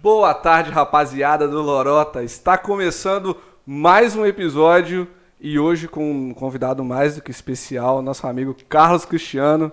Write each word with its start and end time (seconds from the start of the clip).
Boa 0.00 0.32
tarde, 0.32 0.70
rapaziada 0.70 1.48
do 1.48 1.60
Lorota. 1.60 2.22
Está 2.22 2.56
começando 2.56 3.36
mais 3.66 4.14
um 4.14 4.24
episódio 4.24 5.08
e 5.40 5.58
hoje 5.58 5.88
com 5.88 6.08
um 6.08 6.32
convidado 6.32 6.84
mais 6.84 7.16
do 7.16 7.22
que 7.22 7.32
especial, 7.32 8.00
nosso 8.00 8.24
amigo 8.24 8.54
Carlos 8.68 9.04
Cristiano, 9.04 9.72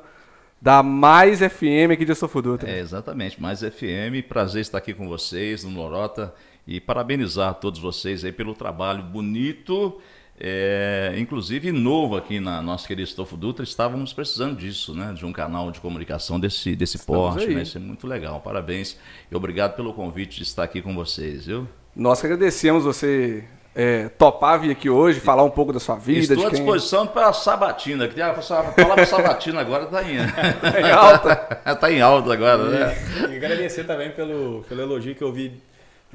da 0.59 0.81
Mais 0.81 1.41
FM 1.41 1.91
aqui 1.93 2.03
de 2.05 2.11
Astolfo 2.11 2.41
Dutra. 2.41 2.67
É, 2.67 2.79
exatamente, 2.79 3.39
Mais 3.39 3.59
FM. 3.59 4.27
Prazer 4.27 4.61
estar 4.61 4.79
aqui 4.79 4.95
com 4.95 5.07
vocês 5.07 5.63
no 5.63 5.69
Lorota 5.79 6.33
e 6.65 6.81
parabenizar 6.81 7.53
todos 7.53 7.79
vocês 7.79 8.25
aí 8.25 8.31
pelo 8.31 8.55
trabalho 8.55 9.03
bonito 9.03 10.01
é, 10.39 11.13
inclusive 11.17 11.71
novo 11.71 12.17
aqui 12.17 12.39
na 12.39 12.61
nossa 12.61 12.87
querida 12.87 13.07
Estofo 13.07 13.37
Dutra, 13.37 13.63
estávamos 13.63 14.11
precisando 14.11 14.57
disso, 14.57 14.93
né? 14.93 15.13
De 15.13 15.25
um 15.25 15.31
canal 15.31 15.71
de 15.71 15.79
comunicação 15.79 16.39
desse, 16.39 16.75
desse 16.75 16.99
porte, 16.99 17.47
né? 17.47 17.61
Isso 17.61 17.77
é 17.77 17.81
muito 17.81 18.05
legal. 18.05 18.41
Parabéns 18.41 18.97
e 19.31 19.35
obrigado 19.35 19.75
pelo 19.75 19.93
convite 19.93 20.37
de 20.37 20.43
estar 20.43 20.63
aqui 20.63 20.81
com 20.81 20.93
vocês, 20.93 21.45
viu? 21.45 21.67
Nós 21.95 22.19
que 22.19 22.27
agradecemos 22.27 22.83
você 22.83 23.45
é, 23.73 24.09
topar 24.09 24.59
vir 24.59 24.71
aqui 24.71 24.89
hoje, 24.89 25.21
falar 25.21 25.43
um 25.43 25.49
pouco 25.49 25.71
da 25.71 25.79
sua 25.79 25.95
vida. 25.95 26.33
Estou 26.33 26.47
à 26.47 26.49
quem... 26.49 26.59
disposição 26.59 27.07
para 27.07 27.29
a 27.29 27.33
sabatina. 27.33 28.07
Que 28.07 28.21
a 28.21 28.33
palavra 28.33 29.05
sabatina 29.07 29.61
agora 29.61 29.85
está 29.85 30.03
em... 30.03 30.17
tá 30.27 30.81
em 30.81 30.91
alta. 30.91 31.59
Está 31.65 31.91
em 31.91 32.01
alta 32.01 32.33
agora, 32.33 32.69
né? 32.69 32.97
E 33.31 33.35
agradecer 33.37 33.85
também 33.85 34.11
pelo, 34.11 34.65
pelo 34.67 34.81
elogio 34.81 35.15
que 35.15 35.23
eu 35.23 35.31
vi 35.31 35.61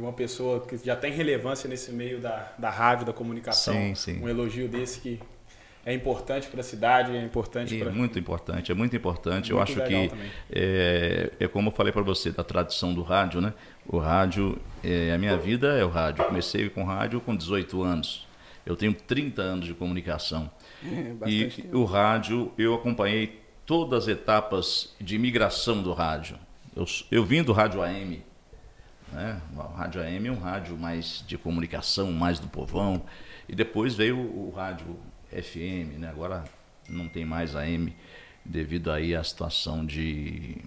de 0.01 0.07
uma 0.07 0.13
pessoa 0.15 0.61
que 0.61 0.79
já 0.79 0.97
tem 0.97 1.13
relevância 1.13 1.69
nesse 1.69 1.93
meio 1.93 2.21
da, 2.21 2.53
da 2.59 2.71
rádio, 2.71 3.05
da 3.05 3.13
comunicação. 3.13 3.75
Sim, 3.75 3.95
sim. 3.95 4.23
Um 4.23 4.29
elogio 4.29 4.67
desse 4.67 4.99
que 4.99 5.21
é 5.85 5.93
importante 5.93 6.49
para 6.49 6.61
a 6.61 6.65
cidade, 6.65 7.15
é 7.15 7.23
importante 7.23 7.79
para... 7.79 7.91
Muito 7.91 8.19
importante, 8.19 8.73
é 8.73 8.75
muito 8.75 8.97
importante. 8.97 9.53
Muito 9.53 9.55
eu 9.55 9.61
acho 9.61 9.87
que, 9.87 10.11
é, 10.51 11.31
é, 11.39 11.49
como 11.49 11.69
eu 11.69 11.73
falei 11.73 11.93
para 11.93 12.03
você, 12.03 12.31
da 12.31 12.43
tradição 12.43 12.95
do 12.95 13.03
rádio, 13.03 13.43
né? 13.43 13.53
O 13.87 13.99
rádio, 13.99 14.59
é, 14.83 15.13
a 15.13 15.19
minha 15.19 15.37
vida 15.37 15.79
é 15.79 15.85
o 15.85 15.91
rádio. 15.91 16.23
Eu 16.23 16.29
comecei 16.29 16.71
com 16.71 16.83
rádio 16.83 17.21
com 17.21 17.37
18 17.37 17.83
anos. 17.83 18.27
Eu 18.65 18.77
tenho 18.77 18.95
30 18.95 19.43
anos 19.43 19.67
de 19.67 19.75
comunicação. 19.75 20.51
É, 20.83 21.29
e 21.29 21.47
tempo. 21.47 21.79
o 21.79 21.85
rádio, 21.85 22.53
eu 22.57 22.75
acompanhei 22.75 23.39
todas 23.67 24.05
as 24.05 24.09
etapas 24.09 24.95
de 24.99 25.19
migração 25.19 25.83
do 25.83 25.93
rádio. 25.93 26.39
Eu, 26.75 26.87
eu 27.11 27.25
vim 27.25 27.43
do 27.43 27.53
rádio 27.53 27.83
AM, 27.83 28.23
né? 29.13 29.41
O 29.55 29.61
rádio 29.61 30.01
AM 30.01 30.29
é 30.29 30.33
um 30.33 30.39
rádio 30.39 30.77
mais 30.77 31.25
de 31.27 31.37
comunicação, 31.37 32.13
mais 32.13 32.39
do 32.39 32.49
povão. 32.49 33.03
E 33.49 33.55
depois 33.55 33.95
veio 33.95 34.19
o, 34.19 34.53
rádio 34.55 34.97
FM, 35.31 35.99
né? 35.99 36.09
agora 36.09 36.45
não 36.89 37.09
tem 37.09 37.25
mais 37.25 37.55
AM, 37.55 37.95
devido 38.45 38.91
aí 38.91 39.15
à 39.15 39.23
situação 39.23 39.85
de 39.85 40.59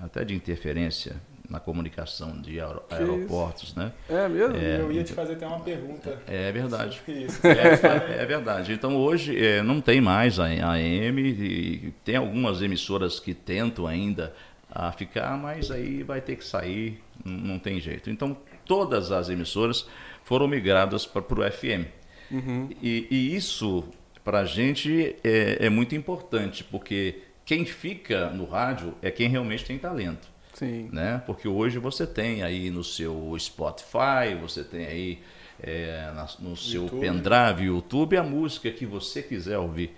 até 0.00 0.24
de 0.24 0.34
interferência 0.34 1.16
na 1.48 1.58
comunicação 1.58 2.38
de 2.40 2.60
aer 2.60 2.76
aeroportos, 2.90 3.74
né? 3.74 3.90
É 4.08 4.28
mesmo? 4.28 4.56
É, 4.56 4.80
eu 4.80 4.92
ia 4.92 5.02
te 5.02 5.14
fazer 5.14 5.32
até 5.32 5.46
uma 5.46 5.60
pergunta. 5.60 6.18
É, 6.26 6.48
é 6.48 6.52
verdade. 6.52 7.00
É, 7.42 8.22
é, 8.22 8.26
verdade. 8.26 8.72
Então 8.72 8.96
hoje 8.96 9.36
é, 9.42 9.62
não 9.62 9.80
tem 9.80 10.00
mais 10.00 10.38
a 10.38 10.44
AM 10.44 11.20
e 11.20 11.94
tem 12.04 12.16
algumas 12.16 12.60
emissoras 12.60 13.18
que 13.18 13.32
tentam 13.32 13.86
ainda 13.86 14.34
a 14.70 14.92
ficar, 14.92 15.36
mas 15.36 15.70
aí 15.70 16.02
vai 16.02 16.20
ter 16.20 16.36
que 16.36 16.44
sair, 16.44 17.02
não 17.24 17.58
tem 17.58 17.80
jeito. 17.80 18.10
Então, 18.10 18.36
todas 18.64 19.10
as 19.10 19.28
emissoras 19.28 19.86
foram 20.24 20.46
migradas 20.46 21.06
para 21.06 21.22
o 21.22 21.50
FM. 21.50 21.86
Uhum. 22.30 22.68
E, 22.82 23.06
e, 23.10 23.34
isso, 23.34 23.84
para 24.22 24.40
a 24.40 24.44
gente, 24.44 25.16
é, 25.24 25.66
é, 25.66 25.70
muito 25.70 25.94
importante, 25.94 26.62
porque 26.62 27.22
quem 27.44 27.64
fica 27.64 28.28
no 28.28 28.44
rádio 28.44 28.94
é 29.00 29.10
quem 29.10 29.28
realmente 29.28 29.64
tem 29.64 29.78
talento. 29.78 30.28
Sim. 30.52 30.90
Né? 30.92 31.22
Porque 31.24 31.48
hoje 31.48 31.78
você 31.78 32.06
tem 32.06 32.42
aí 32.42 32.70
no 32.70 32.84
seu 32.84 33.34
Spotify, 33.38 34.34
você 34.38 34.62
tem 34.62 34.86
aí 34.86 35.18
é, 35.62 36.12
no 36.38 36.56
seu 36.56 36.82
YouTube. 36.82 37.00
pendrive, 37.00 37.64
YouTube, 37.64 38.16
a 38.16 38.22
música 38.22 38.70
que 38.70 38.84
você 38.84 39.22
quiser 39.22 39.58
ouvir. 39.58 39.96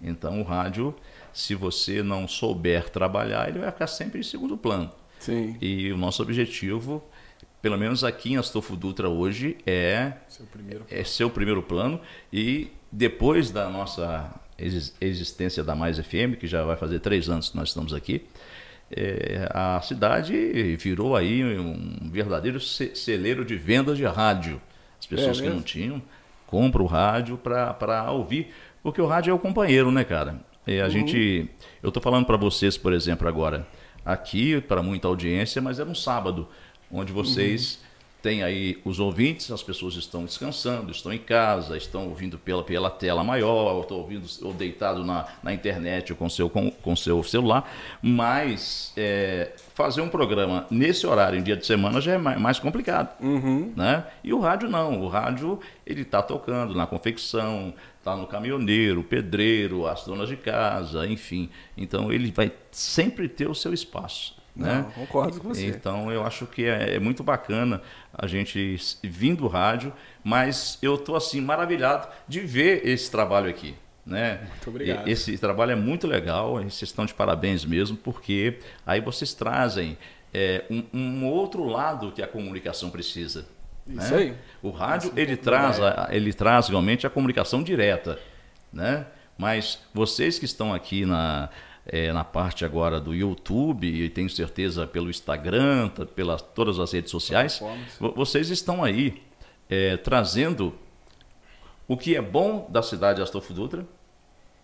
Então, 0.00 0.40
o 0.40 0.44
rádio 0.44 0.94
se 1.34 1.54
você 1.54 2.02
não 2.02 2.26
souber 2.26 2.88
trabalhar, 2.88 3.48
ele 3.48 3.58
vai 3.58 3.70
ficar 3.70 3.86
sempre 3.86 4.20
em 4.20 4.22
segundo 4.22 4.56
plano. 4.56 4.90
Sim. 5.18 5.56
E 5.60 5.92
o 5.92 5.96
nosso 5.96 6.22
objetivo, 6.22 7.04
pelo 7.60 7.76
menos 7.76 8.04
aqui 8.04 8.32
em 8.32 8.36
Astolfo 8.36 8.76
Dutra 8.76 9.08
hoje, 9.08 9.58
é 9.66 10.12
seu 10.28 10.46
primeiro 10.46 10.84
plano. 10.84 11.00
é 11.00 11.04
seu 11.04 11.30
primeiro 11.30 11.62
plano 11.62 12.00
e 12.32 12.70
depois 12.90 13.50
da 13.50 13.68
nossa 13.68 14.32
existência 15.00 15.64
da 15.64 15.74
Mais 15.74 15.98
FM, 15.98 16.38
que 16.38 16.46
já 16.46 16.64
vai 16.64 16.76
fazer 16.76 17.00
três 17.00 17.28
anos 17.28 17.50
que 17.50 17.56
nós 17.56 17.68
estamos 17.68 17.92
aqui, 17.92 18.24
é, 18.90 19.48
a 19.52 19.80
cidade 19.82 20.76
virou 20.76 21.16
aí 21.16 21.42
um 21.58 22.08
verdadeiro 22.10 22.60
celeiro 22.60 23.44
de 23.44 23.56
vendas 23.56 23.98
de 23.98 24.04
rádio. 24.04 24.62
As 25.00 25.06
pessoas 25.06 25.40
é 25.40 25.42
que 25.42 25.48
não 25.48 25.60
tinham 25.60 26.00
compram 26.54 26.84
o 26.84 26.86
rádio 26.86 27.36
para 27.36 28.10
ouvir, 28.12 28.52
porque 28.80 29.00
o 29.00 29.06
rádio 29.06 29.32
é 29.32 29.34
o 29.34 29.38
companheiro, 29.40 29.90
né, 29.90 30.04
cara? 30.04 30.40
É, 30.66 30.80
a 30.80 30.84
uhum. 30.84 30.90
gente, 30.90 31.48
eu 31.82 31.88
estou 31.88 32.02
falando 32.02 32.24
para 32.24 32.36
vocês, 32.36 32.76
por 32.76 32.92
exemplo, 32.92 33.28
agora, 33.28 33.66
aqui 34.04 34.60
para 34.60 34.82
muita 34.82 35.08
audiência, 35.08 35.60
mas 35.60 35.78
era 35.78 35.88
um 35.88 35.94
sábado, 35.94 36.48
onde 36.90 37.12
vocês 37.12 37.74
uhum. 37.74 37.80
têm 38.22 38.42
aí 38.42 38.80
os 38.84 38.98
ouvintes, 38.98 39.50
as 39.50 39.62
pessoas 39.62 39.94
estão 39.94 40.24
descansando, 40.24 40.90
estão 40.90 41.12
em 41.12 41.18
casa, 41.18 41.76
estão 41.76 42.08
ouvindo 42.08 42.38
pela, 42.38 42.62
pela 42.62 42.90
tela 42.90 43.22
maior, 43.22 43.74
ou 43.74 43.82
estão 43.82 43.98
ouvindo 43.98 44.26
ou 44.42 44.52
deitado 44.52 45.04
na, 45.04 45.26
na 45.42 45.52
internet 45.52 46.12
ou 46.12 46.16
com 46.16 46.28
seu 46.28 46.48
com, 46.48 46.70
com 46.70 46.96
seu 46.96 47.22
celular, 47.22 47.70
mas 48.00 48.92
é, 48.96 49.52
fazer 49.74 50.00
um 50.00 50.08
programa 50.08 50.66
nesse 50.70 51.06
horário, 51.06 51.38
em 51.38 51.42
dia 51.42 51.56
de 51.56 51.66
semana, 51.66 52.00
já 52.00 52.12
é 52.12 52.18
mais, 52.18 52.60
complicado, 52.60 53.10
uhum. 53.20 53.72
né? 53.76 54.06
E 54.22 54.32
o 54.32 54.38
rádio 54.38 54.70
não, 54.70 55.02
o 55.02 55.08
rádio 55.08 55.58
ele 55.84 56.02
está 56.02 56.22
tocando 56.22 56.74
na 56.74 56.86
confecção, 56.86 57.74
está 57.98 58.14
no 58.14 58.26
caminhoneiro, 58.26 59.02
pedreiro, 59.02 59.86
as 59.86 60.04
donas 60.04 60.28
de 60.28 60.36
casa, 60.36 61.06
enfim. 61.06 61.50
Então 61.76 62.12
ele 62.12 62.30
vai 62.30 62.52
sempre 62.70 63.28
ter 63.28 63.48
o 63.48 63.54
seu 63.54 63.74
espaço. 63.74 64.36
Né? 64.54 64.84
Não, 64.84 64.90
concordo 64.92 65.40
com 65.40 65.48
você. 65.48 65.66
Então 65.66 66.12
eu 66.12 66.24
acho 66.24 66.46
que 66.46 66.64
é, 66.64 66.94
é 66.94 66.98
muito 67.00 67.24
bacana 67.24 67.82
a 68.12 68.28
gente 68.28 68.76
vir 69.02 69.34
do 69.34 69.48
rádio, 69.48 69.92
mas 70.22 70.78
eu 70.80 70.94
estou 70.94 71.16
assim 71.16 71.40
maravilhado 71.40 72.06
de 72.28 72.40
ver 72.40 72.86
esse 72.86 73.10
trabalho 73.10 73.50
aqui. 73.50 73.74
Né? 74.06 74.40
Muito 74.50 74.70
obrigado. 74.70 75.08
Esse 75.08 75.38
trabalho 75.38 75.72
é 75.72 75.76
muito 75.76 76.06
legal, 76.06 76.54
vocês 76.56 76.82
estão 76.82 77.06
de 77.06 77.14
parabéns 77.14 77.64
mesmo, 77.64 77.96
porque 77.96 78.58
aí 78.84 79.00
vocês 79.00 79.32
trazem 79.32 79.96
é, 80.32 80.64
um, 80.68 80.84
um 80.92 81.26
outro 81.26 81.64
lado 81.64 82.12
que 82.12 82.22
a 82.22 82.26
comunicação 82.26 82.90
precisa. 82.90 83.46
Isso 83.86 84.14
né? 84.14 84.16
aí. 84.16 84.34
O 84.62 84.70
rádio 84.70 85.12
ele 85.16 85.36
traz, 85.36 85.80
a, 85.80 86.08
ele 86.10 86.32
traz 86.32 86.68
realmente 86.68 87.06
a 87.06 87.10
comunicação 87.10 87.62
direta, 87.62 88.18
né? 88.72 89.06
Mas 89.38 89.80
vocês 89.92 90.38
que 90.38 90.44
estão 90.44 90.72
aqui 90.72 91.04
na, 91.04 91.48
é, 91.86 92.12
na 92.12 92.24
parte 92.24 92.64
agora 92.64 93.00
do 93.00 93.14
YouTube 93.14 93.86
e 93.86 94.08
tenho 94.08 94.30
certeza 94.30 94.86
pelo 94.86 95.10
Instagram, 95.10 95.88
pelas 96.14 96.40
todas 96.40 96.78
as 96.78 96.92
redes 96.92 97.10
sociais, 97.10 97.60
vocês 98.14 98.50
estão 98.50 98.82
aí 98.82 99.22
é, 99.68 99.96
trazendo 99.96 100.74
o 101.86 101.96
que 101.96 102.16
é 102.16 102.22
bom 102.22 102.66
da 102.70 102.82
cidade 102.82 103.16
de 103.16 103.22
Astolfo 103.22 103.52
Dutra 103.52 103.86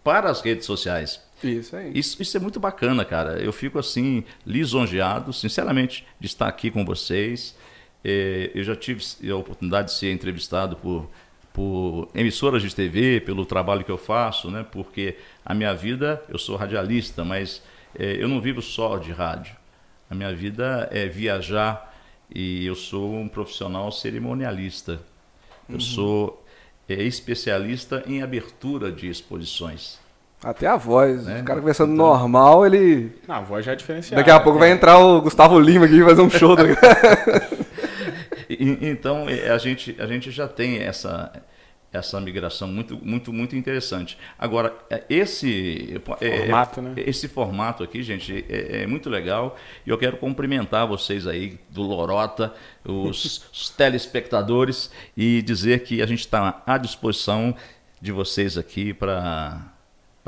para 0.02 0.30
as 0.30 0.40
redes 0.40 0.66
sociais. 0.66 1.20
Isso 1.42 1.76
aí. 1.76 1.92
Isso, 1.94 2.20
isso 2.20 2.36
é 2.36 2.40
muito 2.40 2.58
bacana, 2.58 3.04
cara. 3.04 3.38
Eu 3.40 3.52
fico 3.52 3.78
assim 3.78 4.24
lisonjeado, 4.46 5.32
sinceramente, 5.32 6.06
de 6.18 6.26
estar 6.26 6.48
aqui 6.48 6.70
com 6.70 6.84
vocês. 6.84 7.56
É, 8.04 8.50
eu 8.54 8.62
já 8.64 8.74
tive 8.74 9.02
a 9.30 9.36
oportunidade 9.36 9.88
de 9.88 9.94
ser 9.94 10.12
entrevistado 10.12 10.76
por, 10.76 11.10
por 11.52 12.08
emissoras 12.14 12.62
de 12.62 12.74
TV, 12.74 13.20
pelo 13.20 13.44
trabalho 13.44 13.84
que 13.84 13.90
eu 13.90 13.98
faço, 13.98 14.50
né? 14.50 14.64
porque 14.70 15.16
a 15.44 15.54
minha 15.54 15.74
vida, 15.74 16.22
eu 16.28 16.38
sou 16.38 16.56
radialista, 16.56 17.24
mas 17.24 17.62
é, 17.98 18.16
eu 18.22 18.28
não 18.28 18.40
vivo 18.40 18.62
só 18.62 18.96
de 18.96 19.12
rádio. 19.12 19.54
A 20.08 20.14
minha 20.14 20.34
vida 20.34 20.88
é 20.90 21.06
viajar 21.06 21.94
e 22.34 22.64
eu 22.64 22.74
sou 22.74 23.14
um 23.14 23.28
profissional 23.28 23.90
cerimonialista. 23.92 25.00
Eu 25.68 25.74
uhum. 25.74 25.80
sou 25.80 26.46
é, 26.92 27.02
especialista 27.02 28.02
em 28.06 28.22
abertura 28.22 28.90
de 28.90 29.08
exposições. 29.08 29.98
Até 30.42 30.66
a 30.66 30.76
voz. 30.76 31.26
Né? 31.26 31.42
O 31.42 31.44
cara 31.44 31.60
conversando 31.60 31.92
então... 31.92 32.06
normal, 32.06 32.66
ele. 32.66 33.12
Não, 33.28 33.36
a 33.36 33.40
voz 33.40 33.64
já 33.64 33.72
é 33.72 33.76
diferenciada. 33.76 34.16
Daqui 34.22 34.30
a 34.30 34.40
pouco 34.40 34.58
vai 34.58 34.70
entrar 34.70 34.98
o 34.98 35.20
Gustavo 35.20 35.58
Lima 35.60 35.84
aqui 35.84 36.00
e 36.00 36.04
fazer 36.04 36.22
um 36.22 36.30
show. 36.30 36.56
então 38.48 39.28
é, 39.28 39.50
a 39.50 39.58
gente, 39.58 39.94
a 39.98 40.06
gente 40.06 40.30
já 40.30 40.48
tem 40.48 40.78
essa, 40.78 41.30
essa 41.92 42.20
migração 42.20 42.68
muito, 42.68 42.98
muito, 43.04 43.32
muito 43.32 43.56
interessante. 43.56 44.16
Agora, 44.38 44.74
é, 44.88 45.04
esse 45.08 46.00
formato, 46.04 46.80
é, 46.80 46.82
né? 46.82 46.94
esse 46.98 47.28
formato 47.28 47.82
aqui, 47.82 48.02
gente, 48.02 48.44
é, 48.48 48.82
é, 48.82 48.86
muito 48.86 49.10
legal. 49.10 49.56
E 49.84 49.90
eu 49.90 49.98
quero 49.98 50.16
cumprimentar 50.16 50.86
vocês 50.86 51.26
aí 51.26 51.58
do 51.68 51.82
Lorota, 51.82 52.54
os, 52.84 53.48
os 53.52 53.70
telespectadores, 53.70 54.90
e 55.16 55.42
dizer 55.42 55.82
que 55.82 56.00
a 56.00 56.06
gente 56.06 56.20
está 56.20 56.62
à 56.64 56.78
disposição 56.78 57.54
de 58.00 58.12
vocês 58.12 58.56
aqui 58.56 58.94
para 58.94 59.69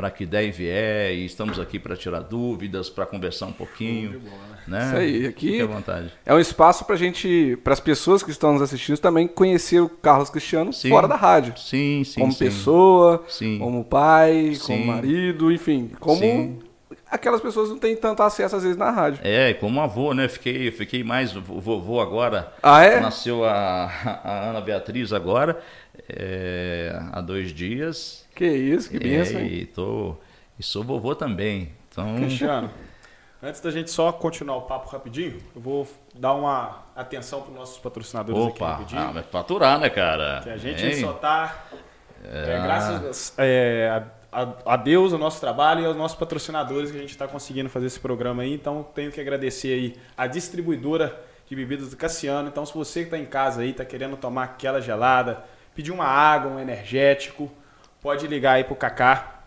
para 0.02 0.10
que 0.10 0.26
der 0.26 0.42
e 0.42 0.50
vier, 0.50 1.12
e 1.14 1.24
estamos 1.24 1.60
aqui 1.60 1.78
para 1.78 1.94
tirar 1.96 2.22
dúvidas, 2.22 2.90
para 2.90 3.06
conversar 3.06 3.46
um 3.46 3.52
pouquinho. 3.52 4.20
Né? 4.66 4.84
Isso 4.84 4.96
aí, 4.96 5.26
aqui 5.26 5.50
Fique 5.52 5.62
à 5.62 5.66
vontade. 5.66 6.12
é 6.26 6.34
um 6.34 6.40
espaço 6.40 6.84
pra 6.84 6.96
gente, 6.96 7.56
para 7.62 7.72
as 7.72 7.78
pessoas 7.78 8.20
que 8.20 8.32
estão 8.32 8.52
nos 8.52 8.62
assistindo 8.62 8.98
também 8.98 9.28
conhecer 9.28 9.78
o 9.80 9.88
Carlos 9.88 10.28
Cristiano 10.28 10.72
Sim. 10.72 10.88
fora 10.88 11.06
da 11.06 11.14
rádio. 11.14 11.56
Sim, 11.56 12.02
sim, 12.04 12.18
como 12.20 12.32
sim. 12.32 12.44
pessoa, 12.46 13.22
Sim. 13.28 13.60
como 13.60 13.84
pai, 13.84 14.54
Sim. 14.56 14.66
como 14.66 14.86
marido, 14.86 15.52
enfim, 15.52 15.92
como 16.00 16.18
Sim. 16.18 16.58
aquelas 17.08 17.40
pessoas 17.40 17.68
não 17.68 17.78
têm 17.78 17.94
tanto 17.94 18.24
acesso 18.24 18.56
às 18.56 18.64
vezes 18.64 18.76
na 18.76 18.90
rádio. 18.90 19.20
É, 19.22 19.54
como 19.54 19.80
avô, 19.80 20.12
né? 20.14 20.26
Fiquei, 20.28 20.72
fiquei 20.72 21.04
mais 21.04 21.32
vo- 21.32 21.60
vovô 21.60 22.00
agora. 22.00 22.52
Ah, 22.60 22.82
é? 22.82 22.98
Nasceu 22.98 23.44
a, 23.44 23.84
a 24.24 24.50
Ana 24.50 24.60
Beatriz 24.60 25.12
agora, 25.12 25.60
é, 26.08 26.92
há 27.12 27.20
dois 27.20 27.52
dias. 27.52 28.21
Que 28.34 28.46
isso, 28.46 28.90
que 28.90 28.98
benção. 28.98 29.40
É, 29.40 29.44
e, 29.44 29.66
tô, 29.66 30.16
e 30.58 30.62
sou 30.62 30.82
vovô 30.82 31.14
também. 31.14 31.72
Então, 31.90 32.16
Cristiano, 32.16 32.70
antes 33.42 33.60
da 33.60 33.70
gente 33.70 33.90
só 33.90 34.10
continuar 34.12 34.56
o 34.56 34.62
papo 34.62 34.88
rapidinho, 34.90 35.38
eu 35.54 35.60
vou 35.60 35.86
dar 36.14 36.32
uma 36.32 36.84
atenção 36.96 37.42
para 37.42 37.50
os 37.50 37.56
nossos 37.56 37.78
patrocinadores 37.78 38.40
aqui 38.46 38.62
opa, 38.62 38.70
rapidinho. 38.72 39.00
ah, 39.02 39.10
vai 39.12 39.22
faturar, 39.22 39.78
né, 39.78 39.90
cara? 39.90 40.40
Que 40.42 40.50
a 40.50 40.56
gente 40.56 40.84
Hein? 40.84 40.94
só 41.00 41.12
tá. 41.12 41.64
é, 42.24 42.44
graças 42.62 43.34
é, 43.36 44.02
a, 44.32 44.40
a- 44.42 44.54
a 44.74 44.76
Deus, 44.76 45.12
ao 45.12 45.18
nosso 45.18 45.38
trabalho 45.40 45.82
e 45.82 45.86
aos 45.86 45.96
nossos 45.96 46.16
patrocinadores 46.18 46.90
que 46.90 46.96
a 46.96 47.00
gente 47.00 47.10
está 47.10 47.28
conseguindo 47.28 47.68
fazer 47.68 47.86
esse 47.86 48.00
programa 48.00 48.42
aí. 48.42 48.54
Então, 48.54 48.82
tenho 48.94 49.12
que 49.12 49.20
agradecer 49.20 49.72
aí 49.74 49.96
a 50.16 50.26
distribuidora 50.26 51.20
de 51.46 51.54
bebidas 51.54 51.90
do 51.90 51.96
Cassiano. 51.98 52.48
Então, 52.48 52.64
se 52.64 52.72
você 52.72 53.00
que 53.00 53.06
está 53.08 53.18
em 53.18 53.26
casa 53.26 53.60
aí, 53.60 53.70
está 53.70 53.84
querendo 53.84 54.16
tomar 54.16 54.44
aquela 54.44 54.80
gelada, 54.80 55.44
pedir 55.74 55.90
uma 55.92 56.06
água, 56.06 56.50
um 56.50 56.58
energético, 56.58 57.50
pode 58.02 58.26
ligar 58.26 58.52
aí 58.54 58.64
pro 58.64 58.74
Kaká, 58.74 59.42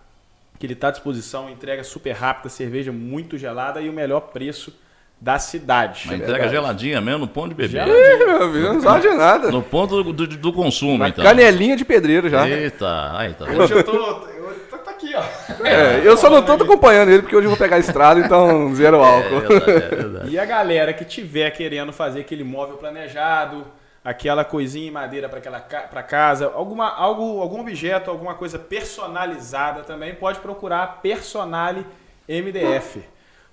que 0.57 0.65
ele 0.65 0.73
está 0.73 0.87
à 0.87 0.91
disposição. 0.91 1.49
Entrega 1.49 1.83
super 1.83 2.11
rápida, 2.13 2.49
cerveja 2.49 2.91
muito 2.91 3.37
gelada 3.37 3.81
e 3.81 3.89
o 3.89 3.93
melhor 3.93 4.21
preço 4.21 4.73
da 5.19 5.39
cidade. 5.39 6.03
Mas 6.07 6.19
entrega 6.19 6.47
geladinha 6.49 6.99
mesmo 7.01 7.19
no 7.21 7.27
ponto 7.27 7.49
de 7.49 7.55
beber. 7.55 7.85
Ih, 7.87 8.59
não 8.63 8.81
sabe 8.81 9.01
de 9.09 9.15
nada. 9.15 9.49
No 9.51 9.61
ponto 9.61 10.03
do, 10.03 10.13
do- 10.13 10.27
do 10.37 10.53
consumo, 10.53 10.95
Uma 10.95 11.09
então. 11.09 11.23
canelinha 11.23 11.75
de 11.75 11.85
pedreiro 11.85 12.29
já. 12.29 12.47
Eita, 12.47 13.17
aí 13.17 13.33
tá? 13.33 13.45
Hoje 13.45 13.73
eu 13.73 13.83
tô. 13.83 13.93
Eu, 13.95 14.55
tô, 14.69 14.77
tô 14.77 14.89
aqui, 14.89 15.13
ó. 15.15 15.23
É, 15.65 16.01
eu 16.05 16.17
só 16.17 16.29
não 16.29 16.41
tô 16.43 16.51
acompanhando 16.53 17.09
ele 17.11 17.21
porque 17.21 17.35
hoje 17.35 17.45
eu 17.45 17.49
vou 17.49 17.57
pegar 17.57 17.77
a 17.77 17.79
estrada, 17.79 18.19
então 18.19 18.73
zero 18.75 19.01
álcool. 19.01 19.35
É 19.37 19.39
verdade, 19.47 19.71
é 19.71 19.95
verdade. 19.95 20.29
E 20.31 20.39
a 20.39 20.45
galera 20.45 20.93
que 20.93 21.05
tiver 21.05 21.49
querendo 21.51 21.91
fazer 21.93 22.19
aquele 22.19 22.43
móvel 22.43 22.75
planejado, 22.77 23.65
aquela 24.05 24.45
coisinha 24.45 24.87
em 24.87 24.91
madeira 24.91 25.27
para 25.27 25.39
aquela 25.39 25.59
para 25.59 26.03
casa, 26.03 26.51
alguma 26.53 26.95
algo 26.95 27.41
algum 27.41 27.59
objeto, 27.59 28.11
alguma 28.11 28.35
coisa 28.35 28.59
personalizada 28.59 29.81
também 29.81 30.13
pode 30.13 30.39
procurar 30.39 30.83
a 30.83 30.87
Personale 30.87 31.83
MDF. 32.29 33.03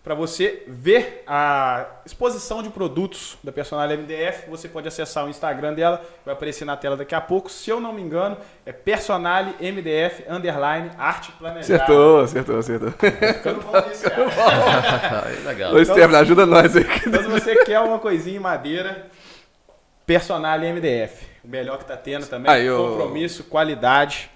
Para 0.05 0.17
você 0.17 0.65
ver 0.67 1.23
a 1.29 1.87
exposição 2.05 2.61
de 2.61 2.69
produtos 2.69 3.39
da 3.43 3.53
Personale 3.53 3.97
MDF, 3.97 4.51
você 4.51 4.69
pode 4.69 4.89
acessar 4.89 5.25
o 5.25 5.29
Instagram 5.29 5.75
dela, 5.75 6.05
vai 6.25 6.35
aparecer 6.35 6.65
na 6.65 6.77
tela 6.77 6.97
daqui 6.97 7.15
a 7.15 7.21
pouco. 7.21 7.49
Se 7.49 7.71
eu 7.71 7.81
não 7.81 7.93
me 7.93 8.03
engano, 8.03 8.37
é 8.67 8.73
Personale 8.73 9.55
MDF 9.61 10.25
underline 10.29 10.91
arte 10.99 11.31
planejada. 11.31 11.85
Acertou, 11.85 12.21
acertou, 12.21 12.59
acertou. 12.59 12.91
Ficando 12.91 13.61
bom 13.61 13.79
isso, 13.93 14.11
cara. 14.11 15.31
Legal. 15.47 15.73
Ô, 15.73 15.79
Estevam, 15.79 16.19
ajuda 16.19 16.47
nós 16.47 16.77
aí. 16.77 16.85
Então, 17.07 17.23
se 17.23 17.29
você 17.29 17.65
quer 17.65 17.79
uma 17.79 18.01
coisinha 18.01 18.39
em 18.39 18.41
madeira, 18.41 19.07
Personale 20.07 20.67
MDF. 20.73 21.27
O 21.45 21.49
melhor 21.49 21.79
que 21.79 21.85
tá 21.85 21.97
tendo 21.97 22.27
também. 22.27 22.51
Aí, 22.51 22.69
ô- 22.71 22.89
Compromisso, 22.91 23.45
qualidade 23.45 24.31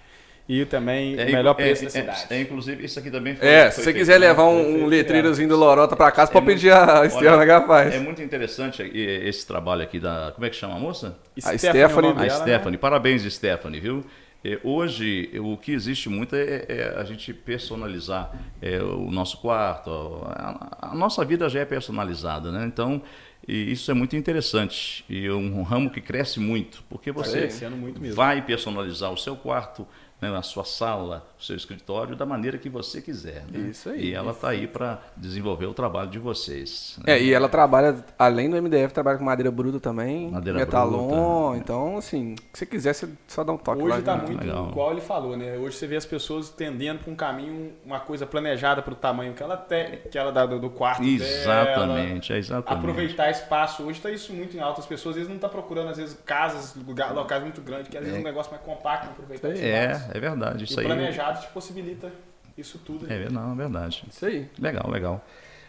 e 0.49 0.65
também 0.65 1.17
o 1.17 1.21
É, 1.21 1.25
melhor 1.27 1.51
é, 1.53 1.55
preço 1.55 1.83
é, 1.83 1.85
da 1.87 1.91
cidade. 1.91 2.27
É, 2.31 2.41
inclusive, 2.41 2.85
isso 2.85 2.99
aqui 2.99 3.11
também 3.11 3.35
foi. 3.37 3.47
É, 3.49 3.63
foi 3.65 3.71
se 3.73 3.83
você 3.83 3.93
quiser 3.93 4.21
né? 4.21 4.29
levar 4.29 4.45
um, 4.45 4.83
um 4.83 4.87
letreirozinho 4.87 5.49
do 5.49 5.57
Lorota 5.57 5.97
pra 5.97 6.11
casa, 6.13 6.31
É 6.31 6.33
pode 6.33 6.45
muito- 6.47 6.57
pedir 6.59 6.73
a 6.73 7.05
Estevam 7.05 7.35
Olha, 7.39 7.45
Gafaz. 7.45 7.95
É 7.95 7.99
muito 7.99 8.23
interessante 8.23 8.83
esse 8.95 9.47
trabalho 9.47 9.83
aqui 9.83 9.99
da. 9.99 10.33
Como 10.35 10.47
é 10.47 10.51
que 10.51 10.57
chama 10.57 10.77
a 10.77 10.79
moça? 10.79 11.19
A 11.37 11.41
Stephanie, 11.41 11.59
Stephanie- 11.59 12.11
o 12.11 12.15
nome 12.15 12.27
A 12.27 12.29
dela, 12.29 12.41
Stephanie. 12.43 12.79
Parabéns, 12.79 13.23
Stephanie, 13.33 13.81
viu? 13.81 14.05
É, 14.45 14.61
hoje, 14.63 15.29
o 15.43 15.57
que 15.57 15.73
existe 15.73 16.09
muito 16.09 16.37
é, 16.37 16.65
é 16.69 16.95
a 16.97 17.03
gente 17.03 17.35
personalizar 17.35 18.31
é, 18.63 18.79
o 18.81 19.11
nosso 19.11 19.39
quarto. 19.41 19.91
A, 20.27 20.91
a 20.93 20.95
nossa 20.95 21.25
vida 21.25 21.49
já 21.49 21.61
é 21.61 21.65
personalizada, 21.65 22.53
né? 22.53 22.65
Então, 22.65 23.03
e 23.47 23.73
isso 23.73 23.91
é 23.91 23.95
muito 23.95 24.17
interessante. 24.17 25.05
E 25.09 25.27
é 25.27 25.33
um 25.33 25.63
ramo 25.63 25.91
que 25.91 26.01
cresce 26.01 26.41
muito, 26.41 26.83
porque 26.89 27.13
você 27.13 27.49
muito 27.71 28.01
vai 28.15 28.45
personalizar 28.45 29.13
o 29.13 29.17
seu 29.17 29.37
quarto, 29.37 29.87
né, 30.21 30.35
a 30.35 30.43
sua 30.43 30.65
sala, 30.65 31.27
o 31.39 31.43
seu 31.43 31.57
escritório, 31.57 32.17
da 32.17 32.25
maneira 32.25 32.57
que 32.57 32.69
você 32.69 33.01
quiser. 33.03 33.45
né? 33.51 33.69
Isso 33.71 33.91
aí. 33.91 34.07
E 34.11 34.15
ela 34.15 34.33
está 34.33 34.51
aí 34.51 34.67
para 34.67 35.01
desenvolver 35.17 35.67
o 35.67 35.75
trabalho 35.75 36.09
de 36.09 36.19
vocês. 36.19 36.99
né? 37.05 37.15
É, 37.15 37.23
e 37.23 37.33
ela 37.33 37.49
trabalha, 37.49 38.05
além 38.19 38.49
do 38.49 38.57
MDF, 38.61 38.95
trabalha 38.95 39.19
com 39.19 39.25
madeira 39.25 39.51
bruta 39.51 39.79
também, 39.79 40.31
Madeira 40.31 40.59
metalon, 40.59 41.51
bruta. 41.51 41.59
então 41.59 41.99
assim, 41.99 42.35
se 42.53 42.61
você 42.61 42.67
quiser, 42.67 42.95
você 42.95 43.09
só 43.29 43.45
dá 43.45 43.53
um 43.53 43.59
toque. 43.59 43.83
Hoje 43.83 44.03
tá 44.03 44.17
né? 44.17 44.25
muito 44.27 44.41
legal. 44.41 44.69
igual 44.71 44.93
ele 44.93 45.01
falou, 45.01 45.37
né? 45.37 45.57
Hoje 45.59 45.77
você 45.77 45.87
vê 45.87 45.97
as 45.97 46.07
pessoas 46.07 46.49
tendendo 46.49 47.01
para 47.01 47.13
um 47.13 47.17
caminho, 47.17 47.73
uma 47.85 48.01
coisa 48.01 48.27
planejada 48.27 48.81
para 48.83 48.93
o 48.93 48.97
tamanho 48.97 49.35
que 49.35 49.43
ela 49.43 49.57
tem, 49.57 49.99
que 50.11 50.17
ela 50.17 50.33
dá 50.33 50.47
do, 50.47 50.59
do 50.59 50.71
quarto 50.71 51.03
dela. 51.03 51.15
Exatamente, 51.15 52.33
é 52.33 52.39
exatamente. 52.39 52.79
Aproveitar 52.79 53.31
espaço. 53.31 53.83
Hoje 53.83 53.99
está 53.99 54.11
isso 54.11 54.33
muito 54.33 54.57
em 54.57 54.61
alta. 54.61 54.81
As 54.81 54.87
pessoas 54.87 55.17
às 55.17 55.17
vezes 55.17 55.29
não 55.29 55.37
estão 55.37 55.49
procurando, 55.49 55.89
às 55.91 55.97
vezes, 55.97 56.19
casas, 56.25 56.75
lugar, 56.75 57.15
locais 57.15 57.43
muito 57.43 57.61
grandes, 57.61 57.89
que 57.89 57.97
às 57.97 58.03
vezes 58.03 58.19
é 58.19 58.21
um 58.21 58.25
negócio 58.25 58.51
mais 58.53 58.63
compacto, 58.65 59.09
aproveitar 59.09 59.49
o 59.49 59.53
espaço. 59.53 60.06
É, 60.13 60.17
é 60.17 60.21
verdade. 60.21 60.63
E 60.63 60.65
Isso 60.65 60.77
o 60.77 60.81
aí. 60.81 60.87
planejado 60.87 61.41
te 61.41 61.49
possibilita 61.49 62.11
isso 62.57 62.79
tudo. 62.79 63.07
É, 63.13 63.29
não, 63.31 63.53
é 63.53 63.57
verdade. 63.57 64.05
Isso 64.11 64.25
aí. 64.27 64.49
Legal, 64.59 64.91
legal. 64.91 65.25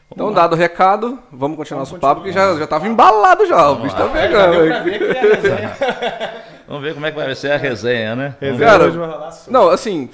Então, 0.09 0.25
Vamos 0.27 0.35
lá. 0.37 0.43
dado 0.43 0.53
o 0.53 0.55
recado, 0.55 1.19
vamos 1.31 1.57
continuar 1.57 1.79
Vamos 1.83 1.91
nosso 1.91 1.99
papo, 1.99 2.21
que 2.21 2.27
continuar. 2.27 2.53
já, 2.53 2.59
já 2.59 2.67
tava 2.67 2.87
embalado 2.87 3.45
já, 3.45 3.69
o 3.71 3.75
bicho 3.75 3.93
tá 3.95 4.07
Já 4.07 4.13
deu 4.13 4.21
pegando. 4.21 5.03
é 5.13 5.21
resenha. 5.35 5.77
Vamos 6.65 6.81
ver 6.83 6.93
como 6.93 7.05
é 7.05 7.11
que 7.11 7.17
vai 7.17 7.35
ser 7.35 7.51
a 7.51 7.57
resenha, 7.57 8.15
né? 8.15 8.35
Vamos 8.41 8.57
Resenha 8.59 8.99
Cara. 9.09 9.31
Não, 9.49 9.69
assim, 9.69 10.09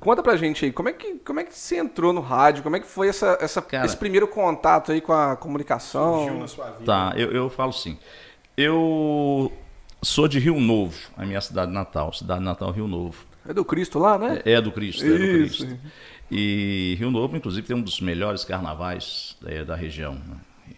conta 0.00 0.22
pra 0.22 0.36
gente 0.36 0.64
aí, 0.64 0.72
como 0.72 0.88
é 0.88 0.92
que, 0.92 1.14
como 1.24 1.40
é 1.40 1.44
que 1.44 1.56
você 1.56 1.76
entrou 1.78 2.12
no 2.12 2.20
rádio? 2.20 2.62
Como 2.62 2.74
é 2.76 2.80
que 2.80 2.86
foi 2.86 3.08
essa, 3.08 3.36
essa- 3.40 3.60
Cara. 3.62 3.84
esse 3.86 3.96
primeiro 3.96 4.26
contato 4.28 4.92
aí 4.92 5.00
com 5.00 5.12
a 5.12 5.34
comunicação? 5.36 6.18
Surgiu 6.24 6.38
na 6.40 6.46
sua 6.48 6.66
vida. 6.66 6.84
Tá, 6.84 7.12
eu, 7.16 7.32
eu 7.32 7.50
falo 7.50 7.72
sim. 7.72 7.98
Eu 8.56 9.50
sou 10.02 10.28
de 10.28 10.38
Rio 10.38 10.58
Novo, 10.60 10.96
a 11.16 11.24
minha 11.24 11.40
cidade 11.40 11.72
natal. 11.72 12.12
Cidade 12.12 12.42
natal 12.42 12.70
Rio 12.70 12.86
Novo. 12.86 13.24
É 13.48 13.52
do 13.52 13.64
Cristo 13.64 13.98
lá, 13.98 14.18
né? 14.18 14.40
É 14.44 14.60
do 14.60 14.70
Cristo, 14.70 15.04
é 15.04 15.08
do 15.08 15.14
Isso. 15.24 15.66
Cristo. 15.66 15.80
E 16.30 16.96
Rio 16.98 17.10
Novo, 17.10 17.36
inclusive, 17.36 17.66
tem 17.66 17.76
um 17.76 17.82
dos 17.82 18.00
melhores 18.00 18.44
carnavais 18.44 19.36
eh, 19.46 19.64
da 19.64 19.74
região. 19.74 20.18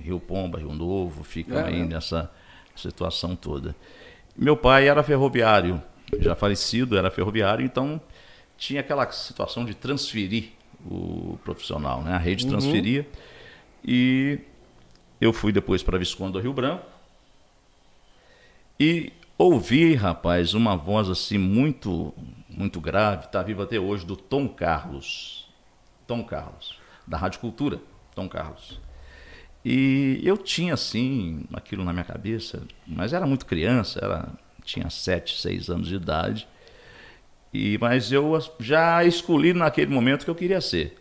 Rio 0.01 0.19
Pomba, 0.19 0.59
Rio 0.59 0.73
Novo, 0.73 1.23
ficam 1.23 1.59
É, 1.59 1.69
aí 1.69 1.81
né? 1.81 1.95
nessa 1.95 2.31
situação 2.75 3.37
toda. 3.37 3.75
Meu 4.37 4.57
pai 4.57 4.89
era 4.89 5.03
ferroviário, 5.03 5.81
já 6.19 6.35
falecido, 6.35 6.97
era 6.97 7.11
ferroviário, 7.11 7.65
então 7.65 8.01
tinha 8.59 8.81
aquela 8.81 9.09
situação 9.13 9.65
de 9.65 9.75
transferir 9.75 10.51
o 10.85 11.39
profissional, 11.45 12.03
né? 12.03 12.13
A 12.13 12.19
rede 12.19 12.47
transferia. 12.47 13.07
E 13.85 14.41
eu 15.21 15.33
fui 15.33 15.53
depois 15.53 15.83
para 15.83 15.99
Visconde 15.99 16.33
do 16.33 16.41
Rio 16.41 16.53
Branco 16.53 16.85
e 18.79 19.13
ouvi, 19.39 19.95
rapaz, 19.95 20.55
uma 20.55 20.77
voz 20.77 21.09
assim 21.09 21.39
muito, 21.39 22.13
muito 22.57 22.81
grave, 22.81 23.27
está 23.27 23.43
vivo 23.43 23.63
até 23.63 23.79
hoje, 23.79 24.07
do 24.07 24.17
Tom 24.17 24.49
Carlos. 24.49 25.49
Tom 26.07 26.23
Carlos, 26.23 26.79
da 27.07 27.17
Rádio 27.17 27.41
Cultura, 27.41 27.81
Tom 28.15 28.29
Carlos. 28.29 28.81
E 29.65 30.21
eu 30.23 30.37
tinha, 30.37 30.75
assim, 30.75 31.45
aquilo 31.53 31.85
na 31.85 31.93
minha 31.93 32.05
cabeça, 32.05 32.63
mas 32.87 33.13
era 33.13 33.27
muito 33.27 33.47
criança, 33.47 33.99
era, 34.03 34.29
tinha 34.63 34.91
sete, 34.91 35.41
seis 35.41 35.71
anos 35.71 35.89
de 35.89 35.95
idade. 35.95 36.47
E, 37.53 37.79
mas 37.81 38.13
eu 38.13 38.39
já 38.61 39.05
escolhi 39.05 39.55
naquele 39.55 39.93
momento 39.93 40.25
que 40.25 40.31
eu 40.31 40.35
queria 40.35 40.61
ser. 40.61 40.99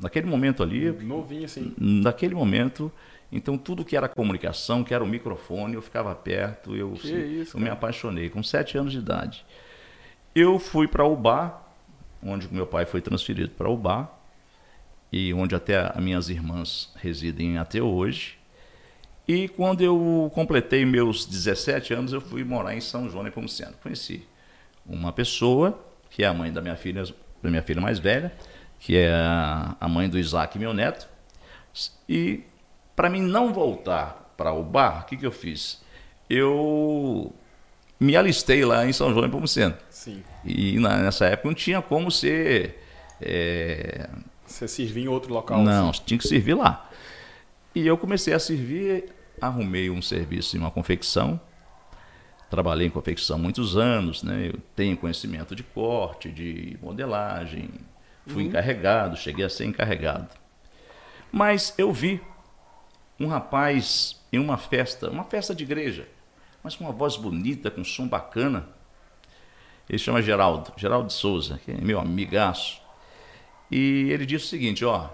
Naquele 0.00 0.26
momento 0.26 0.62
ali, 0.62 0.92
Novinho 0.92 1.44
assim. 1.44 1.74
naquele 1.78 2.34
momento, 2.34 2.92
então 3.32 3.56
tudo 3.56 3.84
que 3.84 3.96
era 3.96 4.08
comunicação, 4.08 4.84
que 4.84 4.92
era 4.92 5.02
o 5.02 5.06
microfone, 5.06 5.74
eu 5.74 5.82
ficava 5.82 6.14
perto, 6.14 6.76
eu, 6.76 6.92
assim, 6.94 7.40
isso, 7.40 7.56
eu 7.56 7.60
me 7.60 7.70
apaixonei 7.70 8.28
com 8.28 8.42
sete 8.42 8.76
anos 8.76 8.92
de 8.92 8.98
idade. 8.98 9.44
Eu 10.34 10.58
fui 10.58 10.88
para 10.88 11.04
o 11.04 11.14
bar, 11.14 11.62
onde 12.22 12.52
meu 12.52 12.66
pai 12.66 12.84
foi 12.84 13.00
transferido 13.00 13.50
para 13.50 13.68
o 13.68 13.76
bar, 13.76 14.10
e 15.12 15.32
onde 15.32 15.54
até 15.54 15.78
as 15.78 16.02
minhas 16.02 16.28
irmãs 16.28 16.92
residem 16.96 17.56
até 17.56 17.80
hoje. 17.80 18.36
E 19.28 19.48
quando 19.48 19.80
eu 19.82 20.30
completei 20.34 20.84
meus 20.84 21.24
17 21.24 21.94
anos, 21.94 22.12
eu 22.12 22.20
fui 22.20 22.42
morar 22.42 22.74
em 22.74 22.80
São 22.80 23.08
João 23.08 23.22
Nepomuceno. 23.22 23.74
Conheci 23.82 24.26
uma 24.84 25.12
pessoa, 25.12 25.78
que 26.10 26.24
é 26.24 26.26
a 26.26 26.34
mãe 26.34 26.52
da 26.52 26.60
minha 26.60 26.76
filha, 26.76 27.04
da 27.42 27.48
minha 27.48 27.62
filha 27.62 27.80
mais 27.80 27.98
velha, 27.98 28.32
que 28.80 28.96
é 28.96 29.12
a 29.12 29.76
a 29.80 29.88
mãe 29.88 30.08
do 30.08 30.18
Isaac, 30.18 30.58
meu 30.58 30.74
neto. 30.74 31.08
E 32.08 32.42
para 32.96 33.08
mim 33.08 33.22
não 33.22 33.52
voltar 33.52 34.34
para 34.36 34.52
o 34.52 34.62
bar, 34.62 35.02
o 35.02 35.06
que, 35.06 35.16
que 35.16 35.26
eu 35.26 35.32
fiz? 35.32 35.82
Eu 36.28 37.32
me 37.98 38.16
alistei 38.16 38.64
lá 38.64 38.86
em 38.86 38.92
São 38.92 39.10
João 39.10 39.24
Nepomuceno. 39.24 39.74
Sim. 39.90 40.22
E 40.44 40.78
na- 40.78 40.98
nessa 40.98 41.26
época 41.26 41.48
não 41.48 41.54
tinha 41.54 41.80
como 41.80 42.10
ser 42.10 42.78
É... 43.20 44.08
Você 44.46 44.68
servia 44.68 45.04
em 45.04 45.08
outro 45.08 45.32
local? 45.32 45.62
Não, 45.62 45.90
assim? 45.90 46.02
tinha 46.04 46.18
que 46.18 46.28
servir 46.28 46.54
lá. 46.54 46.90
E 47.74 47.86
eu 47.86 47.96
comecei 47.96 48.34
a 48.34 48.38
servir, 48.38 49.12
arrumei 49.40 49.90
um 49.90 50.02
serviço 50.02 50.56
em 50.56 50.60
uma 50.60 50.70
confecção. 50.70 51.40
Trabalhei 52.50 52.86
em 52.86 52.90
confecção 52.90 53.38
muitos 53.38 53.76
anos, 53.76 54.22
né? 54.22 54.50
Eu 54.52 54.60
tenho 54.76 54.96
conhecimento 54.96 55.56
de 55.56 55.62
corte, 55.62 56.30
de 56.30 56.78
modelagem. 56.82 57.70
Fui 58.26 58.42
uhum. 58.42 58.48
encarregado, 58.48 59.16
cheguei 59.16 59.44
a 59.44 59.48
ser 59.48 59.64
encarregado. 59.64 60.28
Mas 61.32 61.74
eu 61.76 61.92
vi 61.92 62.20
um 63.18 63.26
rapaz 63.26 64.20
em 64.32 64.38
uma 64.38 64.56
festa, 64.56 65.10
uma 65.10 65.24
festa 65.24 65.54
de 65.54 65.64
igreja, 65.64 66.06
mas 66.64 66.74
com 66.74 66.84
uma 66.84 66.92
voz 66.92 67.16
bonita, 67.16 67.70
com 67.70 67.82
um 67.82 67.84
som 67.84 68.08
bacana. 68.08 68.66
Ele 69.86 69.98
chama 69.98 70.22
Geraldo, 70.22 70.72
Geraldo 70.78 71.12
Souza, 71.12 71.60
que 71.62 71.70
é 71.70 71.74
meu 71.74 72.00
amigaço. 72.00 72.80
E 73.70 74.08
ele 74.10 74.24
disse 74.24 74.46
o 74.46 74.48
seguinte, 74.48 74.82
ó, 74.82 75.10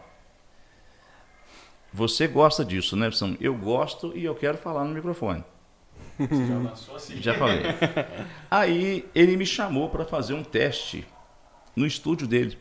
você 1.92 2.28
gosta 2.28 2.64
disso, 2.64 2.94
né? 2.94 3.10
Eu 3.40 3.54
gosto 3.54 4.16
e 4.16 4.24
eu 4.24 4.34
quero 4.36 4.56
falar 4.56 4.84
no 4.84 4.94
microfone. 4.94 5.42
Você 6.16 6.46
já 6.46 6.58
lançou 6.58 6.96
assim? 6.96 7.20
Já 7.20 7.34
falei. 7.34 7.62
Aí 8.48 9.08
ele 9.12 9.36
me 9.36 9.44
chamou 9.44 9.88
para 9.88 10.04
fazer 10.04 10.34
um 10.34 10.44
teste 10.44 11.04
no 11.74 11.84
estúdio 11.84 12.28
dele. 12.28 12.56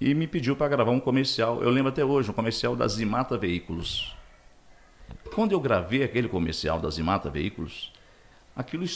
E 0.00 0.12
me 0.12 0.26
pediu 0.26 0.56
para 0.56 0.68
gravar 0.68 0.90
um 0.90 1.00
comercial. 1.00 1.62
Eu 1.62 1.70
lembro 1.70 1.90
até 1.90 2.04
hoje, 2.04 2.30
um 2.30 2.34
comercial 2.34 2.74
da 2.74 2.88
Zimata 2.88 3.38
Veículos. 3.38 4.15
Quando 5.36 5.52
eu 5.52 5.60
gravei 5.60 6.02
aquele 6.02 6.30
comercial 6.30 6.80
da 6.80 6.88
Zimata 6.88 7.28
Veículos, 7.28 7.92
aquilo 8.56 8.86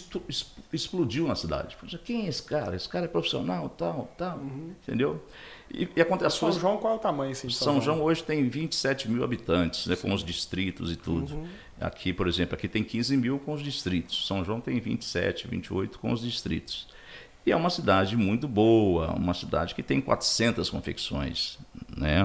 explodiu 0.72 1.28
na 1.28 1.34
cidade. 1.34 1.76
Quem 2.02 2.24
é 2.24 2.28
esse 2.30 2.42
cara? 2.42 2.74
Esse 2.74 2.88
cara 2.88 3.04
é 3.04 3.08
profissional, 3.08 3.68
tal, 3.68 4.10
tal. 4.16 4.38
Uhum. 4.38 4.72
Entendeu? 4.82 5.22
E, 5.70 5.86
e 5.94 6.00
acontece 6.00 6.38
São 6.38 6.50
João, 6.50 6.78
qual 6.78 6.94
é 6.94 6.96
o 6.96 6.98
tamanho? 6.98 7.32
Assim, 7.32 7.50
São, 7.50 7.74
São 7.74 7.82
João? 7.82 7.96
João 7.96 8.06
hoje 8.06 8.22
tem 8.22 8.48
27 8.48 9.10
mil 9.10 9.22
habitantes, 9.22 9.86
né, 9.86 9.96
com 9.96 10.14
os 10.14 10.24
distritos 10.24 10.90
e 10.90 10.96
tudo. 10.96 11.34
Uhum. 11.34 11.46
Aqui, 11.78 12.10
por 12.10 12.26
exemplo, 12.26 12.54
aqui 12.54 12.68
tem 12.68 12.82
15 12.82 13.18
mil 13.18 13.38
com 13.38 13.52
os 13.52 13.62
distritos. 13.62 14.26
São 14.26 14.42
João 14.42 14.62
tem 14.62 14.80
27, 14.80 15.46
28 15.46 15.98
com 15.98 16.10
os 16.10 16.22
distritos. 16.22 16.88
E 17.44 17.52
é 17.52 17.56
uma 17.56 17.70
cidade 17.70 18.16
muito 18.16 18.46
boa, 18.46 19.14
uma 19.14 19.32
cidade 19.32 19.74
que 19.74 19.82
tem 19.82 20.00
400 20.00 20.68
confecções. 20.68 21.58
Né? 21.96 22.18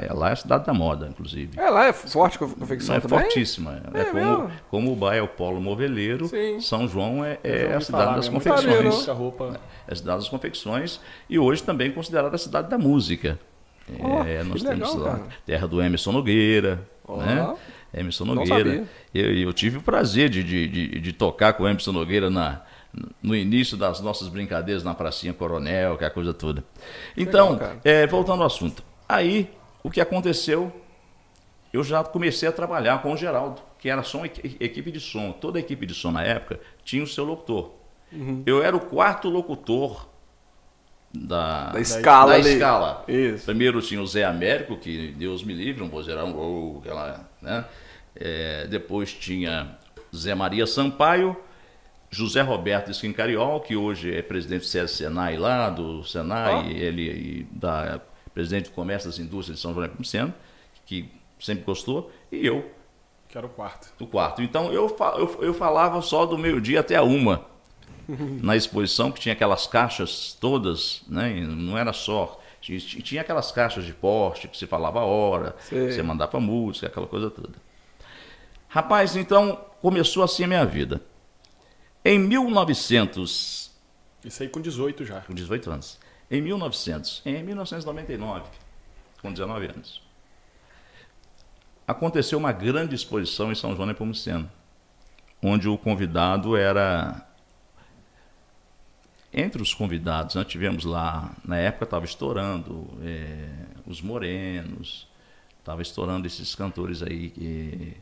É, 0.00 0.12
lá 0.12 0.30
é 0.30 0.32
a 0.32 0.36
cidade 0.36 0.64
da 0.64 0.72
moda, 0.72 1.06
inclusive. 1.08 1.58
É, 1.60 1.68
lá 1.68 1.86
é 1.86 1.92
forte 1.92 2.36
a 2.36 2.38
confecção 2.38 2.96
é 2.96 3.00
também? 3.00 3.20
fortíssima. 3.20 3.82
É, 3.92 4.00
é 4.00 4.04
como, 4.06 4.50
como 4.70 4.92
o 4.92 4.96
Bahia 4.96 5.18
é 5.20 5.22
o 5.22 5.28
polo 5.28 5.60
moveleiro, 5.60 6.26
Sim. 6.26 6.58
São 6.60 6.88
João 6.88 7.22
é, 7.22 7.38
é 7.44 7.74
a 7.74 7.80
cidade 7.80 8.16
das 8.16 8.28
confecções. 8.28 9.06
Roupa. 9.08 9.60
É 9.86 9.92
a 9.92 9.96
cidade 9.96 10.18
das 10.20 10.28
confecções 10.28 11.00
e 11.28 11.38
hoje 11.38 11.62
também 11.62 11.92
considerada 11.92 12.34
a 12.34 12.38
cidade 12.38 12.70
da 12.70 12.78
música. 12.78 13.38
Oh, 14.00 14.22
é, 14.24 14.42
nós 14.42 14.62
temos 14.62 14.94
legal, 14.94 14.96
lá 14.96 15.20
terra 15.44 15.66
do 15.68 15.82
Emerson 15.82 16.12
Nogueira, 16.12 16.88
oh. 17.06 17.16
né? 17.16 17.54
Emerson 17.92 18.24
Nogueira. 18.24 18.84
Eu, 19.12 19.36
eu, 19.36 19.52
tive 19.52 19.76
o 19.76 19.82
prazer 19.82 20.30
de, 20.30 20.42
de, 20.42 20.68
de, 20.68 21.00
de 21.00 21.12
tocar 21.12 21.52
com 21.52 21.64
o 21.64 21.68
Emerson 21.68 21.92
Nogueira 21.92 22.30
na, 22.30 22.62
no 23.22 23.34
início 23.34 23.76
das 23.76 24.00
nossas 24.00 24.28
brincadeiras 24.28 24.84
na 24.84 24.94
Pracinha 24.94 25.32
Coronel, 25.32 25.96
que 25.96 26.04
é 26.04 26.06
a 26.06 26.10
coisa 26.10 26.34
toda. 26.34 26.62
Então, 27.16 27.52
Legal, 27.52 27.76
é, 27.84 28.06
voltando 28.06 28.42
ao 28.42 28.46
assunto. 28.46 28.82
Aí, 29.08 29.50
o 29.82 29.90
que 29.90 30.00
aconteceu, 30.00 30.72
eu 31.72 31.82
já 31.82 32.04
comecei 32.04 32.48
a 32.48 32.52
trabalhar 32.52 33.00
com 33.02 33.12
o 33.12 33.16
Geraldo, 33.16 33.62
que 33.78 33.88
era 33.88 34.02
som, 34.02 34.24
equipe 34.24 34.90
de 34.90 35.00
som. 35.00 35.32
Toda 35.32 35.58
a 35.58 35.60
equipe 35.60 35.86
de 35.86 35.94
som 35.94 36.10
na 36.10 36.22
época 36.22 36.60
tinha 36.84 37.02
o 37.02 37.06
seu 37.06 37.24
locutor. 37.24 37.72
Uhum. 38.12 38.42
Eu 38.44 38.62
era 38.62 38.76
o 38.76 38.80
quarto 38.80 39.28
locutor 39.28 40.06
da, 41.14 41.70
da 41.70 41.80
escala. 41.80 42.32
Da, 42.32 42.38
escala. 42.38 43.04
Isso. 43.08 43.44
Primeiro 43.46 43.80
tinha 43.80 44.00
o 44.00 44.06
Zé 44.06 44.24
Américo, 44.24 44.76
que 44.76 45.12
Deus 45.12 45.42
me 45.42 45.54
livre, 45.54 45.82
um 45.82 45.88
vozeirão, 45.88 46.34
oh, 46.36 46.78
aquela, 46.78 47.28
né? 47.40 47.64
É, 48.14 48.66
depois 48.66 49.12
tinha 49.12 49.78
Zé 50.14 50.34
Maria 50.34 50.66
Sampaio, 50.66 51.36
José 52.12 52.42
Roberto 52.42 52.90
Esquincariol, 52.90 53.58
que 53.60 53.74
hoje 53.74 54.14
é 54.14 54.20
presidente 54.20 54.60
do 54.60 54.88
Senai 54.88 55.38
lá, 55.38 55.70
do 55.70 56.04
Senai, 56.04 56.66
oh. 56.66 56.70
ele 56.70 57.02
e 57.10 57.42
da 57.50 58.02
presidente 58.34 58.66
do 58.68 58.72
Comércio 58.72 59.08
das 59.08 59.18
Indústrias 59.18 59.56
de 59.56 59.62
São 59.62 59.72
João 59.72 59.86
Nepomuceno, 59.86 60.32
que 60.84 61.10
sempre 61.40 61.64
gostou, 61.64 62.12
e 62.30 62.46
eu. 62.46 62.70
Que 63.30 63.38
era 63.38 63.46
o 63.46 63.50
quarto. 63.50 63.90
O 63.98 64.06
quarto. 64.06 64.42
Então 64.42 64.70
eu, 64.70 64.94
eu, 65.16 65.38
eu 65.40 65.54
falava 65.54 66.02
só 66.02 66.26
do 66.26 66.36
meio-dia 66.36 66.80
até 66.80 66.96
a 66.96 67.02
uma 67.02 67.46
na 68.42 68.54
exposição, 68.54 69.10
que 69.10 69.18
tinha 69.18 69.32
aquelas 69.32 69.66
caixas 69.66 70.36
todas, 70.38 71.02
né? 71.08 71.40
não 71.40 71.78
era 71.78 71.94
só. 71.94 72.38
Tinha, 72.60 72.78
tinha 72.78 73.22
aquelas 73.22 73.50
caixas 73.50 73.86
de 73.86 73.94
poste 73.94 74.48
que 74.48 74.56
você 74.56 74.66
falava 74.66 75.00
a 75.00 75.04
hora, 75.04 75.56
você 75.68 76.02
mandava 76.02 76.38
música, 76.38 76.88
aquela 76.88 77.06
coisa 77.06 77.30
toda. 77.30 77.54
Rapaz, 78.68 79.16
então 79.16 79.64
começou 79.80 80.22
assim 80.22 80.44
a 80.44 80.46
minha 80.46 80.64
vida. 80.66 81.00
Em 82.04 82.18
1900. 82.18 83.70
Isso 84.24 84.42
aí 84.42 84.48
com 84.48 84.60
18 84.60 85.04
já. 85.04 85.20
Com 85.20 85.34
18 85.34 85.70
anos. 85.70 85.98
Em 86.30 86.40
1900, 86.40 87.22
em 87.26 87.42
1999, 87.42 88.46
com 89.20 89.30
19 89.30 89.66
anos, 89.66 90.02
aconteceu 91.86 92.38
uma 92.38 92.52
grande 92.52 92.94
exposição 92.94 93.52
em 93.52 93.54
São 93.54 93.76
João 93.76 93.86
Nepomuceno, 93.86 94.50
onde 95.42 95.68
o 95.68 95.76
convidado 95.76 96.56
era 96.56 97.28
entre 99.32 99.62
os 99.62 99.72
convidados, 99.72 100.34
nós 100.34 100.46
tivemos 100.46 100.84
lá, 100.84 101.34
na 101.44 101.56
época 101.56 101.84
estava 101.84 102.04
estourando 102.04 102.86
é, 103.02 103.48
os 103.86 104.02
Morenos, 104.02 105.08
estava 105.58 105.80
estourando 105.80 106.26
esses 106.26 106.54
cantores 106.54 107.02
aí 107.02 107.30
que 107.30 107.96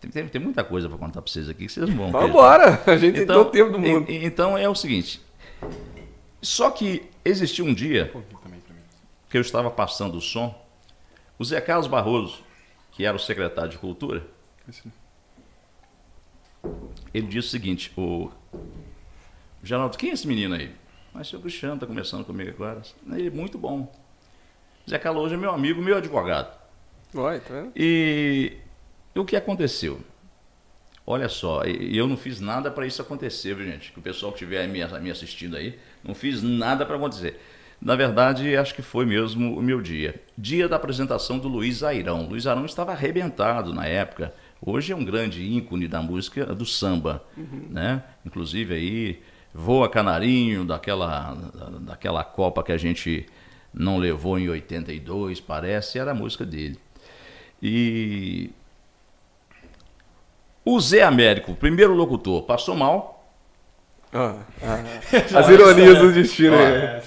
tem, 0.00 0.10
tem, 0.10 0.28
tem 0.28 0.40
muita 0.40 0.64
coisa 0.64 0.88
para 0.88 0.98
contar 0.98 1.22
para 1.22 1.30
vocês 1.30 1.48
aqui 1.48 1.66
que 1.66 1.72
vocês 1.72 1.88
não 1.88 1.96
vão. 1.96 2.10
Vamos 2.10 2.30
embora, 2.30 2.82
a 2.86 2.96
gente 2.96 3.20
então, 3.20 3.26
tem 3.26 3.26
todo 3.26 3.48
o 3.48 3.50
tempo 3.50 3.72
do 3.72 3.78
mundo. 3.78 4.06
então 4.08 4.56
é 4.56 4.68
o 4.68 4.74
seguinte. 4.74 5.20
Só 6.42 6.70
que 6.70 7.08
existiu 7.24 7.64
um 7.64 7.74
dia 7.74 8.12
que 9.28 9.36
eu 9.36 9.40
estava 9.40 9.70
passando 9.70 10.16
o 10.16 10.20
som, 10.20 10.54
o 11.38 11.44
Zé 11.44 11.60
Carlos 11.60 11.86
Barroso, 11.86 12.42
que 12.92 13.04
era 13.04 13.16
o 13.16 13.20
secretário 13.20 13.70
de 13.70 13.78
Cultura, 13.78 14.26
ele 17.12 17.26
disse 17.26 17.48
o 17.48 17.50
seguinte: 17.50 17.92
o 17.96 18.30
Geraldo, 19.62 19.96
quem 19.96 20.10
é 20.10 20.12
esse 20.12 20.26
menino 20.26 20.54
aí? 20.54 20.74
Mas 21.12 21.26
o 21.26 21.30
seu 21.30 21.40
Cristiano 21.40 21.74
está 21.74 21.86
conversando 21.86 22.24
comigo 22.24 22.50
agora. 22.50 22.82
Ele 23.12 23.26
é 23.26 23.30
muito 23.30 23.58
bom. 23.58 23.92
Zé 24.88 24.98
Carlos 24.98 25.24
hoje 25.24 25.34
é 25.34 25.36
meu 25.38 25.50
amigo, 25.50 25.82
meu 25.82 25.96
advogado. 25.96 26.58
Oi, 27.14 27.40
tá 27.40 27.54
vendo? 27.54 27.72
E 27.74 28.56
e 29.14 29.18
o 29.18 29.24
que 29.24 29.36
aconteceu? 29.36 30.00
Olha 31.06 31.28
só, 31.28 31.62
eu 31.64 32.06
não 32.06 32.16
fiz 32.16 32.40
nada 32.40 32.70
para 32.70 32.86
isso 32.86 33.02
acontecer, 33.02 33.54
viu, 33.54 33.66
gente? 33.66 33.90
Que 33.90 33.98
o 33.98 34.02
pessoal 34.02 34.32
que 34.32 34.38
estiver 34.38 34.68
me, 34.68 34.84
me 35.00 35.10
assistindo 35.10 35.56
aí, 35.56 35.78
não 36.04 36.14
fiz 36.14 36.42
nada 36.42 36.86
para 36.86 36.96
acontecer. 36.96 37.40
Na 37.80 37.96
verdade, 37.96 38.54
acho 38.56 38.74
que 38.74 38.82
foi 38.82 39.06
mesmo 39.06 39.58
o 39.58 39.62
meu 39.62 39.80
dia. 39.80 40.22
Dia 40.36 40.68
da 40.68 40.76
apresentação 40.76 41.38
do 41.38 41.48
Luiz 41.48 41.82
Airão. 41.82 42.28
Luiz 42.28 42.46
Airão 42.46 42.66
estava 42.66 42.92
arrebentado 42.92 43.72
na 43.72 43.86
época. 43.86 44.34
Hoje 44.60 44.92
é 44.92 44.96
um 44.96 45.04
grande 45.04 45.42
ícone 45.42 45.88
da 45.88 46.02
música 46.02 46.44
do 46.46 46.66
samba, 46.66 47.24
uhum. 47.36 47.66
né? 47.70 48.04
Inclusive 48.24 48.74
aí 48.74 49.22
voa 49.54 49.88
canarinho 49.88 50.64
daquela 50.64 51.34
daquela 51.80 52.22
Copa 52.22 52.62
que 52.62 52.70
a 52.70 52.76
gente 52.76 53.26
não 53.72 53.96
levou 53.96 54.38
em 54.38 54.48
82, 54.48 55.40
parece, 55.40 55.98
era 55.98 56.10
a 56.10 56.14
música 56.14 56.44
dele. 56.44 56.78
E 57.62 58.50
o 60.64 60.80
Zé 60.80 61.02
Américo, 61.02 61.54
primeiro 61.54 61.94
locutor, 61.94 62.42
passou 62.42 62.76
mal. 62.76 63.32
Ah, 64.12 64.36
ah, 64.62 65.38
as 65.38 65.48
ironias 65.48 65.98
do 65.98 66.12
destino. 66.12 66.56
Ah, 66.56 67.00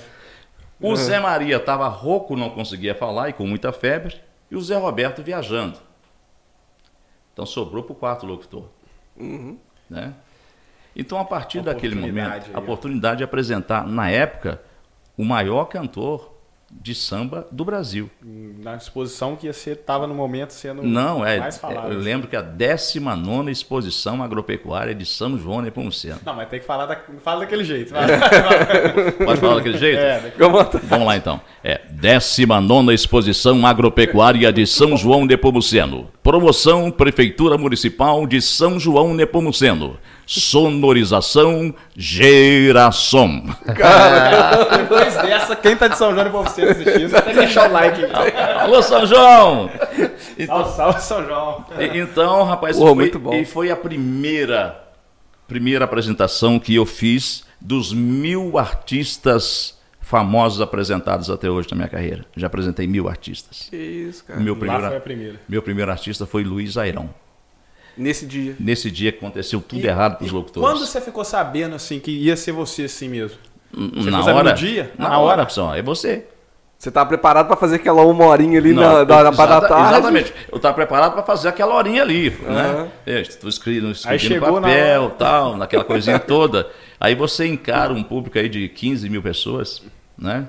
o 0.80 0.96
Zé 0.96 1.20
Maria 1.20 1.58
estava 1.58 1.88
rouco, 1.88 2.36
não 2.36 2.50
conseguia 2.50 2.96
falar 2.96 3.30
e 3.30 3.34
com 3.34 3.48
muita 3.48 3.72
febre. 3.72 4.20
E 4.50 4.56
o 4.56 4.62
Zé 4.62 4.76
Roberto 4.76 5.24
viajando. 5.24 5.80
Então 7.32 7.46
sobrou 7.46 7.84
para 7.84 7.94
o 7.94 7.96
quarto 7.96 8.26
locutor. 8.26 8.66
Uhum. 9.18 9.58
Né? 9.90 10.14
Então, 10.96 11.20
a 11.20 11.26
partir 11.26 11.62
daquele 11.62 11.96
momento, 11.96 12.48
aí, 12.48 12.54
a 12.54 12.60
oportunidade 12.60 13.20
de 13.20 13.24
apresentar, 13.24 13.88
na 13.88 14.10
época, 14.10 14.62
o 15.18 15.26
maior 15.26 15.66
cantor 15.66 16.33
de 16.82 16.94
samba 16.94 17.48
do 17.52 17.64
Brasil. 17.64 18.10
Na 18.22 18.76
exposição 18.76 19.36
que 19.36 19.52
você 19.52 19.72
estava 19.72 20.08
no 20.08 20.14
momento 20.14 20.52
sendo 20.52 20.84
Não, 20.84 21.26
é, 21.26 21.40
mais 21.40 21.58
falado. 21.58 21.92
eu 21.92 22.00
lembro 22.00 22.28
que 22.28 22.36
a 22.36 22.42
19 22.42 23.52
exposição 23.52 24.22
agropecuária 24.22 24.94
de 24.94 25.06
São 25.06 25.38
João 25.38 25.62
Nepomuceno. 25.62 26.20
Não, 26.26 26.36
mas 26.36 26.50
tem 26.50 26.60
que 26.60 26.66
falar 26.66 26.86
da, 26.86 27.00
fala 27.24 27.42
daquele 27.42 27.64
jeito. 27.64 27.94
Pode 29.24 29.40
falar 29.40 29.56
daquele 29.56 29.78
jeito? 29.78 30.00
É, 30.00 30.34
Vamos 30.84 31.08
lá 31.08 31.16
então. 31.16 31.40
É 31.64 31.82
19 31.90 32.94
exposição 32.94 33.66
agropecuária 33.66 34.52
de 34.52 34.68
São 34.68 34.98
João 34.98 35.26
Nepomuceno. 35.26 36.10
Promoção 36.22 36.92
Prefeitura 36.92 37.58
Municipal 37.58 38.26
de 38.28 38.42
São 38.42 38.80
João 38.80 39.14
Nepomuceno. 39.14 39.98
Sonorização 40.26 41.74
Geração. 41.96 43.44
Cara, 43.76 44.78
depois 44.78 45.16
dessa, 45.18 45.56
quem 45.56 45.76
tá 45.76 45.88
de 45.88 45.98
São 45.98 46.14
João 46.14 46.30
pra 46.30 46.42
você 46.42 46.62
assistindo, 46.64 47.22
que 47.24 47.34
deixar 47.34 47.70
o 47.70 47.74
like. 47.74 48.02
Alô, 48.60 48.82
São 48.82 49.06
João! 49.06 49.70
Então, 50.38 50.66
salve, 50.66 50.72
salve, 50.76 51.02
São 51.02 51.26
João. 51.26 51.66
Então, 51.94 52.44
rapaz, 52.44 52.78
Pô, 52.78 52.88
foi, 52.88 52.96
muito 52.96 53.20
bom. 53.20 53.34
e 53.34 53.46
foi 53.46 53.70
a 53.72 53.76
primeira, 53.76 54.80
primeira 55.48 55.86
apresentação 55.86 56.58
que 56.60 56.76
eu 56.76 56.86
fiz 56.86 57.44
dos 57.60 57.94
mil 57.94 58.58
artistas 58.58 59.78
famosos 60.02 60.62
apresentados 60.62 61.30
até 61.30 61.50
hoje 61.50 61.68
na 61.72 61.78
minha 61.78 61.88
carreira. 61.90 62.26
Já 62.36 62.48
apresentei 62.48 62.86
mil 62.86 63.08
artistas. 63.08 63.68
Que 63.70 63.78
isso, 63.78 64.24
cara. 64.26 64.40
O 64.40 64.44
meu 64.44 64.54
Lá 64.54 64.60
primeiro, 64.60 64.88
foi 64.88 64.98
a 64.98 65.02
primeira. 65.02 65.40
meu 65.48 65.62
primeiro 65.62 65.92
artista 65.92 66.26
foi 66.26 66.44
Luiz 66.44 66.78
Airão. 66.78 67.10
Nesse 67.98 68.26
dia. 68.26 68.56
Nesse 68.60 68.90
dia 68.90 69.12
que 69.12 69.20
aconteceu 69.20 69.62
tudo 69.62 69.82
E- 69.84 69.88
errado 69.88 70.18
para 70.18 70.26
os 70.26 70.32
locutores. 70.32 70.68
Quando 70.70 70.86
você 70.86 71.00
ficou 71.00 71.24
sabendo 71.24 71.76
assim 71.76 72.00
que 72.00 72.12
ia 72.12 72.36
ser 72.36 72.52
você 72.52 72.84
assim 72.84 73.08
mesmo? 73.08 73.38
Você 73.72 74.10
na 74.10 74.24
hora, 74.24 74.50
no 74.52 74.56
dia? 74.56 74.92
Na, 74.98 75.10
Na 75.10 75.20
hora, 75.20 75.34
hora? 75.38 75.46
pessoal, 75.46 75.74
é 75.76 75.82
você. 75.82 76.26
Você 76.78 76.92
tá 76.92 77.06
preparado 77.06 77.48
pra 77.48 77.56
fazer 77.56 77.78
aquela 77.78 78.02
uma 78.04 78.26
horinha 78.26 78.60
ali 78.60 78.74
Não, 78.74 78.82
na, 78.84 78.94
na 79.00 79.04
da 79.06 79.30
exata- 79.30 79.68
tarde? 79.70 79.94
Exatamente. 79.94 80.34
Eu 80.52 80.58
estava 80.58 80.74
preparado 80.76 81.14
para 81.14 81.24
fazer 81.24 81.48
aquela 81.48 81.74
horinha 81.76 82.02
ali, 82.02 82.30
né? 82.30 82.90
É, 83.06 83.22
Estou 83.22 83.50
Aí 84.06 84.30
no 84.30 84.40
na 84.40 84.52
papel, 84.52 85.04
hora. 85.04 85.14
tal, 85.18 85.56
naquela 85.58 85.84
coisinha 85.86 86.20
toda. 86.20 86.68
Aí 87.00 87.16
você 87.16 87.48
encara 87.48 87.94
um 87.94 88.04
público 88.04 88.38
aí 88.38 88.50
de 88.50 88.68
15 88.68 89.10
mil 89.10 89.22
pessoas, 89.22 89.82
né? 90.18 90.46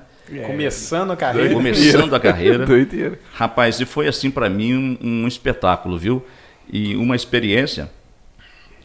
Começando 0.46 1.12
a 1.12 1.16
carreira. 1.16 1.54
Começando 1.54 2.14
a 2.14 2.20
carreira. 2.20 2.64
Doideira. 2.66 3.18
Rapaz, 3.34 3.78
e 3.80 3.84
foi 3.84 4.08
assim 4.08 4.30
para 4.30 4.48
mim 4.50 4.74
um, 5.02 5.22
um 5.24 5.28
espetáculo, 5.28 5.96
viu? 5.98 6.24
E 6.72 6.96
uma 6.96 7.14
experiência. 7.16 7.90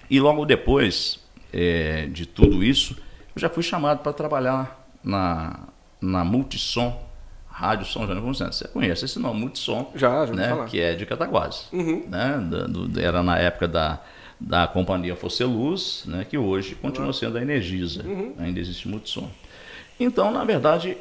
E 0.09 0.19
logo 0.19 0.45
depois 0.45 1.19
é, 1.53 2.07
de 2.07 2.25
tudo 2.25 2.63
isso, 2.63 2.95
eu 3.35 3.41
já 3.41 3.49
fui 3.49 3.63
chamado 3.63 3.99
para 3.99 4.11
trabalhar 4.13 4.89
na, 5.03 5.67
na 6.01 6.23
Multissom, 6.23 7.07
Rádio 7.47 7.85
São 7.85 8.03
João 8.03 8.15
Nepomuceno. 8.15 8.51
Você 8.53 8.67
conhece 8.67 9.05
esse 9.05 9.19
nome, 9.19 9.39
Multissom, 9.41 9.91
Já, 9.95 10.25
já 10.25 10.33
né? 10.33 10.65
que 10.67 10.79
é 10.79 10.93
de 10.95 11.05
Cataguases. 11.05 11.67
Uhum. 11.71 12.05
Né? 12.07 12.37
Do- 12.69 12.99
era 12.99 13.21
na 13.21 13.37
época 13.37 13.67
da, 13.67 13.99
da 14.39 14.65
companhia 14.67 15.15
Foceluz, 15.15 16.03
né? 16.05 16.25
que 16.29 16.37
hoje 16.37 16.75
continua 16.75 17.13
sendo 17.13 17.37
a 17.37 17.41
Energisa. 17.41 18.03
Uhum. 18.03 18.33
Ainda 18.39 18.59
existe 18.59 18.87
Multissom. 18.87 19.29
Então, 19.99 20.31
na 20.31 20.43
verdade, 20.45 20.97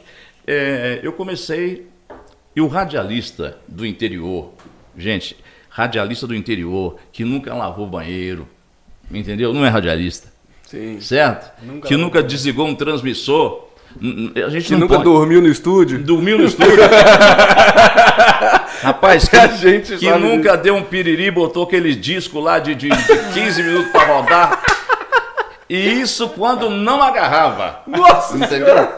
é, 0.46 1.00
eu 1.02 1.12
comecei. 1.12 1.86
E 2.56 2.60
o 2.60 2.66
radialista 2.66 3.56
do 3.68 3.86
interior, 3.86 4.52
gente, 4.96 5.36
radialista 5.78 6.26
do 6.26 6.34
interior 6.34 6.96
que 7.12 7.24
nunca 7.24 7.54
lavou 7.54 7.86
banheiro, 7.86 8.48
entendeu? 9.08 9.54
Não 9.54 9.64
é 9.64 9.68
radialista, 9.68 10.26
Sim. 10.66 11.00
certo? 11.00 11.52
Nunca 11.62 11.86
que 11.86 11.96
nunca 11.96 12.20
desligou 12.20 12.66
um 12.66 12.74
transmissor. 12.74 13.68
A 14.44 14.50
gente 14.50 14.66
Que 14.66 14.76
nunca 14.76 14.94
pode... 14.96 15.04
dormiu 15.04 15.40
no 15.40 15.46
estúdio? 15.46 16.02
Dormiu 16.02 16.36
no 16.36 16.44
estúdio. 16.50 16.74
Rapaz, 18.82 19.28
que, 19.28 19.36
A 19.36 19.46
gente 19.46 19.96
que 19.96 20.10
nunca 20.14 20.56
deu 20.56 20.74
um 20.74 20.82
piriri 20.82 21.30
botou 21.30 21.62
aquele 21.62 21.94
disco 21.94 22.40
lá 22.40 22.58
de, 22.58 22.74
de, 22.74 22.88
de 22.88 23.32
15 23.34 23.62
minutos 23.62 23.92
para 23.92 24.06
rodar. 24.14 24.62
E 25.70 26.00
isso 26.00 26.28
quando 26.30 26.68
não 26.70 27.00
agarrava. 27.00 27.82
Nossa! 27.86 28.36
Entendeu? 28.36 28.88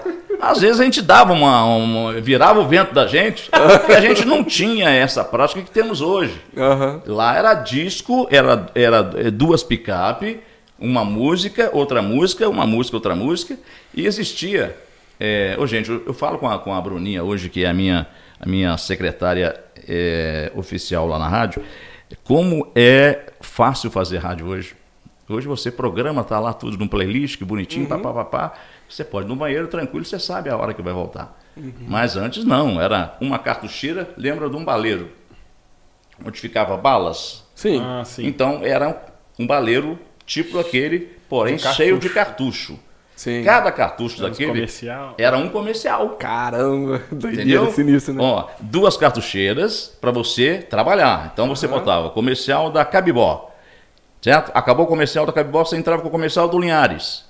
Às 0.41 0.61
vezes 0.61 0.81
a 0.81 0.85
gente 0.85 1.03
dava 1.03 1.33
uma, 1.33 1.65
uma- 1.65 2.13
virava 2.21 2.61
o 2.61 2.67
vento 2.67 2.95
da 2.95 3.07
gente, 3.07 3.51
porque 3.51 3.93
a 3.93 4.01
gente 4.01 4.25
não 4.25 4.43
tinha 4.43 4.89
essa 4.89 5.23
prática 5.23 5.61
que 5.63 5.71
temos 5.71 6.01
hoje. 6.01 6.41
Aham. 6.57 7.03
Lá 7.07 7.37
era 7.37 7.55
disco, 7.55 8.27
era, 8.31 8.67
era 8.75 9.11
eh, 9.17 9.31
duas 9.31 9.63
picape, 9.63 10.41
uma 10.79 11.05
música, 11.05 11.69
outra 11.73 12.01
música, 12.01 12.49
uma 12.49 12.67
música, 12.67 12.97
outra 12.97 13.15
música, 13.15 13.59
e 13.95 14.07
existia. 14.07 14.77
É, 15.19 15.55
ô, 15.59 15.67
gente, 15.67 15.91
eu, 15.91 16.03
eu 16.07 16.15
falo 16.15 16.39
com 16.39 16.49
a, 16.49 16.59
com 16.59 16.73
a 16.75 16.81
Bruninha 16.81 17.23
hoje, 17.23 17.51
que 17.51 17.65
é 17.65 17.69
a 17.69 17.75
minha, 17.75 18.07
a 18.41 18.49
minha 18.49 18.77
secretária 18.79 19.55
eh, 19.87 20.51
oficial 20.55 21.07
lá 21.07 21.19
na 21.19 21.29
rádio, 21.29 21.63
como 22.25 22.67
é 22.75 23.19
fácil 23.41 23.91
fazer 23.91 24.19
rádio 24.19 24.47
hoje. 24.47 24.75
Hoje 25.29 25.47
você 25.47 25.71
programa, 25.71 26.25
tá 26.25 26.41
lá 26.41 26.53
tudo 26.53 26.77
num 26.79 26.89
playlist, 26.89 27.37
que 27.39 27.45
bonitinho, 27.45 27.87
pá, 27.87 27.99
pá, 27.99 28.13
pá, 28.13 28.25
pá. 28.25 28.53
Você 28.91 29.05
pode 29.05 29.27
ir 29.27 29.29
no 29.29 29.37
banheiro 29.37 29.69
tranquilo, 29.69 30.05
você 30.05 30.19
sabe 30.19 30.51
a 30.51 30.57
hora 30.57 30.75
que 30.75 30.83
vai 30.83 30.93
voltar. 30.93 31.39
Mas 31.87 32.17
antes 32.17 32.45
não, 32.45 32.81
era 32.81 33.17
uma 33.21 33.39
cartucheira, 33.39 34.11
lembra 34.17 34.49
de 34.49 34.57
um 34.57 34.65
baleiro, 34.65 35.11
onde 36.25 36.41
ficava 36.41 36.77
balas. 36.77 37.45
Sim. 37.55 37.81
Ah, 37.83 38.03
sim. 38.05 38.27
Então 38.27 38.61
era 38.65 39.01
um 39.39 39.47
baleiro 39.47 39.99
tipo 40.27 40.59
aquele, 40.59 41.11
porém 41.29 41.59
cheio 41.59 41.99
de 41.99 42.09
cartucho. 42.09 42.79
Sim. 43.15 43.45
Cada 43.45 43.71
cartucho 43.71 44.15
Uns 44.15 44.21
daquele 44.23 44.49
comercial. 44.49 45.15
era 45.19 45.37
um 45.37 45.51
comercial. 45.51 46.09
Caramba, 46.11 47.03
doideira 47.13 47.71
sinistro, 47.71 48.15
né? 48.15 48.23
Ó, 48.23 48.49
duas 48.61 48.97
cartucheiras 48.97 49.95
para 50.01 50.11
você 50.11 50.59
trabalhar. 50.59 51.31
Então 51.33 51.47
você 51.47 51.69
botava 51.69 52.09
comercial 52.11 52.71
da 52.71 52.83
Cabibó. 52.83 53.55
Certo? 54.23 54.51
Acabou 54.55 54.87
o 54.87 54.89
comercial 54.89 55.27
da 55.27 55.33
Cabibó, 55.33 55.65
você 55.65 55.77
entrava 55.77 56.01
com 56.01 56.09
o 56.09 56.11
comercial 56.11 56.49
do 56.49 56.59
Linhares. 56.59 57.30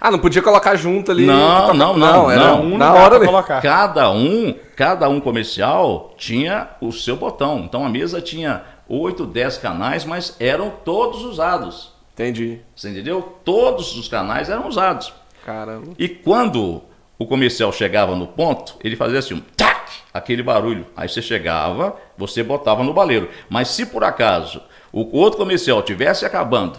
Ah, 0.00 0.10
não 0.10 0.18
podia 0.18 0.42
colocar 0.42 0.76
junto 0.76 1.10
ali. 1.10 1.24
Não, 1.24 1.72
não, 1.72 1.96
não, 1.96 2.30
era 2.30 2.44
não. 2.44 2.62
Um 2.62 2.78
na 2.78 2.92
hora 2.92 3.16
ali. 3.16 3.26
colocar. 3.26 3.62
Cada 3.62 4.10
um, 4.10 4.54
cada 4.74 5.08
um 5.08 5.20
comercial 5.20 6.14
tinha 6.16 6.68
o 6.80 6.92
seu 6.92 7.16
botão. 7.16 7.60
Então 7.60 7.84
a 7.84 7.88
mesa 7.88 8.20
tinha 8.20 8.62
8, 8.88 9.24
10 9.26 9.58
canais, 9.58 10.04
mas 10.04 10.36
eram 10.38 10.70
todos 10.84 11.24
usados. 11.24 11.92
Entendi. 12.12 12.60
Você 12.74 12.90
entendeu? 12.90 13.36
Todos 13.44 13.96
os 13.96 14.08
canais 14.08 14.48
eram 14.48 14.68
usados. 14.68 15.12
Caramba. 15.44 15.92
E 15.98 16.08
quando 16.08 16.82
o 17.18 17.26
comercial 17.26 17.72
chegava 17.72 18.14
no 18.14 18.26
ponto, 18.26 18.76
ele 18.82 18.96
fazia 18.96 19.18
assim, 19.18 19.34
um 19.34 19.42
tac, 19.56 19.90
aquele 20.12 20.42
barulho. 20.42 20.86
Aí 20.96 21.08
você 21.08 21.22
chegava, 21.22 21.96
você 22.16 22.42
botava 22.42 22.82
no 22.82 22.92
baleiro. 22.92 23.30
Mas 23.48 23.68
se 23.68 23.86
por 23.86 24.04
acaso 24.04 24.60
o 24.92 25.16
outro 25.18 25.38
comercial 25.38 25.82
tivesse 25.82 26.24
acabando 26.24 26.78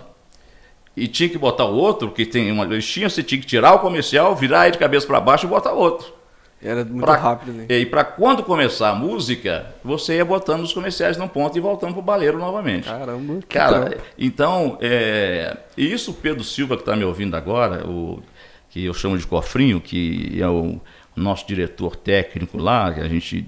e 0.97 1.07
tinha 1.07 1.29
que 1.29 1.37
botar 1.37 1.65
o 1.65 1.75
outro, 1.75 2.11
que 2.11 2.25
tem 2.25 2.51
uma 2.51 2.65
listinha, 2.65 3.07
você 3.09 3.21
tinha 3.23 3.39
que 3.39 3.45
tirar 3.47 3.73
o 3.75 3.79
comercial, 3.79 4.35
virar 4.35 4.63
ele 4.65 4.71
de 4.73 4.77
cabeça 4.79 5.05
para 5.07 5.21
baixo 5.21 5.45
e 5.45 5.49
botar 5.49 5.71
outro. 5.71 6.17
Era 6.59 6.83
muito 6.83 7.05
Pra- 7.05 7.15
rápido, 7.15 7.53
né? 7.53 7.65
E 7.69 7.85
para 7.85 8.03
quando 8.03 8.41
começar 8.41 8.89
a 8.89 8.95
música, 8.95 9.75
você 9.83 10.15
ia 10.15 10.25
botando 10.25 10.63
os 10.63 10.73
comerciais 10.73 11.15
num 11.15 11.27
ponto 11.27 11.55
e 11.55 11.61
voltando 11.61 11.93
pro 11.93 12.01
baleiro 12.01 12.39
novamente. 12.39 12.89
Caramba. 12.89 13.35
que 13.41 13.45
Cara, 13.47 13.79
trampo. 13.91 14.03
então, 14.17 14.75
é, 14.81 15.55
isso 15.77 16.09
o 16.09 16.13
Pedro 16.15 16.43
Silva 16.43 16.75
que 16.75 16.81
está 16.81 16.95
me 16.95 17.03
ouvindo 17.03 17.37
agora, 17.37 17.85
o, 17.87 18.23
que 18.71 18.83
eu 18.83 18.93
chamo 18.95 19.15
de 19.19 19.27
Cofrinho, 19.27 19.79
que 19.79 20.35
é 20.41 20.47
o 20.47 20.81
nosso 21.15 21.45
diretor 21.47 21.95
técnico 21.95 22.57
lá, 22.57 22.91
que 22.91 23.01
a 23.01 23.07
gente 23.07 23.47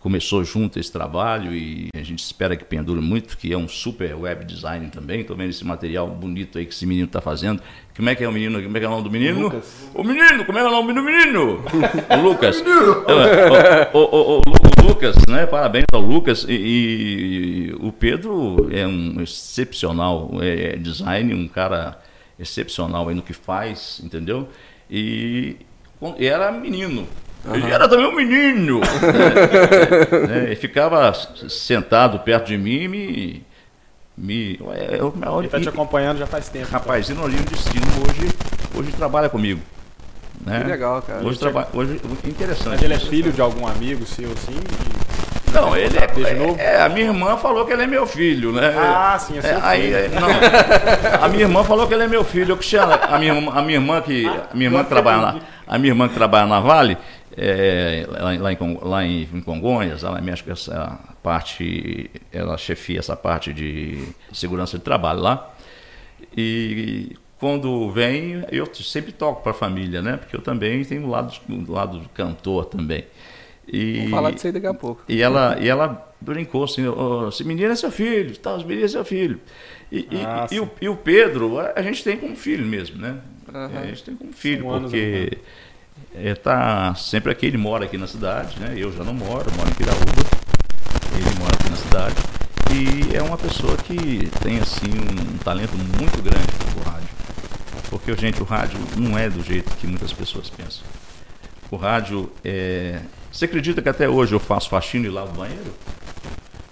começou 0.00 0.44
junto 0.44 0.78
esse 0.78 0.92
trabalho 0.92 1.52
e 1.52 1.88
a 1.94 2.02
gente 2.02 2.20
espera 2.22 2.56
que 2.56 2.64
pendure 2.64 3.00
muito, 3.00 3.36
que 3.36 3.52
é 3.52 3.58
um 3.58 3.66
super 3.66 4.14
web 4.14 4.44
design 4.44 4.88
também. 4.90 5.20
Estou 5.22 5.36
vendo 5.36 5.50
esse 5.50 5.64
material 5.64 6.06
bonito 6.08 6.56
aí 6.58 6.64
que 6.66 6.72
esse 6.72 6.86
menino 6.86 7.06
está 7.06 7.20
fazendo. 7.20 7.60
Como 7.96 8.08
é 8.08 8.14
que 8.14 8.22
é 8.22 8.28
o 8.28 8.32
menino? 8.32 8.62
Como 8.62 8.76
é 8.76 8.80
que 8.80 8.86
é 8.86 8.88
o 8.88 8.92
nome 8.92 9.02
do 9.04 9.10
menino? 9.10 9.40
Lucas. 9.40 9.88
O 9.94 10.04
menino, 10.04 10.44
como 10.44 10.56
é 10.58 10.60
que 10.62 10.66
é 10.66 10.70
o 10.70 10.72
nome 10.72 10.92
do 10.92 11.02
menino? 11.02 11.64
o 12.16 12.20
Lucas. 12.22 12.62
É, 12.62 13.90
o, 13.92 13.98
o- 13.98 14.04
o- 14.04 14.36
o 14.38 14.42
Lu- 14.48 14.84
o 14.84 14.88
Lucas, 14.88 15.16
né? 15.28 15.46
Parabéns 15.46 15.84
ao 15.92 16.00
Lucas. 16.00 16.46
E, 16.48 16.52
e 17.72 17.76
o 17.80 17.90
Pedro 17.90 18.68
é 18.72 18.86
um 18.86 19.20
excepcional 19.20 20.30
é, 20.40 20.76
design, 20.76 21.34
um 21.34 21.48
cara 21.48 21.98
excepcional 22.38 23.08
aí 23.08 23.16
no 23.16 23.22
que 23.22 23.32
faz, 23.32 24.00
entendeu? 24.04 24.48
E, 24.88 25.56
e 26.18 26.26
era 26.26 26.52
menino. 26.52 27.06
Ele 27.52 27.70
era 27.72 27.88
também 27.88 28.06
um 28.06 28.14
menino. 28.14 28.80
né? 28.80 30.26
Né? 30.28 30.52
E 30.52 30.56
ficava 30.56 31.12
sentado 31.48 32.18
perto 32.20 32.46
de 32.46 32.58
mim 32.58 32.82
e 32.82 32.88
me. 32.88 33.46
me 34.16 34.60
é, 34.74 34.96
eu- 35.00 35.14
Ele 35.38 35.48
tá 35.48 35.60
te 35.60 35.68
acompanhando 35.68 36.18
já 36.18 36.26
faz 36.26 36.48
tempo. 36.48 36.68
Rapaz, 36.70 37.08
Inolinho 37.08 37.42
Destino 37.44 37.86
hoje, 38.08 38.28
hoje 38.74 38.92
trabalha 38.92 39.28
comigo. 39.28 39.60
Né? 40.44 40.60
Que 40.60 40.66
legal, 40.68 41.02
cara. 41.02 41.24
Hoje 41.24 41.38
trabalha. 41.38 41.68
Hoje, 41.72 42.00
interessante. 42.24 42.68
Mas 42.70 42.82
ele 42.82 42.94
é 42.94 42.98
filho 42.98 43.32
de 43.32 43.40
algum 43.40 43.66
amigo 43.66 44.04
seu, 44.06 44.30
assim? 44.32 44.52
E- 44.54 45.50
Não, 45.52 45.74
ele 45.74 45.88
Desde 46.14 46.26
é, 46.26 46.34
novo? 46.34 46.56
é, 46.60 46.82
A 46.82 46.88
minha 46.90 47.06
irmã 47.06 47.36
falou 47.38 47.64
que 47.64 47.72
ele 47.72 47.82
é 47.82 47.86
meu 47.86 48.06
filho, 48.06 48.52
né? 48.52 48.72
Ah, 48.76 49.18
sim, 49.18 49.38
é 49.38 49.40
seu 49.42 49.56
É, 49.56 49.60
aí, 49.62 49.82
filho. 49.82 49.96
aí- 49.96 50.08
não. 50.10 51.24
A 51.24 51.28
minha 51.28 51.42
irmã 51.42 51.64
falou 51.64 51.86
que 51.88 51.94
ele 51.94 52.02
é 52.04 52.08
meu 52.08 52.22
filho. 52.22 52.52
Eu, 52.52 52.56
Cristiano, 52.56 52.92
a 52.92 53.18
minha, 53.18 53.32
a 53.32 53.62
minha 53.62 53.78
irmã 53.78 54.00
que. 54.02 54.26
A 54.26 54.54
minha 54.54 54.66
irmã 54.68 54.82
que 54.84 54.90
trabalha 54.90 55.20
na, 55.22 55.34
a 55.66 55.78
minha 55.78 55.90
irmã 55.90 56.06
que 56.08 56.14
trabalha 56.14 56.46
na 56.46 56.60
Vale, 56.60 56.98
é, 57.40 58.06
lá, 58.08 58.32
lá, 58.40 58.52
em, 58.52 58.78
lá 58.82 59.04
em, 59.04 59.40
Congonhas, 59.42 60.02
ela 60.02 60.20
mexe 60.20 60.42
com 60.42 60.50
essa 60.50 60.98
parte, 61.22 62.10
ela 62.32 62.58
chefia 62.58 62.98
essa 62.98 63.16
parte 63.16 63.52
de 63.52 64.04
segurança 64.32 64.76
de 64.76 64.84
trabalho 64.84 65.20
lá. 65.20 65.54
E 66.36 67.16
quando 67.38 67.90
vem, 67.90 68.44
eu 68.50 68.66
sempre 68.74 69.12
toco 69.12 69.42
para 69.42 69.52
a 69.52 69.54
família, 69.54 70.02
né? 70.02 70.16
Porque 70.16 70.34
eu 70.34 70.42
também 70.42 70.84
tenho 70.84 71.06
o 71.06 71.10
lado, 71.10 71.32
o 71.48 71.72
lado 71.72 72.00
do 72.00 72.08
cantor 72.08 72.64
também. 72.64 73.04
E, 73.66 73.98
Vamos 73.98 74.10
falar 74.10 74.30
disso 74.32 74.46
aí 74.46 74.52
daqui 74.52 74.66
a 74.66 74.74
pouco. 74.74 75.02
E 75.08 75.22
ela, 75.22 75.56
e 75.60 75.68
ela 75.68 76.12
brincou 76.20 76.64
assim, 76.64 76.86
oh, 76.86 77.28
esse 77.28 77.44
menino 77.44 77.70
é 77.70 77.76
seu 77.76 77.92
filho, 77.92 78.36
tá, 78.38 78.54
os 78.56 78.64
meninos 78.64 78.90
é 78.90 78.94
seu 78.94 79.04
filho. 79.04 79.40
E, 79.92 80.08
ah, 80.24 80.46
e, 80.50 80.54
e, 80.54 80.60
o, 80.60 80.70
e, 80.82 80.88
o, 80.88 80.96
Pedro, 80.96 81.58
a 81.58 81.82
gente 81.82 82.02
tem 82.02 82.16
como 82.16 82.34
filho 82.34 82.66
mesmo, 82.66 82.98
né? 82.98 83.16
Uhum. 83.52 83.78
A 83.78 83.86
gente 83.86 84.02
tem 84.02 84.16
como 84.16 84.32
filho, 84.32 84.62
São 84.68 84.80
porque 84.82 85.38
é, 86.22 86.34
tá 86.34 86.94
sempre 86.94 87.32
aqui, 87.32 87.46
ele 87.46 87.56
mora 87.56 87.84
aqui 87.84 87.96
na 87.96 88.06
cidade, 88.06 88.58
né? 88.58 88.74
Eu 88.76 88.92
já 88.92 89.04
não 89.04 89.14
moro, 89.14 89.50
moro 89.56 89.68
em 89.68 89.74
Piraúba, 89.74 90.22
ele 91.14 91.38
mora 91.38 91.54
aqui 91.54 91.70
na 91.70 91.76
cidade. 91.76 92.14
E 92.70 93.16
é 93.16 93.22
uma 93.22 93.38
pessoa 93.38 93.76
que 93.76 94.28
tem 94.42 94.58
assim 94.58 94.90
um 94.90 95.38
talento 95.38 95.72
muito 95.98 96.22
grande 96.22 96.46
pro 96.72 96.90
rádio. 96.90 97.08
Porque, 97.88 98.14
gente, 98.16 98.42
o 98.42 98.44
rádio 98.44 98.78
não 98.96 99.18
é 99.18 99.30
do 99.30 99.42
jeito 99.42 99.74
que 99.76 99.86
muitas 99.86 100.12
pessoas 100.12 100.50
pensam. 100.50 100.82
O 101.70 101.76
rádio 101.76 102.30
é. 102.44 103.00
Você 103.30 103.44
acredita 103.44 103.80
que 103.80 103.88
até 103.88 104.08
hoje 104.08 104.34
eu 104.34 104.40
faço 104.40 104.68
faxina 104.68 105.06
e 105.06 105.10
lavo 105.10 105.32
banheiro? 105.32 105.74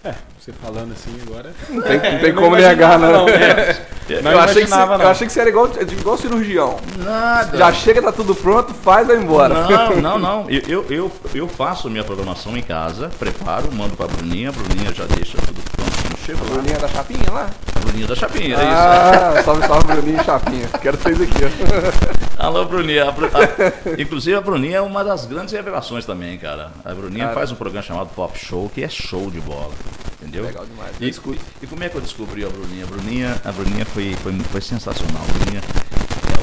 É, 0.05 0.15
você 0.47 0.53
falando 0.53 0.93
assim 0.93 1.11
agora. 1.27 1.53
Não 1.69 1.83
tem, 1.83 2.13
não 2.13 2.19
tem 2.21 2.35
como 2.35 2.55
negar, 2.55 2.99
não. 3.01 3.13
não 3.13 3.27
né? 3.27 3.77
não 4.23 4.31
eu, 4.31 4.39
achei 4.39 4.63
que 4.63 4.71
você, 4.71 4.77
não. 4.77 5.01
eu 5.01 5.09
achei 5.09 5.27
que 5.27 5.33
você 5.33 5.41
era 5.41 5.49
igual, 5.49 5.69
igual 5.81 6.17
cirurgião. 6.17 6.77
Nada. 6.99 7.59
Já 7.59 7.73
chega, 7.73 8.01
tá 8.01 8.13
tudo 8.13 8.33
pronto, 8.33 8.73
faz, 8.73 9.09
vai 9.09 9.17
embora. 9.17 9.67
Não, 9.67 9.97
não, 10.01 10.19
não. 10.19 10.47
Eu, 10.49 10.87
eu, 10.89 11.13
eu 11.35 11.49
faço 11.49 11.91
minha 11.91 12.05
programação 12.05 12.57
em 12.57 12.63
casa, 12.63 13.11
preparo, 13.19 13.73
mando 13.73 13.97
pra 13.97 14.07
Bruninha, 14.07 14.51
a 14.51 14.53
Bruninha 14.53 14.95
já 14.95 15.05
deixa 15.07 15.37
tudo 15.39 15.61
pronto 15.75 16.06
lá. 16.33 16.45
Bruninha 16.45 16.79
da 16.79 16.89
Chapinha 16.89 17.31
lá? 17.31 17.51
Bruninha 17.81 18.07
da 18.07 18.15
Chapinha, 18.15 18.57
é 18.57 18.59
isso. 18.59 18.65
Ah, 18.65 19.43
salve, 19.45 19.67
salve, 19.67 19.87
Bruninha 19.87 20.21
e 20.21 20.25
Chapinha. 20.25 20.69
Quero 20.81 20.97
vocês 20.97 21.21
aqui, 21.21 21.45
ó. 21.45 22.47
Alô, 22.47 22.65
Bruninha. 22.65 23.05
A, 23.05 23.09
a, 23.09 24.01
inclusive, 24.01 24.37
a 24.37 24.41
Bruninha 24.41 24.79
é 24.79 24.81
uma 24.81 25.05
das 25.05 25.25
grandes 25.25 25.53
revelações 25.53 26.05
também, 26.05 26.37
cara. 26.39 26.71
A 26.85 26.93
Bruninha 26.95 27.25
cara. 27.25 27.35
faz 27.35 27.53
um 27.53 27.55
programa 27.55 27.83
chamado 27.83 28.09
Pop 28.15 28.39
Show, 28.39 28.71
que 28.75 28.83
é 28.83 28.89
show 28.89 29.31
de 29.31 29.41
bola. 29.41 29.73
Entendeu? 30.21 30.45
Legal 30.45 30.67
demais. 30.67 30.97
E, 31.01 31.07
e, 31.07 31.41
e, 31.63 31.67
como 31.67 31.85
é 31.85 31.89
que 31.89 31.97
eu 31.97 32.01
descobri 32.01 32.45
a 32.45 32.49
Bruninha? 32.49 32.85
A 32.85 32.87
Bruninha, 32.87 33.41
a 33.45 33.53
Bruninha 33.53 33.85
foi, 33.87 34.15
foi, 34.23 34.33
foi 34.51 34.61
sensacional. 34.61 35.23
A 35.23 35.33
Bruninha, 35.33 35.63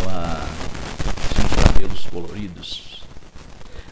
ela 0.02 0.46
tinha 1.34 1.46
os 1.46 1.64
cabelos 1.64 2.08
coloridos. 2.12 3.04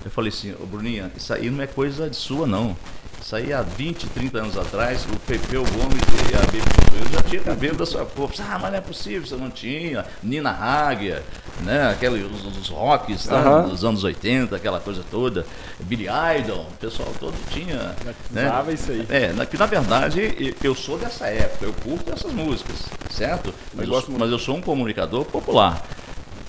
Eu 0.04 0.10
falei 0.10 0.30
assim, 0.30 0.56
ô 0.60 0.66
Bruninha, 0.66 1.12
isso 1.16 1.34
aí 1.34 1.50
não 1.50 1.62
é 1.62 1.68
coisa 1.68 2.10
de 2.10 2.16
sua 2.16 2.48
não. 2.48 2.76
Isso 3.22 3.36
aí 3.36 3.54
há 3.54 3.62
20, 3.62 4.08
30 4.08 4.40
anos 4.40 4.58
atrás, 4.58 5.06
o 5.06 5.16
Pepeu 5.20 5.64
Gomes 5.64 6.02
e 6.32 6.36
a 6.36 6.40
Baby 6.40 6.60
Consuelo 6.60 7.12
já 7.14 7.22
tinha 7.22 7.42
cabelo 7.42 7.78
da 7.78 7.86
sua 7.86 8.04
cor. 8.04 8.32
Ah, 8.40 8.58
mas 8.60 8.72
não 8.72 8.78
é 8.80 8.82
possível, 8.82 9.28
você 9.28 9.36
não 9.36 9.52
tinha. 9.52 10.04
Nina 10.24 10.50
Hagia, 10.50 11.24
né? 11.62 11.92
Aqueles, 11.92 12.24
os, 12.26 12.58
os 12.58 12.70
rocks 12.70 13.28
tá? 13.28 13.62
dos 13.62 13.86
anos 13.86 14.04
80, 14.04 14.56
aquela 14.56 14.80
coisa 14.80 15.04
toda. 15.12 15.46
Billy 15.82 16.08
Idol, 16.40 16.62
o 16.62 16.78
pessoal 16.78 17.10
todo 17.20 17.36
tinha. 17.52 17.96
Né? 18.32 18.48
Usava 18.48 18.74
isso 18.74 18.92
aí. 18.92 19.06
É, 19.08 19.32
na, 19.34 19.46
que 19.46 19.58
na 19.58 19.68
verdade 19.68 20.56
eu 20.64 20.74
sou 20.74 20.98
dessa 20.98 21.28
época, 21.28 21.66
eu 21.66 21.74
curto 21.74 22.12
essas 22.12 22.34
músicas, 22.34 22.88
certo? 23.12 23.54
Mas, 23.76 23.88
eu, 23.88 24.04
mas 24.18 24.32
eu 24.32 24.40
sou 24.40 24.58
um 24.58 24.62
comunicador 24.62 25.26
popular. 25.26 25.86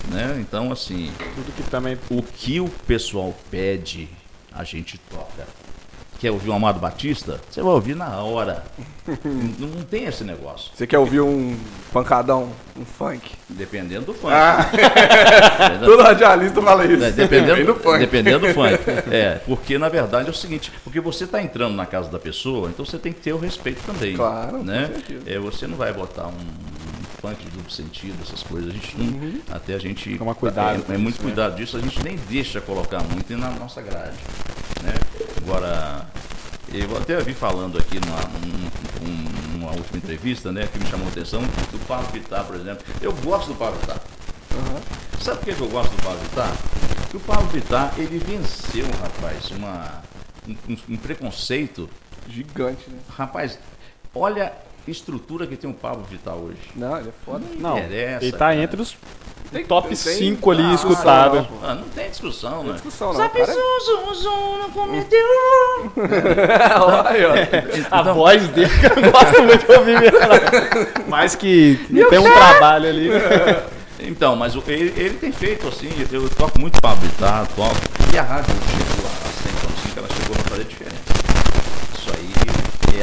Né? 0.09 0.37
Então, 0.39 0.71
assim, 0.71 1.13
tudo 1.35 1.55
que 1.55 1.63
também 1.69 1.99
o 2.09 2.23
que 2.23 2.59
o 2.59 2.67
pessoal 2.67 3.33
pede, 3.51 4.09
a 4.51 4.63
gente 4.63 4.97
toca 4.97 5.45
quer 6.23 6.31
ouvir 6.31 6.51
um 6.51 6.55
Amado 6.55 6.79
Batista, 6.79 7.41
você 7.49 7.61
vai 7.61 7.73
ouvir 7.73 7.97
na 7.97 8.23
hora. 8.23 8.63
não, 9.59 9.67
não, 9.67 9.83
tem 9.83 10.05
esse 10.05 10.23
negócio. 10.23 10.71
Você 10.73 10.87
quer 10.87 10.97
ouvir 10.97 11.19
um 11.19 11.53
pancadão, 11.91 12.49
um 12.79 12.85
funk? 12.85 13.31
Dependendo 13.49 14.05
do 14.05 14.13
funk. 14.13 14.33
Ah. 14.33 14.71
Todo 15.83 16.01
radialista 16.01 16.61
fala 16.61 16.85
isso. 16.85 17.03
É, 17.03 17.11
dependendo, 17.11 17.65
do 17.65 17.75
funk. 17.75 17.99
dependendo 17.99 18.47
do 18.47 18.53
funk. 18.53 18.79
É, 19.11 19.41
porque 19.45 19.77
na 19.77 19.89
verdade 19.89 20.27
é 20.29 20.31
o 20.31 20.33
seguinte, 20.33 20.71
porque 20.81 21.01
você 21.01 21.25
está 21.25 21.41
entrando 21.41 21.75
na 21.75 21.85
casa 21.85 22.09
da 22.09 22.19
pessoa, 22.19 22.69
então 22.69 22.85
você 22.85 22.97
tem 22.97 23.11
que 23.11 23.19
ter 23.19 23.33
o 23.33 23.37
respeito 23.37 23.83
também. 23.85 24.15
Claro, 24.15 24.63
né? 24.63 24.91
É, 25.25 25.37
você 25.37 25.67
não 25.67 25.75
vai 25.75 25.91
botar 25.91 26.27
um 26.27 26.37
funk 27.23 27.49
duplo 27.51 27.71
sentido, 27.71 28.21
essas 28.21 28.43
coisas. 28.43 28.69
A 28.69 28.73
gente 28.73 28.97
não, 28.97 29.05
uhum. 29.05 29.41
até 29.49 29.75
a 29.75 29.79
gente 29.79 30.17
Toma 30.17 30.35
cuidado. 30.35 30.83
É, 30.89 30.95
é 30.95 30.97
muito 30.97 31.19
né? 31.19 31.23
cuidado 31.23 31.55
disso, 31.55 31.77
a 31.77 31.79
gente 31.79 32.03
nem 32.03 32.17
deixa 32.17 32.59
colocar 32.59 33.01
muito 33.03 33.37
na 33.37 33.49
nossa 33.51 33.81
grade. 33.81 34.17
Né? 34.83 34.93
Agora, 35.37 36.05
eu 36.73 36.97
até 36.97 37.17
vi 37.21 37.33
falando 37.33 37.77
aqui 37.77 37.97
numa, 38.01 38.19
numa, 39.53 39.71
última 39.71 39.97
entrevista, 39.97 40.51
né, 40.51 40.67
que 40.67 40.77
me 40.77 40.85
chamou 40.87 41.07
a 41.07 41.11
atenção, 41.11 41.41
do 41.41 41.87
Pablo 41.87 42.07
Vittar, 42.11 42.43
por 42.43 42.57
exemplo. 42.57 42.85
Eu 43.01 43.13
gosto 43.13 43.53
do 43.53 43.55
Pablo 43.55 43.79
Vittar. 43.79 44.01
Uhum. 44.51 45.21
Sabe 45.21 45.37
por 45.39 45.55
que 45.55 45.61
eu 45.61 45.69
gosto 45.69 45.95
do 45.95 46.03
Pablo 46.03 46.19
Vittar? 46.19 46.51
Porque 47.03 47.17
o 47.17 47.19
Pablo 47.21 47.47
Vittar, 47.47 47.93
ele 47.97 48.19
venceu, 48.19 48.85
rapaz, 49.01 49.49
uma, 49.51 50.03
um, 50.45 50.77
um 50.89 50.97
preconceito 50.97 51.89
gigante, 52.27 52.89
né? 52.89 52.99
Rapaz, 53.15 53.57
olha 54.13 54.51
estrutura 54.87 55.47
que 55.47 55.55
tem 55.55 55.69
o 55.69 55.73
Pablo 55.73 56.03
Vittar 56.09 56.35
hoje. 56.35 56.57
Não, 56.75 56.97
ele 56.97 57.09
é 57.09 57.13
foda. 57.25 57.45
Não, 57.57 57.77
interessa, 57.77 58.23
ele 58.23 58.31
tá 58.31 58.37
cara. 58.37 58.55
entre 58.57 58.81
os 58.81 58.97
tem, 59.53 59.65
top 59.65 59.95
5 59.95 60.51
ali 60.51 60.63
ah, 60.63 60.73
escutado. 60.73 61.35
Não, 61.35 61.69
ah, 61.69 61.75
não 61.75 61.87
tem 61.89 62.09
discussão, 62.09 62.49
né? 62.49 62.57
Não 62.57 62.63
tem 62.65 62.73
discussão, 62.73 63.07
não. 63.09 63.15
Sabe, 63.15 63.39
cara... 63.39 63.53
zum, 63.53 64.13
zum, 64.15 64.57
não 64.57 64.71
cometeu. 64.71 65.19
A 67.91 68.01
então, 68.01 68.15
voz 68.15 68.47
dele, 68.49 68.71
eu 68.83 69.11
gosto 69.11 69.43
muito 69.43 69.65
de 69.65 69.71
ouvir 69.73 69.99
mesmo. 69.99 70.17
Mais 71.07 71.35
que, 71.35 71.77
que 71.87 72.05
tem 72.05 72.19
um 72.19 72.23
trabalho 72.23 72.89
ali. 72.89 73.09
Então, 73.99 74.35
mas 74.35 74.55
ele, 74.67 74.93
ele, 74.97 75.17
tem 75.17 75.31
feito 75.31 75.67
assim, 75.67 75.89
eu 76.11 76.29
toco 76.31 76.59
muito 76.59 76.81
Pablo 76.81 77.07
tá? 77.19 77.45
Toco. 77.55 77.75
E 78.13 78.17
a 78.17 78.23
rádio 78.23 78.53
chegou 78.71 79.05
a 79.05 79.23
100 79.91 79.97
ela 79.97 80.07
chegou 80.07 80.35
a 80.35 80.49
fazer 80.49 80.63
diferença. 80.65 81.02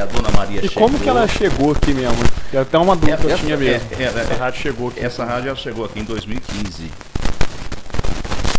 E 0.01 0.03
a 0.03 0.07
dona 0.07 0.31
Maria 0.31 0.65
e 0.65 0.69
chegou. 0.69 0.89
E 0.89 0.91
como 0.91 0.99
que 0.99 1.09
ela 1.09 1.29
chegou 1.29 1.73
aqui 1.73 1.93
mesmo? 1.93 2.17
É 2.55 2.57
até 2.57 2.79
uma 2.79 2.97
dúvida 2.97 3.19
que 3.19 3.27
eu 3.27 3.37
tinha 3.37 3.57
mesmo. 3.57 3.87
É, 3.93 4.03
é, 4.03 4.07
essa 4.07 4.35
rádio 4.35 4.61
chegou 4.61 4.89
aqui. 4.89 5.01
Essa 5.01 5.25
rádio 5.27 5.57
chegou 5.57 5.85
aqui 5.85 6.01
em 6.01 6.05
2015. 6.05 6.91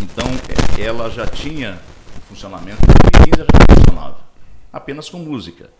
Então, 0.02 0.28
ela 0.80 1.10
já 1.10 1.26
tinha 1.26 1.80
o 2.16 2.22
funcionamento. 2.28 2.78
Em 2.84 3.32
2015 3.32 3.42
ela 3.42 3.48
já 3.52 3.76
funcionava. 3.76 4.18
Apenas 4.72 5.10
com 5.10 5.18
música. 5.18 5.72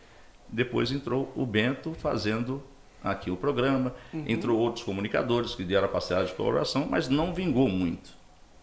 Depois 0.50 0.92
entrou 0.92 1.32
o 1.36 1.46
Bento 1.46 1.96
fazendo 2.02 2.64
aqui 3.04 3.30
o 3.30 3.38
programa. 3.38 3.94
Uhum. 4.12 4.26
Entrou 4.28 4.58
outros 4.58 4.84
comunicadores 4.84 5.54
que 5.54 5.64
deram 5.64 5.86
a 5.86 5.90
parcela 5.90 6.26
de 6.26 6.34
colaboração, 6.34 6.88
mas 6.90 7.08
não 7.08 7.36
vingou 7.36 7.70
muito. 7.70 8.10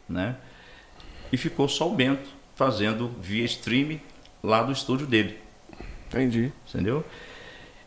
Né? 0.09 0.35
E 1.31 1.37
ficou 1.37 1.69
só 1.69 1.89
o 1.89 1.95
Bento 1.95 2.29
fazendo 2.57 3.09
via 3.21 3.45
stream 3.45 4.01
lá 4.43 4.65
do 4.65 4.73
estúdio 4.73 5.07
dele. 5.07 5.47
Entendi. 6.09 6.53
Entendeu? 6.69 7.05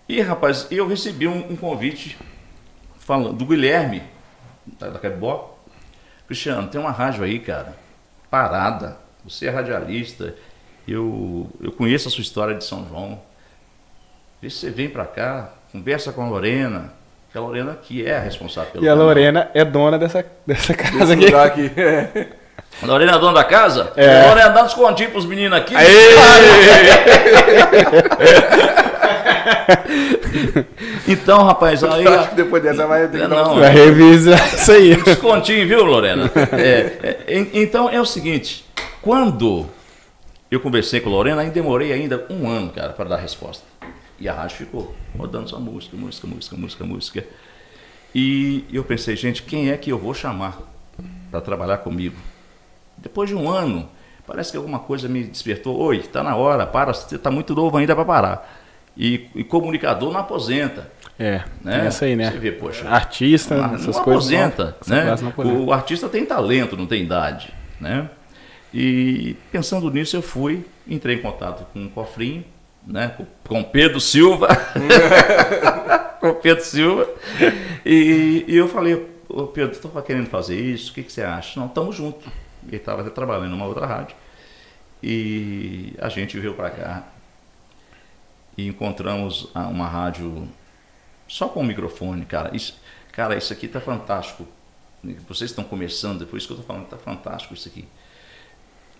E, 0.07 0.21
rapaz, 0.21 0.67
eu 0.69 0.88
recebi 0.88 1.27
um, 1.27 1.51
um 1.51 1.55
convite 1.55 2.17
falando, 2.99 3.34
do 3.34 3.45
Guilherme, 3.45 4.03
da, 4.79 4.89
da 4.89 4.99
Cabibó. 4.99 5.57
Cristiano, 6.27 6.67
tem 6.67 6.79
uma 6.79 6.91
rádio 6.91 7.23
aí, 7.23 7.39
cara, 7.39 7.75
parada. 8.29 8.97
Você 9.23 9.47
é 9.47 9.49
radialista. 9.49 10.36
Eu, 10.88 11.49
eu 11.62 11.71
conheço 11.71 12.07
a 12.07 12.12
sua 12.12 12.21
história 12.21 12.55
de 12.55 12.63
São 12.63 12.88
João. 12.88 13.21
Vê 14.41 14.49
se 14.49 14.57
você 14.57 14.71
vem 14.71 14.89
para 14.89 15.05
cá, 15.05 15.53
conversa 15.71 16.12
com 16.12 16.23
a 16.23 16.29
Lorena. 16.29 16.93
Que 17.31 17.38
a 17.38 17.41
Lorena 17.41 17.75
que 17.75 18.05
é 18.05 18.17
a 18.17 18.19
responsável 18.19 18.71
pelo 18.71 18.84
E 18.84 18.89
a 18.89 18.93
Lorena 18.93 19.49
é 19.53 19.63
dona 19.63 19.97
dessa, 19.97 20.25
dessa 20.45 20.73
casa 20.73 21.13
aqui. 21.13 21.34
aqui. 21.34 21.71
A 22.82 22.86
Lorena 22.86 23.15
é 23.15 23.20
dona 23.20 23.34
da 23.34 23.44
casa? 23.44 23.91
É. 23.96 24.22
A 24.22 24.30
Lorena 24.30 24.50
dá 24.50 24.63
uns 24.63 24.74
continhos 24.74 25.12
pros 25.12 25.26
meninos 25.26 25.58
aqui. 25.58 25.76
então, 31.08 31.44
rapaz, 31.44 31.84
aí. 31.84 32.04
Eu 32.04 32.20
acho 32.20 32.30
que 32.30 32.36
depois 32.36 32.63
dessa 32.63 32.88
vai 32.88 33.08
ter 33.08 33.22
que 33.22 33.28
não, 33.28 33.60
vai 33.60 33.72
revisar 33.72 34.54
isso 34.54 34.72
aí. 34.72 34.96
Um 34.96 35.04
descontinho, 35.04 35.67
viu, 35.67 35.84
Lorena? 35.84 36.32
É, 36.54 37.17
é, 37.28 37.48
então 37.54 37.89
é 37.89 38.02
o 38.02 38.06
seguinte: 38.06 38.65
quando 39.02 39.67
eu 40.50 40.60
conversei 40.60 41.00
com 41.00 41.10
a 41.10 41.12
Lorena, 41.12 41.41
aí 41.41 41.50
demorei 41.50 41.94
ainda 41.94 42.26
um 42.30 42.50
ano, 42.50 42.72
cara, 42.72 42.89
para 42.89 43.10
dar 43.10 43.17
resposta. 43.17 43.63
E 44.20 44.28
a 44.28 44.34
rádio 44.34 44.58
ficou 44.58 44.96
rodando 45.17 45.50
só 45.50 45.60
música, 45.60 45.96
música, 45.96 46.28
música, 46.28 46.56
música, 46.56 46.84
música. 46.84 47.24
E 48.13 48.65
eu 48.72 48.84
pensei, 48.84 49.15
gente, 49.15 49.44
quem 49.44 49.72
é 49.72 49.78
que 49.78 49.91
eu 49.91 49.98
vou 49.98 50.13
chamar 50.13 50.60
para 51.32 51.41
trabalhar 51.41 51.78
comigo? 51.78 52.15
Depois 53.01 53.29
de 53.29 53.35
um 53.35 53.49
ano, 53.49 53.89
parece 54.27 54.51
que 54.51 54.57
alguma 54.57 54.79
coisa 54.79 55.09
me 55.09 55.23
despertou. 55.23 55.77
Oi, 55.77 55.97
está 55.97 56.23
na 56.23 56.35
hora, 56.35 56.65
para, 56.65 56.93
você 56.93 57.15
está 57.15 57.31
muito 57.31 57.55
novo 57.55 57.77
ainda 57.77 57.95
para 57.95 58.05
parar. 58.05 58.61
E, 58.95 59.29
e, 59.35 59.43
comunicador 59.43 60.11
não 60.11 60.19
aposenta. 60.19 60.91
É, 61.17 61.43
né? 61.61 61.87
essa 61.87 62.05
aí, 62.05 62.15
né? 62.15 62.29
Você 62.29 62.37
vê, 62.37 62.51
poxa. 62.51 62.87
Artista, 62.87 63.55
não, 63.55 63.75
essas 63.75 63.95
não 63.95 64.03
coisas. 64.03 64.31
Aposenta, 64.31 64.77
não, 64.85 64.95
né? 64.95 65.15
Não 65.21 65.29
aposenta. 65.29 65.59
O 65.59 65.73
artista 65.73 66.09
tem 66.09 66.25
talento, 66.25 66.77
não 66.77 66.85
tem 66.85 67.03
idade, 67.03 67.53
né? 67.79 68.09
E 68.73 69.35
pensando 69.51 69.89
nisso, 69.89 70.15
eu 70.15 70.21
fui, 70.21 70.65
entrei 70.87 71.17
em 71.17 71.21
contato 71.21 71.65
com 71.73 71.85
o 71.85 71.89
Cofrinho, 71.89 72.45
né, 72.85 73.13
com 73.47 73.63
Pedro 73.63 73.99
Silva. 73.99 74.47
com 76.19 76.33
Pedro 76.35 76.63
Silva. 76.63 77.09
E, 77.85 78.45
e 78.47 78.55
eu 78.55 78.67
falei, 78.67 79.05
ô 79.27 79.43
Pedro, 79.47 79.73
estou 79.73 79.91
querendo 80.01 80.27
fazer 80.27 80.59
isso, 80.59 80.91
o 80.91 80.93
que, 80.93 81.03
que 81.03 81.11
você 81.11 81.21
acha? 81.21 81.59
Não, 81.59 81.67
estamos 81.67 81.95
juntos. 81.95 82.25
Ele 82.67 82.78
estava 82.78 83.10
trabalhando 83.10 83.50
numa 83.50 83.65
outra 83.65 83.86
rádio. 83.86 84.15
E 85.04 85.95
a 86.00 86.10
gente 86.10 86.39
veio 86.39 86.54
para 86.54 86.69
cá 86.69 87.04
e 88.58 88.67
encontramos 88.67 89.50
uma 89.56 89.88
rádio 89.88 90.47
só 91.28 91.47
com 91.47 91.62
o 91.62 91.63
microfone, 91.63 92.26
cara. 92.26 92.56
Isso, 92.56 92.80
cara, 93.12 93.36
isso 93.36 93.52
aqui 93.52 93.67
tá 93.67 93.80
fantástico. 93.80 94.45
Vocês 95.28 95.50
estão 95.50 95.63
começando, 95.63 96.24
é 96.24 96.26
por 96.26 96.38
isso 96.38 96.45
que 96.45 96.54
eu 96.54 96.60
estou 96.60 96.67
falando, 96.67 96.88
tá 96.88 96.97
fantástico 96.97 97.54
isso 97.54 97.67
aqui. 97.67 97.88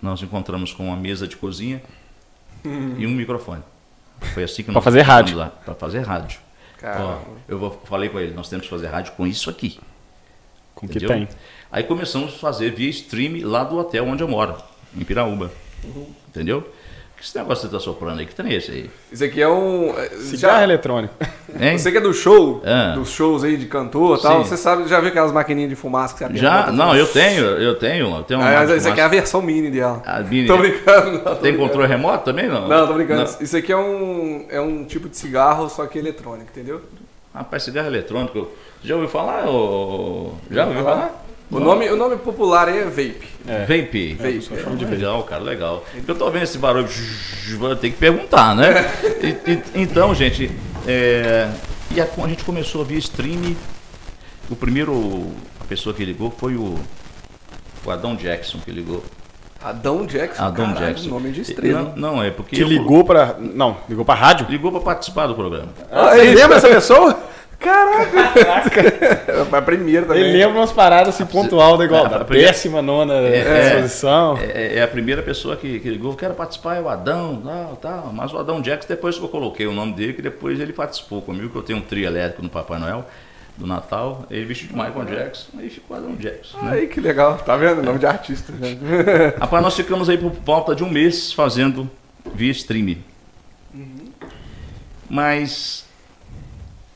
Nós 0.02 0.22
encontramos 0.24 0.74
com 0.74 0.88
uma 0.88 0.96
mesa 0.96 1.28
de 1.28 1.38
cozinha 1.38 1.82
e 2.64 3.06
um 3.06 3.12
microfone. 3.12 3.62
Foi 4.34 4.44
assim 4.44 4.64
que 4.64 4.72
nós 4.72 4.84
fazer 4.84 5.02
rádio. 5.02 5.38
Para 5.64 5.76
fazer 5.76 6.00
rádio. 6.00 6.40
Ó, 6.84 7.20
eu 7.48 7.60
vou, 7.60 7.82
falei 7.86 8.10
com 8.10 8.20
ele, 8.20 8.34
nós 8.34 8.50
temos 8.50 8.66
que 8.66 8.70
fazer 8.70 8.88
rádio 8.88 9.14
com 9.14 9.28
isso 9.28 9.50
aqui. 9.50 9.80
Com 10.74 10.88
que 10.88 11.00
tem. 11.00 11.28
Aí 11.72 11.84
começamos 11.84 12.34
a 12.34 12.38
fazer 12.38 12.72
via 12.72 12.90
stream 12.90 13.48
lá 13.48 13.64
do 13.64 13.78
hotel 13.78 14.06
onde 14.06 14.22
eu 14.22 14.28
moro, 14.28 14.56
em 14.96 15.06
Piraúba. 15.06 15.50
Uhum. 15.84 16.08
Entendeu? 16.28 16.68
Que 17.16 17.24
esse 17.24 17.38
negócio 17.38 17.64
que 17.64 17.70
você 17.70 17.78
tá 17.78 17.80
soprando 17.80 18.20
aí, 18.20 18.26
que 18.26 18.34
tem 18.34 18.52
esse 18.52 18.72
aí? 18.72 18.90
Isso 19.12 19.24
aqui 19.24 19.42
é 19.42 19.48
um. 19.48 19.98
É, 19.98 20.10
Cigarro 20.10 20.58
já... 20.58 20.64
eletrônico. 20.64 21.14
Hein? 21.60 21.78
Você 21.78 21.92
que 21.92 21.98
é 21.98 22.02
do 22.02 22.14
show, 22.14 22.62
ah. 22.66 22.94
dos 22.96 23.10
shows 23.10 23.44
aí 23.44 23.56
de 23.56 23.68
cantor 23.68 24.18
e 24.18 24.22
tal, 24.22 24.44
você 24.44 24.58
sabe, 24.58 24.88
já 24.88 25.00
viu 25.00 25.10
aquelas 25.10 25.32
maquininhas 25.32 25.70
de 25.70 25.76
fumaça 25.76 26.14
que 26.16 26.26
você 26.26 26.40
Já, 26.40 26.72
não, 26.72 26.96
eu 26.96 27.06
tenho, 27.06 27.44
eu 27.44 27.76
tenho. 27.76 28.16
Eu 28.16 28.24
tenho 28.24 28.40
uma 28.40 28.50
ah, 28.50 28.76
isso 28.76 28.90
aqui 28.90 29.00
é 29.00 29.04
a 29.04 29.08
versão 29.08 29.42
mini 29.42 29.70
dela. 29.70 30.02
A 30.06 30.20
mini. 30.22 30.48
Tô 30.48 30.58
brincando. 30.58 31.12
Não, 31.12 31.20
tô 31.20 31.36
tem 31.36 31.42
brincando. 31.52 31.60
controle 31.60 31.88
remoto 31.88 32.26
também, 32.26 32.48
não? 32.50 32.68
Não, 32.68 32.88
tô 32.88 32.94
brincando. 32.96 33.32
Não. 33.32 33.38
Isso 33.40 33.56
aqui 33.56 33.72
é 33.72 33.78
um, 33.78 34.46
é 34.50 34.60
um 34.60 34.84
tipo 34.84 35.08
de 35.08 35.16
cigarro, 35.16 35.70
só 35.70 35.86
que 35.86 36.00
eletrônico, 36.00 36.50
entendeu? 36.50 36.82
Rapaz, 37.34 37.64
cigarro 37.64 37.88
eletrônico, 37.88 38.50
já 38.84 38.96
ouviu 38.96 39.10
falar? 39.10 39.48
Ou... 39.48 40.38
Já 40.50 40.66
ouviu 40.66 40.84
falar? 40.84 41.31
O 41.52 41.60
nome, 41.60 41.90
o 41.90 41.98
nome 41.98 42.16
popular 42.16 42.70
aí 42.70 42.80
é 42.80 42.86
vape. 42.86 43.28
É. 43.46 43.60
Vape. 43.66 44.14
Vape. 44.14 44.84
É, 44.84 44.86
legal, 44.86 45.24
cara, 45.24 45.44
legal. 45.44 45.84
Eu 46.08 46.16
tô 46.16 46.32
vendo 46.32 46.44
esse 46.44 46.58
barulho, 46.58 46.88
vou 47.58 47.76
ter 47.76 47.90
que 47.90 47.98
perguntar, 47.98 48.56
né? 48.56 48.90
E, 49.22 49.52
e, 49.52 49.82
então, 49.82 50.16
gente, 50.16 50.50
é, 50.88 51.48
e 51.94 52.02
a, 52.02 52.06
a, 52.06 52.28
gente 52.28 52.44
começou 52.44 52.82
a 52.82 52.84
ver 52.86 52.98
stream. 52.98 53.56
O 54.50 54.56
primeiro, 54.56 55.28
a 55.60 55.66
pessoa 55.66 55.94
que 55.94 56.04
ligou 56.04 56.32
foi 56.32 56.56
o, 56.56 56.80
o 57.86 57.92
Adão 57.92 58.16
Jackson 58.16 58.60
que 58.60 58.72
ligou. 58.72 59.04
Adão 59.62 60.06
Jackson? 60.06 60.42
Adão 60.44 60.74
Caralho, 60.74 60.96
Jackson. 60.96 61.10
nome 61.10 61.32
de 61.32 61.42
estrela. 61.42 61.94
Não, 61.96 62.16
não 62.16 62.24
é 62.24 62.32
porque. 62.32 62.56
Que 62.56 62.64
ligou 62.64 63.04
para. 63.04 63.36
Não, 63.40 63.78
ligou 63.88 64.04
para 64.04 64.20
rádio? 64.20 64.48
Ligou 64.50 64.72
para 64.72 64.82
participar 64.82 65.28
do 65.28 65.36
programa. 65.36 65.70
Ah, 65.92 66.16
você 66.16 66.34
lembra 66.34 66.58
essa 66.58 66.70
pessoa? 66.70 67.20
Caraca! 67.62 69.46
Foi 69.46 69.60
a 69.60 69.62
primeira 69.62 70.08
também. 70.08 70.24
Ele 70.24 70.38
lembra 70.40 70.60
umas 70.60 70.72
paradas 70.72 71.14
assim, 71.14 71.26
pontual 71.26 71.78
da 71.78 71.86
igual, 71.86 72.10
da 72.10 72.26
péssima 72.26 72.82
nona 72.82 73.14
é, 73.14 73.68
exposição. 73.68 74.36
É, 74.38 74.46
é, 74.46 74.76
é, 74.78 74.82
a 74.82 74.88
primeira 74.88 75.22
pessoa 75.22 75.56
que, 75.56 75.80
que 75.80 75.90
ligou, 75.90 76.16
quero 76.16 76.34
participar, 76.34 76.78
é 76.78 76.82
o 76.82 76.90
Adão, 76.90 77.40
tal, 77.46 77.76
tal. 77.76 78.14
Mas 78.14 78.34
o 78.34 78.40
Adão 78.40 78.62
Jackson, 78.62 78.88
depois 78.88 79.18
que 79.18 79.24
eu 79.24 79.30
coloquei 79.30 79.68
o 79.68 79.74
nome 79.74 79.94
dele, 79.94 80.14
que 80.14 80.24
depois 80.24 80.60
ele 80.60 80.74
participou 80.74 81.22
comigo, 81.22 81.50
que 81.50 81.56
eu 81.56 81.62
tenho 81.62 81.78
um 81.78 81.84
trio 81.84 82.08
elétrico 82.08 82.42
no 82.42 82.50
Papai 82.50 82.80
Noel 82.80 83.06
do 83.56 83.68
Natal, 83.68 84.26
ele 84.32 84.46
vestiu 84.46 84.70
de 84.70 84.74
Michael 84.74 85.06
Jackson, 85.06 85.52
aí 85.60 85.70
ficou 85.70 85.96
Adão 85.96 86.16
Jackson. 86.16 86.58
Né? 86.64 86.72
Aí 86.72 86.88
que 86.88 87.00
legal, 87.00 87.38
tá 87.38 87.56
vendo? 87.56 87.84
Nome 87.84 88.00
de 88.00 88.08
artista. 88.08 88.52
Né? 88.54 88.76
Rapaz, 89.40 89.62
nós 89.62 89.76
ficamos 89.76 90.10
aí 90.10 90.18
por 90.18 90.32
volta 90.32 90.74
de 90.74 90.84
um 90.84 90.90
mês 90.90 91.32
fazendo 91.32 91.88
via 92.34 92.52
streaming. 92.52 93.04
Uhum. 93.74 94.10
Mas 95.08 95.86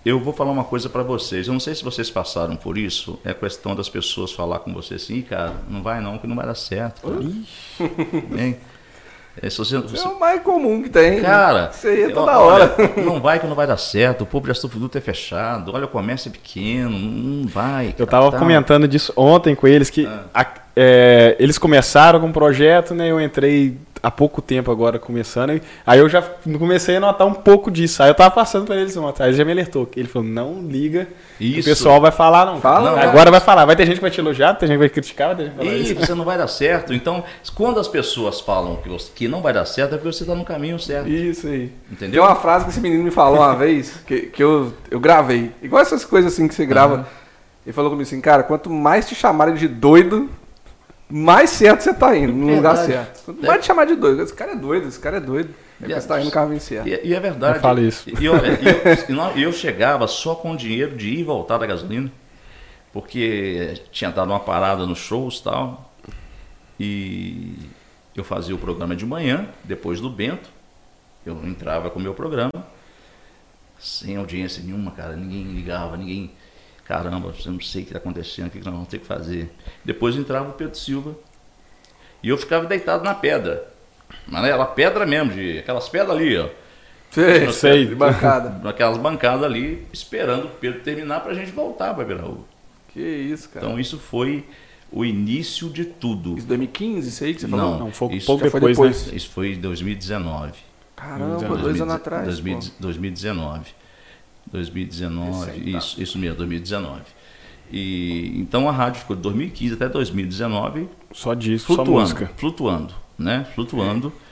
eu 0.05 0.19
vou 0.19 0.31
falar 0.31 0.51
uma 0.51 0.63
coisa 0.63 0.87
para 0.87 1.01
vocês. 1.01 1.47
Eu 1.47 1.53
não 1.53 1.59
sei 1.59 1.73
se 1.73 1.83
vocês 1.83 2.11
passaram 2.11 2.55
por 2.55 2.77
isso. 2.77 3.19
É 3.25 3.33
questão 3.33 3.75
das 3.75 3.89
pessoas 3.89 4.31
falar 4.31 4.59
com 4.59 4.71
você 4.71 4.93
assim, 4.95 5.21
cara, 5.23 5.53
não 5.67 5.81
vai 5.81 5.99
não, 5.99 6.19
que 6.19 6.27
não 6.27 6.35
vai 6.35 6.45
dar 6.45 6.55
certo. 6.55 7.01
Cara. 7.01 8.55
É, 9.41 9.49
você, 9.49 9.77
você... 9.77 10.07
é 10.07 10.09
o 10.09 10.17
mais 10.17 10.41
comum 10.41 10.81
que 10.81 10.89
tem. 10.89 11.21
Cara, 11.21 11.69
isso 11.73 11.87
aí 11.87 12.03
é 12.03 12.09
toda 12.09 12.39
hora. 12.39 12.73
não 13.03 13.19
vai 13.19 13.37
que 13.37 13.45
não 13.45 13.55
vai 13.55 13.67
dar 13.67 13.77
certo. 13.77 14.21
O 14.21 14.25
povo 14.25 14.51
de 14.51 14.59
produto 14.67 14.97
é 14.97 15.01
fechado. 15.01 15.73
Olha, 15.73 15.85
o 15.85 15.89
comércio 15.89 16.29
é 16.29 16.31
pequeno. 16.31 16.97
Não 16.97 17.47
vai. 17.47 17.87
Cara, 17.87 17.95
eu 17.97 18.07
tava 18.07 18.31
tá. 18.31 18.39
comentando 18.39 18.87
disso 18.87 19.11
ontem 19.15 19.53
com 19.53 19.67
eles 19.67 19.89
que 19.89 20.05
ah. 20.05 20.23
a, 20.33 20.47
é, 20.75 21.35
eles 21.37 21.57
começaram 21.57 22.19
com 22.21 22.27
um 22.27 22.31
projeto, 22.31 22.93
né? 22.93 23.11
Eu 23.11 23.19
entrei 23.19 23.77
há 24.05 24.11
pouco 24.11 24.39
tempo 24.39 24.71
agora 24.71 24.99
começando. 24.99 25.59
Aí 25.85 25.99
eu 25.99 26.07
já 26.07 26.21
comecei 26.21 26.97
a 26.97 26.99
notar 26.99 27.25
um 27.25 27.33
pouco 27.33 27.71
disso. 27.71 28.03
Aí 28.03 28.09
eu 28.09 28.13
tava 28.13 28.29
passando 28.29 28.65
para 28.65 28.75
eles 28.75 28.95
ontem. 28.95 29.23
Aí 29.23 29.29
ele 29.29 29.37
já 29.37 29.43
me 29.43 29.51
alertou. 29.51 29.89
Ele 29.95 30.07
falou: 30.07 30.27
não 30.27 30.61
liga. 30.61 31.07
Isso. 31.39 31.61
O 31.61 31.63
pessoal 31.63 31.99
vai 31.99 32.11
falar, 32.11 32.45
não. 32.45 32.61
Fala, 32.61 32.91
não, 32.91 32.99
agora 32.99 33.31
vai 33.31 33.39
falar. 33.39 33.65
Vai 33.65 33.75
ter 33.75 33.85
gente 33.85 33.95
que 33.95 34.01
vai 34.01 34.11
te 34.11 34.19
elogiar, 34.19 34.53
tem 34.53 34.67
gente 34.67 34.75
que 34.75 34.79
vai 34.79 34.89
criticar, 34.89 35.35
vai 35.35 35.37
ter 35.37 35.43
gente 35.45 35.53
que 35.53 35.57
vai 35.57 35.65
falar. 35.65 35.79
Ih, 35.79 35.93
você 35.93 36.13
não 36.13 36.23
vai 36.23 36.37
dar 36.37 36.47
certo. 36.47 36.93
Então, 36.93 37.23
quando 37.55 37.79
as 37.79 37.87
pessoas 37.87 38.39
falam 38.39 38.75
que, 38.77 38.87
você, 38.87 39.11
que 39.13 39.27
não 39.27 39.41
vai 39.41 39.53
dar 39.53 39.65
certo, 39.65 39.95
é 39.95 39.97
porque 39.97 40.13
você 40.13 40.23
está 40.23 40.35
no 40.35 40.45
caminho 40.45 40.77
certo. 40.79 41.09
Isso 41.09 41.47
aí. 41.47 41.71
Entendeu? 41.91 42.21
Tem 42.21 42.31
uma 42.31 42.39
frase 42.39 42.65
que 42.65 42.71
esse 42.71 42.79
menino 42.79 43.03
me 43.03 43.11
falou 43.11 43.39
uma 43.39 43.55
vez, 43.55 43.97
que, 44.05 44.27
que 44.27 44.43
eu, 44.43 44.71
eu 44.91 44.99
gravei. 44.99 45.51
Igual 45.63 45.81
essas 45.81 46.05
coisas 46.05 46.31
assim 46.31 46.47
que 46.47 46.53
você 46.53 46.65
grava. 46.65 46.97
Uhum. 46.97 47.05
Ele 47.65 47.73
falou 47.73 47.89
comigo 47.89 48.07
assim, 48.07 48.21
cara, 48.21 48.43
quanto 48.43 48.69
mais 48.69 49.07
te 49.07 49.15
chamarem 49.15 49.55
de 49.55 49.67
doido, 49.67 50.29
mais 51.09 51.51
certo 51.51 51.81
você 51.81 51.93
tá 51.93 52.15
indo, 52.17 52.33
no 52.33 52.55
lugar 52.55 52.77
certo. 52.77 53.33
Não 53.33 53.43
vai 53.43 53.59
te 53.59 53.65
chamar 53.65 53.85
de 53.85 53.95
doido. 53.95 54.21
Esse 54.21 54.33
cara 54.33 54.53
é 54.53 54.55
doido, 54.55 54.87
esse 54.87 54.99
cara 54.99 55.17
é 55.17 55.19
doido. 55.19 55.53
É 55.81 55.99
você 55.99 56.07
tá 56.07 56.17
indo 56.17 56.25
no 56.25 56.31
caminho 56.31 56.59
certo. 56.59 56.87
E, 56.87 56.99
e 57.03 57.13
é 57.13 57.19
verdade. 57.19 57.57
Eu 57.57 57.61
falo 57.61 57.79
isso. 57.81 58.09
E, 58.09 58.25
eu, 58.25 58.33
eu 59.35 59.53
chegava 59.53 60.07
só 60.07 60.33
com 60.33 60.55
dinheiro 60.55 60.95
de 60.95 61.09
ir 61.09 61.19
e 61.19 61.23
voltar 61.23 61.57
da 61.57 61.65
gasolina, 61.65 62.11
porque 62.93 63.81
tinha 63.91 64.09
dado 64.09 64.29
uma 64.29 64.39
parada 64.39 64.85
nos 64.85 64.99
shows 64.99 65.39
e 65.39 65.43
tal. 65.43 65.93
E 66.79 67.55
eu 68.15 68.23
fazia 68.23 68.55
o 68.55 68.57
programa 68.57 68.95
de 68.95 69.05
manhã, 69.05 69.47
depois 69.63 69.99
do 69.99 70.09
Bento. 70.09 70.49
Eu 71.25 71.39
entrava 71.45 71.89
com 71.89 71.99
o 71.99 72.01
meu 72.01 72.13
programa, 72.13 72.51
sem 73.79 74.15
audiência 74.15 74.63
nenhuma, 74.63 74.91
cara. 74.91 75.15
Ninguém 75.15 75.43
ligava, 75.53 75.97
ninguém 75.97 76.31
caramba, 76.86 77.34
eu 77.45 77.52
não 77.52 77.60
sei 77.60 77.82
o 77.82 77.86
que 77.86 77.89
está 77.91 77.98
acontecendo, 77.98 78.48
o 78.48 78.50
que 78.52 78.58
nós 78.60 78.74
vamos 78.74 78.88
ter 78.88 79.00
que 79.00 79.06
fazer. 79.06 79.52
Depois 79.84 80.15
entrava 80.15 80.50
o 80.50 80.54
Pedro 80.54 80.78
Silva 80.78 81.15
e 82.24 82.30
eu 82.30 82.38
ficava 82.38 82.65
deitado 82.65 83.04
na 83.04 83.13
pedra. 83.13 83.67
Mas 84.28 84.45
era 84.45 84.65
pedra 84.65 85.06
mesmo, 85.06 85.34
de 85.34 85.60
aquelas 85.60 85.89
pedras 85.89 86.15
ali, 86.15 86.38
ó. 86.38 86.48
Sei, 87.12 87.52
sei, 87.52 87.86
de 87.86 87.95
bancada. 87.95 88.62
Aquelas 88.69 88.98
bancadas 88.98 89.43
ali, 89.43 89.88
esperando 89.93 90.48
o 90.48 90.50
Pedro 90.50 90.82
terminar 90.82 91.21
para 91.21 91.32
a 91.32 91.34
gente 91.34 91.52
voltar 91.52 91.93
para 91.93 92.04
Viraú. 92.04 92.43
Que 92.89 93.00
isso, 93.00 93.50
cara. 93.50 93.65
Então 93.65 93.80
isso 93.80 93.98
foi 93.98 94.45
o 94.91 95.06
início 95.06 95.69
de 95.69 95.86
tudo. 95.86 96.38
Isso 96.38 96.48
2015, 96.48 97.08
isso 97.08 97.24
aí 97.24 97.34
que 97.34 97.41
você 97.41 97.48
falou? 97.48 97.71
Não, 97.71 97.80
não 97.80 97.91
foi 97.91 98.15
isso 98.15 98.26
pouco 98.26 98.43
depois, 98.43 98.62
foi 98.62 98.71
depois. 98.71 99.08
Né? 99.08 99.15
Isso 99.15 99.30
foi 99.30 99.54
em 99.54 99.60
2019. 99.60 100.54
Caramba, 100.95 101.38
2019. 101.38 101.63
dois 101.63 101.82
anos 101.82 101.93
atrás. 101.93 102.39
2019. 102.80 103.74
2019, 104.51 105.69
isso, 105.69 106.01
isso 106.01 106.17
mesmo, 106.17 106.38
2019. 106.38 107.01
E, 107.71 108.31
então 108.36 108.69
a 108.69 108.71
rádio 108.71 109.01
ficou 109.01 109.15
de 109.15 109.21
2015 109.23 109.73
até 109.73 109.89
2019 109.89 110.88
só 111.12 111.34
disso, 111.34 111.65
flutuando, 111.65 111.91
só 111.91 111.99
música. 111.99 112.31
flutuando, 112.38 112.93
né? 113.17 113.47
Flutuando. 113.55 114.13
É, 114.21 114.24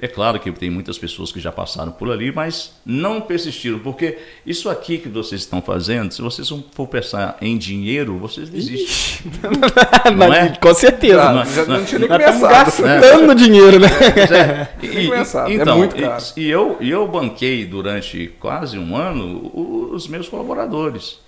é, 0.00 0.08
claro 0.08 0.40
que 0.40 0.50
tem 0.52 0.70
muitas 0.70 0.96
pessoas 0.96 1.30
que 1.30 1.38
já 1.38 1.52
passaram 1.52 1.92
por 1.92 2.10
ali, 2.10 2.32
mas 2.32 2.72
não 2.86 3.20
persistiram, 3.20 3.78
porque 3.78 4.16
isso 4.46 4.70
aqui 4.70 4.96
que 4.96 5.10
vocês 5.10 5.42
estão 5.42 5.60
fazendo, 5.60 6.10
se 6.12 6.22
vocês 6.22 6.50
não 6.50 6.64
for 6.72 6.86
pensar 6.86 7.36
em 7.42 7.58
dinheiro, 7.58 8.16
vocês 8.16 8.48
desistem. 8.48 9.30
não, 10.16 10.32
é? 10.32 10.56
Com 10.56 10.72
certeza. 10.72 11.32
Não, 11.32 11.44
não, 11.44 11.66
não, 11.66 11.78
não 11.78 11.84
tinha 11.84 11.98
nem 11.98 12.08
começado. 12.08 12.48
gastando 12.48 13.34
dinheiro, 13.34 13.78
né? 13.78 13.88
É, 14.30 14.68
e, 14.86 15.12
é 15.12 15.54
então, 15.54 15.74
é 15.74 15.78
muito 15.78 15.96
caro. 15.96 16.24
E, 16.34 16.40
e, 16.40 16.48
eu, 16.48 16.76
e 16.80 16.90
eu 16.90 17.06
banquei 17.06 17.66
durante 17.66 18.28
quase 18.40 18.78
um 18.78 18.96
ano 18.96 19.50
os 19.92 20.08
meus 20.08 20.28
colaboradores. 20.28 21.20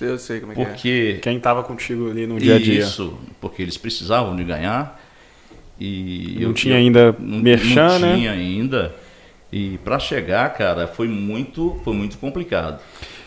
Eu 0.00 0.18
sei 0.18 0.40
como 0.40 0.52
é 0.52 0.54
porque, 0.54 0.74
que 0.76 1.10
é. 1.16 1.20
Quem 1.20 1.38
estava 1.38 1.64
contigo 1.64 2.10
ali 2.10 2.26
no 2.26 2.38
dia 2.38 2.56
a 2.56 2.58
dia. 2.58 2.80
Isso, 2.80 3.18
porque 3.40 3.62
eles 3.62 3.76
precisavam 3.78 4.36
de 4.36 4.44
ganhar 4.44 5.00
e 5.78 6.36
não 6.36 6.42
eu, 6.42 6.54
tinha 6.54 6.76
ainda 6.76 7.14
não, 7.18 7.38
merchan, 7.38 7.98
não 7.98 7.98
né? 7.98 8.14
tinha 8.16 8.32
ainda. 8.32 8.94
E 9.52 9.78
para 9.78 9.98
chegar, 9.98 10.52
cara, 10.54 10.86
foi 10.86 11.08
muito, 11.08 11.80
foi 11.84 11.94
muito 11.94 12.18
complicado. 12.18 12.80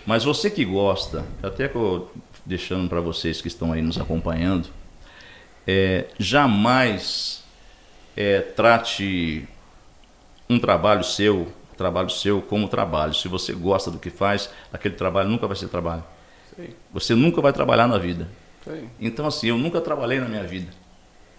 Mas 0.06 0.24
você 0.24 0.50
que 0.50 0.66
gosta, 0.66 1.26
até 1.42 1.68
que 1.68 1.76
eu, 1.76 2.12
deixando 2.46 2.90
para 2.90 3.00
vocês 3.00 3.42
que 3.42 3.48
estão 3.48 3.72
aí 3.72 3.82
nos 3.82 4.00
acompanhando, 4.00 4.70
é, 5.68 6.08
jamais 6.18 7.44
é, 8.18 8.42
trate 8.42 9.48
um 10.50 10.60
trabalho 10.60 11.04
seu, 11.04 11.48
trabalho 11.78 12.10
seu 12.10 12.42
como 12.42 12.68
trabalho. 12.68 13.14
Se 13.14 13.28
você 13.28 13.54
gosta 13.54 13.92
do 13.92 14.00
que 14.00 14.10
faz, 14.10 14.50
aquele 14.74 14.96
trabalho 14.96 15.30
nunca 15.30 15.48
vai 15.48 15.56
ser 15.56 15.68
trabalho. 15.68 16.04
Sim. 16.56 16.70
Você 16.92 17.14
nunca 17.14 17.40
vai 17.40 17.54
trabalhar 17.54 17.88
na 17.88 17.98
vida. 17.98 18.28
Sim. 18.66 18.90
Então 19.00 19.26
assim, 19.28 19.48
eu 19.48 19.58
nunca 19.58 19.80
trabalhei 19.80 20.20
na 20.20 20.28
minha 20.28 20.44
vida. 20.44 20.72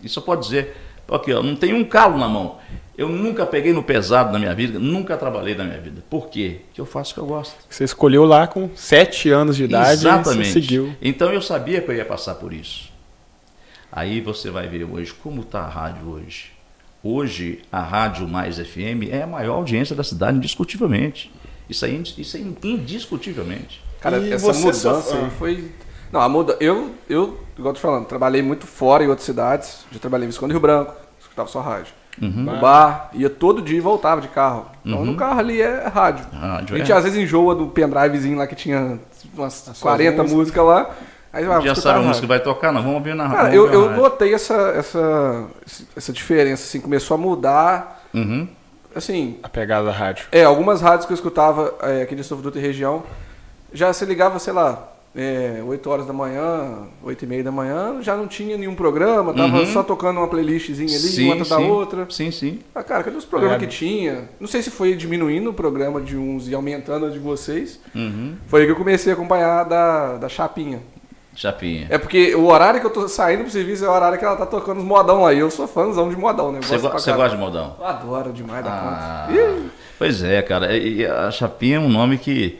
Isso 0.03 0.23
pode 0.23 0.43
dizer. 0.43 0.77
Aqui, 1.11 1.33
ó, 1.33 1.43
não 1.43 1.57
tem 1.57 1.75
um 1.75 1.85
calo 1.85 2.17
na 2.19 2.29
mão. 2.29 2.59
Eu 2.97 3.09
nunca 3.09 3.47
peguei 3.47 3.73
no 3.73 3.83
pesado 3.83 4.31
na 4.33 4.39
minha 4.39 4.55
vida, 4.55 4.79
nunca 4.79 5.17
trabalhei 5.17 5.55
na 5.55 5.65
minha 5.65 5.81
vida. 5.81 6.03
Por 6.11 6.29
quê? 6.29 6.61
Porque 6.67 6.81
eu 6.81 6.85
faço 6.87 7.13
o 7.13 7.15
que 7.15 7.21
eu 7.21 7.27
gosto. 7.27 7.57
Você 7.69 7.85
escolheu 7.85 8.25
lá 8.27 8.47
com 8.47 8.69
sete 8.75 9.31
anos 9.31 9.57
de 9.57 9.65
idade 9.65 9.93
Exatamente. 9.93 10.43
e 10.43 10.45
você 10.47 10.53
seguiu. 10.53 10.95
Então 11.01 11.33
eu 11.33 11.41
sabia 11.41 11.81
que 11.81 11.91
eu 11.91 11.95
ia 11.97 12.05
passar 12.05 12.35
por 12.35 12.53
isso. 12.53 12.91
Aí 13.91 14.21
você 14.21 14.51
vai 14.51 14.69
ver 14.69 14.85
hoje 14.85 15.13
como 15.15 15.41
está 15.41 15.61
a 15.61 15.69
rádio 15.69 16.09
hoje. 16.09 16.53
Hoje 17.03 17.61
a 17.73 17.81
Rádio 17.81 18.29
Mais 18.29 18.59
FM 18.59 19.09
é 19.11 19.23
a 19.23 19.27
maior 19.27 19.55
audiência 19.55 19.97
da 19.97 20.05
cidade, 20.05 20.37
indiscutivelmente. 20.37 21.31
Isso 21.69 21.85
aí, 21.87 22.03
isso 22.19 22.37
aí 22.37 22.55
indiscutivelmente. 22.63 23.81
Cara, 24.01 24.19
E 24.19 24.33
essa 24.33 24.53
mudança 24.53 25.01
só- 25.01 25.15
aí 25.15 25.25
ah. 25.25 25.31
foi. 25.39 25.71
Não, 26.13 26.21
a 26.21 26.29
muda. 26.29 26.57
Eu, 26.61 26.91
eu, 27.09 27.39
igual 27.57 27.71
eu 27.71 27.75
tô 27.75 27.81
falando, 27.81 28.07
trabalhei 28.07 28.43
muito 28.43 28.67
fora 28.67 29.05
em 29.05 29.09
outras 29.09 29.25
cidades. 29.27 29.85
Já 29.93 29.99
trabalhei 29.99 30.25
em 30.27 30.31
Visconde 30.31 30.53
Rio 30.53 30.61
Branco, 30.61 30.93
escutava 31.21 31.49
só 31.49 31.61
rádio. 31.61 31.95
Uhum. 32.21 32.29
No 32.31 32.61
bar, 32.61 33.09
ia 33.15 33.31
todo 33.31 33.63
dia 33.63 33.79
e 33.79 33.81
voltava 33.81 34.21
de 34.21 34.29
carro. 34.29 34.67
Então 34.85 35.05
no 35.05 35.15
carro 35.17 35.39
ali 35.39 35.63
é 35.63 35.87
rádio. 35.87 36.27
Rádio 36.33 36.75
a 36.75 36.79
gente 36.79 36.93
é. 36.93 36.95
às 36.95 37.05
vezes 37.05 37.19
enjoa 37.19 37.55
do 37.55 37.69
pendrivezinho 37.69 38.37
lá 38.37 38.47
que 38.47 38.55
tinha 38.57 38.99
umas 39.33 39.55
suas 39.55 39.79
40 39.81 40.23
músicas. 40.25 40.65
lá. 40.65 40.91
Aí 41.33 41.45
vai 41.45 41.63
Já 41.63 41.75
sabe 41.77 41.89
a 41.89 41.93
rádio. 41.93 42.09
música 42.09 42.27
que 42.27 42.29
vai 42.29 42.41
tocar? 42.41 42.73
Não, 42.73 42.83
vamos 42.83 42.97
ouvir 42.97 43.15
na 43.15 43.29
Cara, 43.29 43.43
vamos 43.51 43.55
eu, 43.55 43.73
eu 43.73 43.87
rádio. 43.87 44.03
notei 44.03 44.35
essa, 44.35 44.55
essa, 44.77 45.45
essa 45.97 46.13
diferença, 46.13 46.65
assim, 46.65 46.81
começou 46.81 47.15
a 47.15 47.19
mudar. 47.19 48.03
Uhum. 48.13 48.49
Assim, 48.95 49.39
A 49.45 49.49
pegada 49.49 49.87
da 49.87 49.93
rádio. 49.93 50.27
é, 50.33 50.43
algumas 50.43 50.81
rádios 50.81 51.07
que 51.07 51.13
eu 51.13 51.15
escutava 51.15 51.73
é, 51.83 52.03
aqui 52.03 52.17
de 52.17 52.25
São 52.25 52.41
Dutra 52.41 52.61
e 52.61 52.63
região, 52.65 53.05
já 53.73 53.93
se 53.93 54.05
ligava, 54.05 54.41
sei 54.41 54.53
lá, 54.53 54.89
é, 55.15 55.61
8 55.67 55.91
horas 55.91 56.07
da 56.07 56.13
manhã, 56.13 56.87
8 57.03 57.25
e 57.25 57.27
meia 57.29 57.43
da 57.45 57.51
manhã, 57.51 57.97
já 58.01 58.17
não 58.17 58.29
tinha 58.29 58.57
nenhum 58.57 58.75
programa, 58.75 59.35
tava 59.35 59.59
Uhum. 59.61 59.67
só 59.67 59.83
tocando 59.83 60.19
uma 60.19 60.29
playlistzinha 60.29 60.89
ali, 60.89 60.99
Sim, 61.09 61.33
uma 61.33 61.45
da 61.45 61.59
outra. 61.59 62.07
Sim, 62.11 62.31
sim. 62.31 62.61
Ah, 62.75 62.83
cara, 62.83 63.03
cadê 63.03 63.17
os 63.17 63.25
programas 63.25 63.57
É. 63.57 63.61
que 63.61 63.67
tinha? 63.67 64.29
Não 64.39 64.47
sei 64.47 64.63
se 64.63 64.71
foi 64.71 64.95
diminuindo 64.95 65.51
o 65.51 65.55
programa 65.55 66.01
de 66.01 66.17
uns 66.17 66.49
e 66.49 66.55
aumentando 66.55 67.07
o 67.07 67.11
de 67.11 67.19
vocês. 67.19 67.81
Uhum. 67.95 68.37
Foi 68.47 68.61
aí 68.61 68.67
que 68.67 68.73
eu 68.73 68.77
comecei 68.77 69.13
a 69.13 69.15
acompanhar 69.17 69.65
da, 69.65 70.17
da 70.19 70.29
Chapinha. 70.29 70.81
Chapinha. 71.35 71.87
É 71.91 71.97
porque 71.97 72.35
o 72.35 72.47
horário 72.47 72.81
que 72.81 72.87
eu 72.87 72.91
tô 72.91 73.09
saindo 73.09 73.43
pro 73.45 73.51
serviço 73.53 73.85
é 73.85 73.89
o 73.89 73.93
horário 73.93 74.19
que 74.19 74.25
ela 74.25 74.37
tá 74.37 74.45
tocando 74.47 74.79
os 74.79 74.85
modão 74.85 75.23
lá. 75.23 75.33
E 75.33 75.39
eu 75.39 75.51
sou 75.51 75.67
fãzão 75.67 76.11
de 76.11 76.17
modão, 76.17 76.53
né? 76.53 76.59
Você, 76.61 76.77
go- 76.77 76.89
gosta 76.91 77.29
de 77.29 77.37
modão? 77.37 77.77
Eu 77.79 77.87
adoro 77.87 78.33
demais 78.33 78.65
da 78.65 78.71
Ah, 78.73 79.27
conta. 79.29 79.41
Ih, 79.41 79.71
pois 79.99 80.23
é, 80.23 80.43
cara. 80.43 80.77
E 80.77 81.07
a 81.07 81.31
Chapinha 81.31 81.77
é 81.77 81.81
um 81.81 81.89
nome 81.89 82.19
que, 82.19 82.59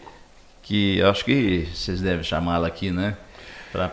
que 0.71 1.03
acho 1.03 1.25
que 1.25 1.67
vocês 1.75 2.01
devem 2.01 2.23
chamá-la 2.23 2.69
aqui, 2.69 2.93
né? 2.93 3.17
Para 3.73 3.89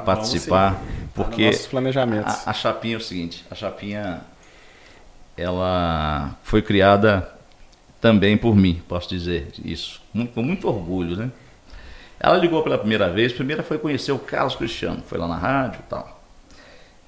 participar. 0.00 0.80
Porque 1.14 1.42
Tá 1.44 1.50
nossos 1.52 1.66
planejamentos. 1.66 2.46
a, 2.46 2.50
a 2.50 2.52
Chapinha 2.52 2.94
é 2.94 2.98
o 2.98 3.00
seguinte: 3.00 3.44
a 3.50 3.54
Chapinha 3.54 4.20
ela 5.36 6.36
foi 6.42 6.60
criada 6.62 7.30
também 8.00 8.36
por 8.36 8.56
mim, 8.56 8.82
posso 8.88 9.08
dizer 9.08 9.48
isso. 9.64 10.00
Muito- 10.12 10.32
com 10.32 10.42
muito 10.42 10.68
orgulho, 10.68 11.16
né? 11.16 11.30
Ela 12.18 12.36
ligou 12.38 12.62
pela 12.62 12.78
primeira 12.78 13.08
vez, 13.10 13.32
primeira 13.32 13.62
foi 13.62 13.78
conhecer 13.78 14.10
o 14.12 14.18
Carlos 14.18 14.56
Cristiano, 14.56 15.02
foi 15.06 15.18
lá 15.18 15.28
na 15.28 15.36
rádio 15.36 15.80
e 15.80 15.88
tal. 15.88 16.16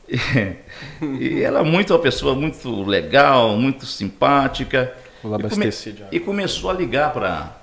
E, 1.03 1.17
e 1.39 1.43
ela 1.43 1.61
é 1.61 1.63
muito 1.63 1.93
uma 1.93 1.99
pessoa 1.99 2.35
muito 2.35 2.83
legal, 2.85 3.57
muito 3.57 3.85
simpática. 3.87 4.93
Vou 5.23 5.33
lá 5.33 5.39
E 5.39 5.43
come-. 5.43 5.65
E 6.13 6.21
começou 6.21 6.71
a 6.71 6.73
ligar 6.75 7.13
para 7.13 7.58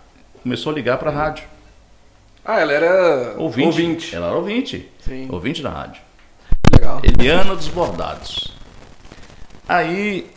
começou 0.45 0.71
a 0.71 0.75
ligar 0.75 0.99
para 0.99 1.09
a 1.09 1.13
rádio. 1.13 1.43
Ah, 2.45 2.59
ela 2.59 2.71
era 2.71 3.33
Ouvinte. 3.39 3.65
ouvinte. 3.67 4.15
Ela 4.15 4.27
era 4.27 4.35
ouvinte. 4.35 4.87
Sim. 4.99 5.27
Ouvinte 5.31 5.63
da 5.63 5.71
rádio. 5.71 6.03
Legal. 6.71 7.01
Eliana 7.03 7.55
dos 7.55 7.67
Bordados. 7.67 8.53
Aí 9.67 10.29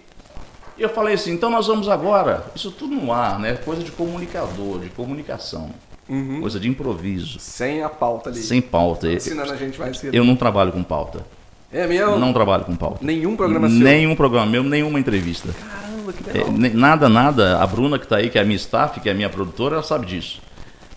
eu 0.79 0.89
falei 0.89 1.13
assim, 1.15 1.33
então 1.35 1.51
nós 1.51 1.67
vamos 1.67 1.91
agora, 1.91 2.47
isso 2.57 2.71
tudo 2.71 2.95
no 2.97 3.13
ar, 3.13 3.39
né? 3.39 3.53
Coisa 3.57 3.83
de 3.83 3.91
comunicador, 3.91 4.79
de 4.81 4.89
comunicação, 4.89 5.69
Uhum. 6.09 6.41
coisa 6.41 6.59
de 6.59 6.67
improviso, 6.71 7.39
Sem 7.39 7.83
a 7.83 7.89
pauta 7.91 8.31
ali. 8.31 8.41
sem 8.41 8.63
pauta. 8.63 9.07
Eu, 9.07 9.13
Ensinando 9.17 9.53
a 9.53 9.57
gente 9.57 9.79
mais 9.79 9.99
cedo. 9.99 10.15
eu 10.15 10.25
não 10.25 10.35
trabalho 10.37 10.73
com 10.73 10.83
pauta. 10.83 11.27
É 11.71 11.87
mesmo? 11.87 12.17
Não 12.19 12.33
trabalho 12.33 12.65
com 12.65 12.75
pauta. 12.75 13.01
Nenhum 13.05 13.37
programa 13.37 13.69
seu? 13.69 13.79
Nenhum 13.79 14.17
programa 14.17 14.47
meu, 14.51 14.63
nenhuma 14.63 14.99
entrevista. 14.99 15.51
Caramba, 15.53 15.88
que 16.13 16.29
É, 16.29 16.33
legal. 16.33 16.53
ne- 16.53 16.71
nada, 16.71 17.09
nada. 17.09 17.59
A 17.63 17.67
Bruna 17.67 17.99
que 17.99 18.05
está 18.05 18.17
aí, 18.17 18.31
que 18.31 18.39
é 18.39 18.43
a 18.43 18.45
minha 18.45 18.57
staff, 18.57 19.01
que 19.01 19.09
é 19.09 19.13
a 19.13 19.15
minha 19.15 19.29
produtora, 19.29 19.75
ela 19.77 19.83
sabe 19.83 20.07
disso. 20.07 20.41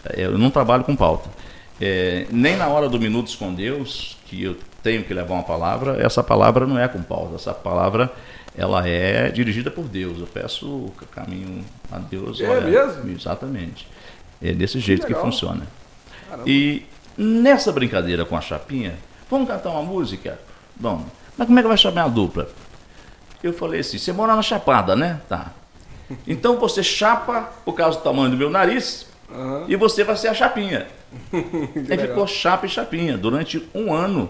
É, 0.06 0.26
Eu 0.26 0.38
não 0.38 0.50
trabalho 0.50 0.84
com 0.84 0.95
pauta. 0.95 1.30
É, 1.80 2.26
nem 2.32 2.56
na 2.58 2.67
hora 2.67 2.88
do 2.89 3.00
Minutos 3.00 3.36
com 3.36 3.54
Deus, 3.54 4.17
que 4.26 4.43
eu 4.43 4.56
tenho 4.84 5.04
que 5.04 5.13
levar 5.13 5.34
uma 5.34 5.43
palavra, 5.43 5.97
essa 6.04 6.24
palavra 6.24 6.65
não 6.67 6.78
é 6.78 6.88
com 6.88 7.02
pauta. 7.02 7.36
Essa 7.36 7.54
palavra 7.54 8.12
ela 8.58 8.88
é 8.88 9.30
dirigida 9.30 9.71
por 9.71 9.86
Deus. 9.86 10.19
Eu 10.19 10.28
peço 10.28 10.65
o 10.67 10.93
caminho 11.12 11.63
a 11.91 11.97
Deus. 11.97 12.39
É 12.41 12.62
mesmo? 12.62 13.10
Exatamente. 13.12 13.88
É 14.41 14.52
desse 14.54 14.80
jeito 14.80 15.02
que, 15.06 15.13
legal. 15.13 15.24
funciona. 15.26 15.65
Caramba. 16.30 16.50
E 16.50 16.86
nessa 17.17 17.71
brincadeira 17.71 18.26
com 18.26 18.36
a 18.36 18.41
chapinha, 18.41 18.95
vamos 19.30 19.47
cantar 19.47 19.69
uma 19.69 19.84
música? 19.84 20.39
Vamos. 20.80 21.06
Mas 21.38 21.47
como 21.47 21.60
é 21.60 21.62
que 21.62 21.67
vai 21.67 21.78
chamar 21.78 22.04
a 22.04 22.08
dupla? 22.08 22.50
Eu 23.43 23.54
falei 23.54 23.80
assim, 23.80 23.97
você 23.97 24.12
mora 24.12 24.36
na 24.36 24.41
Chapada, 24.41 24.95
né? 24.95 25.19
Tá. 25.27 25.51
Então 26.27 26.58
você 26.58 26.84
chapa 26.84 27.49
por 27.63 27.73
causa 27.73 27.97
do 27.97 28.04
tamanho 28.04 28.32
do 28.32 28.38
meu 28.38 28.49
nariz 28.49 29.08
Aham. 29.34 29.65
e 29.67 29.75
você 29.75 30.04
vai 30.04 30.15
ser 30.15 30.27
a 30.27 30.34
chapinha. 30.34 30.88
Aí 31.89 31.97
ficou 31.97 32.27
chapa 32.27 32.65
e 32.65 32.69
chapinha 32.69 33.17
durante 33.17 33.67
um 33.73 33.93
ano. 33.93 34.30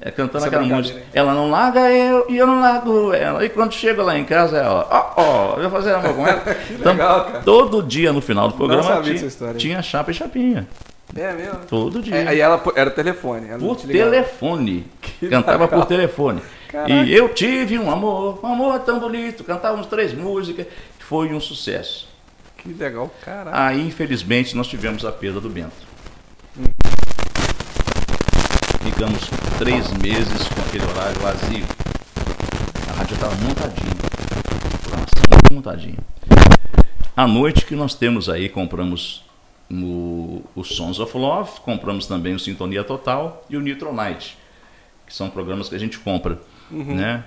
é, 0.00 0.10
cantando 0.10 0.38
Essa 0.38 0.46
aquela 0.48 0.62
música. 0.62 1.00
Ela 1.12 1.34
não 1.34 1.50
larga 1.50 1.90
eu 1.90 2.26
e 2.28 2.36
eu 2.36 2.46
não 2.46 2.60
largo 2.60 3.12
ela. 3.12 3.44
E 3.44 3.48
quando 3.48 3.72
chega 3.72 4.02
lá 4.02 4.18
em 4.18 4.24
casa, 4.24 4.58
ela, 4.58 4.86
ó, 4.90 5.12
ó, 5.16 5.54
eu 5.56 5.68
vou 5.68 5.80
fazer 5.80 5.94
amor 5.94 6.14
com 6.14 6.26
ela. 6.26 6.42
Então, 6.70 6.92
legal, 6.92 7.24
cara. 7.24 7.40
todo 7.40 7.82
dia 7.82 8.12
no 8.12 8.20
final 8.20 8.48
do 8.48 8.54
programa 8.54 9.02
tinha, 9.02 9.54
tinha 9.54 9.82
chapa 9.82 10.10
e 10.10 10.14
chapinha. 10.14 10.68
É 11.16 11.32
mesmo? 11.32 11.60
Todo 11.68 12.02
dia. 12.02 12.14
É, 12.14 12.28
aí 12.28 12.40
ela 12.40 12.62
era 12.76 12.90
telefone. 12.90 13.48
ela 13.48 13.58
Por 13.58 13.76
telefone. 13.76 14.86
Cantava 15.30 15.66
por 15.66 15.86
telefone. 15.86 16.42
Caraca. 16.68 16.92
E 16.92 17.14
eu 17.14 17.28
tive 17.30 17.78
um 17.78 17.90
amor, 17.90 18.40
um 18.42 18.46
amor 18.46 18.78
tão 18.80 19.00
bonito. 19.00 19.42
Cantávamos 19.42 19.86
três 19.86 20.12
músicas. 20.12 20.66
Foi 20.98 21.32
um 21.32 21.40
sucesso. 21.40 22.06
Que 22.58 22.72
legal, 22.72 23.10
caraca. 23.24 23.66
Aí, 23.66 23.86
infelizmente, 23.86 24.54
nós 24.54 24.66
tivemos 24.66 25.04
a 25.04 25.12
perda 25.12 25.40
do 25.40 25.48
Bento. 25.48 25.88
Ficamos 28.84 29.30
três 29.58 29.90
meses 29.94 30.48
com 30.48 30.60
aquele 30.62 30.84
horário 30.84 31.20
vazio. 31.20 31.64
A 32.90 32.92
rádio 32.98 33.14
estava 33.14 33.34
montadinha. 33.36 33.92
Muito 35.30 35.54
montadinha. 35.54 35.98
À 37.16 37.26
noite 37.26 37.64
que 37.64 37.74
nós 37.74 37.94
temos 37.94 38.28
aí, 38.28 38.48
compramos 38.48 39.24
o, 39.70 40.42
o 40.54 40.64
Sons 40.64 40.98
of 40.98 41.16
Love, 41.16 41.60
compramos 41.60 42.06
também 42.06 42.34
o 42.34 42.38
Sintonia 42.38 42.84
Total 42.84 43.44
e 43.48 43.56
o 43.56 43.60
Nitro 43.60 43.92
Night, 43.92 44.36
que 45.06 45.14
são 45.14 45.30
programas 45.30 45.68
que 45.68 45.74
a 45.74 45.78
gente 45.78 45.98
compra. 45.98 46.38
Né? 46.70 47.24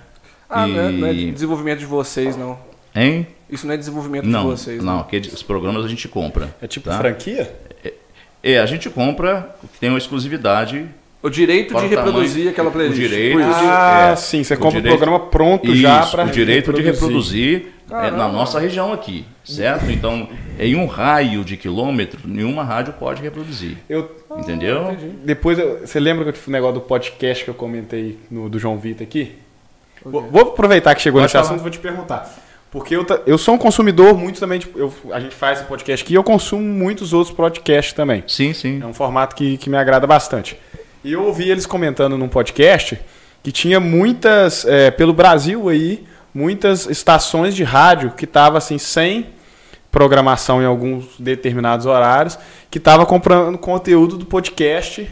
Ah, 0.48 0.66
não, 0.66 0.80
é, 0.80 0.92
não 0.92 1.06
é 1.08 1.14
E- 1.14 1.32
desenvolvimento 1.32 1.78
de 1.80 1.86
vocês, 1.86 2.36
não. 2.36 2.58
Hein? 2.94 3.26
Isso 3.48 3.66
não 3.66 3.74
é 3.74 3.76
desenvolvimento 3.76 4.24
Não, 4.26 4.44
de 4.44 4.50
vocês, 4.50 4.82
não, 4.82 5.00
aqueles 5.00 5.32
os 5.32 5.42
programas 5.42 5.84
a 5.84 5.88
gente 5.88 6.08
compra. 6.08 6.54
É 6.60 6.66
tipo 6.66 6.88
tá? 6.88 6.98
franquia? 6.98 7.54
É, 8.42 8.58
a 8.58 8.66
gente 8.66 8.90
compra, 8.90 9.54
tem 9.78 9.88
uma 9.88 9.98
exclusividade. 9.98 10.86
O 11.22 11.30
direito 11.30 11.74
de 11.74 11.84
o 11.84 11.88
reproduzir 11.88 12.30
tamanho, 12.32 12.50
aquela 12.50 12.70
playlist. 12.70 12.98
o 12.98 13.00
direito 13.08 13.40
isso. 13.40 13.48
de- 13.48 13.64
Ah, 13.66 14.08
é, 14.12 14.16
sim, 14.16 14.42
você 14.42 14.54
o 14.54 14.58
compra 14.58 14.80
direito- 14.80 14.94
o 14.94 14.98
programa 14.98 15.26
pronto 15.30 15.74
já 15.76 16.00
Isso, 16.00 16.10
para 16.10 16.24
o 16.26 16.30
direito 16.30 16.72
de 16.72 16.82
reproduzir 16.82 17.66
é, 17.90 18.10
na 18.10 18.26
nossa 18.28 18.58
região 18.58 18.92
aqui, 18.92 19.24
certo? 19.44 19.90
Então, 19.90 20.28
em 20.58 20.74
um 20.74 20.86
raio 20.86 21.44
de 21.44 21.56
quilômetro, 21.56 22.20
nenhuma 22.24 22.64
rádio 22.64 22.94
pode 22.94 23.22
reproduzir. 23.22 23.76
Eu, 23.88 24.10
Entendeu? 24.36 24.96
depois, 25.24 25.58
eu- 25.58 25.86
você 25.86 26.00
lembra 26.00 26.32
que 26.32 26.38
um 26.48 26.52
negócio 26.52 26.74
do 26.74 26.80
podcast 26.80 27.44
que 27.44 27.50
eu 27.50 27.54
comentei 27.54 28.18
no, 28.30 28.48
do 28.48 28.58
João 28.58 28.76
Vitor 28.78 29.04
aqui? 29.06 29.32
Vou, 30.04 30.22
vou 30.22 30.42
aproveitar 30.42 30.94
que 30.96 31.02
chegou 31.02 31.20
Pode 31.20 31.26
nesse 31.26 31.32
falar. 31.34 31.44
assunto 31.44 31.60
e 31.60 31.62
vou 31.62 31.70
te 31.70 31.78
perguntar. 31.78 32.34
Porque 32.70 32.96
eu, 32.96 33.04
eu 33.26 33.36
sou 33.36 33.54
um 33.54 33.58
consumidor 33.58 34.16
muito 34.16 34.40
também, 34.40 34.58
tipo, 34.58 34.78
eu, 34.78 34.92
a 35.12 35.20
gente 35.20 35.34
faz 35.34 35.58
esse 35.58 35.68
podcast 35.68 36.02
aqui 36.04 36.14
e 36.14 36.16
eu 36.16 36.24
consumo 36.24 36.62
muitos 36.62 37.12
outros 37.12 37.36
podcasts 37.36 37.92
também. 37.92 38.24
Sim, 38.26 38.54
sim. 38.54 38.80
É 38.82 38.86
um 38.86 38.94
formato 38.94 39.36
que, 39.36 39.58
que 39.58 39.68
me 39.68 39.76
agrada 39.76 40.06
bastante. 40.06 40.56
E 41.04 41.12
eu 41.12 41.24
ouvi 41.24 41.50
eles 41.50 41.66
comentando 41.66 42.16
num 42.16 42.28
podcast 42.28 42.98
que 43.42 43.50
tinha 43.50 43.80
muitas, 43.80 44.64
é, 44.64 44.90
pelo 44.90 45.12
Brasil 45.12 45.68
aí, 45.68 46.04
muitas 46.32 46.86
estações 46.86 47.54
de 47.54 47.64
rádio 47.64 48.12
que 48.12 48.24
estavam 48.24 48.56
assim, 48.58 48.78
sem 48.78 49.26
programação 49.90 50.62
em 50.62 50.64
alguns 50.64 51.06
determinados 51.18 51.84
horários, 51.86 52.38
que 52.70 52.78
estavam 52.78 53.04
comprando 53.04 53.58
conteúdo 53.58 54.16
do 54.16 54.24
podcast 54.24 55.08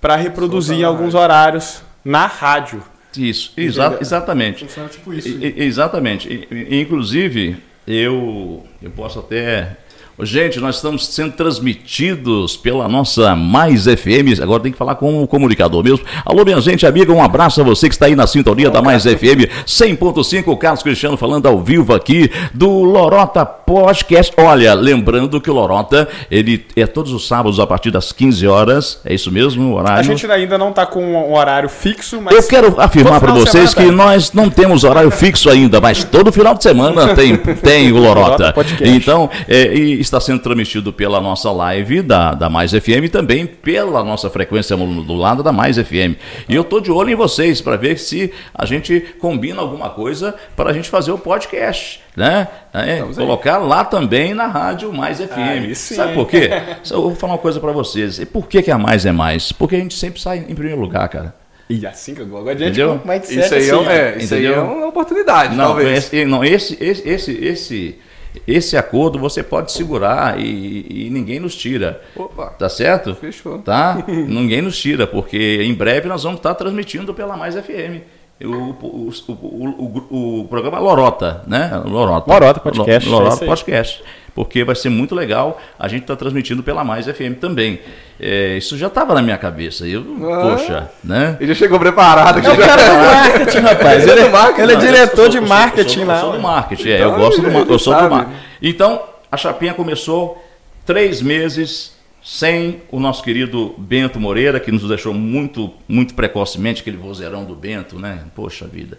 para 0.00 0.16
reproduzir 0.16 0.76
em 0.78 0.84
alguns 0.84 1.14
horários 1.14 1.82
na 2.04 2.26
rádio. 2.26 2.82
Isso, 3.16 3.52
exa 3.56 3.96
exatamente. 4.00 4.66
Tipo 4.90 5.14
E- 5.14 5.54
e- 5.56 5.64
Exatamente. 5.64 6.28
E- 6.50 6.80
Inclusive, 6.80 7.56
eu, 7.86 8.66
eu 8.82 8.90
posso 8.90 9.18
até 9.20 9.76
Gente, 10.20 10.58
nós 10.58 10.76
estamos 10.76 11.06
sendo 11.06 11.34
transmitidos 11.34 12.56
pela 12.56 12.88
nossa 12.88 13.36
Mais 13.36 13.84
FM. 13.84 14.42
Agora 14.42 14.60
tem 14.60 14.72
que 14.72 14.78
falar 14.78 14.96
com 14.96 15.22
o 15.22 15.28
comunicador 15.28 15.84
mesmo. 15.84 16.04
Alô, 16.24 16.44
minha 16.44 16.60
gente, 16.60 16.84
amiga, 16.84 17.12
um 17.12 17.22
abraço 17.22 17.60
a 17.60 17.64
você 17.64 17.88
que 17.88 17.94
está 17.94 18.06
aí 18.06 18.16
na 18.16 18.26
sintonia 18.26 18.68
da 18.68 18.82
Mais 18.82 19.04
FM 19.04 19.46
100.5. 19.64 20.48
O 20.48 20.56
Carlos 20.56 20.82
Cristiano 20.82 21.16
falando 21.16 21.46
ao 21.46 21.60
vivo 21.60 21.94
aqui 21.94 22.28
do 22.52 22.82
Lorota 22.82 23.46
Podcast. 23.46 24.34
Olha, 24.36 24.74
lembrando 24.74 25.40
que 25.40 25.48
o 25.48 25.54
Lorota, 25.54 26.08
ele 26.28 26.66
é 26.74 26.84
todos 26.84 27.12
os 27.12 27.28
sábados 27.28 27.60
a 27.60 27.66
partir 27.66 27.92
das 27.92 28.10
15 28.10 28.44
horas. 28.48 29.00
É 29.04 29.14
isso 29.14 29.30
mesmo, 29.30 29.70
o 29.70 29.74
horário? 29.76 30.00
A 30.00 30.02
gente 30.02 30.26
ainda 30.28 30.58
não 30.58 30.70
está 30.70 30.84
com 30.84 31.00
um 31.00 31.32
horário 31.32 31.68
fixo, 31.68 32.20
mas. 32.20 32.34
Eu 32.34 32.42
quero 32.42 32.80
afirmar 32.80 33.20
para 33.20 33.32
vocês 33.32 33.72
que 33.72 33.84
nós 33.84 34.32
não 34.32 34.50
temos 34.50 34.82
horário 34.82 35.12
fixo 35.12 35.48
ainda, 35.48 35.80
mas 35.80 36.02
todo 36.02 36.32
final 36.32 36.54
de 36.54 36.64
semana 36.64 37.14
tem, 37.14 37.36
tem 37.36 37.92
o 37.92 37.98
Lorota. 38.02 38.52
Então, 38.80 39.30
é, 39.46 39.72
e 39.72 40.07
está 40.08 40.20
sendo 40.20 40.40
transmitido 40.40 40.92
pela 40.92 41.20
nossa 41.20 41.50
live 41.50 42.02
da, 42.02 42.34
da 42.34 42.48
Mais 42.48 42.72
FM 42.72 43.04
e 43.04 43.08
também 43.08 43.46
pela 43.46 44.02
nossa 44.02 44.28
frequência 44.28 44.76
do 44.76 45.14
lado 45.14 45.42
da 45.42 45.52
Mais 45.52 45.76
FM. 45.76 46.16
E 46.48 46.54
eu 46.54 46.64
tô 46.64 46.80
de 46.80 46.90
olho 46.90 47.10
em 47.10 47.14
vocês 47.14 47.60
para 47.60 47.76
ver 47.76 47.98
se 47.98 48.32
a 48.54 48.64
gente 48.64 49.00
combina 49.20 49.60
alguma 49.60 49.90
coisa 49.90 50.34
para 50.56 50.70
a 50.70 50.72
gente 50.72 50.88
fazer 50.88 51.12
o 51.12 51.18
podcast, 51.18 52.00
né? 52.16 52.48
É, 52.72 53.02
colocar 53.14 53.58
lá 53.58 53.84
também 53.84 54.34
na 54.34 54.46
rádio 54.46 54.92
Mais 54.92 55.18
FM. 55.18 55.74
Sabe 55.74 56.14
por 56.14 56.26
quê? 56.28 56.50
Eu 56.90 57.02
vou 57.02 57.14
falar 57.14 57.34
uma 57.34 57.38
coisa 57.38 57.60
para 57.60 57.72
vocês. 57.72 58.18
E 58.18 58.26
por 58.26 58.46
que, 58.46 58.62
que 58.62 58.70
a 58.70 58.78
Mais 58.78 59.06
é 59.06 59.12
mais? 59.12 59.52
Porque 59.52 59.76
a 59.76 59.78
gente 59.78 59.94
sempre 59.94 60.20
sai 60.20 60.38
em 60.48 60.54
primeiro 60.54 60.80
lugar, 60.80 61.08
cara. 61.08 61.34
E 61.68 61.86
assim 61.86 62.14
que 62.14 62.22
eu 62.22 62.26
vou 62.26 62.48
adiante 62.48 62.80
com 62.80 63.06
mindset 63.06 63.40
Isso 63.40 63.54
aí, 63.54 63.70
assim, 63.70 63.86
é, 63.88 63.92
é, 63.92 64.18
isso 64.18 64.34
aí 64.34 64.46
é 64.46 64.58
uma 64.58 64.86
oportunidade, 64.86 65.54
não, 65.54 65.66
talvez. 65.66 65.98
Esse, 65.98 66.24
não, 66.24 66.42
esse, 66.42 66.78
esse, 66.82 67.08
esse, 67.08 67.44
esse, 67.44 67.98
esse 68.46 68.76
acordo 68.76 69.18
você 69.18 69.42
pode 69.42 69.72
segurar 69.72 70.38
e, 70.40 71.06
e 71.06 71.10
ninguém 71.10 71.40
nos 71.40 71.54
tira. 71.54 72.00
Opa. 72.16 72.46
Tá 72.50 72.68
certo? 72.68 73.14
Fechou. 73.14 73.58
Tá? 73.58 74.02
ninguém 74.08 74.62
nos 74.62 74.78
tira, 74.78 75.06
porque 75.06 75.60
em 75.62 75.74
breve 75.74 76.08
nós 76.08 76.22
vamos 76.22 76.38
estar 76.38 76.54
transmitindo 76.54 77.12
pela 77.14 77.36
Mais 77.36 77.54
FM. 77.54 78.02
O, 78.40 78.46
o, 78.46 79.12
o, 79.28 79.34
o, 79.34 80.40
o 80.40 80.44
programa 80.44 80.78
Lorota, 80.78 81.42
né? 81.46 81.70
Lorota. 81.84 82.32
Lorota 82.32 82.60
Podcast, 82.60 83.08
Lorota 83.08 83.44
é. 83.44 83.48
Podcast. 83.48 84.04
Porque 84.34 84.62
vai 84.64 84.74
ser 84.76 84.88
muito 84.88 85.14
legal. 85.14 85.60
A 85.78 85.88
gente 85.88 86.02
está 86.02 86.14
transmitindo 86.14 86.62
pela 86.62 86.84
Mais 86.84 87.06
FM 87.06 87.34
também. 87.40 87.80
É, 88.20 88.56
isso 88.56 88.76
já 88.78 88.86
estava 88.88 89.14
na 89.14 89.22
minha 89.22 89.36
cabeça. 89.38 89.86
Eu, 89.86 90.02
Ah. 90.30 90.40
poxa, 90.50 90.90
né? 91.02 91.36
Ele 91.40 91.52
já 91.54 91.58
chegou 91.58 91.78
preparado. 91.78 92.38
É 92.38 92.52
o 92.52 92.56
cara 92.56 92.82
do 92.82 93.04
marketing, 93.06 93.58
rapaz. 93.58 94.06
Ele, 94.06 94.20
é 94.20 94.28
marketing, 94.28 94.60
ele 94.62 94.72
é 94.72 94.74
Não, 94.76 94.80
diretor 94.84 95.22
eu 95.24 95.28
de 95.28 95.32
sou- 95.36 95.42
eu 95.42 95.48
marketing 95.48 95.98
sou, 95.98 96.06
lá. 96.06 96.14
Eu 96.16 96.20
sou 96.20 96.32
do 96.32 96.40
marketing, 96.40 96.88
é, 96.88 96.96
Então, 96.96 97.10
eu 97.12 97.16
gosto 97.18 97.40
do 97.42 97.48
eu 97.72 97.78
sou 97.78 97.94
do 97.94 98.10
marketing. 98.10 98.36
Então, 98.62 99.02
a 99.30 99.36
Chapinha 99.36 99.74
começou 99.74 100.44
três 100.86 101.20
meses 101.20 101.96
sem 102.22 102.82
o 102.90 103.00
nosso 103.00 103.22
querido 103.22 103.74
Bento 103.78 104.20
Moreira, 104.20 104.60
que 104.60 104.70
nos 104.70 104.86
deixou 104.86 105.14
muito, 105.14 105.72
muito 105.88 106.14
precocemente, 106.14 106.80
aquele 106.82 106.96
vozeirão 106.96 107.44
do 107.44 107.54
Bento, 107.54 107.98
né? 107.98 108.20
Poxa 108.34 108.66
vida. 108.66 108.98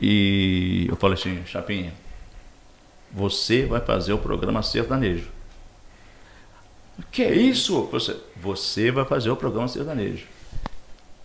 E 0.00 0.86
eu 0.88 0.96
falei 0.96 1.14
assim, 1.14 1.38
Chapinha, 1.46 1.92
você 3.10 3.64
vai 3.64 3.80
fazer 3.80 4.12
o 4.12 4.18
programa 4.18 4.62
sertanejo. 4.62 5.30
Que 7.10 7.22
é 7.22 7.34
isso? 7.34 7.82
Você, 7.92 8.16
você 8.36 8.90
vai 8.90 9.04
fazer 9.04 9.30
o 9.30 9.36
programa 9.36 9.68
sertanejo. 9.68 10.26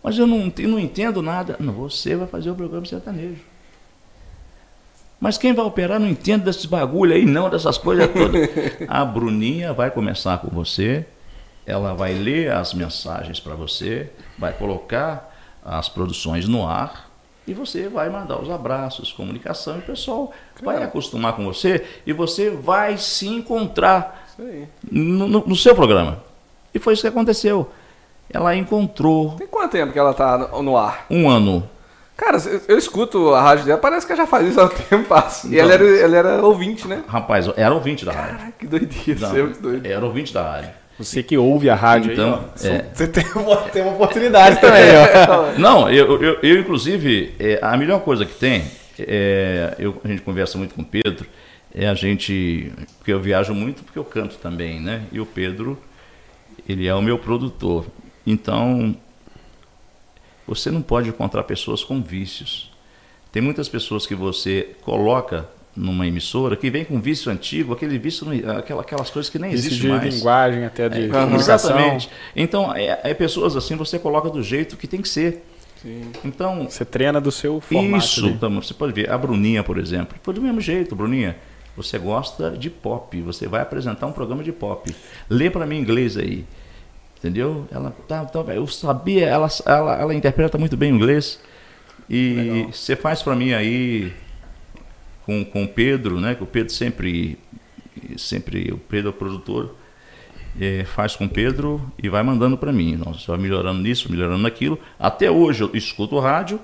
Mas 0.03 0.17
eu 0.17 0.27
não, 0.27 0.51
eu 0.57 0.69
não 0.69 0.79
entendo 0.79 1.21
nada. 1.21 1.55
Não, 1.59 1.73
você 1.73 2.15
vai 2.15 2.27
fazer 2.27 2.51
o 2.51 2.55
programa 2.55 2.85
sertanejo. 2.85 3.41
Mas 5.19 5.37
quem 5.37 5.53
vai 5.53 5.63
operar 5.63 5.99
não 5.99 6.07
entende 6.07 6.43
desses 6.43 6.65
bagulho 6.65 7.13
aí, 7.13 7.25
não, 7.25 7.49
dessas 7.49 7.77
coisas 7.77 8.09
todas. 8.11 8.49
A 8.89 9.05
Bruninha 9.05 9.71
vai 9.71 9.89
começar 9.89 10.37
com 10.39 10.49
você, 10.49 11.05
ela 11.65 11.93
vai 11.93 12.13
ler 12.13 12.51
as 12.51 12.73
mensagens 12.73 13.39
para 13.39 13.55
você, 13.55 14.11
vai 14.37 14.51
colocar 14.51 15.33
as 15.63 15.87
produções 15.87 16.45
no 16.45 16.67
ar 16.67 17.12
e 17.47 17.53
você 17.53 17.87
vai 17.89 18.09
mandar 18.09 18.41
os 18.41 18.49
abraços, 18.49 19.11
comunicação, 19.11 19.75
e 19.75 19.79
o 19.79 19.83
pessoal 19.83 20.31
vai 20.61 20.81
acostumar 20.81 21.33
com 21.33 21.43
você 21.45 21.85
e 22.05 22.13
você 22.13 22.49
vai 22.49 22.97
se 22.97 23.27
encontrar 23.27 24.27
no, 24.89 25.27
no- 25.27 25.43
no 25.47 25.55
seu 25.55 25.75
programa. 25.75 26.23
E 26.73 26.79
foi 26.79 26.93
isso 26.93 27.01
que 27.03 27.07
aconteceu. 27.07 27.69
Ela 28.29 28.55
encontrou 28.55 29.35
Tem 29.37 29.45
quanto 29.47 29.71
tempo 29.71 29.91
que 29.93 29.99
ela 29.99 30.13
tá 30.13 30.37
no, 30.61 30.77
ar? 30.77 31.05
um 31.09 31.29
ano. 31.29 31.69
Cara, 32.15 32.37
eu, 32.67 32.77
escuto 32.77 33.33
a 33.33 33.41
rádio 33.41 33.65
dela, 33.65 33.79
parece 33.79 34.05
que 34.05 34.13
ela 34.13 34.21
já 34.21 34.27
faz 34.27 34.47
isso 34.47 34.59
há 34.61 34.65
um 34.65 34.69
tempo. 34.69 35.03
Passa. 35.09 35.47
E 35.47 35.51
Então. 35.55 35.63
ela 35.65 35.73
era, 35.73 35.97
ela 35.99 36.15
era 36.17 36.45
ouvinte, 36.45 36.87
né? 36.87 37.03
Rapaz, 37.07 37.47
era 37.57 37.73
ouvinte 37.73 38.05
da 38.05 38.11
rádio. 38.11 38.37
Caraca, 38.37 38.53
que 38.57 38.67
doideira. 38.67 39.19
Não, 39.29 39.81
é 39.83 39.91
era 39.91 40.05
ouvinte 40.05 40.33
da 40.33 40.43
rádio. 40.51 40.69
Você 41.03 41.23
que 41.23 41.37
ouve 41.37 41.69
a 41.69 41.75
rádio 41.75 42.13
Então, 42.13 42.35
aí, 42.35 42.69
ó, 42.69 42.73
é. 42.73 42.89
você 42.93 43.07
tem 43.07 43.25
uma, 43.35 43.57
tem 43.69 43.81
uma 43.81 43.93
oportunidade 43.93 44.59
também, 44.59 44.83
ó. 44.95 45.51
Não, 45.59 45.89
eu, 45.89 46.21
eu, 46.21 46.39
eu, 46.41 46.59
inclusive, 46.59 47.33
é, 47.39 47.59
a 47.61 47.75
melhor 47.77 48.01
coisa 48.01 48.25
que 48.25 48.33
tem, 48.35 48.63
é, 48.99 49.75
eu, 49.79 49.99
a 50.03 50.07
gente 50.07 50.21
conversa 50.21 50.57
muito 50.57 50.75
com 50.75 50.81
o 50.81 50.85
Pedro, 50.85 51.25
é 51.73 51.87
a 51.87 51.93
gente, 51.93 52.71
porque 52.99 53.11
eu 53.11 53.19
viajo 53.19 53.53
muito, 53.53 53.83
porque 53.83 53.97
eu 53.97 54.05
canto 54.05 54.37
também, 54.37 54.79
né? 54.79 55.03
E 55.11 55.19
o 55.19 55.25
Pedro, 55.25 55.77
ele 56.67 56.87
é 56.87 56.93
o 56.93 57.01
meu 57.01 57.17
produtor. 57.17 57.85
Então, 58.25 58.95
você 60.47 60.69
não 60.69 60.81
pode 60.81 61.09
encontrar 61.09 61.43
pessoas 61.43 61.83
com 61.83 62.01
vícios. 62.01 62.71
Tem 63.31 63.41
muitas 63.41 63.67
pessoas 63.67 64.05
que 64.05 64.13
você 64.13 64.75
coloca 64.81 65.49
numa 65.75 66.05
emissora 66.05 66.55
que 66.55 66.69
vem 66.69 66.85
com 66.85 66.99
vício 67.01 67.31
antigo, 67.31 67.73
aquele 67.73 67.97
vício, 67.97 68.27
aquela- 68.57 68.81
aquelas 68.81 69.09
coisas 69.09 69.29
que 69.29 69.39
nem 69.39 69.51
Isso 69.51 69.67
existem 69.67 69.79
de 69.79 69.87
mais. 69.97 70.15
linguagem, 70.15 70.65
até 70.65 70.87
de 70.87 71.05
É, 71.05 71.07
comunicação. 71.07 71.71
Exatamente. 71.71 72.09
Então, 72.35 72.73
é, 72.75 72.99
é 73.03 73.13
pessoas 73.13 73.55
assim, 73.55 73.75
você 73.75 73.97
coloca 73.97 74.29
do 74.29 74.43
jeito 74.43 74.77
que 74.77 74.87
tem 74.87 75.01
que 75.01 75.09
ser. 75.09 75.43
Sim. 75.81 76.11
Então, 76.23 76.65
Você 76.69 76.85
treina 76.85 77.19
do 77.19 77.31
seu 77.31 77.59
formato. 77.59 77.97
isso, 78.05 78.27
então, 78.27 78.53
você 78.61 78.73
pode 78.73 78.93
ver. 78.93 79.09
A 79.09 79.17
Bruninha, 79.17 79.63
por 79.63 79.77
exemplo, 79.77 80.15
foi 80.23 80.33
do 80.33 80.41
mesmo 80.41 80.61
jeito. 80.61 80.95
Bruninha, 80.95 81.35
você 81.75 81.97
gosta 81.97 82.51
de 82.51 82.69
pop, 82.69 83.19
você 83.21 83.47
vai 83.47 83.61
apresentar 83.61 84.05
um 84.05 84.11
programa 84.13 84.43
de 84.43 84.51
pop. 84.51 84.93
Lê 85.29 85.49
para 85.49 85.65
mim 85.65 85.77
em 85.77 85.81
inglês 85.81 86.15
aí. 86.17 86.45
Entendeu? 87.17 87.65
Ela, 87.71 87.93
tá, 88.07 88.23
tá, 88.25 88.39
eu 88.53 88.67
sabia, 88.67 89.25
ela, 89.27 89.47
ela, 89.65 89.97
ela 89.99 90.13
interpreta 90.13 90.57
muito 90.57 90.77
bem 90.77 90.91
o 90.91 90.95
inglês. 90.95 91.39
E 92.09 92.67
você 92.71 92.95
faz 92.95 93.21
para 93.23 93.35
mim 93.35 93.53
aí 93.53 94.11
com, 95.25 95.43
com 95.45 95.63
o 95.63 95.67
Pedro, 95.67 96.19
né? 96.19 96.35
Que 96.35 96.43
o 96.43 96.47
Pedro 96.47 96.71
sempre, 96.73 97.37
sempre 98.17 98.71
o 98.71 98.77
Pedro 98.77 99.07
é 99.07 99.11
o 99.11 99.13
produtor, 99.13 99.75
eh, 100.59 100.83
faz 100.85 101.15
com 101.15 101.25
o 101.25 101.29
Pedro 101.29 101.81
e 102.01 102.09
vai 102.09 102.23
mandando 102.23 102.57
para 102.57 102.71
mim. 102.71 102.95
Nós 102.95 103.25
vai 103.25 103.37
melhorando 103.37 103.81
nisso, 103.81 104.11
melhorando 104.11 104.43
naquilo. 104.43 104.77
Até 104.99 105.29
hoje 105.31 105.63
eu 105.63 105.71
escuto 105.73 106.15
o 106.15 106.19
rádio, 106.19 106.59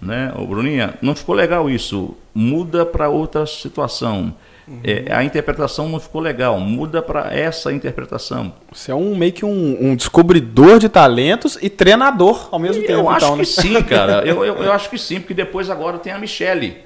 né? 0.00 0.32
Ô, 0.36 0.46
Bruninha, 0.46 0.94
não 1.02 1.14
ficou 1.14 1.34
legal 1.34 1.68
isso. 1.68 2.16
Muda 2.34 2.84
para 2.86 3.08
outra 3.08 3.44
situação. 3.46 4.34
Eh, 4.84 5.06
a 5.10 5.24
interpretação 5.24 5.88
não 5.88 5.98
ficou 5.98 6.20
legal. 6.20 6.60
Muda 6.60 7.00
para 7.00 7.34
essa 7.34 7.72
interpretação. 7.72 8.52
Você 8.70 8.90
é 8.92 8.94
um 8.94 9.16
meio 9.16 9.32
que 9.32 9.44
um, 9.44 9.76
um 9.80 9.96
descobridor 9.96 10.78
de 10.78 10.88
talentos 10.90 11.58
e 11.62 11.70
treinador 11.70 12.48
ao 12.52 12.58
mesmo 12.58 12.82
E 12.82 12.86
tempo. 12.86 13.00
eu 13.00 13.08
acho 13.08 13.24
então, 13.24 13.32
que 13.36 13.38
né? 13.40 13.44
sim, 13.46 13.82
cara. 13.82 14.22
Eu, 14.26 14.44
eu, 14.44 14.56
eu 14.56 14.72
acho 14.72 14.90
que 14.90 14.98
sim, 14.98 15.20
porque 15.20 15.32
depois 15.34 15.70
agora 15.70 15.98
tem 15.98 16.12
a 16.12 16.18
Michele. 16.18 16.76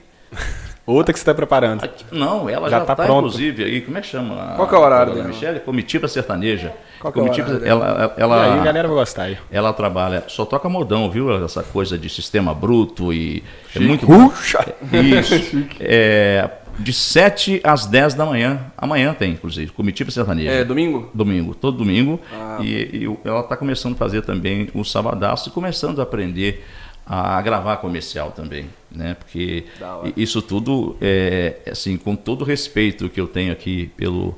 Outra 0.92 1.12
que 1.12 1.18
você 1.18 1.22
está 1.22 1.34
preparando. 1.34 1.84
Aqui- 1.84 2.04
não, 2.12 2.48
ela 2.48 2.68
Já 2.70 2.78
já 2.80 2.84
tá 2.84 2.92
está, 2.92 3.04
pronto. 3.04 3.26
inclusive, 3.26 3.64
aí, 3.64 3.80
como 3.80 3.98
é 3.98 4.00
que 4.00 4.06
chama? 4.06 4.52
Qual 4.56 4.68
que 4.68 4.74
é 4.74 4.78
o 4.78 4.80
horário 4.80 5.14
dela? 5.14 5.28
Michele? 5.28 5.60
Comitiva 5.60 6.06
Sertaneja. 6.08 6.72
Qual 7.00 7.12
que 7.12 7.18
é 7.18 7.22
o 7.22 7.24
Comitiva, 7.24 7.48
horário 7.48 7.66
ela, 7.66 8.14
ela, 8.16 8.36
E 8.36 8.40
aí 8.40 8.50
a 8.50 8.54
ela, 8.56 8.64
galera 8.64 8.88
vai 8.88 8.96
gostar 8.96 9.22
aí. 9.24 9.38
ela 9.50 9.72
trabalha, 9.72 10.24
só 10.28 10.44
toca 10.44 10.68
modão, 10.68 11.10
viu? 11.10 11.44
Essa 11.44 11.62
coisa 11.62 11.98
de 11.98 12.08
sistema 12.08 12.54
bruto 12.54 13.12
e 13.12 13.42
é 13.74 13.80
muito 13.80 14.06
bom. 14.06 14.28
Puxa! 14.28 14.64
Isso. 14.92 15.34
É, 15.80 16.48
de 16.78 16.92
7 16.92 17.60
às 17.64 17.86
10 17.86 18.14
da 18.14 18.24
manhã. 18.24 18.60
Amanhã 18.78 19.12
tem, 19.14 19.32
inclusive, 19.32 19.70
Comitiva 19.72 20.10
Sertaneja. 20.10 20.50
É, 20.50 20.64
domingo? 20.64 21.10
Domingo, 21.12 21.54
todo 21.54 21.76
domingo. 21.78 22.20
Ah. 22.32 22.58
E, 22.60 22.66
e 23.04 23.18
ela 23.24 23.40
está 23.40 23.56
começando 23.56 23.94
a 23.94 23.96
fazer 23.96 24.22
também 24.22 24.68
o 24.74 24.84
sabadaço 24.84 25.48
e 25.48 25.52
começando 25.52 25.98
a 26.00 26.02
aprender 26.04 26.64
a 27.06 27.40
gravar 27.42 27.76
comercial 27.78 28.30
também, 28.32 28.66
né? 28.90 29.14
Porque 29.14 29.64
isso 30.16 30.40
tudo 30.40 30.96
é 31.00 31.56
assim, 31.70 31.96
com 31.96 32.14
todo 32.16 32.42
o 32.42 32.44
respeito 32.44 33.08
que 33.08 33.20
eu 33.20 33.26
tenho 33.26 33.52
aqui 33.52 33.90
pelo 33.96 34.34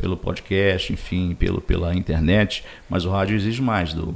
pelo 0.00 0.16
podcast, 0.16 0.92
enfim, 0.92 1.34
pelo 1.38 1.60
pela 1.60 1.94
internet, 1.94 2.64
mas 2.88 3.04
o 3.04 3.10
rádio 3.10 3.36
exige 3.36 3.62
mais 3.62 3.92
do 3.94 4.14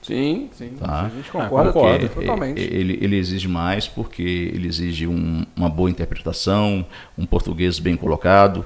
Sim, 0.00 0.48
sim. 0.52 0.70
Tá. 0.78 1.06
A 1.06 1.08
gente 1.08 1.28
concorda, 1.30 1.72
concordo. 1.72 2.08
totalmente. 2.08 2.58
ele, 2.60 2.98
ele 3.02 3.16
exige 3.16 3.48
mais 3.48 3.86
porque 3.88 4.22
ele 4.22 4.66
exige 4.68 5.06
um- 5.06 5.44
uma 5.56 5.68
boa 5.68 5.90
interpretação, 5.90 6.86
um 7.18 7.26
português 7.26 7.78
bem 7.78 7.96
colocado, 7.96 8.64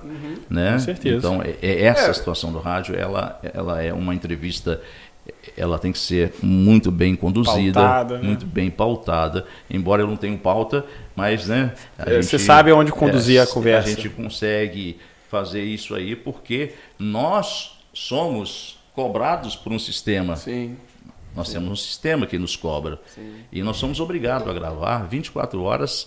né? 0.49 0.73
Com 0.75 0.79
certeza. 0.79 1.17
Então, 1.17 1.43
é, 1.43 1.57
é 1.63 1.83
essa 1.85 2.07
É. 2.07 2.11
a 2.11 2.15
situação 2.15 2.53
do 2.53 2.59
rádio, 2.61 2.95
ela, 2.95 3.41
ela 3.55 3.83
é 3.83 3.93
uma 3.93 4.15
entrevista, 4.15 4.81
ela 5.57 5.79
tem 5.79 5.93
que 5.93 5.99
ser 5.99 6.35
muito 6.43 6.91
bem 6.91 7.15
conduzida, 7.17 7.81
Pautada, 7.81 8.19
né? 8.19 8.27
muito 8.27 8.47
bem 8.47 8.71
pautada, 8.71 9.47
embora 9.69 10.03
eu 10.03 10.07
não 10.07 10.17
tenha 10.17 10.37
pauta, 10.39 10.85
mas, 11.17 11.49
né? 11.49 11.75
a 11.99 12.11
É, 12.11 12.23
você 12.23 12.39
sabe 12.39 12.73
onde 12.73 12.93
conduzir 12.93 13.41
a 13.41 13.45
A 13.45 13.47
conversa. 13.47 13.89
gente 13.89 14.09
consegue 14.09 14.99
fazer 15.31 15.63
isso 15.63 15.95
aí, 15.95 16.15
porque 16.15 16.73
nós 16.99 17.79
somos 17.93 18.79
cobrados 18.95 19.57
por 19.57 19.73
um 19.73 19.79
sistema. 19.79 20.37
Sim. 20.37 20.77
Nós 21.35 21.51
temos 21.51 21.71
um 21.71 21.77
sistema 21.77 22.27
que 22.27 22.39
nos 22.39 22.57
cobra. 22.57 23.01
Sim. 23.07 23.37
E 23.51 23.63
nós 23.63 23.79
somos 23.79 24.01
obrigados 24.01 24.47
a 24.47 24.53
gravar 24.53 25.09
24 25.09 25.63
horas 25.63 26.07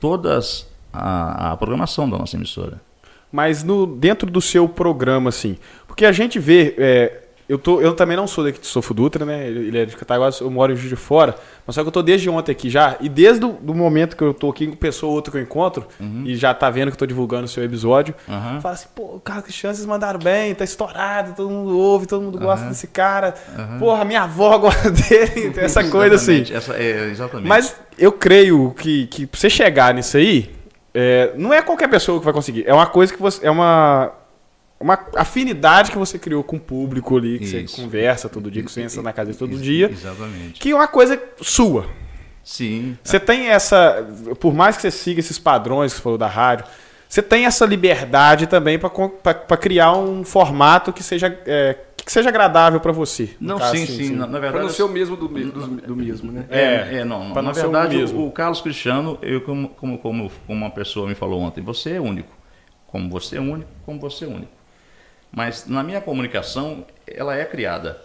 todas 0.00 0.66
a, 0.92 1.52
a 1.52 1.56
programação 1.56 2.08
da 2.08 2.16
nossa 2.16 2.36
emissora. 2.36 2.80
Mas 3.30 3.62
no, 3.64 3.84
dentro 3.86 4.30
do 4.30 4.40
seu 4.40 4.68
programa, 4.68 5.28
assim, 5.28 5.58
porque 5.86 6.06
a 6.06 6.12
gente 6.12 6.38
vê, 6.38 6.74
é, 6.78 7.23
eu, 7.54 7.58
tô, 7.58 7.80
eu 7.80 7.94
também 7.94 8.16
não 8.16 8.26
sou 8.26 8.44
daqui 8.44 8.60
de 8.60 8.66
Sofo 8.66 8.92
Dutra, 8.92 9.24
né? 9.24 9.46
Ele 9.46 9.78
é 9.78 9.84
de 9.86 9.96
Cataguases, 9.96 10.40
eu 10.40 10.50
moro 10.50 10.72
em 10.72 10.76
Juiz 10.76 10.88
de 10.88 10.96
Fora. 10.96 11.34
Mas 11.66 11.74
só 11.74 11.82
que 11.82 11.88
eu 11.88 11.92
tô 11.92 12.02
desde 12.02 12.28
ontem 12.28 12.52
aqui 12.52 12.68
já. 12.68 12.96
E 13.00 13.08
desde 13.08 13.44
o 13.44 13.74
momento 13.74 14.16
que 14.16 14.22
eu 14.22 14.34
tô 14.34 14.50
aqui 14.50 14.66
com 14.66 14.76
pessoa 14.76 15.10
ou 15.10 15.16
outra 15.16 15.30
que 15.32 15.38
eu 15.38 15.42
encontro, 15.42 15.86
e 16.24 16.36
já 16.36 16.52
tá 16.52 16.68
vendo 16.68 16.88
que 16.88 16.94
eu 16.94 16.98
tô 16.98 17.06
divulgando 17.06 17.44
o 17.44 17.48
seu 17.48 17.64
episódio, 17.64 18.14
Aham. 18.28 18.60
fala 18.60 18.74
assim, 18.74 18.88
pô, 18.94 19.20
cara, 19.24 19.40
que 19.40 19.52
chances 19.52 19.86
mandaram 19.86 20.18
bem, 20.18 20.54
tá 20.54 20.64
estourado, 20.64 21.32
todo 21.34 21.48
mundo 21.48 21.78
ouve, 21.78 22.06
todo 22.06 22.22
mundo 22.22 22.38
gosta 22.38 22.62
Aham. 22.64 22.68
desse 22.72 22.86
cara. 22.88 23.32
Porra, 23.78 24.04
minha 24.04 24.22
avó 24.22 24.58
gosta 24.58 24.90
dele, 24.92 25.50
tem 25.50 25.64
essa 25.64 25.84
coisa 25.88 26.16
assim. 26.16 26.40
Exatamente, 26.42 26.54
Essa, 26.54 26.74
é, 26.76 27.10
exatamente. 27.10 27.48
Mas 27.48 27.76
eu 27.98 28.12
creio 28.12 28.74
que, 28.76 29.06
que 29.06 29.26
pra 29.26 29.38
você 29.40 29.48
chegar 29.48 29.94
nisso 29.94 30.16
aí, 30.16 30.50
é, 30.92 31.32
não 31.36 31.52
é 31.52 31.62
qualquer 31.62 31.88
pessoa 31.88 32.18
que 32.18 32.24
vai 32.24 32.34
conseguir. 32.34 32.64
É 32.66 32.74
uma 32.74 32.86
coisa 32.86 33.12
que 33.12 33.20
você. 33.20 33.46
É 33.46 33.50
uma. 33.50 34.12
Uma 34.80 34.98
afinidade 35.16 35.90
que 35.90 35.96
você 35.96 36.18
criou 36.18 36.42
com 36.42 36.56
o 36.56 36.60
público 36.60 37.16
ali, 37.16 37.38
que 37.38 37.44
Isso. 37.44 37.68
você 37.68 37.82
conversa 37.82 38.28
todo 38.28 38.50
dia, 38.50 38.62
que 38.62 38.70
você 38.70 38.82
entra 38.82 39.00
na 39.02 39.12
casa 39.12 39.26
dele 39.28 39.38
todo 39.38 39.56
dia. 39.56 39.90
Exatamente. 39.90 40.60
Que 40.60 40.72
é 40.72 40.74
uma 40.74 40.88
coisa 40.88 41.20
sua. 41.40 41.86
Sim. 42.42 42.98
Você 43.02 43.18
tem 43.18 43.48
essa. 43.48 44.06
Por 44.38 44.52
mais 44.52 44.76
que 44.76 44.82
você 44.82 44.90
siga 44.90 45.20
esses 45.20 45.38
padrões 45.38 45.92
que 45.92 45.98
você 45.98 46.02
falou 46.02 46.18
da 46.18 46.26
rádio, 46.26 46.66
você 47.08 47.22
tem 47.22 47.46
essa 47.46 47.64
liberdade 47.64 48.46
também 48.46 48.78
para 48.78 49.56
criar 49.56 49.96
um 49.96 50.24
formato 50.24 50.92
que 50.92 51.02
seja, 51.02 51.28
é, 51.46 51.78
que 51.96 52.12
seja 52.12 52.28
agradável 52.28 52.80
para 52.80 52.90
você. 52.92 53.30
Não, 53.40 53.58
caso, 53.58 53.76
sim, 53.76 53.84
assim, 53.84 53.96
sim. 53.96 54.10
Na, 54.16 54.26
na 54.26 54.32
Pra 54.32 54.40
verdade, 54.40 54.64
não 54.64 54.70
ser 54.70 54.82
o 54.82 54.88
mesmo 54.88 55.16
do, 55.16 55.28
do, 55.28 55.66
do 55.68 55.96
mesmo, 55.96 56.30
né? 56.30 56.44
É, 56.50 56.98
é, 56.98 57.04
não. 57.04 57.32
na 57.32 57.40
não 57.40 57.54
ser 57.54 57.60
o 57.60 57.70
verdade, 57.70 57.96
mesmo. 57.96 58.20
o, 58.20 58.26
o 58.26 58.32
Carlos 58.32 58.60
Cristiano, 58.60 59.16
eu 59.22 59.40
como, 59.40 59.68
como, 59.68 59.98
como 59.98 60.30
uma 60.48 60.70
pessoa 60.70 61.08
me 61.08 61.14
falou 61.14 61.40
ontem, 61.40 61.62
você 61.62 61.92
é 61.92 62.00
único. 62.00 62.32
Como 62.88 63.08
você 63.08 63.36
é 63.36 63.40
único, 63.40 63.70
como 63.86 63.98
você 63.98 64.24
é 64.24 64.28
único. 64.28 64.52
Mas 65.34 65.66
na 65.66 65.82
minha 65.82 66.00
comunicação, 66.00 66.84
ela 67.06 67.36
é 67.36 67.44
criada. 67.44 68.00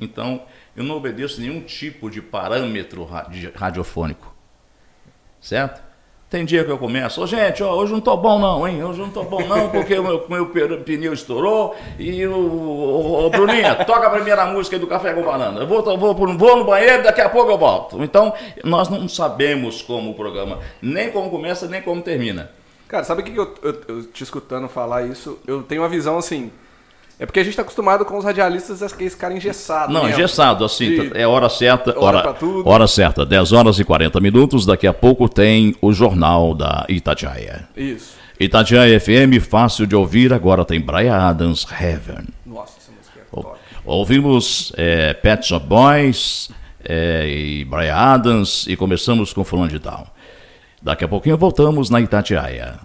Então, 0.00 0.42
eu 0.76 0.82
não 0.82 0.96
obedeço 0.96 1.40
nenhum 1.40 1.60
tipo 1.60 2.10
de 2.10 2.20
parâmetro 2.20 3.08
radiofônico. 3.54 4.34
Certo? 5.40 5.80
Tem 6.28 6.46
dia 6.46 6.64
que 6.64 6.70
eu 6.70 6.78
começo, 6.78 7.22
ô 7.22 7.26
gente, 7.26 7.62
ó, 7.62 7.74
hoje 7.74 7.92
não 7.92 8.00
tô 8.00 8.16
bom 8.16 8.38
não, 8.38 8.66
hein? 8.66 8.82
Hoje 8.82 8.98
não 8.98 9.10
tô 9.10 9.22
bom 9.22 9.46
não, 9.46 9.68
porque 9.68 9.98
o 9.98 10.02
meu, 10.02 10.26
meu 10.30 10.46
pneu 10.82 11.12
estourou 11.12 11.76
e 11.98 12.26
o, 12.26 12.34
o, 12.34 13.26
o 13.26 13.30
Bruninha, 13.30 13.74
toca 13.84 14.06
a 14.06 14.10
primeira 14.10 14.46
música 14.46 14.78
do 14.78 14.86
Café 14.86 15.12
com 15.12 15.22
Banana. 15.22 15.60
Eu 15.60 15.66
vou, 15.66 15.82
vou, 15.98 16.14
vou 16.14 16.56
no 16.56 16.64
banheiro, 16.64 17.02
daqui 17.02 17.20
a 17.20 17.28
pouco 17.28 17.50
eu 17.50 17.58
volto. 17.58 18.02
Então, 18.02 18.32
nós 18.64 18.88
não 18.88 19.06
sabemos 19.08 19.82
como 19.82 20.12
o 20.12 20.14
programa, 20.14 20.58
nem 20.80 21.10
como 21.10 21.28
começa, 21.28 21.68
nem 21.68 21.82
como 21.82 22.00
termina. 22.00 22.50
Cara, 22.92 23.04
sabe 23.04 23.22
o 23.22 23.24
que, 23.24 23.34
eu, 23.34 23.54
eu, 23.62 23.80
eu 23.88 24.04
te 24.04 24.22
escutando 24.22 24.68
falar 24.68 25.06
isso? 25.06 25.38
Eu 25.46 25.62
tenho 25.62 25.80
uma 25.80 25.88
visão 25.88 26.18
assim. 26.18 26.50
É 27.18 27.24
porque 27.24 27.40
a 27.40 27.44
gente 27.44 27.56
tá 27.56 27.62
acostumado 27.62 28.04
com 28.04 28.18
os 28.18 28.24
radialistas, 28.24 28.82
aqueles 28.82 29.14
caras 29.14 29.38
engessados. 29.38 29.94
Não, 29.94 30.04
mesmo. 30.04 30.18
engessado, 30.18 30.62
assim, 30.62 31.08
De- 31.08 31.18
é 31.18 31.26
hora 31.26 31.48
certa. 31.48 31.98
hora 31.98 32.18
Hora, 32.18 32.36
hora 32.66 32.86
certa, 32.86 33.24
10 33.24 33.50
horas 33.52 33.78
e 33.78 33.84
40 33.84 34.20
minutos. 34.20 34.66
Daqui 34.66 34.86
a 34.86 34.92
pouco 34.92 35.26
tem 35.26 35.74
o 35.80 35.90
Jornal 35.90 36.54
da 36.54 36.84
Itatiaia. 36.86 37.66
Isso. 37.74 38.14
Itatiaia 38.38 39.00
FM, 39.00 39.40
fácil 39.40 39.86
de 39.86 39.96
ouvir. 39.96 40.30
Agora 40.30 40.62
tem 40.62 40.78
Brian 40.78 41.16
Adams 41.16 41.66
Heaven. 41.72 42.26
Nossa, 42.44 42.74
essa 42.76 42.92
música 42.92 43.20
é 43.20 43.24
top. 43.34 43.58
Ouvimos 43.86 44.70
é, 44.76 45.14
Pet 45.14 45.46
Shop 45.46 45.64
Boys 45.66 46.50
é, 46.84 47.26
e 47.26 47.64
Brian 47.64 47.94
Adams 47.94 48.66
e 48.68 48.76
começamos 48.76 49.32
com 49.32 49.42
Fulano 49.44 49.70
de 49.70 49.78
Tal. 49.80 50.11
Daqui 50.82 51.04
a 51.04 51.08
pouquinho 51.08 51.38
voltamos 51.38 51.90
na 51.90 52.00
Itatiaia. 52.00 52.80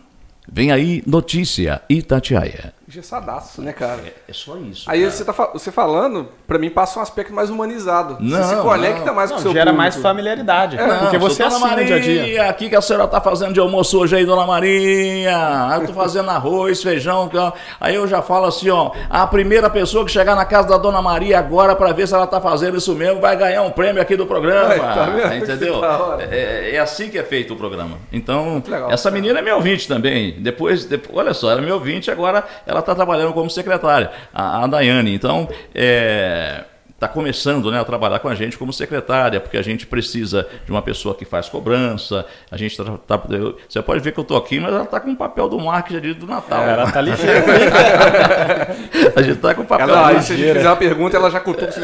Vem 0.49 0.71
aí, 0.71 1.03
notícia 1.05 1.81
Itatiaia. 1.89 2.73
Engessadaço, 2.87 3.61
né, 3.61 3.73
cara? 3.73 3.99
É, 4.05 4.13
é 4.29 4.33
só 4.33 4.55
isso. 4.55 4.89
Aí 4.89 5.01
cara. 5.01 5.11
você, 5.11 5.25
tá, 5.25 5.33
você 5.51 5.71
falando, 5.73 6.29
pra 6.47 6.57
mim 6.57 6.69
passa 6.69 6.97
um 6.97 7.01
aspecto 7.01 7.33
mais 7.33 7.49
humanizado. 7.49 8.15
Não, 8.21 8.41
você 8.41 8.55
se 8.55 8.61
conecta 8.61 9.05
não. 9.05 9.13
mais 9.13 9.29
com 9.29 9.37
o 9.37 9.41
seu 9.41 9.51
gera 9.51 9.65
público. 9.65 9.77
mais 9.77 9.95
familiaridade. 9.97 10.77
Não, 10.77 10.99
porque 10.99 11.17
você 11.17 11.43
Dona 11.43 11.55
assina 11.57 11.75
no 11.75 11.85
dia 11.85 11.95
a 11.97 11.99
dia. 11.99 12.21
Maria, 12.21 12.49
aqui 12.49 12.69
que 12.69 12.75
a 12.77 12.81
senhora 12.81 13.05
tá 13.05 13.19
fazendo 13.19 13.51
de 13.51 13.59
almoço 13.59 13.99
hoje 13.99 14.15
aí, 14.15 14.25
Dona 14.25 14.47
Maria. 14.47 15.35
Eu 15.75 15.87
tô 15.87 15.91
fazendo 15.91 16.29
arroz, 16.29 16.81
feijão. 16.81 17.29
Aí 17.77 17.93
eu 17.93 18.07
já 18.07 18.21
falo 18.21 18.45
assim, 18.45 18.69
ó. 18.69 18.91
A 19.09 19.27
primeira 19.27 19.69
pessoa 19.69 20.05
que 20.05 20.11
chegar 20.11 20.35
na 20.37 20.45
casa 20.45 20.69
da 20.69 20.77
Dona 20.77 21.01
Maria 21.01 21.39
agora 21.39 21.75
pra 21.75 21.91
ver 21.91 22.07
se 22.07 22.13
ela 22.13 22.25
tá 22.25 22.39
fazendo 22.39 22.77
isso 22.77 22.95
mesmo 22.95 23.19
vai 23.19 23.35
ganhar 23.35 23.63
um 23.63 23.71
prêmio 23.71 24.01
aqui 24.01 24.15
do 24.15 24.25
programa. 24.25 24.69
Ai, 24.69 24.79
tá? 24.79 25.35
Entendeu? 25.35 25.75
Hora. 25.79 26.23
É, 26.31 26.75
é 26.75 26.79
assim 26.79 27.09
que 27.09 27.17
é 27.17 27.23
feito 27.23 27.53
o 27.53 27.57
programa. 27.57 27.97
Então, 28.13 28.63
legal, 28.65 28.89
essa 28.91 29.09
cara. 29.09 29.21
menina 29.21 29.39
é 29.39 29.41
meu 29.41 29.55
ouvinte 29.55 29.89
também. 29.89 30.39
Depois, 30.39 30.85
depois, 30.85 31.17
olha 31.17 31.33
só, 31.33 31.51
ela 31.51 31.59
é 31.59 31.65
meu 31.65 31.75
ouvinte, 31.75 32.09
agora 32.09 32.45
ela 32.65 32.76
tá 32.81 32.95
trabalhando 32.95 33.33
como 33.33 33.49
secretária, 33.49 34.11
a, 34.33 34.63
a 34.63 34.67
Daiane. 34.67 35.13
Então, 35.13 35.47
é 35.75 36.63
está 36.97 37.07
começando 37.07 37.69
né, 37.69 37.79
a 37.79 37.83
trabalhar 37.85 38.17
com 38.17 38.27
a 38.27 38.33
gente 38.33 38.57
como 38.57 38.73
secretária, 38.73 39.39
porque 39.39 39.55
a 39.55 39.61
gente 39.61 39.85
precisa 39.85 40.47
de 40.65 40.71
uma 40.71 40.81
pessoa 40.81 41.13
que 41.13 41.25
faz 41.25 41.47
cobrança. 41.47 42.25
A 42.49 42.57
gente 42.57 42.75
tá, 42.75 42.83
tá- 43.05 43.21
eu- 43.29 43.55
você 43.69 43.79
pode 43.83 43.99
ver 44.01 44.11
que 44.13 44.19
eu 44.19 44.23
estou 44.23 44.35
aqui, 44.35 44.59
mas 44.59 44.73
ela 44.73 44.83
está 44.83 44.99
com 44.99 45.11
o 45.11 45.15
papel 45.15 45.47
do 45.47 45.59
marketing 45.59 45.97
ali 45.97 46.13
do 46.15 46.25
Natal. 46.25 46.63
Ela 46.63 46.91
tá 46.91 46.99
ligeira. 46.99 47.45
a 49.15 49.21
gente 49.21 49.35
está 49.35 49.53
com 49.53 49.61
o 49.61 49.65
papel 49.65 49.87
Ela, 49.89 49.93
do 50.01 50.05
aí, 50.07 50.15
marketing. 50.15 50.25
se 50.25 50.33
a 50.33 50.37
gente 50.37 50.53
fizer 50.57 50.69
uma 50.69 50.75
pergunta, 50.75 51.17
ela 51.17 51.29
já 51.29 51.39
cutuca 51.39 51.69
isso 51.69 51.79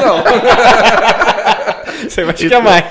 não. 0.00 0.24
Você 2.10 2.24
vai 2.24 2.34
te 2.34 2.48
chamar. 2.48 2.82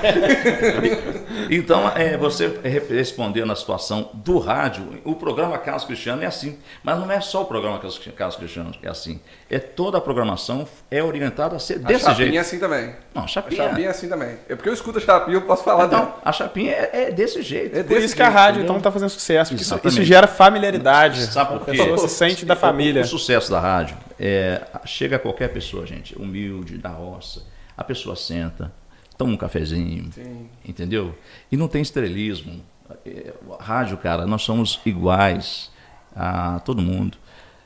Então, 1.50 1.88
é, 1.94 2.16
você 2.16 2.58
re- 2.62 2.82
respondendo 2.88 3.52
a 3.52 3.56
situação 3.56 4.10
do 4.14 4.38
rádio, 4.38 5.00
o 5.04 5.14
programa 5.14 5.58
Carlos 5.58 5.84
Cristiano 5.84 6.22
é 6.22 6.26
assim. 6.26 6.58
Mas 6.82 6.98
não 6.98 7.10
é 7.10 7.20
só 7.20 7.42
o 7.42 7.44
programa 7.44 7.78
Carlos 8.16 8.36
Cristiano 8.36 8.70
que 8.70 8.86
é 8.86 8.90
assim. 8.90 9.20
É 9.50 9.58
toda 9.58 9.98
a 9.98 10.00
programação 10.00 10.66
é 10.90 11.02
orientada 11.02 11.56
a 11.56 11.58
ser 11.58 11.74
A 11.74 11.78
desse 11.78 12.04
Chapinha 12.04 12.24
é 12.26 12.30
jeito. 12.30 12.40
assim 12.40 12.58
também. 12.58 12.94
Não, 13.14 13.22
a 13.22 13.24
A 13.24 13.28
Chapinha. 13.28 13.68
Chapinha 13.68 13.86
é 13.88 13.90
assim 13.90 14.08
também. 14.08 14.36
É 14.48 14.54
porque 14.56 14.68
eu 14.68 14.72
escuto 14.72 14.98
a 14.98 15.00
Chapinha, 15.00 15.36
eu 15.36 15.42
posso 15.42 15.62
falar 15.64 15.86
dela. 15.86 16.02
Então, 16.04 16.14
a 16.24 16.32
Chapinha 16.32 16.72
é, 16.72 16.90
é 17.08 17.10
desse 17.10 17.42
jeito. 17.42 17.76
É 17.76 17.82
Por 17.82 17.90
desse 17.90 18.06
isso 18.06 18.16
que 18.16 18.22
a 18.22 18.26
jeito, 18.26 18.36
rádio 18.38 18.58
entendeu? 18.60 18.76
então 18.76 18.80
tá 18.82 18.90
fazendo 18.92 19.10
sucesso. 19.10 19.50
Porque 19.50 19.62
isso, 19.62 19.80
isso 19.84 20.02
gera 20.04 20.26
familiaridade. 20.26 21.26
Sabe 21.26 21.58
por 21.58 21.62
A 21.62 21.72
quê? 21.72 21.78
pessoa 21.78 21.98
se 22.08 22.08
sente 22.14 22.46
da 22.46 22.54
O- 22.54 22.56
família. 22.56 23.02
O, 23.02 23.06
sucesso 23.06 23.50
da 23.50 23.60
rádio 23.60 23.96
é, 24.18 24.62
chega 24.86 25.16
a 25.16 25.18
qualquer 25.18 25.48
pessoa, 25.48 25.84
gente, 25.86 26.16
humilde, 26.16 26.78
da 26.78 26.88
roça. 26.88 27.42
A 27.76 27.82
pessoa 27.84 28.14
senta, 28.16 28.72
toma 29.16 29.32
um 29.32 29.36
cafezinho, 29.36 30.12
Sim. 30.12 30.48
entendeu? 30.64 31.16
E 31.50 31.56
não 31.56 31.68
tem 31.68 31.82
estrelismo. 31.82 32.62
É, 33.06 33.32
rádio, 33.60 33.96
cara, 33.96 34.26
nós 34.26 34.42
somos 34.42 34.80
iguais 34.84 35.70
a 36.14 36.60
todo 36.60 36.82
mundo. 36.82 37.16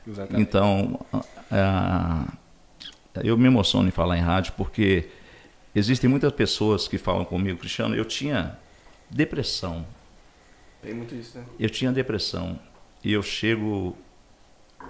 Exatamente. 0.07 0.41
Então, 0.41 0.99
eu 3.23 3.37
me 3.37 3.47
emociono 3.47 3.87
em 3.87 3.91
falar 3.91 4.17
em 4.17 4.21
rádio 4.21 4.53
porque 4.55 5.09
existem 5.75 6.09
muitas 6.09 6.31
pessoas 6.31 6.87
que 6.87 6.97
falam 6.97 7.25
comigo, 7.25 7.59
Cristiano, 7.59 7.95
eu 7.95 8.05
tinha 8.05 8.57
depressão, 9.09 9.85
Tem 10.81 10.93
muito 10.93 11.15
isso, 11.15 11.37
né? 11.37 11.43
eu 11.59 11.69
tinha 11.69 11.91
depressão 11.91 12.59
e 13.03 13.11
eu 13.11 13.21
chego 13.23 13.97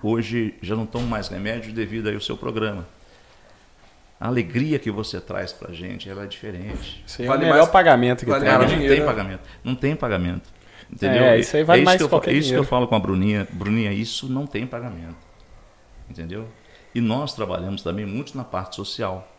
hoje 0.03 0.53
já 0.61 0.75
não 0.75 0.85
tomo 0.85 1.07
mais 1.07 1.27
remédio 1.27 1.73
devido 1.73 2.09
ao 2.09 2.19
seu 2.21 2.37
programa. 2.37 2.87
A 4.19 4.27
alegria 4.27 4.77
que 4.77 4.91
você 4.91 5.21
traz 5.21 5.53
pra 5.53 5.71
gente, 5.73 6.09
ela 6.09 6.23
é 6.23 6.27
diferente. 6.27 7.03
Isso 7.07 7.21
aí 7.21 7.25
é 7.25 7.29
Vale 7.29 7.41
o 7.43 7.45
melhor 7.45 7.59
mais- 7.59 7.69
pagamento 7.71 8.25
que 8.25 8.29
vale 8.29 8.41
tem. 8.43 8.49
Cara, 8.51 8.59
mais 8.59 8.71
não 8.71 8.77
dinheiro, 8.77 8.95
tem 8.95 9.05
né? 9.05 9.09
pagamento. 9.11 9.41
Não 9.63 9.75
tem 9.75 9.95
pagamento. 9.95 10.49
Entendeu? 10.91 11.23
É, 11.23 11.39
isso 11.39 11.55
aí 11.55 11.63
vale 11.63 11.81
isso 11.81 11.85
mais 11.85 11.97
que 11.97 12.03
eu, 12.03 12.09
fa- 12.09 12.31
Isso 12.31 12.49
que 12.49 12.55
eu 12.57 12.63
falo 12.63 12.87
com 12.87 12.95
a 12.95 12.99
Bruninha. 12.99 13.47
Bruninha, 13.51 13.93
isso 13.93 14.27
não 14.27 14.45
tem 14.45 14.65
pagamento. 14.67 15.15
Entendeu? 16.09 16.47
E 16.93 16.99
nós 16.99 17.33
trabalhamos 17.33 17.81
também 17.83 18.05
muito 18.05 18.35
na 18.35 18.43
parte 18.43 18.75
social, 18.75 19.31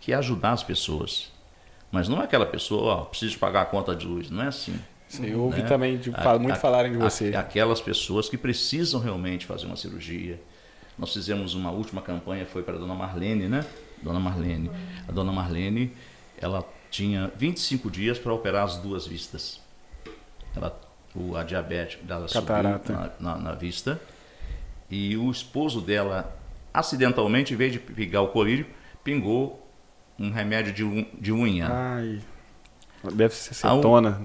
que 0.00 0.12
é 0.12 0.16
ajudar 0.16 0.52
as 0.52 0.62
pessoas. 0.62 1.30
Mas 1.92 2.08
não 2.08 2.20
é 2.20 2.24
aquela 2.24 2.46
pessoa, 2.46 2.94
ó, 2.94 3.04
preciso 3.04 3.38
pagar 3.38 3.62
a 3.62 3.64
conta 3.66 3.94
de 3.94 4.06
luz. 4.06 4.30
Não 4.30 4.42
é 4.42 4.48
assim. 4.48 4.78
Sim, 5.06 5.26
eu 5.26 5.40
ouvi 5.42 5.62
né? 5.62 5.68
também 5.68 5.96
de, 5.96 6.10
A- 6.14 6.38
muito 6.38 6.52
a- 6.52 6.56
falarem 6.56 6.92
de 6.92 6.98
a- 6.98 7.00
você. 7.08 7.34
Aquelas 7.36 7.80
pessoas 7.80 8.28
que 8.28 8.36
precisam 8.36 9.00
realmente 9.00 9.46
fazer 9.46 9.66
uma 9.66 9.76
cirurgia. 9.76 10.40
Nós 10.98 11.12
fizemos 11.12 11.54
uma 11.54 11.70
última 11.70 12.02
campanha, 12.02 12.44
foi 12.46 12.62
para 12.62 12.74
a 12.74 12.78
dona 12.78 12.94
Marlene, 12.94 13.46
né? 13.48 13.64
Dona 14.02 14.20
Marlene. 14.20 14.70
A 15.08 15.12
dona 15.12 15.32
Marlene, 15.32 15.92
ela 16.40 16.64
tinha 16.90 17.30
25 17.36 17.90
dias 17.90 18.18
para 18.18 18.32
operar 18.32 18.64
as 18.64 18.76
duas 18.76 19.06
vistas. 19.06 19.60
Ela, 20.56 20.78
o, 21.14 21.36
a 21.36 21.42
diabetes 21.42 21.98
dela 22.04 22.26
Catarata. 22.28 22.86
subiu 22.92 23.10
na, 23.20 23.34
na- 23.36 23.42
na 23.42 23.52
vista. 23.54 24.00
E 24.90 25.16
o 25.16 25.30
esposo 25.30 25.80
dela, 25.80 26.34
acidentalmente, 26.72 27.52
em 27.52 27.56
vez 27.56 27.72
de 27.72 27.78
pegar 27.78 28.22
o 28.22 28.28
colírio, 28.28 28.66
pingou 29.04 29.66
um 30.18 30.30
remédio 30.30 30.72
de, 30.72 30.84
un- 30.84 31.06
de 31.20 31.32
unha. 31.32 31.68
Ai. 31.70 32.20
Deve 33.12 33.34
ser 33.34 33.52
o- 33.52 33.76
cetona. 33.76 34.20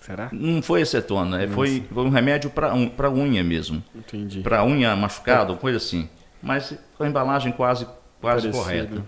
Será? 0.00 0.30
Não 0.32 0.62
foi 0.62 0.80
acetona, 0.80 1.42
é, 1.42 1.46
foi, 1.46 1.84
foi 1.92 2.04
um 2.04 2.08
remédio 2.08 2.48
para 2.48 2.70
pra 2.96 3.10
unha 3.10 3.44
mesmo. 3.44 3.84
Entendi. 3.94 4.40
Para 4.40 4.64
unha 4.64 4.96
machucada, 4.96 5.54
coisa 5.54 5.76
assim. 5.76 6.08
Mas 6.42 6.74
com 6.96 7.04
a 7.04 7.08
embalagem 7.08 7.52
quase, 7.52 7.86
quase 8.20 8.48
Parecido. 8.50 8.52
correta. 8.64 9.04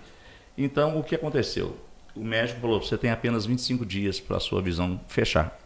Então, 0.56 0.98
o 0.98 1.02
que 1.04 1.14
aconteceu? 1.14 1.76
O 2.14 2.20
médico 2.24 2.60
falou: 2.60 2.80
você 2.82 2.96
tem 2.98 3.10
apenas 3.10 3.46
25 3.46 3.84
dias 3.86 4.20
para 4.20 4.36
a 4.36 4.40
sua 4.40 4.60
visão 4.60 5.00
fechar. 5.08 5.58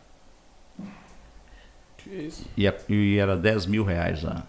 Que 1.99 2.11
isso? 2.11 2.44
E, 2.57 2.66
a- 2.68 2.74
e 2.88 3.16
era 3.18 3.36
10 3.36 3.66
mil 3.66 3.84
reais 3.84 4.22
lá. 4.22 4.44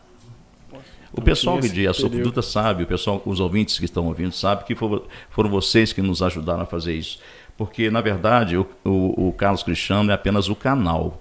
O 1.13 1.21
pessoal 1.21 1.57
que 1.59 1.69
de 1.69 1.87
Açúcar 1.87 2.09
período. 2.09 2.25
Dutra 2.25 2.41
sabe, 2.43 2.83
o 2.83 2.87
pessoal, 2.87 3.21
os 3.25 3.39
ouvintes 3.39 3.79
que 3.79 3.85
estão 3.85 4.05
ouvindo 4.05 4.33
sabe 4.33 4.65
que 4.65 4.75
foram, 4.75 5.05
foram 5.29 5.49
vocês 5.49 5.91
que 5.93 6.01
nos 6.01 6.21
ajudaram 6.21 6.61
a 6.63 6.65
fazer 6.65 6.93
isso. 6.93 7.19
Porque, 7.57 7.89
na 7.89 8.01
verdade, 8.01 8.57
o, 8.57 8.67
o- 8.83 9.29
o 9.29 9.33
Carlos 9.33 9.63
Cristiano 9.63 10.11
é 10.11 10.13
apenas 10.13 10.49
o 10.49 10.55
canal. 10.55 11.19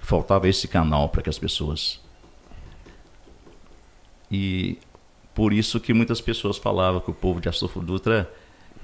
Faltava 0.00 0.48
esse 0.48 0.66
canal 0.66 1.08
para 1.10 1.22
que 1.22 1.28
as 1.28 1.38
pessoas. 1.38 2.00
E 4.30 4.78
por 5.34 5.52
isso 5.52 5.80
que 5.80 5.92
muitas 5.92 6.20
pessoas 6.20 6.56
falavam 6.58 7.00
que 7.00 7.10
o 7.10 7.14
povo 7.14 7.40
de 7.40 7.48
Açúcar 7.48 7.80
Dutra 7.80 8.30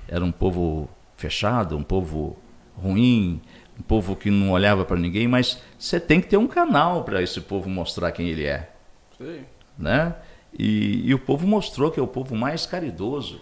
era 0.09 0.25
um 0.25 0.33
povo 0.33 0.89
fechado, 1.17 1.77
um 1.77 1.83
povo 1.83 2.37
ruim, 2.77 3.41
um 3.79 3.83
povo 3.83 4.15
que 4.15 4.31
não 4.31 4.53
olhava 4.53 4.85
para 4.85 4.97
ninguém, 4.97 5.27
mas 5.27 5.61
você 5.79 5.99
tem 5.99 6.21
que 6.21 6.29
ter 6.29 6.37
um 6.37 6.47
canal 6.47 7.05
para 7.05 7.23
esse 7.23 7.41
povo 7.41 7.69
mostrar 7.69 8.13
quem 8.13 8.29
ele 8.29 8.45
é 8.45 8.71
Sei. 9.19 9.45
né? 9.79 10.15
E, 10.59 11.09
e 11.09 11.15
o 11.15 11.19
povo 11.19 11.47
mostrou 11.47 11.91
que 11.91 12.01
é 12.01 12.03
o 12.03 12.07
povo 12.07 12.35
mais 12.35 12.65
caridoso. 12.65 13.41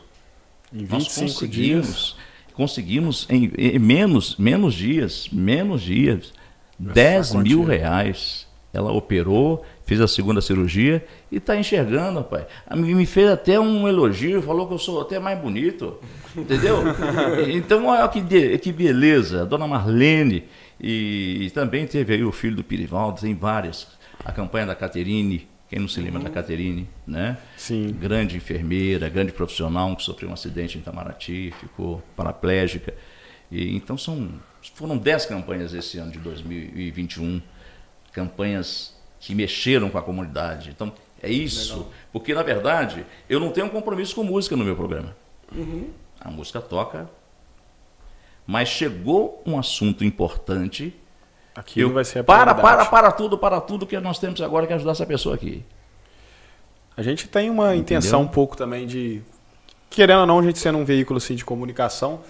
Em 0.72 0.82
Nós 0.82 1.04
25 1.04 1.46
dias. 1.46 1.86
conseguimos, 1.86 2.16
conseguimos 2.54 3.26
em, 3.30 3.52
em 3.56 3.78
menos, 3.78 4.36
menos 4.36 4.74
dias, 4.74 5.28
menos 5.30 5.82
dias, 5.82 6.32
10 6.78 7.34
mil 7.34 7.62
reais. 7.62 8.48
Ela 8.72 8.90
operou, 8.90 9.64
fez 9.84 10.00
a 10.00 10.08
segunda 10.08 10.40
cirurgia 10.40 11.04
e 11.30 11.36
está 11.36 11.56
enxergando, 11.56 12.26
mim- 12.74 12.94
Me 12.94 13.06
fez 13.06 13.28
até 13.30 13.58
um 13.60 13.86
elogio, 13.86 14.40
falou 14.42 14.66
que 14.66 14.74
eu 14.74 14.78
sou 14.78 15.00
até 15.00 15.18
mais 15.18 15.38
bonito, 15.38 15.98
entendeu? 16.36 16.78
então, 17.54 17.86
olha 17.86 18.08
que, 18.08 18.20
de- 18.20 18.58
que 18.58 18.72
beleza. 18.72 19.42
A 19.42 19.44
dona 19.44 19.66
Marlene, 19.66 20.44
e, 20.80 21.44
e 21.46 21.50
também 21.50 21.86
teve 21.86 22.14
aí 22.14 22.24
o 22.24 22.32
filho 22.32 22.56
do 22.56 22.64
Pirivaldo, 22.64 23.20
tem 23.20 23.34
várias. 23.34 23.86
A 24.24 24.32
campanha 24.32 24.66
da 24.66 24.74
Caterine, 24.74 25.46
quem 25.68 25.78
não 25.78 25.88
se 25.88 26.00
lembra 26.00 26.20
da 26.22 26.30
Caterine, 26.30 26.88
né? 27.06 27.36
Sim. 27.56 27.88
grande 28.00 28.36
enfermeira, 28.36 29.08
grande 29.08 29.32
profissional 29.32 29.94
que 29.96 30.02
sofreu 30.02 30.30
um 30.30 30.32
acidente 30.32 30.78
em 30.78 30.80
Itamaraty, 30.80 31.52
ficou 31.60 32.02
paraplégica. 32.16 32.94
E, 33.50 33.76
então 33.76 33.98
são, 33.98 34.30
foram 34.74 34.96
10 34.96 35.26
campanhas 35.26 35.74
esse 35.74 35.98
ano 35.98 36.10
de 36.10 36.18
2021, 36.20 37.42
campanhas 38.12 38.93
que 39.24 39.34
mexeram 39.34 39.88
com 39.88 39.96
a 39.96 40.02
comunidade. 40.02 40.68
Então 40.68 40.92
é 41.22 41.30
isso, 41.30 41.90
porque 42.12 42.34
na 42.34 42.42
verdade 42.42 43.06
eu 43.26 43.40
não 43.40 43.50
tenho 43.50 43.66
um 43.66 43.70
compromisso 43.70 44.14
com 44.14 44.22
música 44.22 44.54
no 44.54 44.62
meu 44.62 44.76
programa. 44.76 45.16
A 46.20 46.30
música 46.30 46.60
toca, 46.60 47.08
mas 48.46 48.68
chegou 48.68 49.42
um 49.46 49.58
assunto 49.58 50.04
importante. 50.04 50.94
Aquilo 51.56 51.88
eu, 51.90 51.94
vai 51.94 52.04
ser 52.04 52.18
a 52.18 52.24
para, 52.24 52.54
para, 52.54 52.84
para 52.84 53.10
tudo, 53.12 53.38
para 53.38 53.62
tudo 53.62 53.86
que 53.86 53.98
nós 53.98 54.18
temos 54.18 54.42
agora 54.42 54.66
que 54.66 54.74
ajudar 54.74 54.92
essa 54.92 55.06
pessoa 55.06 55.34
aqui. 55.34 55.64
A 56.94 57.02
gente 57.02 57.26
tem 57.26 57.48
uma 57.48 57.74
intenção 57.74 58.20
um 58.20 58.28
pouco 58.28 58.54
também 58.58 58.86
de, 58.86 59.22
querendo 59.88 60.20
ou 60.20 60.26
não, 60.26 60.38
a 60.38 60.42
gente 60.42 60.58
sendo 60.58 60.76
um 60.76 60.84
veículo 60.84 61.16
assim, 61.16 61.34
de 61.34 61.46
comunicação, 61.46 62.20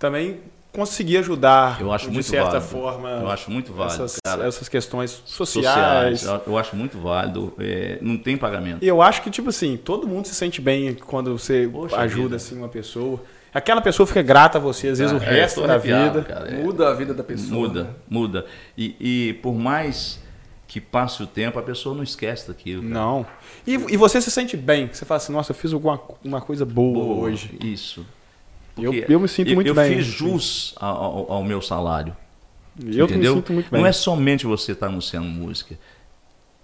também 0.00 0.40
conseguir 0.72 1.18
ajudar, 1.18 1.80
Eu 1.80 1.92
acho 1.92 2.06
de 2.06 2.12
muito 2.12 2.26
certa 2.26 2.50
válido. 2.60 2.66
forma, 2.66 3.08
Eu 3.10 3.30
acho 3.30 3.50
muito 3.50 3.72
válido, 3.72 4.04
essas, 4.04 4.18
cara. 4.24 4.46
essas 4.46 4.68
questões 4.68 5.22
sociais. 5.26 6.22
Eu- 6.24 6.42
Eu 6.46 6.58
acho 6.58 6.76
muito 6.76 6.98
válido. 6.98 7.52
é, 7.58 7.98
não 8.00 8.16
tem 8.16 8.36
pagamento. 8.36 8.82
E 8.84 8.88
eu 8.88 9.02
acho 9.02 9.22
que, 9.22 9.30
tipo 9.30 9.48
assim, 9.48 9.76
todo 9.76 10.06
mundo 10.06 10.26
se 10.26 10.34
sente 10.34 10.60
bem 10.60 10.94
quando 10.94 11.36
você 11.36 11.68
Poxa 11.70 11.96
ajuda 11.98 12.22
vida. 12.22 12.36
assim, 12.36 12.56
uma 12.56 12.68
pessoa. 12.68 13.20
Aquela 13.52 13.80
pessoa 13.80 14.06
fica 14.06 14.22
grata 14.22 14.58
a 14.58 14.60
você, 14.60 14.88
às 14.88 14.98
vezes, 15.00 15.12
o 15.12 15.18
Cara, 15.18 15.36
é, 15.36 15.40
resto 15.40 15.66
da 15.66 15.76
vida. 15.76 16.22
cara. 16.22 16.48
É, 16.48 16.62
Muda 16.62 16.88
a 16.88 16.94
vida 16.94 17.12
da 17.12 17.24
pessoa. 17.24 17.50
muda, 17.60 17.82
né? 17.84 17.90
muda. 18.08 18.46
E, 18.78 18.94
e 19.00 19.32
por 19.42 19.54
mais 19.54 20.20
que 20.68 20.80
passe 20.80 21.20
o 21.20 21.26
tempo, 21.26 21.58
a 21.58 21.62
pessoa 21.62 21.96
não 21.96 22.04
esquece 22.04 22.46
daquilo. 22.46 22.82
cara. 22.82 22.94
Não. 22.94 23.26
E, 23.66 23.72
e 23.72 23.96
você 23.96 24.20
se 24.20 24.30
sente 24.30 24.56
bem. 24.56 24.88
Você 24.92 25.04
fala 25.04 25.16
assim, 25.16 25.32
nossa, 25.32 25.50
eu 25.50 25.56
fiz 25.56 25.72
alguma 25.72 26.00
uma 26.24 26.40
coisa 26.40 26.64
boa, 26.64 26.92
Boa, 27.04 27.16
hoje. 27.26 27.58
Isso. 27.60 28.06
Eu, 28.84 28.94
eu 28.94 29.20
me 29.20 29.28
sinto 29.28 29.48
eu- 29.48 29.54
muito 29.54 29.66
eu 29.68 29.74
bem. 29.74 29.96
fiz 29.96 30.06
jus 30.06 30.74
ao, 30.76 31.32
ao- 31.32 31.44
meu 31.44 31.60
salário. 31.62 32.16
Eu 32.82 33.04
entendeu? 33.04 33.34
me 33.34 33.40
sinto 33.40 33.52
muito 33.52 33.70
bem. 33.70 33.80
Não 33.80 33.86
é 33.86 33.92
somente 33.92 34.46
você 34.46 34.72
estar 34.72 34.86
anunciando 34.86 35.28
música. 35.28 35.76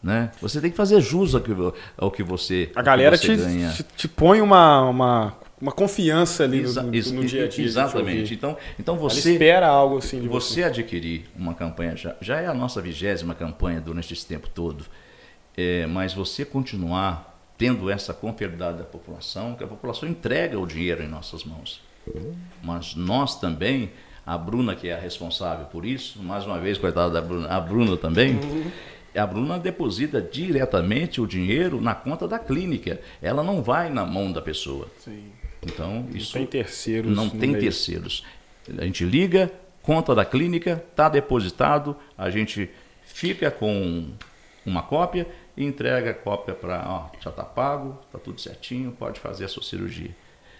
Né? 0.02 0.30
Você 0.40 0.60
tem 0.60 0.70
que 0.70 0.76
fazer 0.76 1.00
jus 1.00 1.34
ao 1.34 1.40
que, 1.40 1.50
ao 1.98 2.10
que 2.10 2.22
você, 2.22 2.70
A 2.76 2.82
galera 2.82 3.16
você 3.16 3.34
te, 3.34 3.36
ganha. 3.42 3.70
te, 3.72 3.82
te 3.82 4.06
põe 4.08 4.40
uma, 4.40 4.82
uma, 4.88 5.36
uma 5.60 5.72
confiança 5.72 6.44
ali 6.44 6.58
no, 6.60 6.64
Exa- 6.68 6.82
no- 6.82 6.90
no 6.90 7.24
dia 7.24 7.44
a 7.44 7.48
dia. 7.48 7.64
Exatamente. 7.64 8.32
Então, 8.34 8.56
então 8.78 8.94
Ela 8.94 9.02
você. 9.02 9.32
espera 9.32 9.66
algo 9.66 9.98
assim 9.98 10.20
de 10.20 10.28
você. 10.28 10.54
Você 10.54 10.62
adquirir 10.62 11.24
uma 11.36 11.54
campanha, 11.54 11.96
já, 11.96 12.14
já 12.20 12.40
é 12.40 12.46
a 12.46 12.54
nossa 12.54 12.80
vigésima 12.80 13.34
campanha 13.34 13.80
durante 13.80 14.12
esse 14.12 14.24
tempo 14.24 14.48
todo, 14.54 14.84
é, 15.56 15.86
mas 15.86 16.14
você 16.14 16.44
continuar 16.44 17.34
tendo 17.58 17.90
essa 17.90 18.12
confiabilidade 18.14 18.78
da 18.78 18.84
população, 18.84 19.54
que 19.54 19.64
a 19.64 19.66
população 19.66 20.08
entrega 20.08 20.60
o 20.60 20.66
dinheiro 20.66 21.02
em 21.02 21.08
nossas 21.08 21.42
mãos. 21.42 21.80
Mas 22.62 22.94
nós 22.94 23.38
também, 23.38 23.90
a 24.26 24.36
Bruna, 24.36 24.74
que 24.74 24.88
é 24.88 24.94
a 24.94 24.98
responsável 24.98 25.66
por 25.66 25.84
isso, 25.84 26.22
mais 26.22 26.44
uma 26.46 26.58
vez, 26.58 26.78
coitada 26.78 27.10
da 27.10 27.20
Bruna, 27.20 27.48
a 27.48 27.60
Bruna 27.60 27.96
também, 27.96 28.38
a 29.16 29.26
Bruna 29.26 29.58
deposita 29.58 30.20
diretamente 30.20 31.20
o 31.20 31.26
dinheiro 31.26 31.80
na 31.80 31.94
conta 31.94 32.26
da 32.28 32.38
clínica. 32.38 33.00
Ela 33.22 33.42
não 33.42 33.62
vai 33.62 33.88
na 33.90 34.04
mão 34.04 34.30
da 34.32 34.42
pessoa. 34.42 34.88
Sim. 34.98 35.32
Então, 35.62 36.02
Não 36.08 36.16
isso 36.16 36.32
tem 36.34 36.46
terceiros. 36.46 37.16
não 37.16 37.28
tem 37.28 37.50
meio. 37.50 37.60
terceiros. 37.60 38.24
A 38.78 38.84
gente 38.84 39.04
liga, 39.04 39.50
conta 39.82 40.14
da 40.14 40.24
clínica, 40.24 40.84
está 40.90 41.08
depositado, 41.08 41.96
a 42.16 42.28
gente 42.30 42.68
fica 43.04 43.50
com 43.50 44.10
uma 44.64 44.82
cópia 44.82 45.26
e 45.56 45.64
entrega 45.64 46.10
a 46.10 46.14
cópia 46.14 46.54
para, 46.54 47.10
já 47.20 47.30
está 47.30 47.42
pago, 47.44 47.98
está 48.06 48.18
tudo 48.18 48.40
certinho, 48.40 48.92
pode 48.92 49.18
fazer 49.18 49.44
a 49.46 49.48
sua 49.48 49.62
cirurgia. 49.62 50.10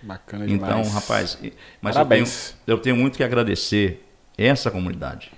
Bacana 0.06 0.44
Então, 0.46 0.82
demais. 0.82 0.92
rapaz, 0.94 1.38
e- 1.42 1.52
mas 1.80 1.96
eu 1.96 2.06
tenho, 2.06 2.24
eu 2.66 2.78
tenho 2.78 2.96
muito 2.96 3.16
que 3.16 3.24
agradecer 3.24 4.02
essa 4.38 4.70
comunidade. 4.70 5.32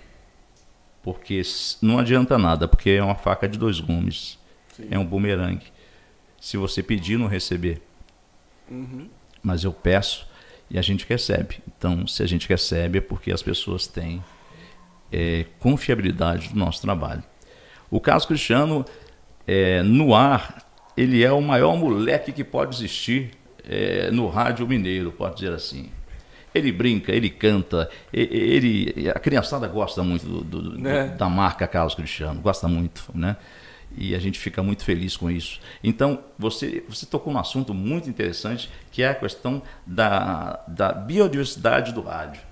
Porque 1.02 1.40
não 1.80 1.98
adianta 1.98 2.36
nada, 2.36 2.68
porque 2.68 2.90
é 2.90 3.02
uma 3.02 3.14
faca 3.14 3.48
de 3.48 3.58
dois 3.58 3.80
gumes. 3.80 4.38
É 4.90 4.98
um 4.98 5.04
bumerangue. 5.06 5.66
Se 6.40 6.56
você 6.56 6.82
pedir, 6.82 7.18
não 7.18 7.26
receber. 7.26 7.80
Uhum. 8.70 9.08
Mas 9.42 9.64
eu 9.64 9.72
peço 9.72 10.26
e 10.70 10.78
a 10.78 10.82
gente 10.82 11.06
recebe. 11.08 11.60
Então, 11.66 12.06
se 12.06 12.22
a 12.22 12.26
gente 12.26 12.46
recebe 12.48 12.98
é 12.98 13.00
porque 13.00 13.32
as 13.32 13.42
pessoas 13.42 13.86
têm 13.86 14.22
é, 15.10 15.46
confiabilidade 15.58 16.50
do 16.50 16.56
nosso 16.58 16.82
trabalho. 16.82 17.22
O 17.90 17.98
caso 18.00 18.26
Cristiano, 18.28 18.84
é, 19.46 19.82
no 19.82 20.14
ar, 20.14 20.62
ele 20.96 21.24
é 21.24 21.32
o 21.32 21.40
maior 21.40 21.74
moleque 21.76 22.32
que 22.32 22.44
pode 22.44 22.74
existir 22.76 23.30
é, 23.68 24.10
no 24.10 24.28
rádio 24.28 24.66
mineiro, 24.66 25.12
pode 25.12 25.36
dizer 25.36 25.52
assim. 25.52 25.90
Ele 26.54 26.72
brinca, 26.72 27.12
ele 27.12 27.28
canta, 27.28 27.88
ele, 28.12 29.08
a 29.14 29.18
criançada 29.18 29.68
gosta 29.68 30.02
muito 30.02 30.26
do- 30.26 30.42
do- 30.62 30.78
Né? 30.78 31.08
da 31.08 31.28
marca 31.28 31.66
Carlos 31.68 31.94
Cristiano, 31.94 32.40
gosta 32.40 32.66
muito, 32.66 33.04
né? 33.14 33.36
E 33.96 34.14
a 34.14 34.18
gente 34.18 34.38
fica 34.38 34.62
muito 34.62 34.84
feliz 34.84 35.16
com 35.16 35.30
isso. 35.30 35.60
Então, 35.84 36.20
você, 36.38 36.84
você 36.88 37.06
tocou 37.06 37.32
num 37.32 37.38
assunto 37.38 37.72
muito 37.74 38.08
interessante, 38.08 38.70
que 38.90 39.02
é 39.02 39.08
a 39.08 39.14
questão 39.14 39.62
da, 39.86 40.62
da 40.68 40.92
biodiversidade 40.92 41.92
do 41.92 42.00
rádio. 42.02 42.42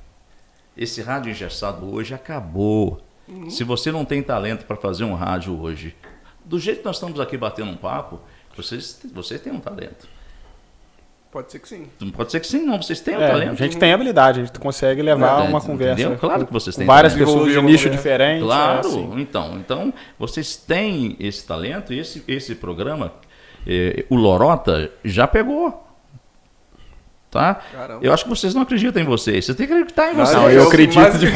Esse 0.76 1.00
rádio 1.02 1.30
engessado 1.30 1.86
hoje 1.92 2.14
acabou. 2.14 3.00
Se 3.50 3.64
você 3.64 3.90
não 3.90 4.04
tem 4.04 4.22
talento 4.22 4.64
para 4.66 4.76
fazer 4.76 5.04
um 5.04 5.14
rádio 5.14 5.58
hoje, 5.60 5.96
do 6.44 6.58
jeito 6.60 6.78
que 6.80 6.84
nós 6.84 6.96
estamos 6.96 7.18
aqui 7.18 7.36
batendo 7.36 7.70
um 7.70 7.76
papo, 7.76 8.20
vocês, 8.56 9.00
vocês 9.12 9.40
têm 9.40 9.52
um 9.52 9.60
talento. 9.60 10.06
Pode 11.37 11.53
ser 11.53 11.59
que 11.59 11.68
sim. 11.68 11.87
Não 12.01 12.11
pode 12.11 12.32
ser 12.32 12.41
que 12.41 12.47
sim, 12.47 12.64
não. 12.64 12.80
Vocês 12.80 12.99
têm 12.99 13.14
um 13.14 13.20
É, 13.20 13.28
talento. 13.28 13.51
a 13.53 13.55
gente 13.57 13.76
tem 13.76 13.93
habilidade, 13.93 14.41
a 14.41 14.45
gente 14.45 14.59
consegue 14.59 15.03
levar 15.03 15.26
É, 15.45 15.49
uma 15.49 15.59
entendeu? 15.59 15.61
conversa 15.61 16.16
Claro 16.16 16.47
que 16.47 16.53
vocês 16.55 16.74
com 16.74 16.80
têm 16.80 16.87
várias 16.87 17.12
talento. 17.12 17.28
pessoas 17.28 17.53
de 17.53 17.59
uma 17.59 17.68
nicho 17.70 17.84
conversa. 17.84 18.03
diferente. 18.03 18.43
Claro, 18.43 18.76
é 18.76 18.80
assim. 18.80 19.11
então, 19.18 19.53
então 19.59 19.95
vocês 20.18 20.57
têm 20.57 21.14
esse 21.20 21.47
talento 21.47 21.93
e 21.93 21.99
esse, 21.99 22.24
esse 22.26 22.55
programa, 22.55 23.12
eh, 23.66 24.07
o 24.09 24.16
Lorota 24.16 24.91
já 25.05 25.26
pegou. 25.26 25.82
Tá? 27.30 27.57
Caramba. 27.70 28.01
Eu 28.03 28.14
acho 28.14 28.24
que 28.24 28.30
vocês 28.30 28.55
não 28.55 28.62
acreditam 28.62 29.03
em 29.03 29.05
vocês. 29.05 29.45
Vocês 29.45 29.55
têm 29.59 29.66
que 29.66 29.72
acreditar 29.74 30.11
em 30.11 30.14
Mas 30.16 30.30
vocês. 30.30 30.43
Não, 30.43 30.51
eu 30.51 30.66
acredito 30.68 31.18
de- 31.18 31.26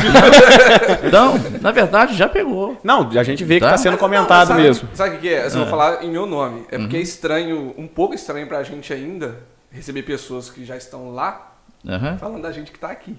Então, 1.07 1.35
na 1.61 1.71
verdade, 1.73 2.17
já 2.17 2.27
pegou. 2.27 2.79
Não, 2.83 3.11
a 3.11 3.23
gente 3.23 3.45
vê 3.45 3.55
que 3.57 3.61
Tá? 3.61 3.67
está 3.67 3.77
sendo 3.77 3.93
Mas 3.93 4.01
comentado 4.01 4.41
não, 4.49 4.55
sabe- 4.57 4.63
mesmo. 4.63 4.89
Sabe 4.95 5.11
o 5.11 5.13
que 5.15 5.19
que 5.29 5.35
é? 5.35 5.43
Assim, 5.45 5.59
Eu 5.59 5.63
vou 5.65 5.71
falar 5.71 6.03
em 6.03 6.11
meu 6.11 6.25
nome. 6.25 6.65
É 6.71 6.77
Uhum. 6.77 6.85
porque 6.85 6.97
é 6.97 7.01
estranho, 7.01 7.75
um 7.77 7.87
pouco 7.87 8.15
estranho 8.15 8.47
pra 8.47 8.63
gente 8.63 8.91
ainda, 8.95 9.41
receber 9.71 10.03
pessoas 10.03 10.51
que 10.51 10.65
já 10.65 10.77
estão 10.77 11.11
lá 11.13 11.55
Aham. 11.87 12.19
falando 12.19 12.43
da 12.43 12.53
gente 12.53 12.71
que 12.73 12.79
tá 12.79 12.91
aqui. 12.91 13.17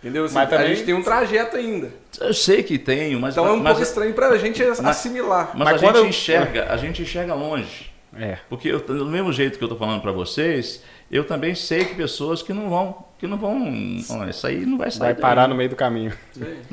Entendeu? 0.00 0.24
Assim, 0.26 0.34
Mas 0.34 0.50
também- 0.50 0.66
A 0.66 0.68
gente 0.74 0.84
tem 0.84 0.92
um 0.94 1.02
trajeto 1.02 1.56
ainda. 1.56 1.90
Eu 2.20 2.34
sei 2.34 2.62
que 2.62 2.78
tenho, 2.78 3.18
mas, 3.18 3.34
Então 3.34 3.46
é 3.46 3.52
um 3.52 3.56
mas, 3.56 3.68
pouco 3.68 3.82
estranho 3.82 4.12
pra 4.12 4.36
gente 4.36 4.62
assimilar. 4.62 5.52
mas 5.54 5.64
Mas 5.70 5.76
a 5.76 5.78
quando 5.86 5.94
gente 5.96 6.04
eu- 6.04 6.08
enxerga, 6.10 6.66
a 6.72 6.76
gente 6.76 7.00
enxerga 7.02 7.34
longe. 7.34 7.90
É. 8.16 8.36
Porque 8.48 8.68
eu, 8.68 8.80
do 8.80 9.06
mesmo 9.06 9.32
jeito 9.32 9.56
que 9.58 9.64
eu 9.64 9.66
estou 9.66 9.78
falando 9.78 10.00
para 10.02 10.12
vocês, 10.12 10.82
eu 11.10 11.24
também 11.24 11.54
sei 11.54 11.84
que 11.86 11.94
pessoas 11.94 12.42
que 12.42 12.52
não 12.52 12.68
vão, 12.68 13.04
que 13.18 13.26
não 13.26 13.36
vão, 13.38 13.66
ó, 14.10 14.24
isso 14.26 14.46
aí 14.46 14.64
não 14.66 14.76
vai 14.78 14.90
sair. 14.90 15.00
Vai 15.00 15.12
daí. 15.14 15.22
parar 15.22 15.48
no 15.48 15.54
meio 15.54 15.70
do 15.70 15.74
caminho. 15.76 16.12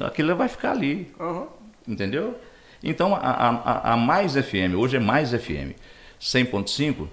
Aquilo 0.02 0.36
vai 0.36 0.48
ficar 0.50 0.72
ali, 0.72 1.12
Aham. 1.20 1.48
entendeu? 1.88 2.38
Então 2.84 3.16
a, 3.16 3.20
a, 3.20 3.50
a- 3.50 3.94
a 3.94 3.98
Mais 3.98 4.36
FM, 4.36 4.76
hoje 4.78 4.98
é 4.98 5.00
Mais 5.00 5.32
FM 5.34 5.74
100.5, 6.20 7.08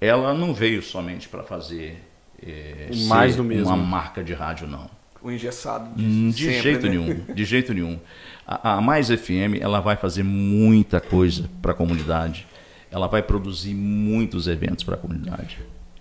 ela 0.00 0.34
não 0.34 0.52
veio 0.54 0.82
somente 0.82 1.28
para 1.28 1.42
fazer 1.42 2.02
eh, 2.42 2.88
Mais 3.06 3.32
ser 3.32 3.38
do 3.38 3.44
mesmo. 3.44 3.66
uma 3.66 3.76
marca 3.76 4.22
de 4.22 4.32
rádio, 4.32 4.66
não. 4.66 4.88
O 5.22 5.30
engessado. 5.30 5.90
Hum, 6.00 6.30
De 6.30 6.44
sempre, 6.44 6.60
jeito 6.62 6.82
né? 6.86 6.90
nenhum, 6.90 7.34
de 7.34 7.44
jeito 7.44 7.74
nenhum. 7.74 7.98
A, 8.46 8.74
a 8.74 8.80
Mais 8.80 9.08
FM, 9.08 9.58
ela 9.60 9.80
vai 9.80 9.96
fazer 9.96 10.22
muita 10.22 11.00
coisa 11.00 11.50
para 11.60 11.72
a 11.72 11.74
comunidade. 11.74 12.46
Ela 12.90 13.06
vai 13.08 13.22
produzir 13.22 13.74
muitos 13.74 14.46
eventos 14.46 14.84
para 14.84 14.94
a 14.94 14.98
comunidade. 14.98 15.58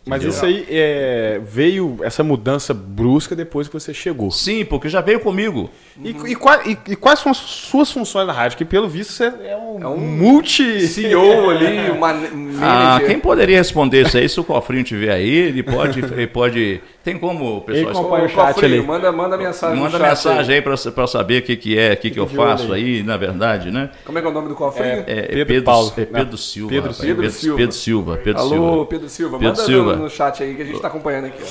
Mas 0.07 0.23
Entendeu? 0.23 0.29
isso 0.29 0.45
aí 0.45 0.65
é, 0.69 1.39
veio 1.43 1.97
essa 2.01 2.23
mudança 2.23 2.73
brusca 2.73 3.35
depois 3.35 3.67
que 3.67 3.73
você 3.73 3.93
chegou. 3.93 4.31
Sim, 4.31 4.63
porque 4.65 4.87
já 4.89 5.01
veio 5.01 5.19
comigo. 5.19 5.69
E, 6.03 6.09
e 6.09 6.35
qua- 6.35 6.61
e- 6.65 6.77
e 6.87 6.95
quais 6.95 7.19
são 7.19 7.31
as 7.31 7.37
suas 7.37 7.91
funções 7.91 8.25
na 8.25 8.33
rádio? 8.33 8.57
Que 8.57 8.65
pelo 8.65 8.87
visto 8.87 9.11
você 9.13 9.25
é 9.25 9.55
um, 9.57 9.81
É 9.83 9.87
um 9.87 9.97
multi. 9.97 10.87
CEO 10.87 11.49
ali, 11.51 11.91
uma 11.91 12.15
Ah, 12.61 12.99
quem 13.05 13.19
poderia 13.19 13.57
responder 13.57 14.07
isso 14.07 14.17
aí, 14.17 14.27
se 14.29 14.39
o 14.39 14.43
Cofrinho 14.43 14.83
tiver 14.83 15.11
aí, 15.11 15.29
ele 15.29 15.61
pode. 15.63 15.99
Ele 15.99 16.27
pode 16.27 16.81
tem 17.07 17.17
como, 17.17 17.61
pessoal? 17.61 17.89
Ele 17.89 17.97
acompanha 17.97 18.25
o 18.25 18.29
chat 18.29 18.53
Cofrinho, 18.55 18.79
ali. 18.79 18.85
Manda, 18.85 19.11
manda 19.13 19.37
mensagem 19.37 19.81
Manda 19.81 19.97
mensagem 19.97 20.55
aí 20.55 20.61
para 20.61 20.73
eu 20.73 21.07
saber 21.07 21.41
o 21.41 21.45
que, 21.45 21.55
que 21.55 21.79
é, 21.79 21.93
o 21.93 21.97
que, 21.97 22.11
que 22.11 22.19
eu 22.19 22.27
faço 22.27 22.73
aí, 22.73 23.01
na 23.01 23.15
verdade, 23.15 23.71
né? 23.71 23.91
Como 24.03 24.17
é 24.17 24.21
que 24.21 24.27
é 24.27 24.29
o 24.29 24.33
nome 24.33 24.49
do 24.49 24.55
Cofrinho? 24.55 25.05
É, 25.07 25.19
é 25.19 25.21
Pedro 25.21 25.45
Pedro, 25.45 25.63
Paulo. 25.63 25.93
é 25.95 26.05
Pedro 26.05 26.37
Silva. 26.37 26.69
Pedro. 26.69 26.93
Silva. 26.93 27.15
Pedro 27.15 27.31
Silva. 27.31 27.57
Pedro 27.57 27.73
Silva. 27.73 28.17
Pedro 28.17 28.41
Alô, 28.41 28.49
Silva. 28.49 28.85
Pedro 28.87 29.09
Silva. 29.09 29.37
Pedro 29.39 29.47
Manda 29.47 29.63
Silva. 29.63 29.95
No, 29.95 30.03
no 30.03 30.09
chat 30.09 30.43
aí 30.43 30.53
que 30.53 30.61
a 30.61 30.65
gente 30.65 30.81
tá 30.81 30.89
acompanhando 30.89 31.27
aqui. 31.27 31.43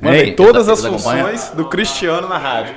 Mandei 0.00 0.20
Ei, 0.30 0.32
todas 0.34 0.66
ele 0.66 0.72
as 0.72 0.82
tá- 0.82 0.88
ele 0.88 0.98
funções 0.98 1.50
do 1.50 1.68
Cristiano 1.68 2.28
na 2.28 2.38
rádio. 2.38 2.74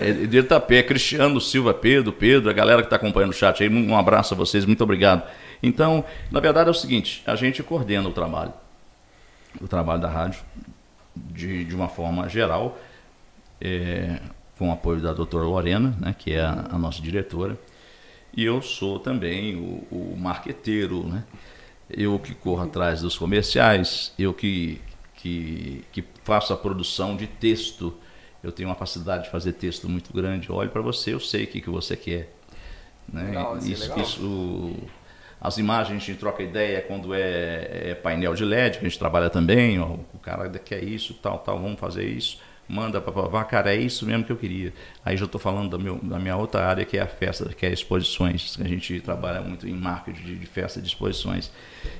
É, 0.00 0.12
Dele 0.12 0.44
tá 0.44 0.60
pé, 0.60 0.84
Cristiano 0.84 1.40
Silva, 1.40 1.74
Pedro, 1.74 2.12
Pedro, 2.12 2.48
a 2.48 2.52
galera 2.52 2.80
que 2.80 2.86
está 2.86 2.96
acompanhando 2.96 3.30
o 3.30 3.34
chat 3.34 3.60
aí, 3.60 3.68
um 3.68 3.96
abraço 3.96 4.34
a 4.34 4.36
vocês, 4.36 4.64
muito 4.64 4.84
obrigado. 4.84 5.24
Então, 5.60 6.04
na 6.30 6.38
verdade 6.38 6.68
é 6.68 6.70
o 6.70 6.74
seguinte, 6.74 7.24
a 7.26 7.34
gente 7.34 7.60
coordena 7.60 8.08
o 8.08 8.12
trabalho, 8.12 8.52
o 9.60 9.68
trabalho 9.68 10.00
da 10.00 10.08
rádio, 10.08 10.42
de, 11.16 11.64
de 11.64 11.74
uma 11.74 11.88
forma 11.88 12.28
geral, 12.28 12.78
é, 13.60 14.20
com 14.58 14.68
o 14.68 14.72
apoio 14.72 15.00
da 15.00 15.12
doutora 15.12 15.44
Lorena, 15.44 15.96
né, 16.00 16.14
que 16.18 16.32
é 16.32 16.40
a, 16.40 16.66
a 16.72 16.78
nossa 16.78 17.00
diretora, 17.00 17.58
e 18.36 18.44
eu 18.44 18.60
sou 18.60 18.98
também 18.98 19.54
o, 19.56 19.86
o 19.94 20.16
marqueteiro, 20.18 21.06
né? 21.06 21.22
Eu 21.88 22.18
que 22.18 22.34
corro 22.34 22.62
atrás 22.62 23.02
dos 23.02 23.16
comerciais, 23.16 24.12
eu 24.18 24.32
que, 24.34 24.80
que, 25.16 25.84
que 25.92 26.02
faço 26.24 26.52
a 26.52 26.56
produção 26.56 27.14
de 27.16 27.26
texto. 27.26 27.94
Eu 28.42 28.50
tenho 28.50 28.68
uma 28.68 28.74
facilidade 28.74 29.24
de 29.24 29.30
fazer 29.30 29.52
texto 29.52 29.88
muito 29.88 30.12
grande. 30.12 30.50
Olho 30.50 30.70
para 30.70 30.80
você, 30.82 31.12
eu 31.14 31.20
sei 31.20 31.44
o 31.44 31.46
que, 31.46 31.60
que 31.60 31.70
você 31.70 31.94
quer. 31.96 32.34
Né? 33.08 33.24
Legal, 33.24 33.58
isso 33.58 33.84
é 33.84 33.86
legal. 33.88 34.00
isso- 34.00 34.74
as 35.44 35.58
imagens 35.58 36.02
a 36.02 36.06
gente 36.06 36.18
troca 36.18 36.42
ideia 36.42 36.80
quando 36.80 37.12
é, 37.12 37.90
é 37.90 37.94
painel 37.94 38.34
de 38.34 38.46
LED, 38.46 38.78
que 38.78 38.86
a 38.86 38.88
gente 38.88 38.98
trabalha 38.98 39.28
também. 39.28 39.78
ó, 39.78 39.88
o 40.14 40.18
cara 40.22 40.48
quer 40.48 40.82
isso, 40.82 41.12
tal, 41.22 41.38
tal, 41.40 41.60
vamos 41.60 41.78
fazer 41.78 42.04
isso. 42.04 42.40
Manda 42.66 42.98
para 42.98 43.44
cara, 43.44 43.74
é 43.74 43.76
isso 43.76 44.06
mesmo 44.06 44.24
que 44.24 44.32
eu 44.32 44.38
queria. 44.38 44.72
Aí 45.04 45.18
já 45.18 45.26
estou 45.26 45.38
falando 45.38 45.68
da, 45.68 45.76
meu- 45.76 45.98
da 46.02 46.18
minha 46.18 46.34
outra 46.34 46.64
área, 46.66 46.82
que 46.86 46.96
é 46.96 47.02
a 47.02 47.06
festa, 47.06 47.44
que 47.54 47.66
é 47.66 47.70
exposições. 47.70 48.56
A 48.58 48.66
gente 48.66 48.98
trabalha 49.02 49.42
muito 49.42 49.68
em 49.68 49.74
marketing 49.74 50.22
de, 50.24 50.36
de 50.36 50.46
festa 50.46 50.80
de 50.80 50.88
exposições. 50.88 51.52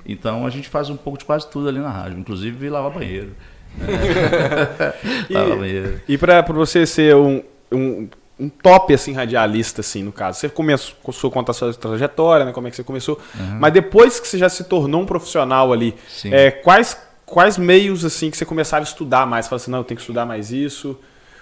Então 0.06 0.46
a 0.46 0.48
gente 0.50 0.66
faz 0.66 0.88
um 0.88 0.96
pouco 0.96 1.18
de 1.18 1.26
quase 1.26 1.50
tudo 1.50 1.68
ali 1.68 1.80
na 1.80 1.90
rádio, 1.90 2.18
inclusive 2.18 2.70
lavar 2.70 2.92
banheiro. 2.92 3.36
banheiro. 5.58 6.00
E 6.08 6.16
pra, 6.16 6.42
pra 6.42 6.54
você 6.54 6.86
ser 6.86 7.14
um, 7.14 7.42
um, 7.70 8.08
um 8.38 8.48
top 8.48 8.92
assim, 8.92 9.12
radialista, 9.12 9.80
assim, 9.80 10.02
no 10.02 10.10
caso, 10.12 10.40
você 10.40 10.48
começou, 10.48 10.96
a 11.28 11.30
contar 11.32 11.52
a 11.52 11.54
sua 11.54 11.72
trajetória, 11.74 12.44
né? 12.44 12.52
Como 12.52 12.66
é 12.66 12.70
que 12.70 12.76
você 12.76 12.82
começou. 12.84 13.20
Mas 13.60 13.72
depois 13.72 14.18
que 14.18 14.26
você 14.26 14.36
já 14.38 14.48
se 14.48 14.64
tornou 14.64 15.02
um 15.02 15.06
profissional 15.06 15.72
ali, 15.72 15.94
é, 16.24 16.50
quais, 16.50 16.96
quais 17.24 17.56
meios 17.56 18.04
assim 18.04 18.30
que 18.30 18.36
você 18.36 18.44
começava 18.44 18.82
a 18.82 18.88
estudar 18.88 19.26
mais? 19.26 19.46
Fala 19.46 19.60
assim, 19.60 19.70
não, 19.70 19.78
eu 19.78 19.84
tenho 19.84 19.96
que 19.96 20.02
estudar 20.02 20.26
mais 20.26 20.50
isso. 20.50 20.98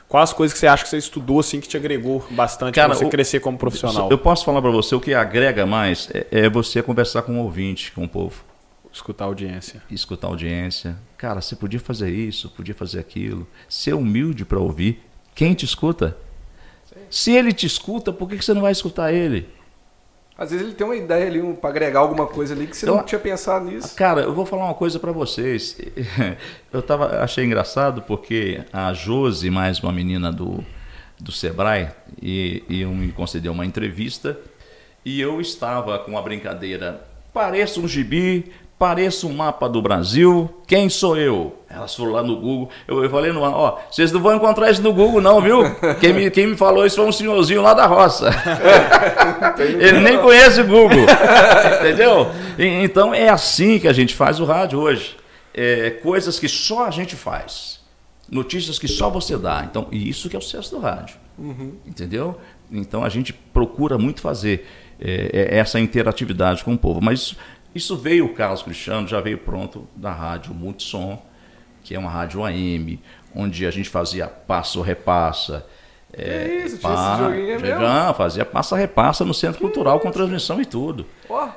Quais 0.08 0.28
as 0.28 0.34
coisas 0.34 0.52
que 0.52 0.58
você 0.58 0.66
acha 0.66 0.82
que 0.84 0.90
você 0.90 0.98
estudou 0.98 1.40
assim 1.40 1.58
que 1.58 1.66
te 1.66 1.74
agregou 1.78 2.22
bastante 2.32 2.74
para 2.74 2.88
você 2.88 3.06
o- 3.06 3.08
crescer 3.08 3.40
como 3.40 3.56
profissional? 3.56 4.10
Eu 4.10 4.18
posso 4.18 4.44
falar 4.44 4.60
para 4.60 4.70
você, 4.70 4.94
o 4.94 5.00
que 5.00 5.14
agrega 5.14 5.64
mais 5.64 6.10
é, 6.12 6.26
é 6.30 6.50
você 6.50 6.82
conversar 6.82 7.22
com 7.22 7.40
o 7.40 7.42
ouvinte, 7.44 7.90
com 7.92 8.04
o 8.04 8.08
povo. 8.08 8.44
Escutar 8.92 9.24
a 9.24 9.28
audiência. 9.28 9.82
escutar 9.90 10.26
a 10.26 10.30
audiência. 10.30 10.98
Cara, 11.16 11.40
você 11.40 11.56
podia 11.56 11.80
fazer 11.80 12.10
isso, 12.10 12.50
podia 12.50 12.74
fazer 12.74 13.00
aquilo. 13.00 13.46
Ser 13.66 13.94
humilde 13.94 14.44
para 14.44 14.58
ouvir. 14.58 15.00
Quem 15.34 15.54
te 15.54 15.64
escuta? 15.64 16.14
Se 17.12 17.30
ele 17.30 17.52
te 17.52 17.66
escuta, 17.66 18.10
por 18.10 18.26
que 18.26 18.38
que 18.38 18.44
você 18.44 18.54
não 18.54 18.62
vai 18.62 18.72
escutar 18.72 19.12
ele? 19.12 19.46
Às 20.36 20.50
vezes 20.50 20.64
ele 20.66 20.74
tem 20.74 20.86
uma 20.86 20.96
ideia 20.96 21.26
ali 21.26 21.42
um, 21.42 21.54
pra 21.54 21.68
agregar 21.68 22.00
alguma 22.00 22.26
coisa 22.26 22.54
ali 22.54 22.66
que 22.66 22.74
você 22.74 22.88
Eu- 22.88 22.96
não 22.96 23.04
tinha 23.04 23.18
pensado 23.18 23.66
nisso. 23.66 23.94
Cara, 23.94 24.22
eu 24.22 24.32
vou 24.32 24.46
falar 24.46 24.64
uma 24.64 24.72
coisa 24.74 24.98
para 24.98 25.12
vocês. 25.12 25.76
Eu 26.72 26.80
tava, 26.80 27.18
achei 27.22 27.44
engraçado 27.44 28.00
porque 28.02 28.64
a 28.72 28.94
Josi, 28.94 29.50
mais 29.50 29.78
uma 29.80 29.92
menina 29.92 30.32
do, 30.32 30.64
do 31.20 31.30
Sebrae, 31.30 31.90
e, 32.20 32.64
e 32.66 32.82
me 32.86 33.12
concedeu 33.12 33.52
uma 33.52 33.66
entrevista 33.66 34.38
e 35.04 35.20
eu 35.20 35.38
estava 35.38 35.98
com 35.98 36.12
uma 36.12 36.22
brincadeira. 36.22 37.04
Pareço 37.34 37.82
um 37.82 37.86
gibi, 37.88 38.50
pareço 38.82 39.28
um 39.28 39.32
mapa 39.32 39.68
do 39.68 39.80
Brasil. 39.80 40.50
Quem 40.66 40.88
sou 40.88 41.16
eu? 41.16 41.54
Elas 41.70 41.94
foram 41.94 42.10
lá 42.10 42.22
no 42.22 42.34
Google. 42.34 42.68
Eu, 42.88 43.04
eu 43.04 43.08
falei 43.08 43.30
no 43.30 43.40
ó, 43.40 43.78
vocês 43.88 44.10
não 44.10 44.20
vão 44.20 44.34
encontrar 44.34 44.72
isso 44.72 44.82
no 44.82 44.92
Google, 44.92 45.20
não, 45.20 45.40
viu? 45.40 45.62
Quem 46.00 46.12
me, 46.12 46.28
quem 46.32 46.48
me 46.48 46.56
falou 46.56 46.84
isso 46.84 46.96
foi 46.96 47.06
um 47.06 47.12
senhorzinho 47.12 47.62
lá 47.62 47.74
da 47.74 47.86
roça. 47.86 48.28
Ele 49.78 50.00
nem 50.00 50.18
conhece 50.20 50.62
o 50.62 50.66
Google. 50.66 51.04
Entendeu? 51.80 52.28
E- 52.58 52.82
Então 52.82 53.14
é 53.14 53.28
assim 53.28 53.78
que 53.78 53.86
a 53.86 53.92
gente 53.92 54.16
faz 54.16 54.40
o 54.40 54.44
rádio 54.44 54.80
hoje. 54.80 55.16
É, 55.54 55.90
coisas 55.90 56.40
que 56.40 56.48
só 56.48 56.86
a 56.86 56.90
gente 56.90 57.14
faz. 57.14 57.80
Notícias 58.28 58.80
que 58.80 58.88
só 58.88 59.08
você 59.10 59.36
dá. 59.36 59.64
Então, 59.70 59.86
e 59.92 60.08
isso 60.08 60.28
que 60.28 60.34
é 60.34 60.38
o 60.40 60.42
sucesso 60.42 60.72
do 60.74 60.80
rádio. 60.80 61.14
Entendeu? 61.86 62.36
Então 62.70 63.04
a 63.04 63.08
gente 63.08 63.32
procura 63.32 63.96
muito 63.96 64.20
fazer 64.20 64.66
é, 65.00 65.48
é, 65.52 65.58
essa 65.58 65.78
interatividade 65.80 66.64
com 66.64 66.72
o 66.74 66.78
povo. 66.78 67.00
Mas 67.02 67.34
isso, 67.74 67.96
veio, 67.96 68.26
o 68.26 68.34
Carlos 68.34 68.62
Cristiano 68.62 69.08
já 69.08 69.20
veio 69.20 69.38
pronto 69.38 69.88
da 69.96 70.12
rádio 70.12 70.52
Multissom, 70.54 71.22
que 71.82 71.94
é 71.94 71.98
uma 71.98 72.10
rádio 72.10 72.44
AM, 72.44 73.00
onde 73.34 73.66
a 73.66 73.70
gente 73.70 73.88
fazia 73.88 74.26
passo 74.28 74.80
repassa. 74.82 75.66
Que 76.14 76.64
isso, 76.66 76.78
tinha 76.78 76.92
esse 76.92 77.18
joguinho 77.18 77.60
mesmo? 77.60 78.14
Fazia 78.14 78.44
passa-repassa 78.44 79.24
no 79.24 79.32
Centro 79.32 79.60
Cultural 79.60 79.98
com 79.98 80.10
transmissão 80.10 80.60
e 80.60 80.66
tudo. 80.66 81.06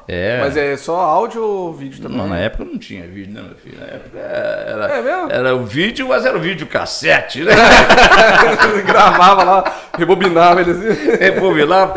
É. 0.08 0.40
Mas 0.40 0.56
é 0.56 0.78
só 0.78 0.96
áudio 1.02 1.44
ou 1.44 1.74
vídeo 1.74 2.02
também? 2.02 2.18
Não, 2.18 2.30
na 2.30 2.40
época 2.40 2.64
não 2.64 2.78
tinha 2.78 3.06
vídeo, 3.06 3.34
né, 3.34 3.42
meu 3.42 3.56
filho? 3.56 3.78
Na 3.78 3.86
época 3.88 4.18
era, 4.18 4.88
É 4.88 5.02
mesmo? 5.02 5.32
era 5.32 5.56
o 5.56 5.66
vídeo, 5.66 6.08
mas 6.08 6.26
era 6.26 6.38
o 6.38 6.40
vídeo 6.40 6.66
cassete, 6.68 7.44
né? 7.44 7.52
Gravava 8.86 9.44
lá, 9.44 9.76
rebobinava 9.98 10.62
ele 10.62 10.72
assim. 10.72 11.02
Rebobinar 11.20 11.94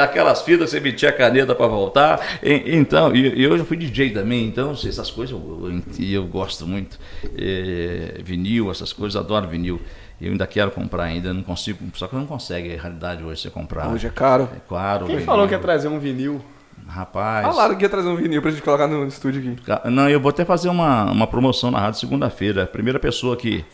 aquelas 0.00 0.42
fitas, 0.42 0.70
você 0.70 0.80
metia 0.80 1.10
a 1.10 1.12
caneta 1.12 1.54
para 1.54 1.66
voltar. 1.66 2.20
E- 2.42 2.74
então, 2.76 3.14
e, 3.14 3.40
e 3.40 3.42
eu 3.44 3.56
já 3.58 3.64
fui 3.64 3.76
DJ 3.76 4.10
também, 4.10 4.46
então 4.46 4.72
essas 4.72 5.10
coisas 5.10 5.32
eu, 5.38 5.70
eu, 6.00 6.06
eu 6.10 6.24
gosto 6.26 6.66
muito. 6.66 6.98
É, 7.36 8.14
vinil, 8.22 8.70
essas 8.70 8.92
coisas, 8.92 9.20
adoro 9.20 9.46
vinil. 9.48 9.80
Eu 10.22 10.30
ainda 10.30 10.46
quero 10.46 10.70
comprar 10.70 11.02
ainda, 11.02 11.34
não 11.34 11.42
consigo, 11.42 11.80
só 11.94 12.06
que 12.06 12.14
não 12.14 12.26
consegue, 12.26 12.72
é 12.72 12.76
realidade 12.76 13.24
hoje 13.24 13.42
você 13.42 13.50
comprar. 13.50 13.88
Hoje 13.88 14.06
é 14.06 14.10
caro. 14.10 14.48
É 14.54 14.60
claro. 14.68 15.06
Quem 15.06 15.16
vinil. 15.16 15.26
falou 15.26 15.48
que 15.48 15.52
ia 15.52 15.58
trazer 15.58 15.88
um 15.88 15.98
vinil? 15.98 16.40
Rapaz. 16.86 17.44
Falaram 17.44 17.74
que 17.74 17.84
ia 17.84 17.88
trazer 17.88 18.08
um 18.08 18.14
vinil 18.14 18.40
pra 18.40 18.52
gente 18.52 18.62
colocar 18.62 18.86
no 18.86 19.04
estúdio 19.04 19.40
aqui. 19.40 19.90
Não, 19.90 20.08
eu 20.08 20.20
vou 20.20 20.30
até 20.30 20.44
fazer 20.44 20.68
uma, 20.68 21.10
uma 21.10 21.26
promoção 21.26 21.72
na 21.72 21.80
rádio 21.80 21.98
segunda-feira. 21.98 22.62
A 22.62 22.66
primeira 22.68 23.00
pessoa 23.00 23.36
que, 23.36 23.64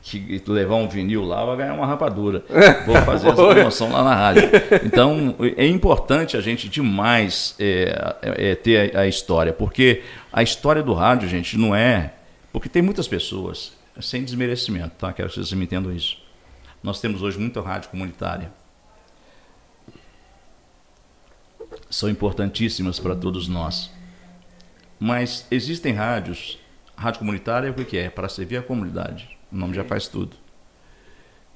que 0.00 0.40
levar 0.46 0.76
um 0.76 0.86
vinil 0.86 1.24
lá 1.24 1.44
vai 1.44 1.56
ganhar 1.56 1.74
uma 1.74 1.86
rapadura. 1.86 2.44
Vou 2.86 2.94
fazer 3.02 3.28
essa 3.28 3.48
promoção 3.48 3.90
lá 3.90 4.04
na 4.04 4.14
rádio. 4.14 4.48
Então, 4.84 5.34
é 5.56 5.66
importante 5.66 6.36
a 6.36 6.40
gente 6.40 6.68
demais 6.68 7.56
é, 7.58 8.14
é, 8.22 8.50
é, 8.50 8.54
ter 8.54 8.94
a, 8.94 9.00
a 9.00 9.08
história, 9.08 9.52
porque 9.52 10.02
a 10.32 10.40
história 10.40 10.84
do 10.84 10.94
rádio, 10.94 11.28
gente, 11.28 11.58
não 11.58 11.74
é. 11.74 12.12
Porque 12.52 12.68
tem 12.68 12.80
muitas 12.80 13.08
pessoas, 13.08 13.72
sem 14.00 14.24
desmerecimento, 14.24 14.94
tá? 14.96 15.12
Quero 15.12 15.28
que 15.28 15.34
vocês 15.34 15.52
me 15.52 15.64
entendam 15.64 15.92
isso. 15.92 16.18
Nós 16.82 17.00
temos 17.00 17.22
hoje 17.22 17.38
muita 17.38 17.60
rádio 17.60 17.90
comunitária. 17.90 18.52
São 21.90 22.08
importantíssimas 22.08 22.98
para 22.98 23.14
todos 23.16 23.48
nós. 23.48 23.90
Mas 24.98 25.46
existem 25.50 25.92
rádios, 25.92 26.58
rádio 26.96 27.20
comunitária 27.20 27.70
o 27.70 27.84
que 27.84 27.96
é? 27.96 28.10
Para 28.10 28.28
servir 28.28 28.58
a 28.58 28.62
comunidade. 28.62 29.36
O 29.50 29.56
nome 29.56 29.74
já 29.74 29.84
faz 29.84 30.06
tudo. 30.06 30.36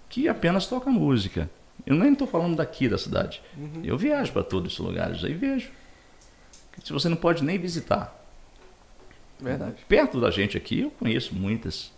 que 0.09 0.29
apenas 0.29 0.67
toca 0.67 0.91
música. 0.91 1.51
Eu 1.87 1.97
nem 1.97 2.13
estou 2.13 2.27
falando 2.27 2.57
daqui 2.57 2.89
da 2.89 2.97
cidade. 2.97 3.43
Uhum. 3.57 3.83
Eu 3.83 3.99
viajo 3.99 4.33
para 4.33 4.45
todos 4.45 4.73
esses 4.73 4.85
lugares 4.85 5.25
aí 5.25 5.35
vejo. 5.35 5.71
Se 6.83 6.93
você 6.93 7.09
não 7.09 7.17
pode 7.17 7.45
nem 7.45 7.59
visitar. 7.59 8.21
Verdade. 9.41 9.85
Perto 9.89 10.21
da 10.21 10.31
gente 10.31 10.57
aqui, 10.57 10.81
eu 10.81 10.91
conheço 10.91 11.35
muitas. 11.35 11.93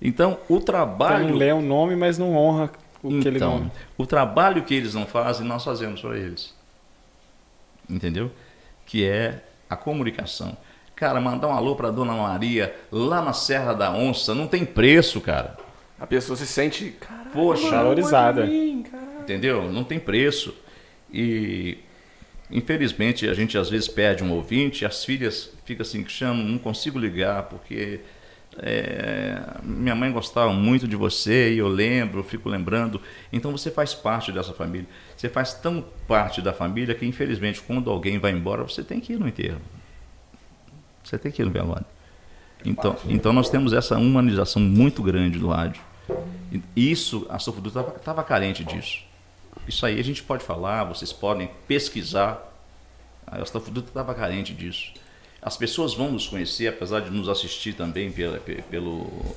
Então, 0.00 0.38
o 0.48 0.60
trabalho. 0.60 1.24
Então, 1.24 1.30
não 1.30 1.36
lê 1.36 1.52
o 1.52 1.60
nome, 1.60 1.96
mas 1.96 2.18
não 2.18 2.34
honra 2.34 2.70
o 3.02 3.08
então, 3.08 3.20
que 3.20 3.28
ele 3.28 3.38
nome. 3.38 3.70
O 3.98 4.06
trabalho 4.06 4.62
que 4.62 4.74
eles 4.74 4.94
não 4.94 5.06
fazem, 5.06 5.46
nós 5.46 5.64
fazemos 5.64 6.00
para 6.00 6.16
eles. 6.16 6.54
Entendeu? 7.88 8.30
Que 8.86 9.04
é 9.04 9.42
a 9.68 9.76
comunicação. 9.76 10.56
Cara, 10.94 11.20
mandar 11.20 11.48
um 11.48 11.52
alô 11.52 11.74
para 11.74 11.90
Dona 11.90 12.12
Maria 12.12 12.74
lá 12.92 13.22
na 13.22 13.32
Serra 13.32 13.72
da 13.72 13.90
Onça 13.90 14.34
não 14.34 14.46
tem 14.46 14.64
preço, 14.64 15.20
cara. 15.20 15.56
A 15.98 16.06
pessoa 16.06 16.36
se 16.36 16.46
sente, 16.46 16.94
poxa, 17.32 17.70
valorizada. 17.70 18.44
Mim, 18.46 18.84
entendeu? 19.18 19.70
Não 19.70 19.84
tem 19.84 19.98
preço. 19.98 20.54
E 21.12 21.78
infelizmente 22.50 23.28
a 23.28 23.34
gente 23.34 23.56
às 23.56 23.70
vezes 23.70 23.88
perde 23.88 24.22
um 24.22 24.32
ouvinte, 24.32 24.84
as 24.84 25.04
filhas 25.04 25.50
ficam 25.64 25.82
assim, 25.82 26.06
chamam, 26.06 26.44
não 26.44 26.58
consigo 26.58 26.98
ligar 26.98 27.44
porque 27.44 28.00
é, 28.62 29.40
minha 29.62 29.94
mãe 29.94 30.12
gostava 30.12 30.52
muito 30.52 30.86
de 30.86 30.94
você 30.94 31.54
e 31.54 31.58
eu 31.58 31.68
lembro, 31.68 32.22
fico 32.22 32.48
lembrando. 32.48 33.00
Então 33.32 33.50
você 33.52 33.70
faz 33.70 33.94
parte 33.94 34.30
dessa 34.30 34.52
família. 34.52 34.86
Você 35.16 35.28
faz 35.28 35.54
tão 35.54 35.84
parte 36.06 36.42
da 36.42 36.52
família 36.52 36.94
que, 36.94 37.06
infelizmente, 37.06 37.60
quando 37.62 37.90
alguém 37.90 38.18
vai 38.18 38.32
embora, 38.32 38.62
você 38.62 38.82
tem 38.82 39.00
que 39.00 39.14
ir 39.14 39.18
no 39.18 39.26
enterro. 39.26 39.60
Você 41.02 41.18
tem 41.18 41.32
que 41.32 41.40
ir 41.40 41.44
no 41.44 41.50
velório. 41.50 41.86
Então, 42.64 42.96
então 43.08 43.32
nós 43.32 43.48
temos 43.48 43.72
essa 43.72 43.96
humanização 43.96 44.60
muito 44.60 45.02
grande 45.02 45.38
do 45.38 45.48
rádio. 45.48 45.82
Isso, 46.76 47.26
a 47.30 47.38
Sofudu 47.38 47.68
estava 47.96 48.22
carente 48.22 48.62
disso. 48.64 49.04
Isso 49.66 49.86
aí 49.86 49.98
a 49.98 50.04
gente 50.04 50.22
pode 50.22 50.44
falar, 50.44 50.84
vocês 50.84 51.12
podem 51.12 51.50
pesquisar. 51.66 52.46
A 53.26 53.44
Sofudu 53.46 53.80
estava 53.80 54.14
carente 54.14 54.52
disso. 54.52 54.92
As 55.42 55.56
pessoas 55.56 55.94
vão 55.94 56.12
nos 56.12 56.26
conhecer, 56.26 56.68
apesar 56.68 57.00
de 57.00 57.10
nos 57.10 57.28
assistir 57.28 57.72
também 57.72 58.12
pela, 58.12 58.38
pelo, 58.38 59.34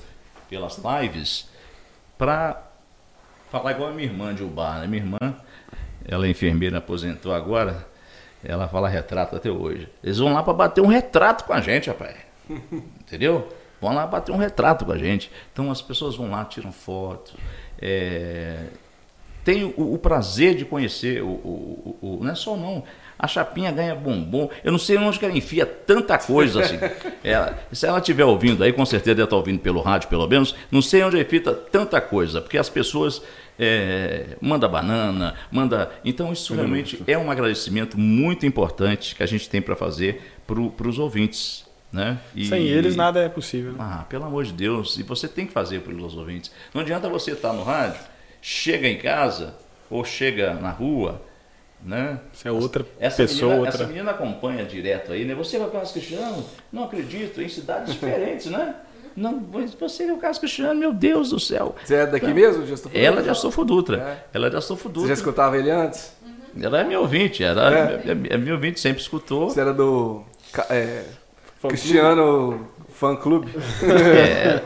pelas 0.50 0.80
lives, 1.02 1.48
para 2.18 2.62
falar 3.50 3.72
igual 3.72 3.90
a 3.90 3.94
minha 3.94 4.08
irmã 4.08 4.34
de 4.34 4.44
Ubar. 4.44 4.80
Né? 4.82 4.88
Minha 4.88 5.04
irmã, 5.04 5.36
ela 6.06 6.26
é 6.26 6.30
enfermeira, 6.30 6.80
aposentou 6.80 7.34
agora, 7.34 7.88
ela 8.44 8.68
fala 8.68 8.90
retrato 8.90 9.36
até 9.36 9.50
hoje. 9.50 9.88
Eles 10.04 10.18
vão 10.18 10.34
lá 10.34 10.44
para 10.44 10.54
bater 10.54 10.82
um 10.82 10.88
retrato 10.88 11.46
com 11.46 11.54
a 11.54 11.62
gente, 11.62 11.90
rapaz. 11.90 12.18
Entendeu? 12.50 13.50
Vão 13.80 13.94
lá 13.94 14.06
bater 14.06 14.32
um 14.32 14.38
retrato 14.38 14.86
com 14.86 14.92
a 14.92 14.98
gente. 14.98 15.32
Então 15.52 15.72
as 15.72 15.82
pessoas 15.82 16.16
vão 16.16 16.32
lá, 16.32 16.44
tiram 16.46 16.72
fotos. 16.72 17.36
É... 17.82 18.68
Tem 19.44 19.66
o, 19.66 19.94
o, 19.94 19.98
prazer 19.98 20.56
de 20.56 20.64
conhecer 20.64 21.22
o, 21.22 21.28
o, 21.28 21.98
o, 22.02 22.24
Não 22.24 22.32
é 22.32 22.36
só 22.36 22.56
não. 22.56 22.84
A 23.18 23.28
chapinha 23.28 23.72
ganha 23.72 23.96
bombom. 23.96 24.50
Eu 24.64 24.72
não 24.72 24.80
sei 24.80 24.98
onde 24.98 25.20
que 25.20 25.26
ela 25.26 25.36
enfia 25.36 25.66
tanta 25.66 26.18
coisa 26.18 26.62
assim. 26.62 26.78
Ela, 27.24 27.58
se 27.72 27.86
ela 27.86 28.00
estiver 28.00 28.26
ouvindo 28.26 28.64
aí, 28.66 28.74
com 28.74 28.86
certeza 28.86 29.16
deve 29.16 29.24
estar 29.24 29.38
ouvindo 29.38 29.60
pelo 29.60 29.80
rádio, 29.80 30.10
pelo 30.10 30.28
menos. 30.28 30.54
Não 30.70 30.82
sei 30.82 31.02
onde 31.04 31.18
enfia 31.18 31.40
tanta 31.42 32.02
coisa, 32.02 32.42
porque 32.42 32.58
as 32.58 32.70
pessoas 32.70 33.22
é, 33.58 34.36
manda 34.42 34.68
banana, 34.68 35.36
manda. 35.52 35.92
Então 36.04 36.34
isso 36.34 36.54
realmente 36.54 37.02
é 37.08 37.18
um 37.18 37.32
agradecimento 37.32 37.98
muito 37.98 38.46
importante 38.46 39.16
que 39.16 39.24
a 39.24 39.26
gente 39.26 39.50
tem 39.50 39.62
para 39.62 39.76
fazer 39.76 40.22
para 40.46 40.88
os 40.88 41.00
ouvintes. 41.00 41.66
Né? 41.92 42.18
E, 42.36 42.48
Sem 42.48 42.64
eles 42.64 42.96
nada 42.96 43.20
é 43.20 43.30
possível. 43.30 43.74
Né? 43.74 43.78
Ah, 43.80 44.06
pelo 44.10 44.26
amor 44.26 44.44
de 44.44 44.52
Deus, 44.52 44.98
e 44.98 45.04
você 45.04 45.28
tem 45.28 45.46
que 45.46 45.54
fazer 45.54 45.82
para 45.82 45.94
os 45.94 46.18
ouvintes. 46.18 46.52
Não 46.74 46.82
adianta 46.82 47.08
você 47.08 47.32
estar 47.32 47.50
tá 47.50 47.54
no 47.54 47.64
rádio, 47.64 48.02
chega 48.42 48.88
em 48.88 48.98
casa 48.98 49.56
ou 49.92 50.04
chega 50.04 50.56
na 50.56 50.72
rua 50.72 51.22
né? 51.86 52.20
Você 52.32 52.48
é 52.48 52.52
outra 52.52 52.86
essa 53.00 53.18
pessoa. 53.18 53.52
Menina, 53.52 53.66
outra... 53.66 53.84
Essa 53.84 53.92
menina 53.92 54.12
acompanha 54.12 54.66
direto 54.66 55.12
aí, 55.12 55.26
né? 55.26 55.36
Você 55.36 55.58
é 55.58 55.60
o 55.60 55.70
Carlos 55.70 55.92
Cristiano? 55.92 56.44
Não 56.72 56.86
acredito, 56.86 57.42
em 57.42 57.50
cidades 57.50 57.94
diferentes, 57.94 58.48
né? 58.48 58.76
Não, 59.16 59.40
você 59.80 60.06
é 60.06 60.14
o 60.14 60.18
Carlos 60.18 60.40
Cristiano, 60.40 60.80
meu 60.80 60.92
Deus 60.92 61.30
do 61.30 61.40
céu. 61.40 61.76
Você 61.84 61.96
é 61.96 62.06
daqui 62.06 62.26
então, 62.26 62.36
mesmo, 62.36 62.66
de 62.66 62.74
Astolfo 62.74 62.98
Ela 62.98 63.20
é 63.20 63.24
de 63.24 63.30
Astolfo 63.30 63.66
Dutra. 63.66 63.98
É. 63.98 64.26
Ela 64.34 64.48
é 64.48 64.50
de 64.50 64.56
Astolfo 64.56 64.90
Dutra. 64.90 65.02
Você 65.02 65.08
já 65.10 65.14
escutava 65.14 65.58
ele 65.58 65.70
antes? 65.70 66.14
Uhum. 66.26 66.64
Ela 66.64 66.82
é 66.82 66.84
meu 66.84 67.02
ouvinte, 67.02 67.44
era 67.44 67.72
é. 67.72 68.12
é, 68.12 68.34
é 68.34 68.38
meu 68.38 68.56
ouvinte, 68.56 68.80
sempre 68.80 69.02
escutou. 69.02 69.50
Você 69.50 69.62
era 69.62 69.74
do 69.74 70.24
é, 70.70 71.04
fã 71.60 71.68
Cristiano 71.68 72.68
Fã 72.94 73.16
Clube? 73.16 73.52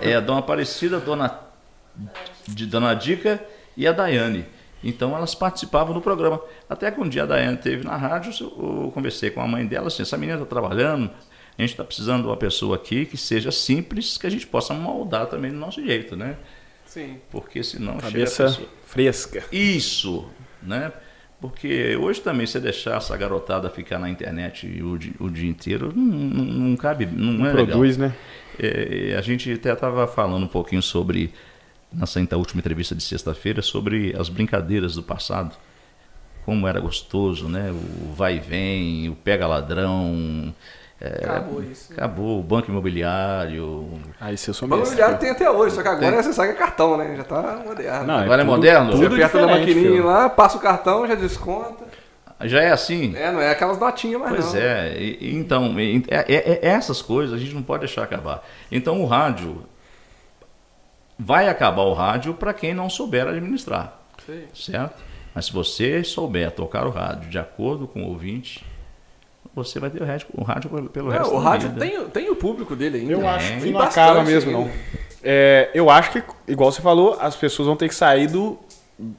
É, 0.02 0.12
é 0.12 0.16
a 0.16 0.20
Dona 0.20 0.40
Aparecida, 0.40 1.00
Dona, 1.00 1.40
de 2.48 2.66
Dona 2.66 2.94
Dica 2.94 3.44
e 3.76 3.86
a 3.86 3.92
Daiane. 3.92 4.46
Então 4.84 5.16
elas 5.16 5.34
participavam 5.34 5.94
do 5.94 6.02
programa. 6.02 6.42
Até 6.70 6.92
que 6.92 7.00
um 7.00 7.08
dia 7.08 7.24
a 7.24 7.26
Daiane 7.26 7.58
teve 7.58 7.84
na 7.84 7.96
rádio, 7.96 8.32
eu 8.42 8.92
conversei 8.94 9.30
com 9.30 9.42
a 9.42 9.48
mãe 9.48 9.66
dela 9.66 9.88
assim, 9.88 10.04
essa 10.04 10.18
menina 10.18 10.38
está 10.38 10.48
trabalhando, 10.48 11.10
a 11.58 11.62
gente 11.62 11.72
está 11.72 11.84
precisando 11.84 12.22
de 12.22 12.28
uma 12.28 12.38
pessoa 12.38 12.76
aqui 12.76 13.06
que 13.06 13.18
seja 13.18 13.52
simples, 13.52 14.18
que 14.18 14.28
a 14.28 14.30
gente 14.30 14.46
possa 14.46 14.74
moldar 14.74 15.26
também 15.26 15.52
do 15.52 15.58
nosso 15.58 15.84
jeito, 15.84 16.16
né? 16.16 16.38
Sim. 16.86 17.18
Porque 17.32 17.64
senão 17.64 17.98
Cabeça 17.98 18.46
pessoa... 18.46 18.68
fresca. 18.86 19.44
Isso, 19.52 20.30
né? 20.62 20.92
Porque 21.40 21.96
hoje 21.96 22.20
também, 22.22 22.48
se 22.48 22.60
deixar 22.60 22.98
essa 22.98 23.16
garotada 23.16 23.70
ficar 23.70 24.00
na 24.00 24.10
internet 24.10 24.66
o, 24.82 24.98
dia, 24.98 25.14
o 25.20 25.30
dia 25.30 25.48
inteiro, 25.48 25.94
não, 25.96 26.04
não, 26.04 26.46
não 26.46 26.76
cabe, 26.76 27.06
não, 27.06 27.34
não 27.34 27.46
é 27.46 27.52
produz, 27.52 27.98
legal. 27.98 28.10
né? 28.10 28.16
É, 28.58 29.16
a 29.16 29.22
gente 29.22 29.52
até 29.52 29.72
estava 29.72 30.08
falando 30.08 30.44
um 30.44 30.48
pouquinho 30.48 30.82
sobre 30.82 31.32
nessa 31.92 32.20
última 32.36 32.60
entrevista 32.60 32.94
de 32.94 33.04
sexta-feira 33.04 33.62
sobre 33.62 34.16
as 34.18 34.30
brincadeiras 34.30 34.96
do 34.96 35.04
passado. 35.04 35.56
Como 36.46 36.68
era 36.68 36.80
gostoso, 36.80 37.50
né? 37.50 37.72
O 37.72 38.14
vai 38.14 38.38
e 38.38 38.40
vem, 38.40 39.10
o 39.10 39.16
pega 39.16 39.46
ladrão. 39.46 40.54
É, 41.00 41.26
acabou 41.26 41.62
isso. 41.62 41.94
Acabou 41.94 42.40
o 42.40 42.44
banco 42.44 42.72
imobiliário. 42.72 44.00
Ah, 44.20 44.32
isso 44.32 44.50
eu 44.50 44.54
sou 44.54 44.66
O 44.66 44.70
banco 44.70 44.84
imobiliário 44.84 45.18
tem 45.18 45.30
até 45.30 45.50
hoje, 45.50 45.76
só 45.76 45.82
que 45.82 45.88
agora 45.90 46.14
tem. 46.14 46.24
você 46.24 46.34
sabe 46.34 46.50
que 46.50 46.56
é 46.56 46.58
cartão, 46.58 46.98
né? 46.98 47.16
Já 47.18 47.24
tá 47.24 47.62
moderno. 47.66 48.08
Não, 48.08 48.16
agora 48.16 48.42
é, 48.42 48.46
tudo, 48.46 48.54
é 48.54 48.56
moderno? 48.56 48.92
Tudo 48.92 49.10
você 49.10 49.24
aperta 49.24 49.42
na 49.42 49.48
maquininha 49.60 50.04
lá, 50.04 50.30
passa 50.30 50.58
o 50.58 50.62
cartão, 50.62 51.06
já 51.06 51.16
desconta. 51.16 51.86
Já 52.42 52.62
é 52.62 52.72
assim? 52.72 53.16
É, 53.16 53.32
não 53.32 53.42
é 53.42 53.50
aquelas 53.50 53.80
notinhas 53.80 54.22
mais 54.22 54.34
pois 54.34 54.46
não. 54.46 54.52
Pois 54.52 54.64
é. 54.64 54.98
E, 55.00 55.36
então, 55.36 55.76
é, 56.08 56.34
é, 56.34 56.60
é, 56.62 56.68
essas 56.68 57.02
coisas 57.02 57.34
a 57.34 57.38
gente 57.38 57.54
não 57.54 57.64
pode 57.64 57.82
deixar 57.82 58.04
acabar. 58.04 58.44
Então 58.72 59.02
o 59.02 59.06
rádio, 59.06 59.64
vai 61.18 61.50
acabar 61.50 61.84
o 61.84 61.94
rádio 61.94 62.34
para 62.34 62.54
quem 62.54 62.74
não 62.74 62.90
souber 62.90 63.28
administrar. 63.28 64.00
Sim. 64.26 64.44
Certo? 64.54 65.02
Mas 65.34 65.46
se 65.46 65.54
você 65.54 66.04
souber 66.04 66.52
tocar 66.52 66.86
o 66.86 66.90
rádio 66.90 67.30
de 67.30 67.38
acordo 67.38 67.88
com 67.88 68.04
o 68.04 68.10
ouvinte, 68.10 68.66
você 69.54 69.80
vai 69.80 69.90
ter 69.90 70.02
o 70.02 70.06
rádio, 70.06 70.28
o 70.34 70.44
rádio 70.44 70.70
pelo 70.90 71.12
é, 71.12 71.18
resto 71.18 71.34
O 71.34 71.40
rádio 71.40 71.72
tem, 71.74 72.06
tem 72.10 72.30
o 72.30 72.36
público 72.36 72.76
dele 72.76 73.00
ainda. 73.00 73.14
Eu 73.14 73.22
é. 73.22 73.28
acho 73.28 73.58
que 73.60 73.72
não 73.72 73.80
acaba 73.80 74.24
mesmo, 74.24 74.52
não. 74.52 74.72
É, 75.24 75.70
eu 75.74 75.90
acho 75.90 76.12
que, 76.12 76.24
igual 76.48 76.72
você 76.72 76.82
falou, 76.82 77.18
as 77.20 77.36
pessoas 77.36 77.68
vão 77.68 77.76
ter 77.76 77.88
que 77.88 77.96
sair 77.96 78.28
do, 78.28 78.58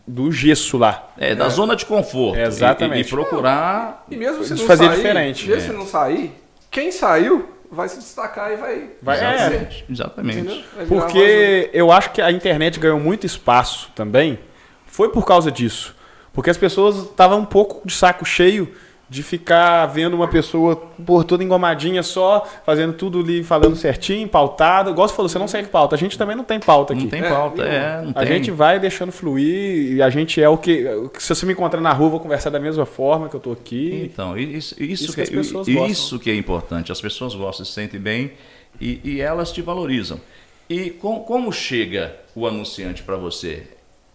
do 0.06 0.30
gesso 0.30 0.78
lá. 0.78 1.12
É, 1.18 1.34
da 1.34 1.46
é. 1.46 1.50
zona 1.50 1.74
de 1.74 1.84
conforto. 1.84 2.38
É, 2.38 2.46
exatamente. 2.46 3.06
E, 3.06 3.08
e 3.08 3.10
procurar. 3.10 4.04
E 4.10 4.16
mesmo 4.16 4.44
se 4.44 4.54
não 4.54 4.66
fazer 4.66 4.86
sair, 4.86 4.96
diferente. 4.96 5.48
Mesmo 5.48 5.72
se 5.72 5.76
não 5.76 5.86
sair, 5.86 6.32
quem 6.70 6.92
saiu 6.92 7.48
vai 7.70 7.88
se 7.88 7.98
destacar 7.98 8.52
e 8.52 8.56
vai. 8.56 8.90
vai 9.02 9.16
exatamente. 9.16 9.84
É, 9.88 9.92
exatamente. 9.92 10.64
Porque 10.88 11.70
eu 11.72 11.92
acho 11.92 12.10
que 12.10 12.20
a 12.20 12.30
internet 12.30 12.78
ganhou 12.78 12.98
muito 12.98 13.26
espaço 13.26 13.90
também. 13.94 14.38
Foi 14.86 15.10
por 15.10 15.24
causa 15.26 15.50
disso. 15.50 15.94
Porque 16.32 16.50
as 16.50 16.56
pessoas 16.56 16.96
estavam 16.96 17.40
um 17.40 17.44
pouco 17.44 17.86
de 17.86 17.94
saco 17.94 18.24
cheio 18.24 18.72
de 19.10 19.22
ficar 19.22 19.86
vendo 19.86 20.14
uma 20.14 20.28
pessoa 20.28 20.76
por 20.76 21.24
toda 21.24 21.42
engomadinha 21.42 22.02
só, 22.02 22.46
fazendo 22.64 22.92
tudo 22.92 23.20
ali, 23.20 23.42
falando 23.42 23.74
certinho, 23.74 24.28
pautado. 24.28 24.90
Igual 24.90 25.08
você 25.08 25.14
falou, 25.14 25.28
você 25.28 25.38
não 25.38 25.48
segue 25.48 25.68
pauta. 25.68 25.94
A 25.94 25.98
gente 25.98 26.18
também 26.18 26.36
não 26.36 26.44
tem 26.44 26.60
pauta 26.60 26.92
aqui. 26.92 27.04
Não 27.04 27.10
tem 27.10 27.22
pauta, 27.22 27.62
é. 27.62 27.76
é 27.76 28.02
não 28.02 28.10
a 28.10 28.20
tem. 28.20 28.26
gente 28.26 28.50
vai 28.50 28.78
deixando 28.78 29.10
fluir 29.10 29.94
e 29.94 30.02
a 30.02 30.10
gente 30.10 30.42
é 30.42 30.48
o 30.48 30.58
que. 30.58 30.84
Se 31.18 31.34
você 31.34 31.46
me 31.46 31.54
encontrar 31.54 31.80
na 31.80 31.92
rua, 31.92 32.06
eu 32.06 32.10
vou 32.10 32.20
conversar 32.20 32.50
da 32.50 32.60
mesma 32.60 32.84
forma 32.84 33.30
que 33.30 33.34
eu 33.34 33.40
tô 33.40 33.52
aqui. 33.52 34.10
Então, 34.12 34.36
isso, 34.36 34.74
isso, 34.82 35.04
isso 35.04 35.14
que, 35.14 35.24
que, 35.24 35.78
é, 35.78 35.86
isso 35.86 36.18
que 36.18 36.30
é 36.30 36.34
importante. 36.34 36.92
As 36.92 37.00
pessoas 37.00 37.34
gostam, 37.34 37.64
se 37.64 37.72
sentem 37.72 37.98
bem 37.98 38.32
e, 38.78 39.00
e 39.02 39.20
elas 39.22 39.50
te 39.50 39.62
valorizam. 39.62 40.20
E 40.68 40.90
com, 40.90 41.20
como 41.20 41.50
chega 41.50 42.14
o 42.34 42.46
anunciante 42.46 43.02
para 43.02 43.16
você? 43.16 43.62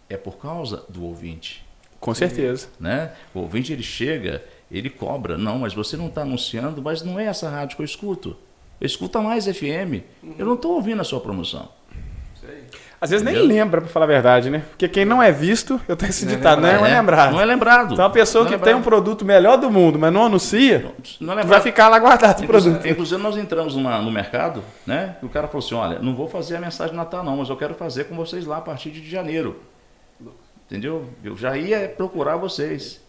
É 0.07 0.17
por 0.17 0.37
causa 0.37 0.83
do 0.87 1.03
ouvinte. 1.03 1.65
Com 1.99 2.13
certeza. 2.13 2.67
Né? 2.79 3.11
O 3.33 3.39
ouvinte 3.39 3.71
ele 3.71 3.81
chega 3.81 4.43
ele 4.73 4.89
cobra. 4.89 5.37
Não, 5.37 5.59
mas 5.59 5.73
você 5.73 5.95
não 5.95 6.07
está 6.07 6.23
anunciando, 6.23 6.81
mas 6.81 7.03
não 7.03 7.19
é 7.19 7.25
essa 7.25 7.49
rádio 7.49 7.75
que 7.77 7.81
eu 7.81 7.85
escuto. 7.85 8.35
Eu 8.81 8.87
escuto 8.87 9.17
a 9.17 9.21
mais 9.21 9.45
FM. 9.45 10.03
Uhum. 10.23 10.35
Eu 10.37 10.45
não 10.45 10.55
estou 10.55 10.73
ouvindo 10.73 10.99
a 10.99 11.03
sua 11.03 11.21
promoção. 11.21 11.69
Às 13.03 13.09
vezes 13.09 13.21
Entendeu? 13.27 13.45
nem 13.45 13.57
lembra, 13.57 13.81
para 13.81 13.89
falar 13.89 14.05
a 14.05 14.07
verdade, 14.07 14.49
né? 14.49 14.63
Porque 14.69 14.87
quem 14.87 15.03
não 15.03 15.21
é 15.21 15.29
visto, 15.29 15.79
eu 15.89 15.97
tenho 15.97 16.09
esse 16.09 16.25
ditado, 16.25 16.61
não 16.61 16.69
é, 16.69 16.77
não 16.77 16.85
é 16.85 16.95
lembrado. 17.01 17.31
Não 17.33 17.41
é 17.41 17.43
lembrado. 17.43 17.93
Então 17.93 18.05
a 18.05 18.09
pessoa 18.09 18.45
não 18.45 18.49
que 18.49 18.55
é 18.55 18.57
tem 18.57 18.73
um 18.73 18.81
produto 18.81 19.25
melhor 19.25 19.57
do 19.57 19.69
mundo, 19.69 19.99
mas 19.99 20.13
não 20.13 20.27
anuncia, 20.27 20.93
não, 21.19 21.35
não 21.35 21.39
é 21.41 21.43
vai 21.43 21.59
ficar 21.59 21.89
lá 21.89 21.99
guardado 21.99 22.41
o 22.41 22.47
produto. 22.47 22.87
Inclusive 22.87 23.21
nós 23.21 23.35
entramos 23.35 23.75
numa, 23.75 24.01
no 24.01 24.09
mercado, 24.09 24.63
né? 24.87 25.17
E 25.21 25.25
o 25.25 25.29
cara 25.29 25.49
falou 25.49 25.65
assim, 25.65 25.75
olha, 25.75 25.99
não 25.99 26.15
vou 26.15 26.29
fazer 26.29 26.55
a 26.55 26.61
mensagem 26.61 26.91
de 26.91 26.97
Natal 26.97 27.25
não, 27.25 27.35
mas 27.35 27.49
eu 27.49 27.57
quero 27.57 27.73
fazer 27.73 28.05
com 28.05 28.15
vocês 28.15 28.45
lá 28.45 28.59
a 28.59 28.61
partir 28.61 28.89
de 28.89 29.05
janeiro. 29.09 29.59
entendeu? 30.65 31.09
Eu 31.21 31.35
já 31.35 31.57
ia 31.57 31.89
procurar 31.89 32.37
vocês. 32.37 33.01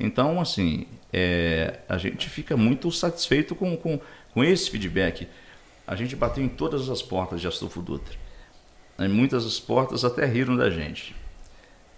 Então, 0.00 0.40
assim, 0.40 0.86
é, 1.16 1.78
a 1.88 1.96
gente 1.96 2.28
fica 2.28 2.56
muito 2.56 2.90
satisfeito 2.90 3.54
com, 3.54 3.76
com, 3.76 4.00
com 4.32 4.42
esse 4.42 4.68
feedback. 4.68 5.28
A 5.86 5.94
gente 5.94 6.16
bateu 6.16 6.42
em 6.42 6.48
todas 6.48 6.90
as 6.90 7.02
portas 7.02 7.40
de 7.40 7.46
Astolfo 7.46 7.80
Dutra. 7.80 8.16
Em 8.98 9.08
muitas 9.08 9.44
das 9.44 9.60
portas 9.60 10.04
até 10.04 10.26
riram 10.26 10.56
da 10.56 10.68
gente. 10.70 11.14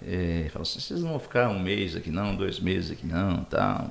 É, 0.06 0.48
falaram 0.48 0.62
assim, 0.62 0.80
vocês 0.80 1.00
não 1.00 1.10
vão 1.10 1.18
ficar 1.18 1.48
um 1.48 1.58
mês 1.58 1.96
aqui 1.96 2.10
não, 2.10 2.36
dois 2.36 2.60
meses 2.60 2.90
aqui 2.90 3.06
não, 3.06 3.42
tal. 3.44 3.90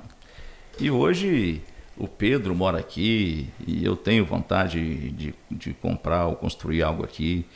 E 0.80 0.92
hoje 0.92 1.60
o 1.98 2.08
Pedro 2.08 2.54
mora 2.54 2.78
aqui 2.78 3.50
e 3.66 3.84
eu 3.84 3.96
tenho 3.96 4.24
vontade 4.26 5.10
de, 5.10 5.34
de 5.50 5.74
comprar 5.74 6.28
ou 6.28 6.36
construir 6.36 6.84
algo 6.84 7.04
aqui, 7.04 7.48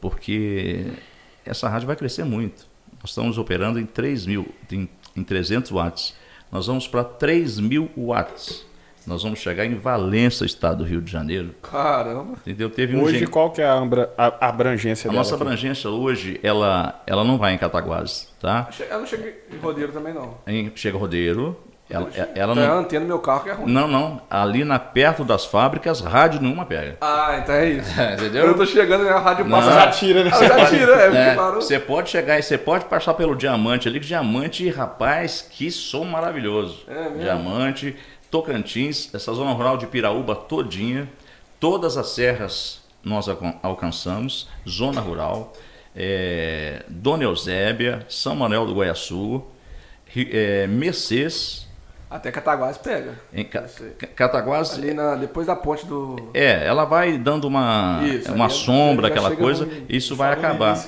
porque 0.00 0.92
essa 1.44 1.68
rádio 1.68 1.88
vai 1.88 1.96
crescer 1.96 2.24
muito. 2.24 2.68
Nós 3.00 3.10
estamos 3.10 3.36
operando 3.36 3.80
em 3.80 3.86
3 3.86 4.26
mil, 4.26 4.54
em, 4.70 4.88
em 5.16 5.24
300 5.24 5.72
watts. 5.72 6.14
Nós 6.50 6.66
vamos 6.66 6.86
para 6.86 7.04
3 7.04 7.58
mil 7.60 7.90
watts. 7.96 8.64
Nós 9.06 9.22
vamos 9.22 9.38
chegar 9.38 9.66
em 9.66 9.74
Valença, 9.74 10.46
estado 10.46 10.78
do 10.78 10.84
Rio 10.84 11.02
de 11.02 11.12
Janeiro. 11.12 11.54
Caramba. 11.62 12.34
Entendeu? 12.38 12.70
Teve 12.70 12.96
um 12.96 13.02
hoje, 13.02 13.18
gen... 13.18 13.26
qual 13.26 13.50
que 13.50 13.60
é 13.60 13.66
a, 13.66 13.82
a 14.16 14.48
abrangência 14.48 15.08
a 15.08 15.10
dela? 15.10 15.20
A 15.20 15.20
nossa 15.20 15.34
aqui? 15.34 15.42
abrangência 15.42 15.90
hoje, 15.90 16.40
ela, 16.42 17.02
ela 17.06 17.22
não 17.22 17.36
vai 17.36 17.52
em 17.52 17.58
Cataguases, 17.58 18.32
tá? 18.40 18.68
Ela 18.88 19.00
não 19.00 19.06
chega 19.06 19.34
em 19.52 19.58
Rodeiro 19.58 19.92
também, 19.92 20.14
não. 20.14 20.38
Em, 20.46 20.72
chega 20.74 20.96
Rodeiro. 20.96 21.54
Ela, 21.88 22.08
ela, 22.14 22.30
ela 22.34 22.54
não... 22.54 22.62
É 22.62 22.66
a 22.66 22.72
antena 22.74 23.00
do 23.04 23.08
meu 23.08 23.18
carro 23.18 23.44
que 23.44 23.50
é 23.50 23.52
ruim. 23.52 23.70
Não, 23.70 23.86
não. 23.86 24.22
Ali 24.30 24.64
na, 24.64 24.78
perto 24.78 25.22
das 25.22 25.44
fábricas, 25.44 26.00
rádio 26.00 26.40
nenhuma 26.40 26.64
pega. 26.64 26.96
Ah, 27.00 27.38
então 27.42 27.54
é 27.54 27.68
isso. 27.70 27.90
Entendeu? 28.00 28.46
Eu 28.46 28.56
tô 28.56 28.64
chegando 28.64 29.06
a 29.08 29.18
rádio 29.18 29.48
passa, 29.48 29.72
já 29.72 29.90
tira, 29.90 30.24
né? 30.24 30.30
Ah, 30.32 30.44
já 30.44 30.66
tira, 30.70 30.92
é. 30.94 31.28
é 31.28 31.36
você 31.54 31.78
pode 31.78 32.08
chegar 32.08 32.38
e 32.38 32.42
você 32.42 32.56
pode 32.56 32.86
passar 32.86 33.14
pelo 33.14 33.36
Diamante 33.36 33.86
ali, 33.86 34.00
que 34.00 34.06
Diamante, 34.06 34.68
rapaz, 34.70 35.46
que 35.48 35.70
som 35.70 36.04
maravilhoso. 36.04 36.84
É 36.88 37.02
mesmo? 37.02 37.18
Diamante... 37.18 37.96
Tocantins, 38.34 39.14
essa 39.14 39.32
zona 39.32 39.52
rural 39.52 39.76
de 39.76 39.86
Piraúba 39.86 40.34
todinha, 40.34 41.08
todas 41.60 41.96
as 41.96 42.08
serras 42.08 42.82
nós 43.04 43.26
alcançamos, 43.62 44.48
zona 44.68 45.00
rural, 45.00 45.52
é, 45.94 46.82
Dona 46.88 47.22
Eusébia, 47.22 48.04
São 48.08 48.34
Manuel 48.34 48.66
do 48.66 48.74
Goiaçu, 48.74 49.44
é, 50.16 50.66
Mercês, 50.66 51.63
até 52.10 52.30
Cataguás 52.30 52.78
pega. 52.78 53.18
Em 53.32 53.44
Ca 53.44 53.64
Cataguás. 54.14 54.74
Ali 54.74 54.94
na, 54.94 55.16
depois 55.16 55.46
da 55.46 55.56
ponte 55.56 55.84
do. 55.86 56.30
É, 56.32 56.66
ela 56.66 56.84
vai 56.84 57.18
dando 57.18 57.46
uma, 57.46 58.02
isso, 58.04 58.32
uma 58.32 58.48
sombra, 58.48 59.08
aquela 59.08 59.34
coisa. 59.34 59.66
No, 59.66 59.72
isso 59.88 60.14
vai 60.14 60.32
acabar. 60.32 60.82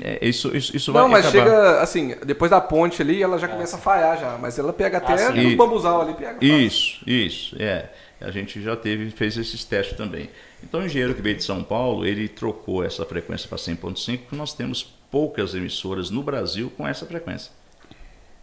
É, 0.00 0.26
isso, 0.26 0.56
isso, 0.56 0.76
isso 0.76 0.92
Não, 0.92 1.02
vai 1.02 1.22
mas 1.22 1.26
acabar. 1.26 1.44
chega, 1.44 1.80
assim, 1.80 2.16
depois 2.24 2.50
da 2.50 2.60
ponte 2.60 3.02
ali, 3.02 3.22
ela 3.22 3.38
já 3.38 3.46
é. 3.46 3.50
começa 3.50 3.76
a 3.76 3.78
falhar 3.78 4.18
já. 4.18 4.38
Mas 4.38 4.58
ela 4.58 4.72
pega 4.72 4.98
até 4.98 5.26
ah, 5.26 5.30
no 5.30 5.56
bambuzal 5.56 6.02
ali. 6.02 6.14
Pega, 6.14 6.44
isso, 6.44 7.02
isso. 7.06 7.56
É. 7.60 7.90
A 8.20 8.30
gente 8.30 8.60
já 8.60 8.74
teve, 8.74 9.10
fez 9.10 9.36
esses 9.36 9.64
testes 9.64 9.96
também. 9.96 10.28
Então, 10.62 10.80
o 10.80 10.84
engenheiro 10.84 11.14
que 11.14 11.22
veio 11.22 11.36
de 11.36 11.44
São 11.44 11.62
Paulo, 11.62 12.04
ele 12.04 12.28
trocou 12.28 12.84
essa 12.84 13.04
frequência 13.04 13.48
para 13.48 13.58
100.5, 13.58 14.18
porque 14.18 14.36
nós 14.36 14.52
temos 14.52 14.82
poucas 15.10 15.54
emissoras 15.54 16.10
no 16.10 16.22
Brasil 16.22 16.72
com 16.76 16.86
essa 16.86 17.06
frequência. 17.06 17.52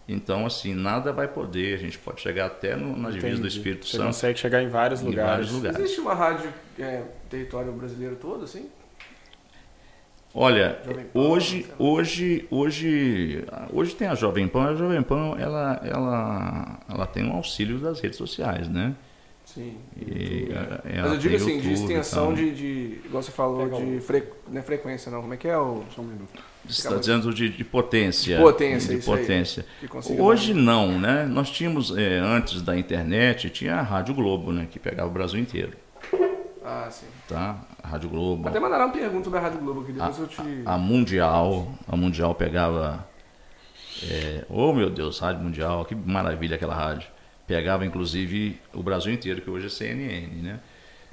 Então, 0.07 0.45
assim, 0.45 0.73
nada 0.73 1.11
vai 1.11 1.27
poder. 1.27 1.75
A 1.75 1.77
gente 1.77 1.97
pode 1.97 2.21
chegar 2.21 2.45
até 2.45 2.75
no, 2.75 2.95
na 2.95 3.09
divisa 3.09 3.41
do 3.41 3.47
Espírito 3.47 3.85
Você 3.85 3.97
Santo. 3.97 4.03
Você 4.03 4.07
consegue 4.07 4.39
chegar 4.39 4.61
em 4.61 4.67
vários 4.67 5.01
em 5.01 5.05
lugares. 5.05 5.31
Vários 5.31 5.51
lugares. 5.51 5.79
Existe 5.79 5.99
uma 5.99 6.13
rádio 6.13 6.53
é, 6.79 7.03
território 7.29 7.71
brasileiro 7.71 8.15
todo, 8.15 8.43
assim? 8.43 8.69
Olha, 10.37 10.79
hoje, 11.13 11.65
hoje, 11.79 12.45
hoje, 12.51 13.45
hoje 13.71 13.95
tem 13.95 14.07
a 14.07 14.15
Jovem 14.15 14.47
Pan. 14.47 14.65
A 14.65 14.75
Jovem 14.75 15.01
Pan, 15.01 15.35
ela, 15.39 15.81
ela, 15.81 16.79
ela 16.89 17.07
tem 17.07 17.25
um 17.25 17.33
auxílio 17.33 17.79
das 17.79 18.01
redes 18.01 18.17
sociais, 18.17 18.67
né? 18.67 18.93
Sim. 19.45 19.77
E, 19.95 20.49
Mas 21.01 21.11
eu 21.13 21.17
digo 21.17 21.35
assim, 21.35 21.61
de 21.61 21.71
extensão 21.71 22.33
de, 22.33 22.53
de, 22.53 22.99
igual 23.05 23.23
você 23.23 23.31
falou, 23.31 23.69
de 23.69 24.01
fre, 24.01 24.23
não 24.49 24.59
é 24.59 24.61
frequência 24.61 25.09
não, 25.09 25.21
como 25.21 25.33
é 25.33 25.37
que 25.37 25.47
é 25.47 25.57
o... 25.57 25.83
Só 25.95 26.01
um 26.01 26.05
minuto. 26.05 26.43
Você 26.67 26.87
está 26.87 26.97
dizendo 26.97 27.33
de, 27.33 27.49
de, 27.49 27.63
potência. 27.63 28.37
De 28.37 28.43
potência, 28.43 28.97
de 28.97 29.05
potência. 29.05 29.65
Hoje 30.17 30.53
não, 30.53 30.99
né? 30.99 31.25
Nós 31.25 31.49
tínhamos, 31.51 31.95
é, 31.95 32.17
antes 32.19 32.61
da 32.61 32.77
internet, 32.77 33.49
tinha 33.49 33.75
a 33.75 33.81
Rádio 33.81 34.13
Globo, 34.15 34.51
né? 34.51 34.67
Que 34.69 34.79
pegava 34.79 35.07
o 35.07 35.11
Brasil 35.11 35.39
inteiro. 35.39 35.73
Ah, 36.63 36.87
sim. 36.89 37.05
Tá? 37.27 37.63
A 37.81 37.87
Rádio 37.87 38.09
Globo. 38.09 38.47
Até 38.47 38.59
mandaram 38.59 38.85
uma 38.85 38.93
pergunta 38.93 39.25
sobre 39.25 39.37
a 39.39 39.41
Rádio 39.43 39.59
Globo 39.59 39.81
aqui, 39.81 39.91
depois 39.91 40.17
a, 40.17 40.21
eu 40.21 40.27
te... 40.27 40.41
A 40.65 40.77
Mundial, 40.77 41.73
a 41.87 41.95
Mundial 41.95 42.33
pegava... 42.33 43.07
É, 44.09 44.43
oh, 44.49 44.73
meu 44.73 44.89
Deus, 44.89 45.19
Rádio 45.19 45.43
Mundial, 45.43 45.85
que 45.85 45.95
maravilha 45.95 46.55
aquela 46.55 46.73
rádio. 46.73 47.07
Pegava, 47.47 47.85
inclusive, 47.85 48.59
o 48.73 48.81
Brasil 48.81 49.13
inteiro, 49.13 49.41
que 49.41 49.49
hoje 49.49 49.67
é 49.67 49.69
CNN, 49.69 50.41
né? 50.41 50.59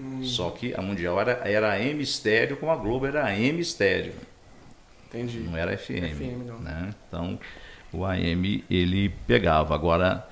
Hum. 0.00 0.24
Só 0.24 0.50
que 0.50 0.74
a 0.74 0.80
Mundial 0.80 1.20
era, 1.20 1.32
era 1.44 1.78
M 1.78 2.02
estéreo, 2.02 2.56
como 2.56 2.72
a 2.72 2.76
Globo 2.76 3.06
era 3.06 3.36
M 3.36 3.60
estéreo. 3.60 4.14
Entendi. 5.12 5.40
Não 5.40 5.56
era 5.56 5.76
FM. 5.76 6.14
FM 6.14 6.46
não. 6.46 6.58
Né? 6.58 6.90
Então, 7.08 7.38
o 7.92 8.04
AM 8.04 8.64
ele 8.70 9.10
pegava. 9.26 9.74
Agora, 9.74 10.26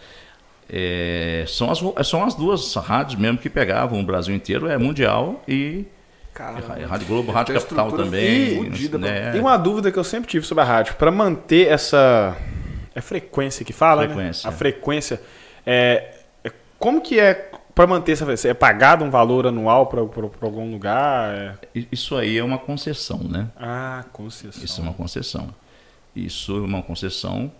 é, 0.68 1.45
são, 1.47 1.70
as, 1.70 2.07
são 2.07 2.24
as 2.24 2.35
duas 2.35 2.74
rádios 2.74 3.20
mesmo 3.20 3.39
que 3.39 3.51
pegavam 3.51 4.01
o 4.01 4.05
Brasil 4.05 4.35
inteiro, 4.35 4.68
é 4.68 4.78
Mundial 4.78 5.43
e 5.47 5.85
Caramba. 6.33 6.87
Rádio 6.87 7.07
Globo, 7.07 7.33
Rádio 7.33 7.55
Capital 7.55 7.93
também. 7.93 8.62
Né? 8.70 9.33
e 9.37 9.41
uma 9.41 9.57
dúvida 9.57 9.91
que 9.93 9.99
eu 9.99 10.05
sempre 10.05 10.31
tive 10.31 10.47
sobre 10.47 10.62
a 10.62 10.66
rádio, 10.66 10.95
para 10.95 11.11
manter 11.11 11.68
essa 11.68 12.37
é 12.95 13.01
frequência 13.01 13.64
que 13.64 13.72
fala, 13.72 14.03
né? 14.03 14.09
frequência. 14.09 14.49
Né? 14.49 14.55
A 14.55 14.57
frequência. 14.57 15.20
É, 15.66 16.14
é, 16.45 16.53
como 16.78 17.01
que 17.01 17.18
é 17.18 17.49
para 17.81 17.87
manter 17.87 18.12
essa? 18.12 18.49
É 18.49 18.53
pagado 18.53 19.03
um 19.03 19.11
valor 19.11 19.47
anual 19.47 19.87
para 19.87 20.01
algum 20.01 20.70
lugar? 20.70 21.35
É... 21.35 21.87
Isso 21.91 22.14
aí 22.14 22.37
é 22.37 22.45
uma 22.45 22.59
concessão, 22.59 23.18
né? 23.18 23.49
Ah, 23.57 24.05
concessão. 24.12 24.62
Isso 24.62 24.81
é 24.81 24.85
uma 24.85 24.93
concessão. 24.93 25.55
Isso 26.14 26.57
é 26.59 26.61
uma 26.61 26.83
concessão 26.83 27.51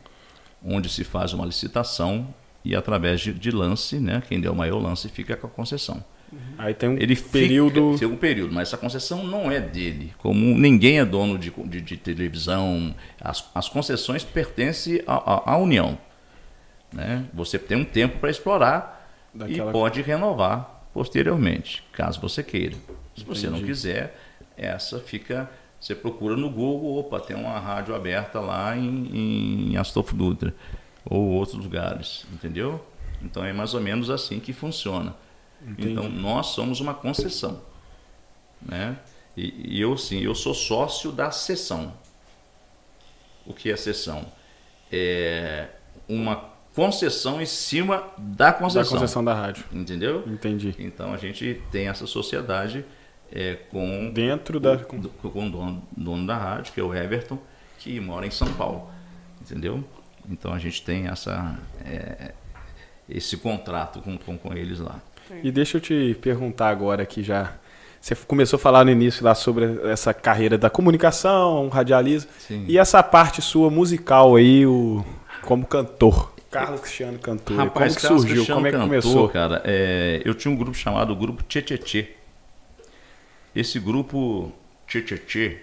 onde 0.62 0.91
se 0.91 1.05
faz 1.05 1.33
uma 1.33 1.47
licitação 1.47 2.35
e 2.62 2.77
através 2.77 3.23
de, 3.23 3.33
de 3.33 3.51
lance, 3.51 3.99
né? 3.99 4.23
Quem 4.29 4.39
deu 4.39 4.53
o 4.53 4.55
maior 4.55 4.79
lance 4.79 5.09
fica 5.09 5.35
com 5.37 5.47
a 5.47 5.51
concessão. 5.51 6.05
Uhum. 6.31 6.39
Aí 6.59 6.75
tem 6.75 6.91
um 6.91 6.99
Ele 6.99 7.16
período. 7.16 7.93
Fica, 7.95 8.01
tem 8.01 8.09
um 8.09 8.16
período, 8.18 8.53
mas 8.53 8.68
essa 8.68 8.77
concessão 8.77 9.25
não 9.25 9.51
é 9.51 9.59
dele. 9.59 10.12
Como 10.18 10.39
ninguém 10.39 10.99
é 10.99 11.05
dono 11.05 11.39
de, 11.39 11.51
de, 11.51 11.81
de 11.81 11.97
televisão, 11.97 12.95
as, 13.18 13.49
as 13.55 13.71
concessões 13.71 14.23
pertencem 14.23 15.03
à, 15.07 15.53
à 15.53 15.57
União. 15.57 15.97
Né? 16.93 17.25
Você 17.33 17.59
tem 17.59 17.79
um 17.79 17.85
tempo 17.87 18.18
para 18.18 18.29
explorar 18.29 19.00
Daquela... 19.33 19.70
e 19.70 19.72
pode 19.72 20.03
renovar 20.03 20.81
posteriormente, 20.93 21.85
caso 21.93 22.20
você 22.20 22.43
queira. 22.43 22.76
Se 23.16 23.24
você 23.24 23.49
não 23.49 23.62
quiser, 23.62 24.18
essa 24.57 24.99
fica. 24.99 25.51
Você 25.81 25.95
procura 25.95 26.37
no 26.37 26.51
Google, 26.51 26.99
opa, 26.99 27.18
tem 27.18 27.35
uma 27.35 27.59
rádio 27.59 27.95
aberta 27.95 28.39
lá 28.39 28.76
em, 28.76 29.70
em 29.72 29.76
Astolfo 29.78 30.14
Dutra 30.14 30.55
ou 31.05 31.28
outros 31.31 31.62
lugares, 31.62 32.26
entendeu? 32.33 32.85
Então 33.22 33.43
é 33.43 33.53
mais 33.53 33.72
ou 33.72 33.81
menos 33.81 34.11
assim 34.11 34.41
que 34.41 34.53
funciona. 34.53 35.14
Entendi. 35.62 35.93
Então 35.93 36.09
nós 36.09 36.49
somos 36.49 36.81
uma 36.81 36.93
concessão, 36.93 37.62
né? 38.61 38.99
E, 39.35 39.76
e 39.76 39.81
eu 39.81 39.97
sim, 39.97 40.20
eu 40.20 40.35
sou 40.35 40.53
sócio 40.53 41.11
da 41.12 41.31
sessão. 41.31 41.95
O 43.47 43.55
que 43.55 43.70
é 43.70 43.76
sessão? 43.76 44.26
É 44.93 45.68
uma 46.07 46.50
concessão 46.75 47.41
em 47.41 47.47
cima 47.47 48.05
da 48.16 48.53
concessão. 48.53 48.83
Da 48.83 48.89
concessão 48.89 49.25
da 49.25 49.35
rádio. 49.35 49.64
Entendeu? 49.73 50.25
Entendi. 50.27 50.75
Então 50.79 51.12
a 51.12 51.16
gente 51.16 51.61
tem 51.71 51.89
essa 51.89 52.07
sociedade 52.07 52.85
é, 53.33 53.55
com. 53.71 54.11
Dentro 54.12 54.59
da. 54.59 54.77
Com, 54.79 55.03
com 55.03 55.47
o 55.47 55.51
dono, 55.51 55.83
dono 55.97 56.27
da 56.27 56.37
rádio, 56.37 56.73
que 56.73 56.81
é 56.81 56.83
o 56.83 56.95
Everton, 56.95 57.39
que 57.79 57.99
mora 58.01 58.27
em 58.27 58.31
São 58.31 58.53
Paulo. 58.55 58.89
Entendeu? 59.41 59.83
Então 60.29 60.53
a 60.53 60.59
gente 60.59 60.83
tem 60.83 61.07
essa, 61.09 61.59
é, 61.85 62.33
esse 63.09 63.37
contrato 63.37 64.01
com, 64.01 64.16
com, 64.18 64.37
com 64.37 64.55
eles 64.55 64.79
lá. 64.79 65.01
E 65.43 65.51
deixa 65.51 65.77
eu 65.77 65.81
te 65.81 66.16
perguntar 66.21 66.68
agora 66.71 67.03
aqui 67.03 67.23
já. 67.23 67.55
Você 68.01 68.16
começou 68.16 68.57
a 68.57 68.61
falar 68.61 68.85
no 68.85 68.91
início 68.91 69.25
lá 69.25 69.35
sobre 69.35 69.79
essa 69.85 70.14
carreira 70.14 70.57
da 70.57 70.71
comunicação, 70.71 71.68
radialismo. 71.68 72.31
Sim. 72.39 72.64
E 72.66 72.79
essa 72.79 73.03
parte 73.03 73.43
sua 73.43 73.71
musical 73.71 74.37
aí, 74.37 74.66
o, 74.66 75.05
como 75.43 75.66
cantor. 75.66 76.33
Carlos 76.51 76.81
Cristiano 76.81 77.19
cantor. 77.19 77.57
Rapaz, 77.57 77.95
como 77.97 78.01
que 78.01 78.07
surgiu? 78.21 78.35
Cristiano 78.37 78.55
como 78.59 78.67
é 78.67 78.71
que 78.71 78.77
cantor, 78.77 78.89
começou? 78.89 79.29
Cara, 79.29 79.63
é, 79.65 80.21
eu 80.25 80.35
tinha 80.35 80.53
um 80.53 80.57
grupo 80.57 80.77
chamado 80.77 81.15
Grupo 81.15 81.43
Tchê 81.45 81.63
Tchê 81.63 81.79
Tchê. 81.79 82.09
Esse 83.55 83.79
grupo 83.79 84.53
Tchê 84.87 85.03
Tchê 85.03 85.19
Tchê, 85.19 85.59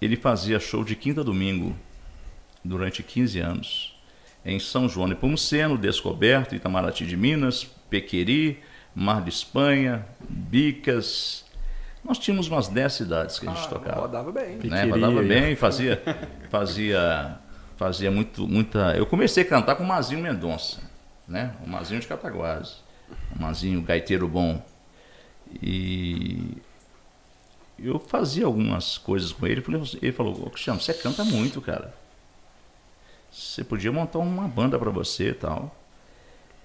ele 0.00 0.16
fazia 0.16 0.58
show 0.60 0.84
de 0.84 0.94
quinta 0.94 1.20
a 1.20 1.24
domingo 1.24 1.76
durante 2.64 3.02
15 3.02 3.38
anos. 3.40 3.94
Em 4.44 4.58
São 4.58 4.88
João 4.88 5.06
Nepomuceno, 5.08 5.76
Descoberto, 5.76 6.54
Itamaraty 6.54 7.04
de 7.04 7.16
Minas, 7.16 7.64
Pequeri, 7.90 8.60
Mar 8.94 9.22
de 9.22 9.30
Espanha, 9.30 10.06
Bicas, 10.28 11.44
Nós 12.04 12.18
tínhamos 12.18 12.48
umas 12.48 12.68
10 12.68 12.92
cidades 12.92 13.38
que 13.38 13.46
a 13.48 13.52
gente 13.52 13.64
Ah, 13.66 13.68
tocava. 13.68 14.00
Rodava 14.02 14.32
bem. 14.32 14.56
né? 14.64 14.84
Rodava 14.84 15.22
bem, 15.22 15.54
fazia, 15.56 16.00
fazia, 16.48 17.36
fazia 17.78 18.10
muito, 18.10 18.46
muita. 18.46 18.94
Eu 18.96 19.06
comecei 19.06 19.44
a 19.44 19.48
cantar 19.48 19.76
com 19.76 19.84
o 19.84 19.86
Mazinho 19.86 20.20
Mendonça, 20.20 20.82
né? 21.26 21.54
O 21.64 21.68
Mazinho 21.68 22.00
de 22.00 22.06
Cataguases, 22.06 22.82
o 23.34 23.40
Mazinho 23.40 23.80
gaiteiro 23.80 24.28
bom. 24.28 24.62
E 25.62 26.58
eu 27.78 27.98
fazia 27.98 28.44
algumas 28.44 28.98
coisas 28.98 29.32
com 29.32 29.46
ele. 29.46 29.64
Ele 30.02 30.12
falou: 30.12 30.46
Ô, 30.46 30.50
Cristiano, 30.50 30.80
você 30.80 30.92
canta 30.92 31.24
muito, 31.24 31.62
cara. 31.62 31.94
Você 33.30 33.62
podia 33.62 33.92
montar 33.92 34.18
uma 34.18 34.48
banda 34.48 34.78
para 34.78 34.90
você 34.90 35.30
e 35.30 35.34
tal. 35.34 35.74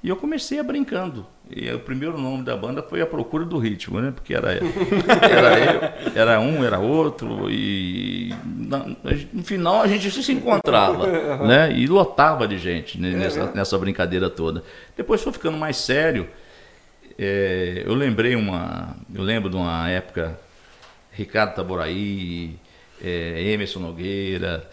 E 0.04 0.10
eu 0.10 0.18
comecei 0.18 0.60
a 0.60 0.64
brincando. 0.64 1.26
E 1.49 1.72
o 1.72 1.80
primeiro 1.80 2.18
nome 2.18 2.43
da 2.43 2.58
banda 2.58 2.84
foi 2.84 3.01
A 3.01 3.06
Procura 3.06 3.45
do 3.45 3.58
Ritmo, 3.58 4.01
né? 4.01 4.12
Porque 4.12 4.34
era, 4.34 4.51
era, 4.51 5.95
eu, 6.14 6.22
era 6.22 6.39
um, 6.41 6.64
era 6.64 6.78
outro. 6.78 7.49
E 7.49 8.34
no 9.32 9.43
final 9.43 9.82
a 9.82 9.88
gente 9.88 10.12
se 10.12 10.32
encontrava, 10.34 11.08
né? 11.47 11.72
E 11.72 11.88
lotava 11.88 12.45
de 12.47 12.58
gente 12.58 12.99
nessa, 12.99 13.51
nessa 13.54 13.78
brincadeira 13.78 14.30
toda. 14.30 14.62
Depois 14.97 15.22
foi 15.22 15.32
ficando 15.32 15.58
mais 15.58 15.78
sério. 15.78 16.28
É, 17.18 17.84
eu 17.86 17.93
lembrei 17.93 18.36
uma. 18.36 18.97
Eu 19.14 19.24
lembro 19.24 19.49
de 19.49 19.56
uma 19.56 19.89
época, 19.89 20.38
Ricardo 21.12 21.56
Taboraí, 21.56 22.58
é, 23.01 23.41
Emerson 23.54 23.80
Nogueira, 23.80 24.70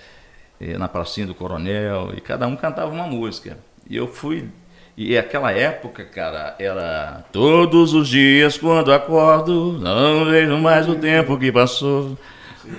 é, 0.60 0.76
na 0.76 0.88
Pracinha 0.88 1.26
do 1.26 1.34
Coronel, 1.34 2.12
e 2.16 2.20
cada 2.20 2.48
um 2.48 2.56
cantava 2.56 2.90
uma 2.90 3.06
música. 3.06 3.58
E 3.88 3.96
eu 3.96 4.08
fui. 4.08 4.48
E 4.96 5.16
aquela 5.16 5.52
época, 5.52 6.04
cara, 6.04 6.54
era 6.58 7.24
todos 7.32 7.94
os 7.94 8.08
dias 8.08 8.58
quando 8.58 8.92
acordo, 8.92 9.78
não 9.80 10.26
vejo 10.26 10.58
mais 10.58 10.88
o 10.88 10.94
tempo 10.94 11.38
que 11.38 11.50
passou. 11.50 12.18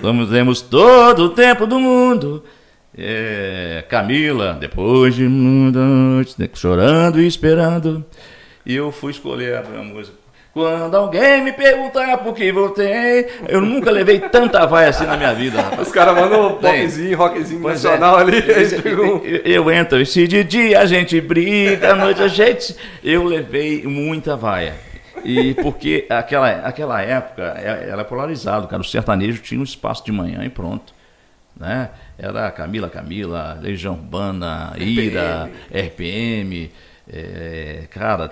Vamos 0.00 0.30
temos 0.30 0.60
todo 0.60 1.24
o 1.24 1.28
tempo 1.30 1.66
do 1.66 1.80
mundo. 1.80 2.44
É, 2.96 3.84
Camila, 3.88 4.56
depois 4.60 5.14
de 5.14 5.24
muita 5.24 5.80
noite, 5.80 6.36
chorando 6.54 7.20
e 7.20 7.26
esperando. 7.26 8.04
E 8.64 8.74
eu 8.74 8.92
fui 8.92 9.10
escolher 9.10 9.56
a 9.56 9.82
música. 9.82 10.21
Quando 10.52 10.94
alguém 10.94 11.42
me 11.42 11.50
perguntar 11.52 12.18
por 12.18 12.34
que 12.34 12.52
voltei, 12.52 13.26
eu 13.48 13.60
nunca 13.62 13.90
levei 13.90 14.20
tanta 14.20 14.66
vaia 14.66 14.90
assim 14.90 15.06
na 15.06 15.16
minha 15.16 15.32
vida, 15.32 15.62
rapaz. 15.62 15.86
Os 15.88 15.92
caras 15.94 16.14
mandam 16.14 16.56
popzinho, 16.56 17.16
rockzinho 17.16 17.60
Pois 17.62 17.82
nacional 17.82 18.18
é. 18.18 18.22
ali. 18.22 18.44
Eu, 18.84 19.24
eu- 19.24 19.40
eu 19.44 19.70
entro, 19.70 19.98
e 19.98 20.04
se 20.04 20.28
de 20.28 20.44
dia 20.44 20.80
a 20.80 20.84
gente 20.86 21.18
briga, 21.22 21.92
à 21.92 21.94
noite 21.96 22.22
a 22.22 22.28
gente. 22.28 22.76
Eu 23.02 23.24
levei 23.24 23.82
muita 23.84 24.36
vaia. 24.36 24.74
E 25.24 25.54
porque 25.54 26.04
aquela, 26.10 26.50
aquela 26.50 27.00
época 27.00 27.54
é- 27.56 27.88
era 27.90 28.04
polarizado, 28.04 28.68
cara. 28.68 28.82
O 28.82 28.84
sertanejo 28.84 29.40
tinha 29.40 29.58
um 29.60 29.64
espaço 29.64 30.04
de 30.04 30.12
manhã 30.12 30.44
e 30.44 30.50
pronto. 30.50 30.92
Né? 31.58 31.88
Era 32.18 32.50
Camila 32.50 32.90
Camila, 32.90 33.58
Legião 33.62 33.94
Urbana, 33.94 34.72
Ira, 34.76 35.48
RPM. 35.72 36.70
É, 37.08 37.84
cara, 37.90 38.30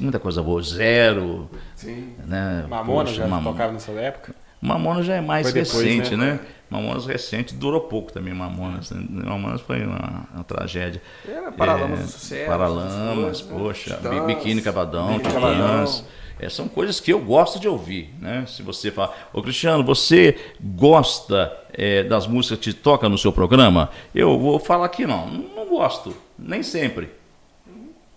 muita 0.00 0.18
coisa 0.18 0.42
boa. 0.42 0.62
Zero. 0.62 1.48
Sim. 1.74 2.12
Né? 2.26 2.64
Mamona 2.68 3.04
Poxa, 3.04 3.14
já 3.14 3.26
Mam- 3.26 3.42
tocava 3.44 3.72
nessa 3.72 3.92
época? 3.92 4.34
Mamonas 4.60 5.04
já 5.06 5.14
é 5.16 5.20
mais 5.20 5.52
depois, 5.52 5.70
recente, 5.72 6.16
né? 6.16 6.32
né? 6.32 6.40
Mamonas 6.68 7.06
recente, 7.06 7.54
durou 7.54 7.82
pouco 7.82 8.10
também 8.12 8.34
Mamonas. 8.34 8.90
né? 8.90 9.04
Mamonas 9.08 9.60
foi 9.60 9.84
uma, 9.84 10.26
uma 10.34 10.44
tragédia. 10.44 11.00
Era 11.28 11.52
Paralamas 11.52 12.00
É, 12.00 12.02
do 12.02 12.08
Sucesso. 12.08 12.46
Paralamas, 12.50 13.42
né? 13.42 13.48
poxa, 13.56 14.00
Biquíni 14.26 14.62
Cavadão, 14.62 15.18
Titãs. 15.18 16.04
É, 16.38 16.48
são 16.50 16.68
coisas 16.68 17.00
que 17.00 17.12
eu 17.12 17.20
gosto 17.20 17.58
de 17.58 17.66
ouvir, 17.68 18.14
né? 18.20 18.44
Se 18.46 18.62
você 18.62 18.90
fala, 18.90 19.14
ô 19.32 19.40
Cristiano, 19.42 19.82
você 19.84 20.36
gosta 20.60 21.50
é, 21.72 22.02
das 22.02 22.26
músicas 22.26 22.58
que 22.58 22.72
toca 22.74 23.08
no 23.08 23.16
seu 23.16 23.32
programa? 23.32 23.90
Eu 24.14 24.38
vou 24.38 24.58
falar 24.58 24.88
que 24.90 25.06
não, 25.06 25.26
não 25.28 25.66
gosto, 25.66 26.14
nem 26.38 26.62
sempre. 26.62 27.08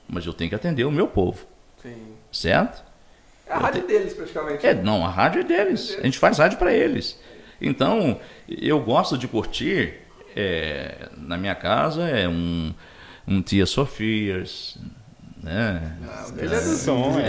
Mas 0.10 0.26
eu 0.26 0.34
tenho 0.34 0.50
que 0.50 0.56
atender 0.56 0.84
o 0.86 0.92
meu 0.92 1.08
povo, 1.08 1.46
Sim. 1.82 1.96
certo? 2.32 2.84
É 3.48 3.54
a 3.54 3.58
rádio 3.58 3.86
deles, 3.88 4.14
praticamente. 4.14 4.66
É, 4.66 4.74
não, 4.74 5.06
a 5.06 5.10
rádio 5.10 5.42
é 5.42 5.44
deles. 5.44 5.96
A 6.00 6.04
gente 6.04 6.18
faz 6.18 6.38
rádio 6.38 6.58
para 6.58 6.74
eles. 6.74 7.20
Então, 7.62 8.20
eu 8.48 8.80
gosto 8.80 9.18
de 9.18 9.28
curtir. 9.28 9.94
é, 10.36 11.10
na 11.18 11.38
minha 11.38 11.56
casa 11.56 12.08
é 12.08 12.28
um, 12.28 12.74
um 13.28 13.42
Tia 13.42 13.66
Sofias, 13.66 14.78
né? 15.42 15.98
Ele 16.38 16.54
é 16.54 16.58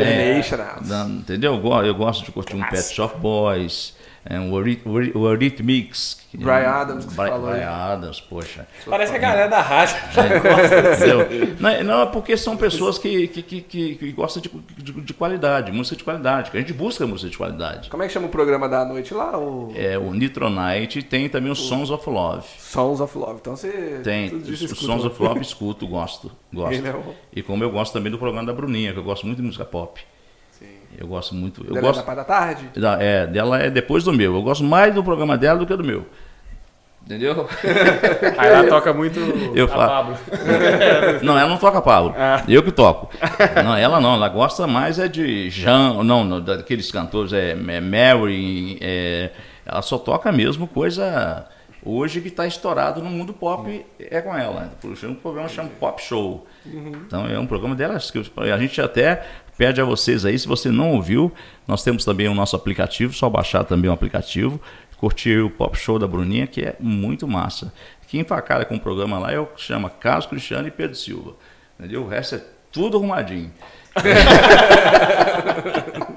é. 0.02 0.38
International. 0.38 0.80
Da- 0.82 1.04
entendeu? 1.08 1.54
Eu 1.54 1.86
Eu 1.86 1.94
gosto 1.94 2.24
de 2.24 2.30
curtir 2.32 2.54
um 2.56 2.62
Pet 2.68 2.94
Shop 2.94 3.18
Boys, 3.18 3.96
é, 4.24 4.38
um 4.38 4.52
o 4.52 5.26
Eurythmics. 5.28 6.20
Brian 6.32 6.68
Adams, 6.68 7.04
que 7.06 7.10
você 7.10 7.16
Brian, 7.16 7.32
falou 7.32 7.48
aí. 7.48 7.54
Brian 7.56 7.70
Adams, 7.70 8.20
poxa. 8.20 8.66
Parece 8.88 9.10
que 9.10 9.18
a 9.18 9.20
galera 9.20 9.48
da 9.48 9.60
rádio. 9.60 9.96
Entendeu? 10.10 11.56
Não, 11.58 11.68
é- 11.70 11.82
não, 11.82 12.02
é 12.02 12.06
porque 12.06 12.36
são 12.36 12.56
pessoas 12.56 12.98
que, 12.98 13.26
que, 13.28 13.42
que, 13.42 13.60
que- 13.62 13.94
que 13.96 14.12
gostam 14.12 14.40
de, 14.42 14.48
de, 14.82 14.92
de 15.00 15.14
qualidade, 15.14 15.72
música 15.72 15.96
de 15.96 16.04
qualidade. 16.04 16.50
que 16.50 16.56
A 16.56 16.60
gente 16.60 16.72
busca 16.72 17.06
música 17.06 17.30
de 17.30 17.36
qualidade. 17.36 17.90
Como 17.90 18.02
é 18.02 18.06
que 18.06 18.12
chama 18.12 18.26
o 18.26 18.30
programa 18.30 18.68
da 18.68 18.84
noite 18.84 19.12
lá? 19.12 19.36
O 19.36 19.72
É, 19.74 19.98
o 19.98 20.12
Nitronite 20.12 21.02
tem 21.02 21.28
também 21.28 21.50
o 21.50 21.56
Sons 21.56 21.90
of 21.90 22.08
Love. 22.08 22.46
Sons 22.58 23.00
of 23.00 23.16
Love. 23.18 23.38
Então 23.40 23.56
você. 23.56 24.00
Tem, 24.04 24.32
os. 24.32 24.60
Sons 24.78 25.04
of 25.04 25.20
Love 25.20 25.40
escuto, 25.40 25.86
gosto. 25.86 26.30
gosto. 26.52 26.70
É 26.86 26.94
E 27.34 27.42
como 27.42 27.62
eu 27.64 27.70
gosto 27.70 27.92
também 27.92 28.10
do 28.12 28.18
programa 28.18 28.46
da 28.46 28.52
Bruninha, 28.52 28.92
que 28.92 28.98
eu 28.98 29.02
gosto 29.04 29.26
muito 29.26 29.38
de 29.38 29.42
música 29.44 29.64
pop. 29.64 30.00
Eu 30.98 31.06
gosto 31.06 31.34
muito. 31.34 31.60
Eu 31.62 31.74
Dela 31.74 31.78
é 31.78 31.82
gosto, 31.82 31.96
da 32.00 32.04
parte 32.04 32.16
da 32.18 32.24
tarde? 32.24 32.68
da- 32.76 33.02
é, 33.02 33.26
dela 33.26 33.58
é 33.58 33.70
depois 33.70 34.04
do 34.04 34.12
meu. 34.12 34.34
Eu 34.34 34.42
gosto 34.42 34.62
mais 34.64 34.94
do 34.94 35.02
programa 35.04 35.36
dela 35.38 35.58
do 35.58 35.66
que 35.66 35.76
do 35.76 35.84
meu. 35.84 36.04
Entendeu? 37.04 37.48
Aí 38.36 38.48
ela 38.50 38.68
toca 38.68 38.92
muito 38.92 39.18
Eu 39.54 39.64
a 39.64 39.68
falo. 39.68 39.88
Pablo. 39.88 40.16
Não, 41.22 41.36
ela 41.38 41.48
não 41.48 41.56
toca 41.56 41.80
Pablo. 41.80 42.14
Ah. 42.16 42.44
Eu 42.46 42.62
que 42.62 42.70
toco. 42.70 43.10
Não, 43.64 43.74
ela 43.76 44.00
não. 44.00 44.14
Ela 44.14 44.28
gosta 44.28 44.66
mais 44.66 44.98
é 44.98 45.08
de 45.08 45.48
Jean, 45.50 46.02
não, 46.04 46.22
não, 46.24 46.40
daqueles 46.40 46.92
cantores, 46.92 47.32
é, 47.32 47.52
é 47.52 47.80
Mary. 47.80 48.78
é, 48.80 49.30
ela 49.64 49.80
só 49.82 49.96
toca 49.98 50.30
mesmo 50.30 50.68
coisa 50.68 51.46
hoje 51.82 52.20
que 52.20 52.28
está 52.28 52.46
estourado 52.46 53.02
no 53.02 53.08
mundo 53.08 53.32
pop 53.32 53.84
é 53.98 54.20
com 54.20 54.36
ela. 54.36 54.70
Puxa, 54.80 55.08
um 55.08 55.14
programa 55.14 55.48
chama 55.48 55.70
Pop 55.80 56.00
Show. 56.02 56.46
Então 56.66 57.26
é 57.26 57.38
um 57.38 57.46
programa 57.46 57.74
delas 57.74 58.10
que 58.10 58.18
a 58.36 58.58
gente 58.58 58.80
até 58.80 59.24
pede 59.60 59.78
a 59.78 59.84
vocês 59.84 60.24
aí, 60.24 60.38
se 60.38 60.48
você 60.48 60.70
não 60.70 60.92
ouviu, 60.92 61.30
nós 61.68 61.84
temos 61.84 62.02
também 62.02 62.26
o 62.26 62.34
nosso 62.34 62.56
aplicativo, 62.56 63.12
só 63.12 63.28
baixar 63.28 63.62
também 63.62 63.90
o 63.90 63.92
aplicativo, 63.92 64.58
curtir 64.96 65.38
o 65.38 65.50
Pop 65.50 65.76
Show 65.76 65.98
da 65.98 66.06
Bruninha, 66.06 66.46
que 66.46 66.62
é 66.62 66.76
muito 66.80 67.28
massa. 67.28 67.70
Quem 68.08 68.24
facada 68.24 68.64
com 68.64 68.76
o 68.76 68.80
programa 68.80 69.18
lá 69.18 69.32
é 69.32 69.38
o 69.38 69.44
que 69.44 69.60
chama 69.60 69.90
Carlos 69.90 70.24
Cristiano 70.24 70.66
e 70.66 70.70
Pedro 70.70 70.96
Silva. 70.96 71.34
Entendeu? 71.78 72.04
O 72.04 72.08
resto 72.08 72.36
é 72.36 72.42
tudo 72.72 72.96
arrumadinho. 72.96 73.52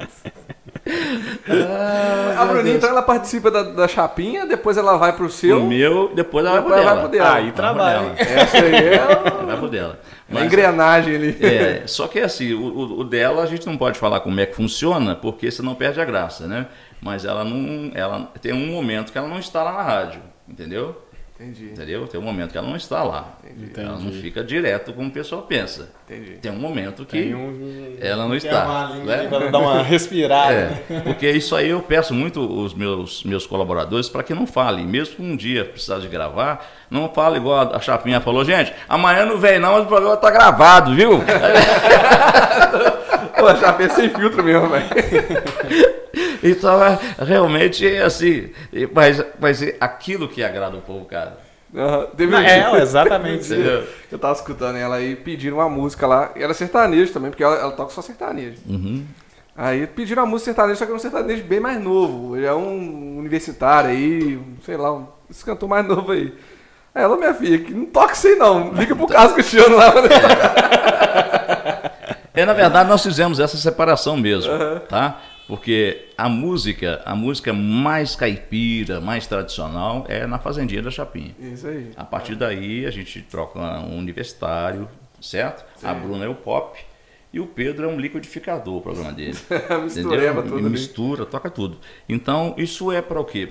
a 2.38 2.46
Bruninha, 2.46 2.76
então, 2.76 2.90
ela 2.90 3.02
participa 3.02 3.52
da, 3.52 3.64
da 3.64 3.88
chapinha, 3.88 4.46
depois 4.46 4.78
ela 4.78 4.98
vai 4.98 5.14
pro 5.14 5.30
seu. 5.30 5.62
O 5.62 5.68
meu, 5.68 6.12
depois 6.16 6.46
ela 6.46 6.62
vai 6.62 6.64
pro 6.64 6.70
Depois 6.72 6.86
vai 6.86 6.96
dela. 6.96 7.10
pro 7.10 7.18
dela. 7.18 7.34
Aí 7.36 7.52
trabalha, 7.52 8.00
Vai 8.00 8.08
hein? 8.10 8.16
pro 8.16 8.26
dela. 8.26 8.42
Essa 8.42 8.58
aí 8.58 8.76
é 8.76 9.46
Vai 9.46 9.58
pro 9.58 9.68
dela. 9.70 10.00
a 10.30 10.34
Mas- 10.34 10.44
engrenagem 10.46 11.16
ali. 11.16 11.38
É, 11.42 11.84
só 11.86 12.08
que 12.08 12.20
assim, 12.20 12.54
o, 12.54 12.62
o- 12.64 13.00
o 13.00 13.04
dela 13.04 13.44
a 13.44 13.46
gente 13.46 13.66
não 13.68 13.78
pode 13.78 14.00
falar 14.00 14.22
como 14.22 14.40
é 14.40 14.46
que 14.46 14.56
funciona, 14.56 15.16
porque 15.16 15.52
senão 15.52 15.76
perde 15.76 16.00
a 16.00 16.06
graça, 16.06 16.48
né? 16.48 16.68
Mas 17.02 17.26
ela 17.26 17.44
não. 17.44 17.92
Ela 17.94 18.30
tem 18.42 18.54
um 18.54 18.68
momento 18.72 19.12
que 19.12 19.18
ela 19.18 19.28
não 19.28 19.40
está 19.40 19.62
lá 19.64 19.74
na 19.74 19.82
rádio, 19.84 20.22
entendeu? 20.48 21.03
Entendi, 21.44 21.72
Entendeu? 21.72 22.08
Tem 22.08 22.18
um 22.18 22.24
momento 22.24 22.52
que 22.52 22.58
ela 22.58 22.68
não 22.68 22.78
está 22.78 23.04
lá. 23.04 23.34
Ela 23.76 24.00
não 24.00 24.14
fica 24.14 24.42
direto 24.42 24.94
como 24.94 25.10
o 25.10 25.12
pessoal 25.12 25.42
pensa. 25.42 25.90
entendi. 26.08 26.38
Tem 26.38 26.50
um 26.50 26.58
momento 26.58 27.06
que 27.06 27.36
um... 27.36 27.98
ela 28.00 28.26
não 28.26 28.36
está. 28.36 28.64
uma 28.64 28.96
né? 29.04 29.28
pra 29.28 29.50
dar 29.50 29.60
uma 29.60 29.84
respirada. 29.84 30.82
É, 30.90 31.02
porque 31.02 31.30
isso 31.30 31.54
aí 31.54 31.70
eu 31.70 31.82
peço 31.82 32.14
muito 32.14 32.40
os 32.40 32.74
meus, 32.74 33.26
meus 33.26 33.46
colaboradores 33.46 34.08
para 34.08 34.24
que 34.24 34.34
não 34.34 34.48
falem. 34.48 34.86
Mesmo 34.86 35.18
que 35.18 35.22
um 35.22 35.36
dia 35.36 35.66
precisar 35.66 36.00
de 36.00 36.08
gravar, 36.08 36.66
não 36.90 37.10
fale 37.10 37.38
igual 37.38 37.76
a 37.76 37.80
Chapinha 37.82 38.22
falou, 38.22 38.46
gente, 38.46 38.74
amanhã 38.88 39.26
não 39.26 39.38
vem 39.38 39.60
não, 39.60 39.74
mas 39.74 39.84
o 39.84 39.88
programa 39.88 40.16
tá 40.16 40.32
gravado, 40.32 40.96
viu? 40.96 41.20
Pô, 43.44 43.48
a 43.48 43.56
chapinha 43.56 43.88
é 43.88 43.92
sem 43.92 44.10
filtro 44.10 44.44
mesmo, 44.44 44.70
velho. 44.70 44.86
Então, 46.44 46.84
é, 46.84 47.00
realmente, 47.20 47.88
é 47.88 48.04
assim, 48.04 48.50
mas, 48.94 49.24
mas 49.40 49.62
é 49.62 49.76
aquilo 49.80 50.28
que 50.28 50.44
agrada 50.44 50.78
o 50.78 50.82
povo, 50.82 51.06
cara. 51.06 51.38
Aham. 51.76 52.08
Teve 52.16 52.36
um 52.36 52.38
é, 52.38 52.44
dia- 52.44 52.82
exatamente. 52.82 53.52
um 53.54 53.84
Eu 54.12 54.20
tava 54.20 54.34
escutando 54.34 54.78
ela 54.78 54.96
aí, 54.98 55.16
pediram 55.16 55.58
uma 55.58 55.70
música 55.70 56.06
lá. 56.06 56.32
E 56.36 56.44
era 56.44 56.54
sertanejo 56.54 57.12
também, 57.12 57.32
porque 57.32 57.44
ela, 57.44 57.56
ela 57.56 57.72
toca 57.72 57.92
só 57.92 58.02
sertanejo. 58.02 58.58
Uhum. 58.68 59.04
Aí 59.56 59.86
pediram 59.88 60.24
uma 60.24 60.30
música 60.30 60.52
sertaneja, 60.52 60.80
só 60.80 60.86
que 60.86 60.92
era 60.92 60.98
um 60.98 61.02
sertanejo 61.02 61.44
bem 61.44 61.60
mais 61.60 61.82
novo. 61.82 62.36
Ele 62.36 62.46
é 62.46 62.54
um 62.54 63.18
universitário 63.18 63.90
aí, 63.90 64.40
sei 64.64 64.78
lá, 64.78 64.94
um, 64.94 65.08
esse 65.30 65.44
cantor 65.44 65.68
mais 65.70 65.86
novo 65.86 66.12
aí. 66.12 66.34
Aí 66.94 67.04
ela, 67.04 67.18
minha 67.18 67.34
filha, 67.34 67.58
que 67.58 67.74
não 67.74 67.86
toca 67.86 68.14
isso 68.14 68.28
aí 68.28 68.36
não. 68.36 68.72
Liga 68.74 68.96
pro 68.96 69.08
caso 69.08 69.34
Cristiano 69.34 69.76
lá. 69.76 69.94
É, 72.36 72.48
na 72.48 72.54
verdade, 72.54 72.90
nós 72.90 73.04
fizemos 73.04 73.40
essa 73.40 73.56
separação 73.58 74.18
mesmo, 74.18 74.52
tá? 74.90 75.22
Porque 75.48 76.10
a 76.18 76.30
música, 76.30 77.02
a 77.06 77.16
música 77.16 77.52
mais 77.52 78.16
caipira, 78.16 79.02
mais 79.02 79.28
tradicional 79.28 80.06
é 80.08 80.26
na 80.26 80.40
Fazendinha 80.40 80.82
da 80.82 80.90
Chapinha. 80.90 81.36
Isso 81.40 81.68
aí. 81.68 81.92
A 81.98 82.06
partir 82.06 82.36
daí 82.36 82.86
a 82.86 82.92
gente 82.92 83.22
troca 83.24 83.60
um 83.60 83.98
universitário, 83.98 84.88
certo? 85.20 85.66
A 85.84 85.94
Bruna 85.94 86.26
é 86.26 86.30
o 86.30 86.36
pop 86.36 86.80
e 87.34 87.40
o 87.40 87.48
Pedro 87.48 87.86
é 87.86 87.88
um 87.88 88.00
liquidificador, 88.00 88.78
o 88.78 88.82
programa 88.82 89.12
dele. 89.14 89.38
Mistureba 89.84 90.40
Entendeu? 90.40 90.44
tudo 90.44 90.58
ali. 90.58 90.70
Mistura, 90.70 91.26
toca 91.26 91.50
tudo. 91.50 91.78
Então, 92.08 92.54
isso 92.58 92.92
é 92.92 93.02
para 93.02 93.20
o 93.20 93.26
quê? 93.26 93.48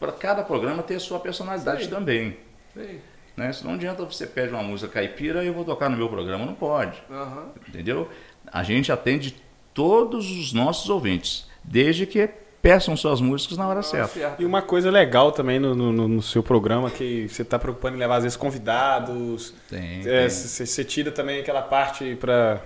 Para 0.00 0.12
cada 0.12 0.42
programa 0.42 0.82
ter 0.82 0.96
a 0.96 1.00
sua 1.00 1.20
personalidade 1.20 1.84
Sim. 1.84 1.90
também. 1.90 2.36
Sim. 2.74 2.98
Né? 3.36 3.52
Se 3.52 3.64
não 3.64 3.74
adianta 3.74 4.02
você 4.04 4.26
pede 4.26 4.52
uma 4.52 4.62
música 4.62 4.90
caipira 4.90 5.44
e 5.44 5.46
eu 5.46 5.52
vou 5.54 5.64
tocar 5.64 5.90
no 5.90 5.96
meu 5.96 6.08
programa, 6.08 6.46
não 6.46 6.54
pode. 6.54 7.00
Aham. 7.10 7.50
Entendeu? 7.68 8.08
A 8.50 8.62
gente 8.62 8.90
atende 8.90 9.36
todos 9.76 10.28
os 10.30 10.52
nossos 10.52 10.90
ouvintes, 10.90 11.46
desde 11.62 12.04
que 12.06 12.28
peçam 12.62 12.96
suas 12.96 13.20
músicas 13.20 13.56
na 13.56 13.68
hora 13.68 13.80
certa. 13.82 14.34
E 14.40 14.44
uma 14.44 14.60
coisa 14.62 14.90
legal 14.90 15.30
também 15.30 15.60
no, 15.60 15.72
no- 15.72 16.08
no 16.08 16.20
seu 16.22 16.42
programa, 16.42 16.90
que 16.90 17.28
você 17.28 17.42
está 17.42 17.58
preocupando 17.60 17.94
em 17.96 18.00
levar, 18.00 18.16
às 18.16 18.22
vezes, 18.24 18.36
convidados. 18.36 19.54
Tem, 19.70 20.02
É. 20.04 20.28
Você 20.28 20.66
você 20.66 20.82
tira 20.84 21.12
também 21.12 21.38
aquela 21.38 21.62
parte 21.62 22.16
para. 22.18 22.60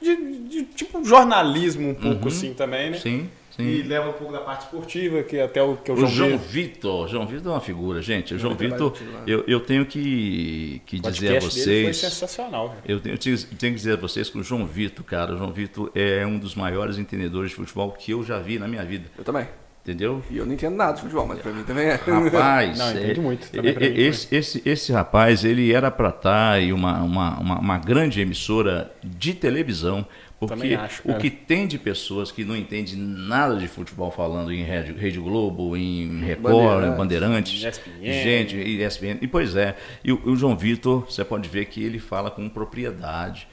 De, 0.00 0.14
de- 0.48 0.62
tipo 0.64 1.02
jornalismo 1.04 1.88
um 1.88 1.94
pouco 1.94 2.22
Uhum. 2.22 2.28
assim 2.28 2.52
também, 2.54 2.90
né? 2.90 2.98
Sim, 2.98 3.28
sim. 3.56 3.62
E 3.62 3.82
leva 3.82 4.08
um 4.10 4.12
pouco 4.12 4.32
da 4.32 4.40
parte 4.40 4.62
esportiva, 4.64 5.22
que 5.22 5.38
até 5.40 5.62
o 5.62 5.76
que 5.76 5.90
é 5.90 5.94
o 5.94 5.96
O 5.96 6.00
João, 6.00 6.10
João 6.30 6.38
Vitor- 6.38 7.08
João 7.08 7.26
Vitor 7.26 7.52
é 7.52 7.54
uma 7.54 7.60
figura, 7.60 8.02
gente. 8.02 8.34
O 8.34 8.38
João 8.38 8.54
Vitor, 8.54 8.92
eu, 9.26 9.44
eu 9.46 9.60
tenho 9.60 9.84
que, 9.86 10.80
que 10.86 10.96
o 10.96 11.00
dizer 11.00 11.28
a 11.28 11.40
podcast 11.40 11.64
dele 11.64 11.84
foi 11.84 11.92
vocês. 11.92 11.96
sensacional. 12.12 12.76
Eu 12.86 13.00
tenho, 13.00 13.14
eu 13.14 13.18
tenho 13.18 13.72
que 13.72 13.78
dizer 13.78 13.92
a 13.92 13.96
vocês 13.96 14.28
que 14.30 14.38
o 14.38 14.42
João 14.42 14.66
Vitor, 14.66 15.04
cara, 15.04 15.34
o 15.34 15.38
João 15.38 15.52
Vitor 15.52 15.90
é 15.94 16.26
um 16.26 16.38
dos 16.38 16.54
maiores 16.54 16.98
entendedores 16.98 17.50
de 17.50 17.56
futebol 17.56 17.92
que 17.92 18.10
eu 18.12 18.22
já 18.24 18.38
vi 18.38 18.58
na 18.58 18.66
minha 18.68 18.84
vida. 18.84 19.04
Eu 19.16 19.24
também. 19.24 19.46
Entendeu? 19.86 20.22
E 20.30 20.38
eu 20.38 20.46
não 20.46 20.54
entendo 20.54 20.76
nada 20.76 20.94
de 20.94 21.02
futebol, 21.02 21.26
mas 21.26 21.40
pra 21.40 21.52
mim 21.52 21.62
também 21.62 21.84
é. 21.88 21.94
Rapaz, 21.96 22.78
Não, 22.78 22.90
entende 22.90 23.20
é- 23.20 23.22
muito, 23.22 23.50
também 23.50 23.74
pra 23.74 23.86
mim, 23.90 23.94
esse, 23.98 24.34
esse, 24.34 24.62
esse 24.64 24.90
rapaz, 24.92 25.44
ele 25.44 25.74
era 25.74 25.90
para 25.90 26.08
estar 26.08 26.58
em 26.62 26.72
uma, 26.72 27.02
uma, 27.02 27.38
uma, 27.38 27.58
uma 27.58 27.78
grande 27.78 28.18
emissora 28.18 28.90
de 29.04 29.34
televisão, 29.34 30.06
porque 30.38 30.74
acho, 30.74 31.02
o 31.08 31.16
que 31.16 31.30
tem 31.30 31.66
de 31.66 31.78
pessoas 31.78 32.30
que 32.30 32.44
não 32.44 32.56
entendem 32.56 32.96
nada 32.96 33.56
de 33.56 33.68
futebol 33.68 34.10
falando 34.10 34.52
em 34.52 34.62
Rede, 34.62 34.92
Rede 34.92 35.18
Globo, 35.18 35.76
em 35.76 36.20
Record, 36.20 36.84
em 36.84 36.96
Bandeirantes, 36.96 37.62
ESPN. 37.62 38.02
gente, 38.02 38.56
e 38.56 38.84
ESPN, 38.84 39.18
e 39.20 39.26
pois 39.26 39.56
é, 39.56 39.76
e 40.02 40.12
o, 40.12 40.20
o 40.28 40.36
João 40.36 40.56
Vitor, 40.56 41.06
você 41.08 41.24
pode 41.24 41.48
ver 41.48 41.66
que 41.66 41.82
ele 41.82 41.98
fala 41.98 42.30
com 42.30 42.48
propriedade, 42.48 43.46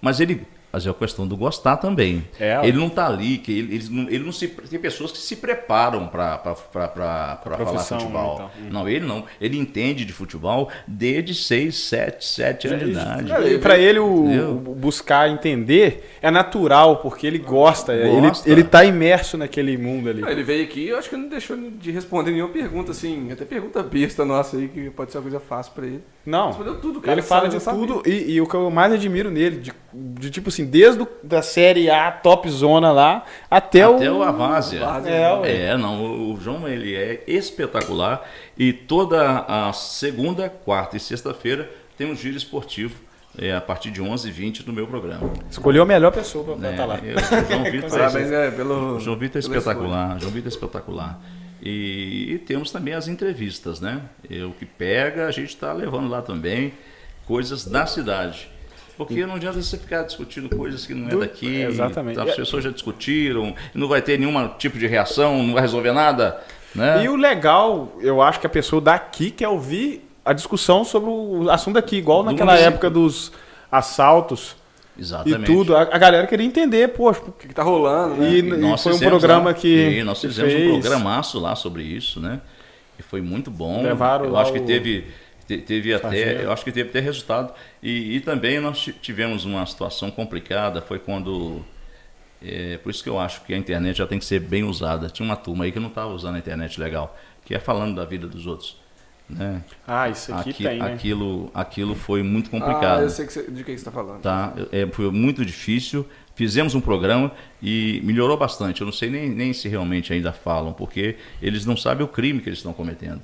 mas 0.00 0.20
ele 0.20 0.42
mas 0.72 0.86
é 0.86 0.90
a 0.90 0.94
questão 0.94 1.26
do 1.26 1.36
gostar 1.36 1.76
também. 1.76 2.24
É, 2.38 2.60
ele 2.62 2.78
não 2.78 2.86
está 2.86 3.06
ali, 3.06 3.38
que 3.38 3.58
ele, 3.58 3.74
ele, 3.74 3.88
não, 3.90 4.08
ele 4.08 4.24
não 4.24 4.32
se 4.32 4.48
tem 4.48 4.78
pessoas 4.78 5.12
que 5.12 5.18
se 5.18 5.36
preparam 5.36 6.06
para 6.06 6.54
falar 6.54 7.78
futebol. 7.78 8.34
então. 8.34 8.50
Hum. 8.58 8.68
Não, 8.70 8.88
ele 8.88 9.04
não. 9.04 9.24
Ele 9.40 9.58
entende 9.58 10.04
de 10.04 10.12
futebol 10.12 10.70
desde 10.86 11.34
6, 11.34 11.74
7, 11.76 12.24
7 12.24 12.68
anos 12.68 12.84
de 12.84 12.90
idade. 12.90 13.52
E 13.52 13.58
pra 13.58 13.78
ele 13.78 13.98
o, 13.98 14.50
o 14.50 14.74
buscar 14.74 15.28
entender 15.28 16.10
é 16.22 16.30
natural, 16.30 16.96
porque 16.96 17.26
ele 17.26 17.38
gosta, 17.38 17.92
Gosta. 17.96 18.48
Ele, 18.48 18.60
ele 18.60 18.64
tá 18.64 18.84
imerso 18.84 19.36
naquele 19.36 19.76
mundo 19.76 20.08
ali. 20.08 20.22
Ele 20.22 20.42
veio 20.42 20.64
aqui 20.64 20.88
eu 20.88 20.98
acho 20.98 21.08
que 21.10 21.16
não 21.16 21.28
deixou 21.28 21.56
de 21.56 21.90
responder 21.90 22.30
nenhuma 22.30 22.52
pergunta, 22.52 22.92
assim. 22.92 23.30
Até 23.32 23.44
pergunta 23.44 23.82
besta 23.82 24.24
nossa 24.24 24.56
aí, 24.56 24.68
que 24.68 24.90
pode 24.90 25.10
ser 25.10 25.18
uma 25.18 25.22
coisa 25.22 25.40
fácil 25.40 25.72
pra 25.72 25.86
ele. 25.86 26.02
Não, 26.24 26.48
Respondeu 26.48 26.80
tudo, 26.80 27.00
cara. 27.00 27.12
ele 27.12 27.22
fala 27.22 27.48
de 27.48 27.58
tudo 27.58 28.02
e, 28.06 28.34
e 28.34 28.40
o 28.40 28.46
que 28.46 28.54
eu 28.54 28.70
mais 28.70 28.92
admiro 28.92 29.28
nele, 29.30 29.56
de, 29.56 29.72
de 29.92 30.30
tipo 30.30 30.48
assim, 30.50 30.61
desde 30.64 31.02
o, 31.02 31.08
da 31.22 31.42
série 31.42 31.88
A, 31.90 32.10
top 32.10 32.48
zona 32.50 32.90
lá, 32.92 33.24
até, 33.50 33.82
Até 33.82 34.10
o... 34.10 34.18
o 34.18 34.22
Avásia. 34.22 34.80
Várzea, 34.80 35.12
É. 35.44 35.56
É, 35.68 35.76
não, 35.76 36.02
o- 36.02 36.34
o 36.34 36.40
João 36.40 36.66
ele 36.68 36.94
é 36.94 37.22
espetacular 37.26 38.28
e 38.58 38.72
toda 38.72 39.40
a 39.48 39.72
segunda, 39.72 40.48
quarta 40.48 40.96
e 40.96 41.00
sexta-feira 41.00 41.70
tem 41.96 42.10
um 42.10 42.14
giro 42.14 42.36
esportivo 42.36 42.94
é, 43.38 43.54
a 43.54 43.60
partir 43.60 43.90
de 43.90 44.02
11h20 44.02 44.66
no 44.66 44.72
meu 44.72 44.86
programa. 44.86 45.32
Escolheu 45.50 45.82
a 45.82 45.86
melhor 45.86 46.10
pessoa 46.12 46.44
pra 46.44 46.56
né? 46.56 46.70
estar 46.72 46.84
lá. 46.84 46.98
Eu- 47.02 47.16
o 47.16 47.50
João 47.50 47.64
Vitor 47.64 47.90
Parabéns, 47.98 48.30
é, 48.30 48.46
é, 48.48 48.50
pelo. 48.50 48.96
o 48.96 49.00
João 49.00 49.16
Vitor 49.16 49.36
é 49.36 49.40
espetacular, 49.40 50.16
o 50.16 50.20
João 50.20 50.32
Vitor 50.32 50.50
é 50.50 50.54
espetacular. 50.54 51.20
E, 51.64 52.32
e 52.32 52.38
temos 52.38 52.72
também 52.72 52.92
as 52.92 53.06
entrevistas, 53.08 53.80
né? 53.80 54.02
Eu 54.28 54.50
que 54.50 54.66
pega, 54.66 55.26
a 55.26 55.30
gente 55.30 55.50
está 55.50 55.72
levando 55.72 56.08
lá 56.10 56.20
também 56.20 56.74
coisas 57.24 57.64
da 57.64 57.86
cidade. 57.86 58.50
Porque 59.06 59.26
não 59.26 59.34
adianta 59.36 59.60
você 59.60 59.76
ficar 59.76 60.02
discutindo 60.02 60.48
coisas 60.54 60.86
que 60.86 60.94
não 60.94 61.08
é 61.08 61.10
Do- 61.10 61.20
daqui. 61.20 61.62
exatamente. 61.62 62.18
As 62.20 62.34
pessoas 62.34 62.64
já 62.64 62.70
discutiram, 62.70 63.54
não 63.74 63.88
vai 63.88 64.00
ter 64.02 64.18
nenhum 64.18 64.48
tipo 64.58 64.78
de 64.78 64.86
reação, 64.86 65.42
não 65.42 65.52
vai 65.54 65.62
resolver 65.62 65.92
nada. 65.92 66.40
Né? 66.74 67.04
E 67.04 67.08
o 67.08 67.16
legal, 67.16 67.92
eu 68.00 68.22
acho 68.22 68.40
que 68.40 68.46
a 68.46 68.50
pessoa 68.50 68.80
daqui 68.80 69.30
quer 69.30 69.48
ouvir 69.48 70.08
a 70.24 70.32
discussão 70.32 70.84
sobre 70.84 71.10
o 71.10 71.50
assunto 71.50 71.76
aqui, 71.78 71.96
igual 71.96 72.22
Do 72.22 72.30
naquela 72.30 72.52
município. 72.52 72.72
época 72.74 72.88
dos 72.90 73.32
assaltos 73.70 74.54
Exatamente. 74.98 75.42
e 75.50 75.54
tudo. 75.54 75.76
A, 75.76 75.82
a 75.82 75.98
galera 75.98 76.26
queria 76.26 76.46
entender, 76.46 76.88
poxa, 76.90 77.20
O 77.26 77.32
que, 77.32 77.48
que 77.48 77.54
tá 77.54 77.62
rolando, 77.62 78.16
né? 78.16 78.30
E- 78.30 78.38
E 78.38 78.42
nós 78.42 78.82
foi 78.82 78.92
um 78.94 78.98
programa 78.98 79.46
lá- 79.50 79.54
que 79.54 79.68
E 79.98 80.04
nós 80.04 80.20
fizemos 80.20 80.52
fez. 80.52 80.70
um 80.70 80.80
programaço 80.80 81.40
lá 81.40 81.54
sobre 81.56 81.82
isso, 81.82 82.20
né? 82.20 82.40
E 82.98 83.02
foi 83.02 83.20
muito 83.20 83.50
bom. 83.50 83.82
Levaram 83.82 84.26
eu 84.26 84.36
acho 84.36 84.52
que 84.52 84.58
o- 84.60 84.64
teve, 84.66 85.06
te- 85.46 85.58
teve 85.58 85.92
até, 85.94 86.02
Sargento. 86.08 86.42
eu 86.42 86.52
acho 86.52 86.64
que 86.64 86.72
teve 86.72 86.88
até 86.90 87.00
resultado. 87.00 87.52
E, 87.82 88.16
e 88.16 88.20
também 88.20 88.60
nós 88.60 88.78
ti- 88.80 88.92
tivemos 89.00 89.44
uma 89.44 89.64
situação 89.66 90.10
complicada, 90.10 90.80
foi 90.82 90.98
quando 90.98 91.64
é, 92.44 92.76
por 92.78 92.90
isso 92.90 93.02
que 93.02 93.08
eu 93.08 93.18
acho 93.20 93.42
que 93.44 93.54
a 93.54 93.56
internet 93.56 93.96
já 93.98 94.06
tem 94.06 94.18
que 94.18 94.24
ser 94.24 94.40
bem 94.40 94.64
usada. 94.64 95.08
Tinha 95.08 95.24
uma 95.24 95.36
turma 95.36 95.64
aí 95.64 95.72
que 95.72 95.78
não 95.80 95.88
estava 95.88 96.12
usando 96.12 96.36
a 96.36 96.38
internet 96.38 96.80
legal, 96.80 97.16
que 97.44 97.54
é 97.54 97.58
falando 97.60 97.94
da 97.96 98.04
vida 98.04 98.26
dos 98.26 98.46
outros. 98.46 98.80
Né? 99.30 99.62
ah, 99.86 100.10
isso 100.10 100.34
aqui, 100.34 100.50
Aqui- 100.50 100.64
tem, 100.64 100.78
né? 100.78 100.92
aquilo, 100.92 101.50
aquilo 101.54 101.94
foi 101.94 102.22
muito 102.22 102.48
Ah, 102.48 102.50
complicado 102.60 103.02
eu 103.02 103.08
sei 103.08 103.24
que 103.24 103.32
você- 103.32 103.50
de 103.50 103.64
que 103.64 103.78
você 103.78 103.84
tá 103.84 103.90
falando. 103.90 104.20
tá? 104.20 104.52
É, 104.70 104.86
foi 104.88 105.10
muito 105.10 105.42
difícil. 105.44 106.06
Fizemos 106.34 106.74
um 106.74 106.80
programa 106.80 107.30
e 107.62 108.00
melhorou 108.04 108.36
bastante. 108.36 108.80
Eu 108.80 108.84
não 108.86 108.92
sei 108.92 109.08
nem, 109.08 109.30
nem 109.30 109.52
se 109.54 109.68
realmente 109.68 110.12
ainda 110.12 110.32
falam, 110.32 110.72
porque 110.72 111.16
eles 111.40 111.64
não 111.64 111.76
sabem 111.76 112.04
o 112.04 112.08
crime 112.08 112.40
que 112.40 112.48
eles 112.48 112.58
estão 112.58 112.72
cometendo. 112.74 113.22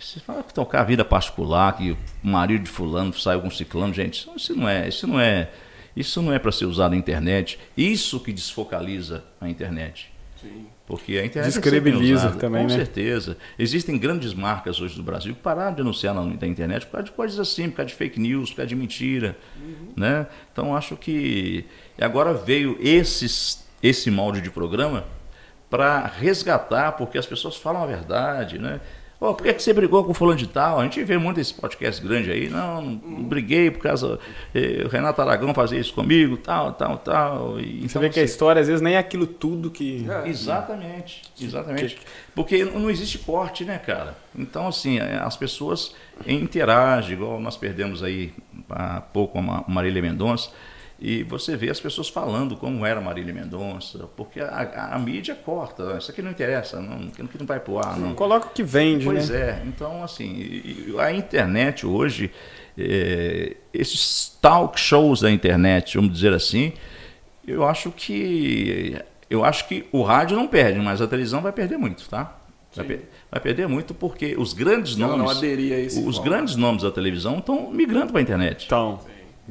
Você 0.00 0.18
fala 0.20 0.42
que 0.42 0.52
tocar 0.54 0.80
a 0.80 0.84
vida 0.84 1.04
particular, 1.04 1.76
que 1.76 1.92
o 1.92 1.98
marido 2.22 2.64
de 2.64 2.70
fulano 2.70 3.12
saiu 3.12 3.40
com 3.40 3.50
ciclano, 3.50 3.92
gente, 3.92 4.28
isso- 4.36 4.56
não 4.56 4.68
é, 4.68 4.88
isso 4.88 5.06
não 5.06 5.20
é, 5.20 5.50
isso 5.94 6.22
não 6.22 6.32
é 6.32 6.38
para 6.38 6.50
ser 6.52 6.64
usado 6.64 6.92
na 6.92 6.96
internet. 6.96 7.58
Isso 7.76 8.18
que 8.20 8.32
desfocaliza 8.32 9.22
a 9.40 9.48
internet. 9.48 10.10
Sim. 10.40 10.66
Porque 10.86 11.12
a 11.18 11.24
internet 11.24 11.52
bem 11.52 11.62
Descredibiliza 11.62 12.26
usada, 12.28 12.40
também, 12.40 12.62
com 12.62 12.68
né? 12.72 12.76
certeza. 12.76 13.36
Existem 13.58 13.96
grandes 13.98 14.32
marcas 14.34 14.80
hoje 14.80 14.96
do 14.96 15.02
Brasil 15.02 15.34
que 15.34 15.40
pararam 15.40 15.74
de 15.74 15.82
anunciar 15.82 16.14
na, 16.14 16.24
na 16.24 16.46
internet 16.46 16.86
por 16.86 16.92
causa 16.92 17.04
de 17.04 17.12
coisas 17.12 17.38
assim, 17.38 17.68
por 17.70 17.76
causa 17.76 17.90
de 17.90 17.94
fake 17.94 18.18
news, 18.18 18.50
por 18.50 18.56
causa 18.56 18.68
de 18.68 18.74
mentira. 18.74 19.36
Né? 19.94 20.26
Então 20.52 20.74
acho 20.74 20.96
que. 20.96 21.64
E 21.98 22.02
agora 22.02 22.32
veio 22.32 22.76
esses, 22.80 23.64
esse 23.82 24.10
molde 24.10 24.40
de 24.40 24.50
programa 24.50 25.04
para 25.68 26.06
resgatar, 26.06 26.92
porque 26.92 27.18
as 27.18 27.26
pessoas 27.26 27.56
falam 27.56 27.82
a 27.82 27.86
verdade. 27.86 28.58
Né? 28.58 28.80
Ó, 29.22 29.34
por 29.34 29.42
que, 29.44 29.52
que 29.52 29.62
você 29.62 29.74
brigou 29.74 30.02
com 30.02 30.12
o 30.12 30.14
fulano 30.14 30.38
de 30.38 30.46
tal? 30.46 30.80
A 30.80 30.84
gente 30.84 31.04
vê 31.04 31.18
muito 31.18 31.38
esse 31.38 31.52
podcast 31.52 32.02
grande 32.02 32.30
aí. 32.30 32.48
Não, 32.48 32.80
não, 32.80 32.90
não 32.92 33.22
briguei 33.24 33.70
por 33.70 33.80
causa. 33.82 34.18
Eh, 34.54 34.82
o 34.86 34.88
Renato 34.88 35.20
Aragão 35.20 35.52
fazia 35.52 35.78
isso 35.78 35.92
comigo, 35.92 36.38
tal, 36.38 36.72
tal, 36.72 36.96
tal. 36.96 37.60
E, 37.60 37.80
Você 37.80 37.84
então, 37.86 38.00
vê 38.00 38.08
que 38.08 38.18
a 38.18 38.22
assim, 38.22 38.32
história 38.32 38.62
às 38.62 38.66
vezes 38.68 38.80
nem 38.80 38.94
é 38.94 38.98
aquilo 38.98 39.26
tudo 39.26 39.70
que. 39.70 40.06
É. 40.08 40.26
Exatamente, 40.26 41.22
exatamente. 41.38 41.98
Porque 42.34 42.64
não 42.64 42.88
existe 42.90 43.18
corte, 43.18 43.62
né, 43.62 43.76
cara? 43.76 44.16
Então, 44.34 44.66
assim, 44.68 44.98
é, 44.98 45.16
as 45.22 45.36
pessoas 45.36 45.94
interagem, 46.26 47.12
igual 47.14 47.38
nós 47.40 47.56
perdemos 47.58 48.02
aí 48.02 48.32
há 48.70 49.00
pouco 49.02 49.38
a 49.38 49.42
Ma- 49.42 49.64
Marília 49.68 50.00
Mendonça, 50.00 50.50
e 51.00 51.22
você 51.22 51.56
vê 51.56 51.70
as 51.70 51.80
pessoas 51.80 52.08
falando 52.08 52.56
como 52.56 52.84
era 52.84 53.00
Marília 53.00 53.32
Mendonça, 53.32 54.08
porque 54.16 54.38
a, 54.40 54.46
a- 54.48 54.94
a 54.94 54.98
mídia 54.98 55.34
corta, 55.34 55.96
isso 55.98 56.10
aqui 56.10 56.20
não 56.20 56.30
interessa, 56.30 56.80
não, 56.80 57.00
isso 57.08 57.22
aqui 57.22 57.38
não 57.38 57.46
vai 57.46 57.58
pro 57.58 57.78
ar, 57.78 57.98
não. 57.98 58.14
Coloca 58.14 58.48
o 58.48 58.50
que 58.50 58.62
vende, 58.62 59.06
Pois 59.06 59.30
né? 59.30 59.38
é, 59.38 59.62
então 59.66 60.02
assim, 60.04 60.94
a 60.98 61.10
internet 61.12 61.86
hoje, 61.86 62.30
é, 62.78 63.56
esses 63.72 64.36
talk 64.42 64.78
shows 64.78 65.20
da 65.22 65.30
internet, 65.30 65.96
vamos 65.96 66.12
dizer 66.12 66.32
assim, 66.34 66.72
eu 67.46 67.64
acho 67.66 67.90
que 67.90 68.96
eu 69.28 69.44
acho 69.44 69.68
que 69.68 69.86
o 69.92 70.02
rádio 70.02 70.36
não 70.36 70.46
perde, 70.48 70.78
mas 70.80 71.00
a 71.00 71.06
televisão 71.06 71.40
vai 71.40 71.52
perder 71.52 71.76
muito, 71.78 72.08
tá? 72.08 72.36
Vai, 72.74 72.84
per- 72.84 73.00
vai 73.30 73.40
perder 73.40 73.66
muito 73.68 73.94
porque 73.94 74.34
os 74.36 74.52
grandes 74.52 74.96
não 74.96 75.16
nomes, 75.16 75.38
os 75.38 75.94
formato. 75.94 76.22
grandes 76.22 76.56
nomes 76.56 76.82
da 76.82 76.90
televisão 76.90 77.38
estão 77.38 77.70
migrando 77.70 78.12
para 78.12 78.20
a 78.20 78.22
internet 78.22 78.66
Então. 78.66 79.00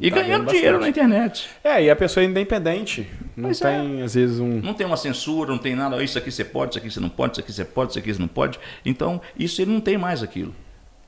E 0.01 0.09
tá 0.09 0.21
ganhando 0.21 0.47
dinheiro 0.47 0.79
bastante. 0.79 0.81
na 0.81 0.89
internet. 0.89 1.49
É, 1.63 1.83
e 1.83 1.89
a 1.89 1.95
pessoa 1.95 2.23
é 2.23 2.27
independente. 2.27 3.07
Não 3.35 3.45
Pois 3.45 3.61
é. 3.61 3.71
tem, 3.71 4.01
às 4.01 4.15
vezes, 4.15 4.39
um. 4.39 4.59
Não 4.61 4.73
tem 4.73 4.85
uma 4.85 4.97
censura, 4.97 5.51
não 5.51 5.57
tem 5.57 5.75
nada. 5.75 6.01
Isso 6.03 6.17
aqui 6.17 6.31
você 6.31 6.43
pode, 6.43 6.71
isso 6.71 6.79
aqui 6.79 6.91
você 6.91 6.99
não 6.99 7.09
pode, 7.09 7.33
isso 7.33 7.41
aqui 7.41 7.53
você 7.53 7.65
pode, 7.65 7.91
isso 7.91 7.99
aqui 7.99 8.13
você 8.13 8.19
não 8.19 8.27
pode. 8.27 8.59
Então, 8.85 9.21
isso 9.37 9.61
ele 9.61 9.71
não 9.71 9.81
tem 9.81 9.97
mais 9.97 10.23
aquilo. 10.23 10.53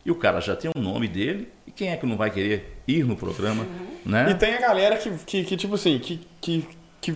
E 0.06 0.12
o 0.12 0.16
cara 0.16 0.40
já 0.40 0.56
tem 0.56 0.72
o 0.76 0.80
nome 0.80 1.08
dele, 1.08 1.48
e 1.68 1.72
quem 1.72 1.90
é 1.90 1.98
que 1.98 2.06
não 2.06 2.18
vai 2.18 2.32
querer 2.32 2.78
ir 2.88 3.04
no 3.06 3.16
programa? 3.16 3.68
Né? 4.06 4.32
E 4.32 4.36
tem 4.36 4.56
a 4.56 4.60
galera 4.60 4.98
que, 4.98 5.12
que, 5.26 5.44
que, 5.44 5.58
tipo 5.58 5.76
assim, 5.76 6.00
que, 6.00 6.20
que, 6.40 6.68
que 7.00 7.16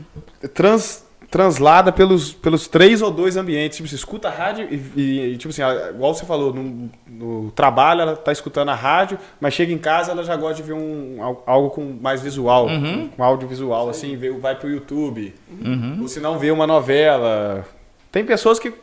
trans, 0.53 1.05
translada 1.30 1.91
pelos, 1.91 2.34
pelos 2.34 2.68
três 2.68 3.02
ou 3.02 3.11
dois 3.11 3.38
ambientes. 3.38 3.77
Tipo, 3.77 3.89
você 3.89 3.95
escuta 3.95 4.27
a 4.27 4.31
rádio 4.31 4.68
e, 4.72 5.34
e 5.34 5.38
tipo 5.38 5.49
assim, 5.49 5.61
igual 5.89 6.14
você 6.14 6.26
falou, 6.26 6.53
no, 6.53 6.89
no, 7.07 7.52
trabalho 7.52 8.02
ela 8.02 8.15
tá 8.15 8.31
escutando 8.31 8.69
a 8.69 8.76
rádio, 8.76 9.18
mas 9.39 9.53
chega 9.53 9.73
em 9.73 9.77
casa 9.77 10.11
ela 10.11 10.23
já 10.23 10.35
gosta 10.35 10.56
de 10.56 10.64
ver 10.64 10.73
um, 10.73 11.18
algo 11.45 11.69
com 11.69 11.97
mais 12.02 12.22
visual, 12.22 12.68
uhum. 12.68 13.10
com 13.10 13.23
audiovisual, 13.23 13.89
assim, 13.89 14.15
vê, 14.15 14.31
vai 14.31 14.56
pro 14.56 14.69
YouTube. 14.69 15.34
Uhum. 15.49 15.99
Ou 16.02 16.07
se 16.07 16.19
não 16.19 16.38
vê 16.38 16.52
uma 16.52 16.68
novela. 16.68 17.65
Tem 18.11 18.23
pessoas 18.23 18.60
que. 18.60 18.73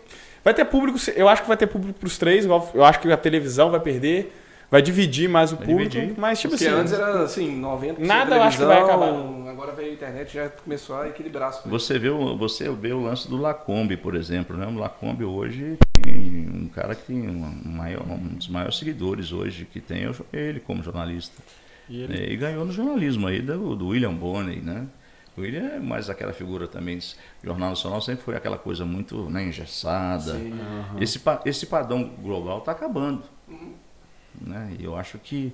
Vai 0.45 0.53
ter 0.53 0.65
público, 0.65 0.99
eu 1.15 1.29
acho 1.29 1.43
que 1.43 1.49
vai 1.49 1.57
ter 1.57 1.69
público 1.69 2.01
pros 2.01 2.19
três, 2.19 2.45
eu 2.45 2.85
acho 2.85 2.99
que 2.99 3.13
a 3.13 3.17
televisão 3.17 3.71
vai 3.71 3.79
perder 3.79 4.33
vai 4.73 4.81
dividir 4.81 5.29
mais 5.29 5.53
o 5.53 5.57
vai 5.57 5.67
público, 5.67 5.91
dividir. 5.91 6.19
mas 6.19 6.41
tipo 6.41 6.53
Porque 6.53 6.67
assim... 6.67 6.81
antes 6.81 6.93
era 6.95 7.23
assim, 7.23 7.61
90% 7.61 7.99
Nada 7.99 8.37
eu 8.37 8.43
acho 8.43 8.57
que 8.57 8.65
vai 8.65 8.81
acabar. 8.81 9.11
Agora 9.51 9.73
veio 9.73 9.91
a 9.91 9.93
internet 9.93 10.33
já 10.33 10.49
começou 10.49 10.97
a 10.97 11.09
equilibrar 11.09 11.51
as 11.51 11.61
coisas. 11.61 11.83
Você 11.83 11.99
vê, 11.99 12.09
o, 12.09 12.35
você 12.39 12.71
vê 12.71 12.91
o 12.91 13.03
lance 13.03 13.29
do 13.29 13.37
Lacombe, 13.37 13.99
por 13.99 14.15
exemplo, 14.15 14.57
né? 14.57 14.67
O 14.67 14.79
Lacombe 14.79 15.25
hoje 15.25 15.77
tem 15.93 16.49
um 16.51 16.69
cara 16.69 16.95
que 16.95 17.03
tem 17.03 17.29
um, 17.29 17.53
maior, 17.67 18.03
um 18.09 18.29
dos 18.29 18.49
maiores 18.49 18.79
seguidores 18.79 19.31
hoje 19.31 19.67
que 19.71 19.79
tem 19.79 20.05
é 20.33 20.39
ele 20.39 20.59
como 20.59 20.83
jornalista. 20.83 21.43
E, 21.87 22.01
ele... 22.01 22.19
É, 22.19 22.33
e 22.33 22.37
ganhou 22.39 22.65
no 22.65 22.73
jornalismo 22.73 23.27
aí 23.27 23.43
do, 23.43 23.77
do 23.77 23.89
William 23.89 24.15
Bonney, 24.15 24.63
né? 24.63 24.87
O 25.37 25.43
William 25.43 25.67
é 25.67 25.79
mais 25.79 26.09
aquela 26.09 26.33
figura 26.33 26.67
também. 26.67 26.99
O 27.43 27.47
Jornal 27.47 27.71
Nacional 27.71 28.01
sempre 28.01 28.25
foi 28.25 28.37
aquela 28.37 28.57
coisa 28.57 28.87
muito 28.87 29.29
né, 29.29 29.45
engessada. 29.45 30.33
Sim, 30.33 30.53
uhum. 30.53 30.99
esse, 30.99 31.21
esse 31.45 31.67
padrão 31.67 32.05
global 32.23 32.59
está 32.59 32.73
acabando. 32.73 33.23
Uhum. 33.47 33.82
Né? 34.41 34.73
E 34.79 34.85
eu 34.85 34.97
acho 34.97 35.19
que, 35.19 35.53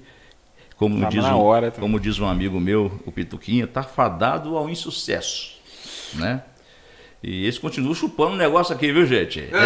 como, 0.77 1.01
tá 1.01 1.09
diz 1.09 1.25
um, 1.25 1.39
hora, 1.39 1.71
tá? 1.71 1.81
como 1.81 1.99
diz 1.99 2.19
um 2.19 2.27
amigo 2.27 2.61
meu, 2.61 3.01
o 3.05 3.13
Pituquinha, 3.13 3.65
está 3.65 3.83
fadado 3.83 4.57
ao 4.57 4.69
insucesso. 4.69 5.59
Né? 6.15 6.43
E 7.23 7.47
esse 7.47 7.59
continua 7.59 7.95
chupando 7.95 8.33
o 8.33 8.37
negócio 8.37 8.75
aqui, 8.75 8.93
viu, 8.93 9.07
gente? 9.07 9.45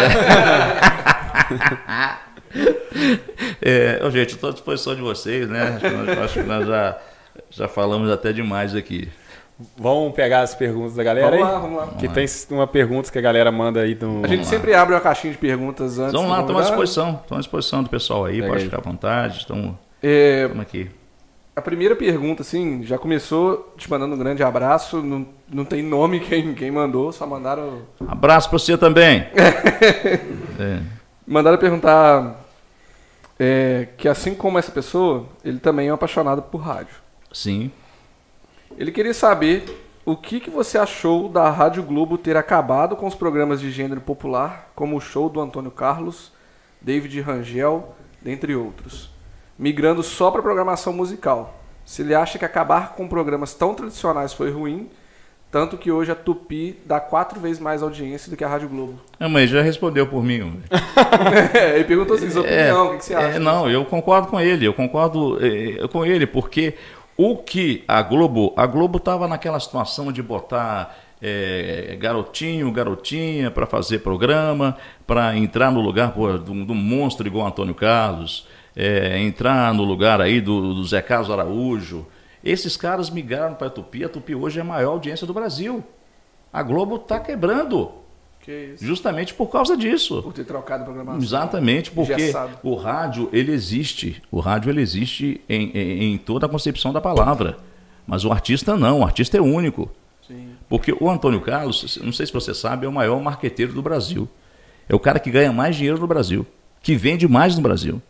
É. 3.61 3.99
é, 3.99 4.11
gente, 4.11 4.35
estou 4.35 4.51
à 4.51 4.53
disposição 4.53 4.93
de 4.95 5.01
vocês, 5.01 5.49
né? 5.49 5.79
Acho 6.23 6.35
que 6.35 6.43
nós 6.43 6.67
já, 6.67 7.01
já 7.49 7.67
falamos 7.67 8.11
até 8.11 8.31
demais 8.31 8.75
aqui. 8.75 9.09
Vamos 9.77 10.13
pegar 10.13 10.41
as 10.41 10.55
perguntas 10.55 10.95
da 10.95 11.03
galera 11.03 11.31
vamos 11.31 11.45
aí? 11.45 11.53
Lá, 11.53 11.59
vamos 11.59 11.77
lá. 11.77 11.87
Que 11.99 12.07
tem 12.07 12.25
uma 12.51 12.67
pergunta 12.67 13.11
que 13.11 13.17
a 13.17 13.21
galera 13.21 13.51
manda 13.51 13.81
aí. 13.81 13.97
No... 13.99 14.23
A 14.23 14.27
gente 14.27 14.45
sempre 14.45 14.73
abre 14.73 14.93
uma 14.93 15.01
caixinha 15.01 15.33
de 15.33 15.39
perguntas 15.39 15.99
antes. 15.99 16.13
Vamos 16.13 16.29
lá, 16.29 16.41
estamos 16.41 16.61
à 16.61 16.65
disposição. 16.65 17.09
Estamos 17.21 17.31
à 17.31 17.39
disposição 17.39 17.83
do 17.83 17.89
pessoal 17.89 18.25
aí, 18.25 18.35
Pega 18.35 18.47
pode 18.47 18.59
aí. 18.59 18.65
ficar 18.65 18.77
à 18.77 18.81
vontade. 18.81 19.39
Estamos, 19.39 19.75
é... 20.01 20.49
aqui. 20.59 20.89
A 21.55 21.61
primeira 21.61 21.95
pergunta, 21.95 22.41
assim, 22.41 22.83
já 22.83 22.97
começou 22.97 23.73
te 23.77 23.87
mandando 23.89 24.15
um 24.15 24.17
grande 24.17 24.41
abraço. 24.41 25.03
Não, 25.03 25.27
não 25.47 25.63
tem 25.63 25.83
nome 25.83 26.19
quem, 26.19 26.55
quem 26.55 26.71
mandou, 26.71 27.11
só 27.11 27.27
mandaram. 27.27 27.83
Abraço 28.07 28.49
para 28.49 28.57
você 28.57 28.75
também. 28.75 29.27
é. 30.59 30.79
Mandaram 31.27 31.59
perguntar 31.59 32.43
é, 33.39 33.87
que, 33.97 34.07
assim 34.07 34.33
como 34.33 34.57
essa 34.57 34.71
pessoa, 34.71 35.27
ele 35.45 35.59
também 35.59 35.89
é 35.89 35.91
um 35.91 35.95
apaixonado 35.95 36.41
por 36.41 36.57
rádio. 36.57 36.95
Sim. 37.31 37.71
Ele 38.77 38.91
queria 38.91 39.13
saber 39.13 39.63
o 40.05 40.15
que, 40.15 40.39
que 40.39 40.49
você 40.49 40.77
achou 40.77 41.29
da 41.29 41.49
Rádio 41.49 41.83
Globo 41.83 42.17
ter 42.17 42.35
acabado 42.35 42.95
com 42.95 43.07
os 43.07 43.15
programas 43.15 43.61
de 43.61 43.71
gênero 43.71 44.01
popular, 44.01 44.71
como 44.75 44.97
o 44.97 45.01
show 45.01 45.29
do 45.29 45.39
Antônio 45.39 45.71
Carlos, 45.71 46.31
David 46.81 47.21
Rangel, 47.21 47.95
dentre 48.21 48.55
outros, 48.55 49.09
migrando 49.57 50.03
só 50.03 50.31
para 50.31 50.41
programação 50.41 50.91
musical. 50.91 51.61
Se 51.85 52.01
ele 52.01 52.15
acha 52.15 52.39
que 52.39 52.45
acabar 52.45 52.93
com 52.93 53.07
programas 53.07 53.53
tão 53.53 53.73
tradicionais 53.73 54.33
foi 54.33 54.51
ruim, 54.51 54.89
tanto 55.51 55.77
que 55.77 55.91
hoje 55.91 56.11
a 56.11 56.15
Tupi 56.15 56.79
dá 56.83 56.99
quatro 56.99 57.39
vezes 57.39 57.59
mais 57.59 57.83
audiência 57.83 58.29
do 58.29 58.35
que 58.35 58.43
a 58.43 58.47
Rádio 58.47 58.69
Globo. 58.69 58.99
É, 59.19 59.27
mas 59.27 59.49
já 59.49 59.61
respondeu 59.61 60.07
por 60.07 60.23
mim. 60.23 60.63
é, 61.53 61.75
ele 61.77 61.83
perguntou 61.83 62.15
assim, 62.15 62.29
sua 62.29 62.41
opinião, 62.41 62.87
é, 62.87 62.95
o 62.95 62.97
que, 62.97 63.05
você 63.05 63.13
acha? 63.13 63.35
É, 63.35 63.39
não, 63.39 63.69
eu 63.69 63.85
concordo 63.85 64.29
com 64.29 64.39
ele, 64.39 64.65
eu 64.65 64.73
concordo 64.73 65.37
é, 65.45 65.87
com 65.89 66.03
ele, 66.03 66.25
porque 66.25 66.73
o 67.17 67.37
que 67.37 67.83
a 67.87 68.01
Globo, 68.01 68.53
a 68.57 68.65
Globo 68.65 68.97
estava 68.97 69.27
naquela 69.27 69.59
situação 69.59 70.11
de 70.11 70.21
botar 70.21 70.97
é, 71.21 71.95
garotinho, 71.99 72.71
garotinha 72.71 73.49
para 73.49 73.65
fazer 73.65 73.99
programa, 73.99 74.77
para 75.07 75.37
entrar 75.37 75.71
no 75.71 75.79
lugar 75.79 76.13
pô, 76.13 76.37
do, 76.37 76.65
do, 76.65 76.75
monstro 76.75 77.25
igual 77.25 77.47
Antônio 77.47 77.73
Carlos, 77.73 78.47
é, 78.75 79.19
entrar 79.19 79.73
no 79.73 79.83
lugar 79.83 80.19
aí 80.19 80.41
do, 80.41 80.73
do 80.73 80.85
Zé 80.85 81.01
Carlos 81.01 81.31
Araújo. 81.31 82.05
Esses 82.43 82.75
caras 82.75 83.09
migraram 83.09 83.55
para 83.55 83.67
a 83.67 83.69
Tupi. 83.69 84.03
A 84.03 84.09
Tupi 84.09 84.35
hoje 84.35 84.59
é 84.59 84.61
a 84.61 84.65
maior 84.65 84.91
audiência 84.91 85.25
do 85.25 85.33
Brasil. 85.33 85.81
A 86.51 86.61
Globo 86.61 86.97
está 86.97 87.19
quebrando. 87.19 88.02
Justamente 88.79 89.33
por 89.33 89.47
causa 89.47 89.77
disso. 89.77 90.21
Por 90.21 90.33
ter 90.33 90.43
trocado 90.43 90.83
a 90.83 90.85
programação. 90.85 91.21
Exatamente, 91.21 91.91
porque 91.91 92.17
Gessado. 92.17 92.57
o 92.63 92.75
rádio, 92.75 93.29
ele 93.31 93.51
existe. 93.51 94.21
O 94.31 94.39
rádio, 94.39 94.69
ele 94.69 94.81
existe 94.81 95.41
em, 95.47 95.71
em, 95.73 96.13
em, 96.13 96.17
toda 96.17 96.45
a 96.45 96.49
concepção 96.49 96.91
da 96.91 96.99
palavra. 96.99 97.57
Mas 98.05 98.25
o 98.25 98.31
artista 98.31 98.75
não, 98.75 98.99
o 98.99 99.03
artista 99.03 99.37
é 99.37 99.41
único. 99.41 99.89
Sim. 100.27 100.49
Porque 100.67 100.93
o 100.99 101.09
Antônio 101.09 101.41
Carlos, 101.41 101.97
não 102.03 102.11
sei 102.11 102.25
se 102.25 102.33
você 102.33 102.53
sabe, 102.53 102.85
é 102.85 102.89
o 102.89 102.93
maior 102.93 103.21
marqueteiro 103.21 103.73
do 103.73 103.81
Brasil. 103.81 104.27
É 104.87 104.95
o 104.95 104.99
cara 104.99 105.19
que 105.19 105.31
ganha 105.31 105.51
mais 105.51 105.75
dinheiro 105.75 105.99
no 105.99 106.07
Brasil, 106.07 106.45
que 106.81 106.95
vende 106.95 107.27
mais 107.27 107.55
no 107.55 107.61
Brasil. 107.61 108.01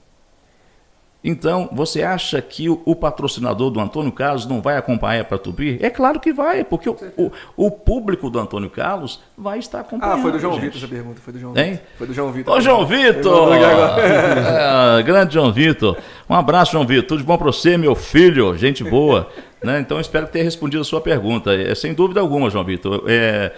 Então, 1.23 1.69
você 1.71 2.03
acha 2.03 2.41
que 2.41 2.67
o, 2.67 2.81
o, 2.83 2.93
patrocinador 2.93 3.71
do 3.71 3.79
Antônio 3.79 4.11
Carlos 4.11 4.45
não 4.45 4.61
vai 4.61 4.75
acompanhar 4.75 5.23
para 5.23 5.37
Tupi? 5.37 5.79
É 5.81 5.89
claro 5.89 6.19
que 6.19 6.33
vai, 6.33 6.65
porque 6.65 6.89
o, 6.89 6.97
o, 7.15 7.31
o, 7.55 7.71
público 7.71 8.29
do 8.29 8.37
Antônio 8.37 8.69
Carlos 8.69 9.21
vai 9.37 9.57
estar 9.57 9.79
acompanhando. 9.79 10.19
Ah, 10.19 10.21
foi 10.21 10.33
do 10.33 10.39
João 10.39 10.53
gente. 10.55 10.63
Vitor 10.63 10.77
essa 10.79 10.87
pergunta, 10.87 11.21
foi 11.21 11.33
do 11.33 11.39
João 11.39 11.57
hein? 11.57 11.71
Vitor. 11.71 11.87
Foi 11.97 12.07
do 12.07 12.13
João 12.13 12.31
Vitor. 12.33 12.57
Ô, 12.57 12.61
João 12.61 12.85
Vitor! 12.85 13.53
é, 14.99 15.03
grande 15.03 15.33
João 15.35 15.53
Vitor. 15.53 15.97
Um 16.29 16.35
abraço, 16.35 16.73
João 16.73 16.85
Vitor. 16.85 17.07
Tudo 17.07 17.19
de 17.19 17.25
bom 17.25 17.37
para 17.37 17.47
você, 17.47 17.77
meu 17.77 17.95
filho. 17.95 18.57
Gente 18.57 18.83
boa. 18.83 19.29
né? 19.63 19.79
Então, 19.79 20.01
espero 20.01 20.27
ter 20.27 20.43
respondido 20.43 20.81
a 20.81 20.85
sua 20.85 20.99
pergunta. 20.99 21.53
É, 21.53 21.73
sem 21.73 21.93
dúvida 21.93 22.19
alguma, 22.19 22.49
João 22.49 22.65
Vitor. 22.65 23.05
É, 23.07 23.53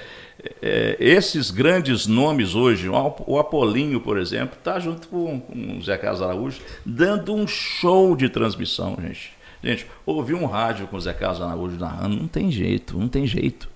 é, 0.62 0.96
esses 1.00 1.52
grandes 1.52 2.08
nomes 2.08 2.56
hoje, 2.56 2.90
o 2.90 3.40
Apolinho, 3.40 4.00
por 4.00 4.18
exemplo, 4.18 4.58
está 4.58 4.80
junto 4.80 5.08
com, 5.08 5.40
com 5.40 5.78
o 5.78 5.82
Zé 5.82 5.98
Carlos 5.98 6.22
Araújo, 6.22 6.62
dando 6.86 7.34
um 7.34 7.48
show 7.48 8.16
de 8.16 8.30
transmissão, 8.30 8.98
gente. 9.02 9.34
Gente, 9.64 9.88
ouvir 10.06 10.36
um 10.36 10.46
rádio 10.46 10.88
com 10.88 10.96
o 10.96 11.02
Zé 11.02 11.14
Carlos 11.14 11.42
Araújo 11.42 11.78
narrando, 11.80 12.16
não 12.16 12.28
tem 12.28 12.52
jeito, 12.52 12.98
não 12.98 13.08
tem 13.08 13.26
jeito. 13.26 13.68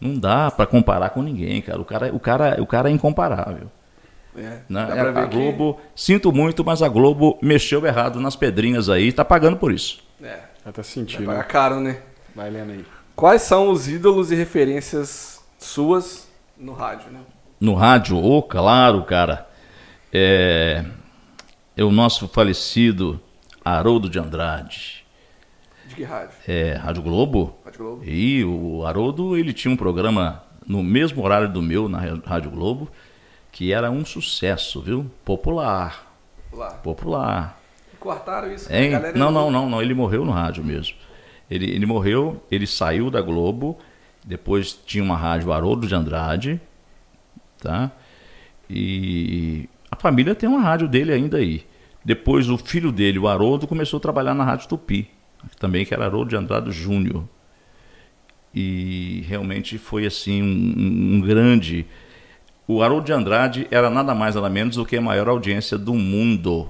Não 0.00 0.18
dá 0.18 0.50
para 0.50 0.66
comparar 0.66 1.10
com 1.10 1.22
ninguém, 1.22 1.62
cara. 1.62 1.80
O 1.80 1.84
cara, 1.84 2.14
o 2.14 2.20
cara, 2.20 2.56
o 2.60 2.66
cara 2.66 2.90
é 2.90 2.92
incomparável. 2.92 3.70
É, 4.36 4.58
né? 4.68 4.80
a, 4.82 5.22
a 5.22 5.26
Globo, 5.26 5.74
que... 5.74 6.02
sinto 6.02 6.32
muito, 6.32 6.64
mas 6.64 6.82
a 6.82 6.88
Globo 6.88 7.38
mexeu 7.40 7.86
errado 7.86 8.20
nas 8.20 8.34
pedrinhas 8.36 8.88
aí, 8.88 9.12
tá 9.12 9.24
pagando 9.24 9.56
por 9.56 9.72
isso. 9.72 10.02
É, 10.22 10.40
já 10.66 10.72
tá 10.72 10.82
sentindo. 10.82 11.24
Vai 11.24 11.36
pagar 11.36 11.48
caro, 11.48 11.80
né? 11.80 12.00
Vai 12.34 12.50
lendo 12.50 12.72
aí. 12.72 12.84
Quais 13.14 13.42
são 13.42 13.70
os 13.70 13.88
ídolos 13.88 14.32
e 14.32 14.34
referências 14.34 15.33
suas 15.64 16.28
no 16.56 16.72
rádio, 16.72 17.10
né? 17.10 17.20
No 17.60 17.74
rádio, 17.74 18.16
oh, 18.16 18.42
claro, 18.42 19.02
cara. 19.04 19.48
É, 20.12 20.84
é 21.76 21.82
o 21.82 21.90
nosso 21.90 22.28
falecido 22.28 23.20
Haroldo 23.64 24.08
de 24.08 24.18
Andrade. 24.18 25.04
De 25.86 25.94
que 25.96 26.04
rádio? 26.04 26.36
É, 26.46 26.74
Rádio 26.74 27.02
Globo. 27.02 27.56
Rádio 27.64 27.78
Globo. 27.80 28.04
E 28.04 28.44
o 28.44 28.86
Haroldo, 28.86 29.36
ele 29.36 29.52
tinha 29.52 29.72
um 29.72 29.76
programa 29.76 30.42
no 30.66 30.82
mesmo 30.82 31.22
horário 31.22 31.48
do 31.48 31.60
meu, 31.60 31.88
na 31.88 31.98
Rádio 32.24 32.50
Globo, 32.50 32.90
que 33.50 33.72
era 33.72 33.90
um 33.90 34.04
sucesso, 34.04 34.80
viu? 34.80 35.10
Popular. 35.24 36.12
Popular. 36.50 36.82
Popular. 36.82 37.60
Cortaram 37.98 38.52
isso? 38.52 38.72
Hein? 38.72 38.92
Não, 39.14 39.30
não, 39.30 39.50
não, 39.50 39.68
não. 39.68 39.82
Ele 39.82 39.94
morreu 39.94 40.24
no 40.24 40.32
rádio 40.32 40.62
mesmo. 40.62 40.96
Ele, 41.50 41.70
ele 41.70 41.86
morreu, 41.86 42.42
ele 42.50 42.66
saiu 42.66 43.10
da 43.10 43.20
Globo 43.20 43.78
depois 44.24 44.72
tinha 44.86 45.04
uma 45.04 45.16
rádio 45.16 45.52
Haroldo 45.52 45.86
de 45.86 45.94
Andrade, 45.94 46.58
tá? 47.60 47.92
E 48.68 49.68
a 49.90 49.96
família 49.96 50.34
tem 50.34 50.48
uma 50.48 50.60
rádio 50.60 50.88
dele 50.88 51.12
ainda 51.12 51.36
aí. 51.36 51.66
Depois 52.02 52.48
o 52.48 52.56
filho 52.56 52.90
dele, 52.90 53.18
o 53.18 53.28
Haroldo, 53.28 53.66
começou 53.66 53.98
a 53.98 54.00
trabalhar 54.00 54.34
na 54.34 54.44
Rádio 54.44 54.68
Tupi, 54.68 55.10
também 55.58 55.84
que 55.84 55.92
era 55.92 56.06
Haroldo 56.06 56.30
de 56.30 56.36
Andrade 56.36 56.72
Júnior. 56.72 57.24
E 58.54 59.22
realmente 59.28 59.76
foi 59.76 60.06
assim 60.06 60.42
um, 60.42 61.16
um 61.16 61.20
grande. 61.20 61.86
O 62.66 62.82
Haroldo 62.82 63.06
de 63.06 63.12
Andrade 63.12 63.66
era 63.70 63.90
nada 63.90 64.14
mais 64.14 64.36
nada 64.36 64.48
menos 64.48 64.76
do 64.76 64.86
que 64.86 64.96
a 64.96 65.02
maior 65.02 65.28
audiência 65.28 65.76
do 65.76 65.94
mundo. 65.94 66.68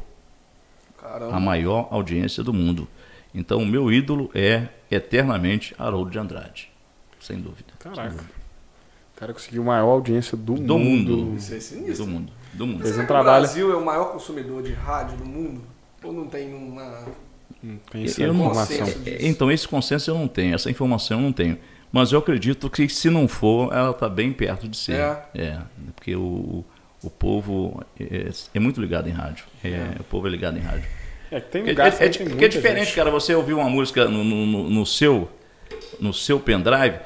Caramba. 1.00 1.36
A 1.36 1.40
maior 1.40 1.88
audiência 1.90 2.42
do 2.42 2.52
mundo. 2.52 2.88
Então 3.32 3.58
o 3.58 3.66
meu 3.66 3.92
ídolo 3.92 4.30
é 4.34 4.68
eternamente 4.90 5.74
Haroldo 5.78 6.10
de 6.10 6.18
Andrade 6.18 6.73
sem 7.24 7.38
dúvida. 7.40 7.72
Caraca. 7.78 8.02
Sem 8.02 8.10
dúvida. 8.18 8.30
O 9.16 9.20
cara 9.20 9.32
conseguiu 9.32 9.62
a 9.62 9.66
maior 9.66 9.90
audiência 9.90 10.36
do, 10.36 10.54
do 10.54 10.78
mundo. 10.78 11.16
mundo. 11.16 11.36
Isso 11.38 11.54
é 11.54 11.60
sinistro. 11.60 12.04
Do 12.04 12.10
mundo. 12.10 12.32
Do 12.52 12.66
mundo. 12.66 12.86
Será 12.86 13.02
um 13.02 13.06
trabalho... 13.06 13.38
o 13.44 13.46
Brasil 13.46 13.72
é 13.72 13.76
o 13.76 13.84
maior 13.84 14.12
consumidor 14.12 14.62
de 14.62 14.72
rádio 14.72 15.16
do 15.18 15.24
mundo? 15.24 15.62
Ou 16.02 16.12
não 16.12 16.26
tem 16.26 16.52
uma. 16.52 17.04
Não 17.62 17.76
tem 17.90 18.04
essa 18.04 18.22
informação. 18.22 18.86
Então, 19.20 19.50
esse 19.50 19.66
consenso 19.66 20.10
eu 20.10 20.18
não 20.18 20.28
tenho, 20.28 20.54
essa 20.54 20.70
informação 20.70 21.18
eu 21.18 21.22
não 21.22 21.32
tenho. 21.32 21.58
Mas 21.90 22.10
eu 22.12 22.18
acredito 22.18 22.68
que 22.68 22.88
se 22.88 23.08
não 23.08 23.28
for, 23.28 23.72
ela 23.72 23.92
está 23.92 24.08
bem 24.08 24.32
perto 24.32 24.68
de 24.68 24.76
ser. 24.76 24.96
É. 24.96 25.22
é 25.34 25.58
porque 25.94 26.14
o, 26.16 26.64
o 27.02 27.08
povo 27.08 27.82
é, 27.98 28.30
é 28.52 28.58
muito 28.60 28.80
ligado 28.80 29.08
em 29.08 29.12
rádio. 29.12 29.44
É, 29.62 29.68
É. 29.68 29.96
O 30.00 30.04
povo 30.04 30.26
é 30.26 30.30
ligado 30.30 30.58
em 30.58 30.60
rádio. 30.60 30.88
É, 31.30 31.40
que 31.40 31.50
tem 31.50 31.62
Porque 31.62 31.70
lugar 31.70 31.86
é, 32.02 32.04
é, 32.04 32.44
é 32.44 32.48
diferente, 32.48 32.84
gente. 32.86 32.94
cara, 32.96 33.10
você 33.10 33.34
ouvir 33.34 33.54
uma 33.54 33.70
música 33.70 34.06
no- 34.06 34.24
no- 34.24 34.68
no 34.68 34.84
seu 34.86 35.30
no 36.00 36.12
seu 36.12 36.38
pendrive 36.40 36.96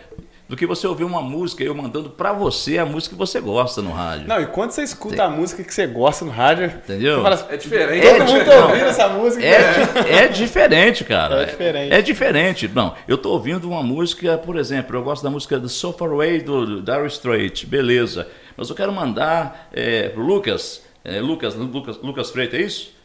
do 0.48 0.56
que 0.56 0.65
você 0.66 0.86
ouvir 0.86 1.05
uma 1.05 1.20
música 1.20 1.62
eu 1.62 1.74
mandando 1.74 2.09
pra 2.09 2.32
você 2.32 2.78
a 2.78 2.86
música 2.86 3.15
que 3.15 3.19
você 3.19 3.39
gosta 3.39 3.82
no 3.82 3.93
rádio. 3.93 4.27
Não, 4.27 4.40
e 4.40 4.47
quando 4.47 4.70
você 4.70 4.82
escuta 4.82 5.24
a 5.24 5.28
música 5.28 5.62
que 5.62 5.74
você 5.74 5.86
gosta 5.86 6.24
no 6.24 6.31
rádio, 6.31 6.65
Entendeu? 6.66 7.16
você 7.16 7.23
fala 7.23 7.35
assim, 7.35 7.44
É 7.51 7.56
diferente. 7.59 8.01
todo 8.06 8.16
É 8.16 8.24
mundo 8.24 8.44
tá 8.47 8.56
não. 8.56 8.69
ouvindo 8.69 8.85
essa 8.86 9.09
música. 9.10 9.44
É, 9.44 9.73
di- 9.73 10.10
é 10.10 10.28
diferente, 10.28 11.05
cara. 11.05 11.43
É 11.43 11.44
diferente. 11.44 11.93
É, 11.94 12.01
diferente. 12.01 12.70
Não, 12.74 12.94
eu 13.06 13.19
tô 13.19 13.31
ouvindo 13.32 13.69
uma 13.69 13.82
música, 13.82 14.39
por 14.39 14.56
exemplo, 14.56 14.97
eu 14.97 15.02
gosto 15.02 15.23
da 15.23 15.28
música 15.28 15.59
do 15.59 15.69
So 15.69 15.93
Far 15.93 16.09
Away 16.12 16.40
do, 16.40 16.81
do 16.81 16.82
Dire 16.82 17.06
Straits, 17.09 17.65
beleza. 17.65 18.27
Mas 18.56 18.70
eu 18.70 18.74
quero 18.74 18.90
mandar 18.90 19.69
é, 19.70 20.09
pro 20.09 20.23
Lucas, 20.23 20.82
é, 21.05 21.20
Lucas, 21.20 21.55
Lucas, 21.56 21.98
Lucas 22.02 22.31
Freitas, 22.31 22.59
é 22.59 22.62
isso? 22.62 22.97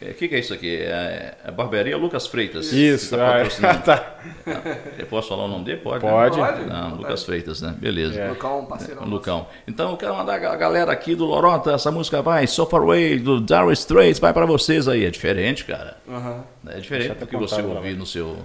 O 0.00 0.14
que, 0.14 0.28
que 0.28 0.34
é 0.36 0.38
isso 0.38 0.54
aqui? 0.54 0.76
É, 0.76 1.34
é 1.44 1.50
Barbearia 1.50 1.96
Lucas 1.96 2.28
Freitas. 2.28 2.72
Isso, 2.72 3.16
tá 3.16 3.42
ah, 3.42 3.74
tá. 3.84 4.14
Eu 4.96 5.06
posso 5.06 5.28
falar 5.28 5.46
o 5.46 5.48
nome 5.48 5.64
dele? 5.64 5.78
Pode. 5.78 6.04
né? 6.04 6.10
Pode. 6.10 6.36
Pode? 6.38 6.66
Não, 6.66 6.94
Lucas 6.94 7.24
Freitas, 7.24 7.60
né? 7.60 7.74
Beleza. 7.76 8.20
É. 8.20 8.28
Lucão, 8.28 8.64
parceirão. 8.64 9.04
Lucão. 9.04 9.48
Então 9.66 9.90
eu 9.90 9.96
quero 9.96 10.14
mandar 10.14 10.34
a 10.34 10.56
galera 10.56 10.92
aqui 10.92 11.16
do 11.16 11.24
Lorota, 11.24 11.72
essa 11.72 11.90
música 11.90 12.22
vai, 12.22 12.46
So 12.46 12.64
Far 12.66 12.82
Away, 12.82 13.18
do 13.18 13.40
Dire 13.40 13.72
Straits, 13.72 14.20
vai 14.20 14.32
pra 14.32 14.46
vocês 14.46 14.86
aí. 14.86 15.04
É 15.04 15.10
diferente, 15.10 15.64
cara. 15.64 15.96
Aham. 16.08 16.44
É 16.68 16.78
diferente 16.78 17.14
do 17.14 17.26
que 17.26 17.36
você 17.36 17.60
ouvir 17.60 17.96
no 17.96 18.06
seu. 18.06 18.38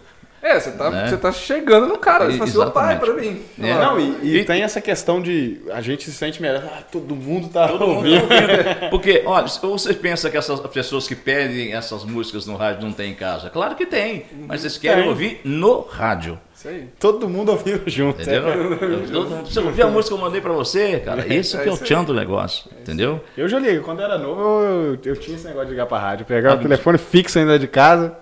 É, 0.43 0.59
você 0.59 0.71
tá, 0.71 0.89
Né? 0.89 1.07
você 1.07 1.15
tá 1.17 1.31
chegando 1.31 1.87
no 1.87 1.97
cara. 1.97 2.25
Você 2.25 2.33
fala 2.37 2.49
assim, 2.49 2.57
opa, 2.59 2.91
é 2.91 2.95
pra 2.97 3.13
mim. 3.13 3.41
É. 3.57 3.73
Não, 3.75 3.97
e, 3.97 4.17
e 4.21 4.37
E- 4.39 4.43
tem 4.43 4.61
essa 4.61 4.81
questão 4.81 5.21
de 5.21 5.61
a 5.71 5.79
gente 5.79 6.03
se 6.03 6.11
sente 6.11 6.41
melhor. 6.41 6.61
Ah, 6.65 6.81
todo 6.91 7.15
mundo 7.15 7.47
tá 7.47 7.67
Todo 7.69 7.79
mundo 7.87 7.95
ouvindo. 7.95 8.21
ouvindo. 8.23 8.89
Porque, 8.91 9.23
olha, 9.25 9.47
se 9.47 9.59
você 9.61 9.93
pensa 9.93 10.29
que 10.29 10.35
essas 10.35 10.59
pessoas 10.59 11.07
que 11.07 11.15
pedem 11.15 11.73
essas 11.73 12.03
músicas 12.03 12.45
no 12.45 12.57
rádio 12.57 12.81
não 12.83 12.91
tem 12.91 13.11
em 13.11 13.15
casa? 13.15 13.49
Claro 13.49 13.73
que 13.75 13.85
tem, 13.85 14.25
mas 14.45 14.63
eles 14.63 14.77
querem 14.77 15.03
Tem. 15.03 15.09
ouvir 15.09 15.39
no 15.45 15.79
rádio. 15.81 16.37
Isso 16.63 16.69
aí. 16.69 16.87
Todo 16.97 17.27
mundo 17.27 17.49
ouvindo 17.51 17.81
junto. 17.87 18.21
Entendeu? 18.21 18.43
Eu- 18.47 19.25
Você 19.45 19.59
ouviu 19.59 19.85
a 19.85 19.89
música 19.89 20.15
que 20.15 20.21
eu 20.21 20.25
mandei 20.25 20.39
pra 20.39 20.53
você, 20.53 20.99
cara? 21.01 21.25
Esse 21.33 21.57
que 21.57 21.67
é 21.67 21.71
o 21.71 21.73
isso 21.75 21.83
tchan 21.83 22.05
do 22.05 22.13
negócio, 22.13 22.69
entendeu? 22.79 23.21
Eu 23.37 23.49
já 23.49 23.59
liguei, 23.59 23.79
quando 23.79 23.99
eu 23.99 24.05
era 24.05 24.17
novo, 24.17 24.41
eu, 24.61 24.97
eu 25.03 25.15
tinha 25.17 25.35
esse 25.35 25.45
negócio 25.45 25.65
de 25.67 25.71
ligar 25.71 25.87
pra 25.87 25.99
rádio. 25.99 26.25
Pegar 26.25 26.55
o 26.55 26.59
telefone 26.59 26.97
fixo 26.97 27.37
ainda 27.37 27.59
de 27.59 27.67
casa. 27.67 28.15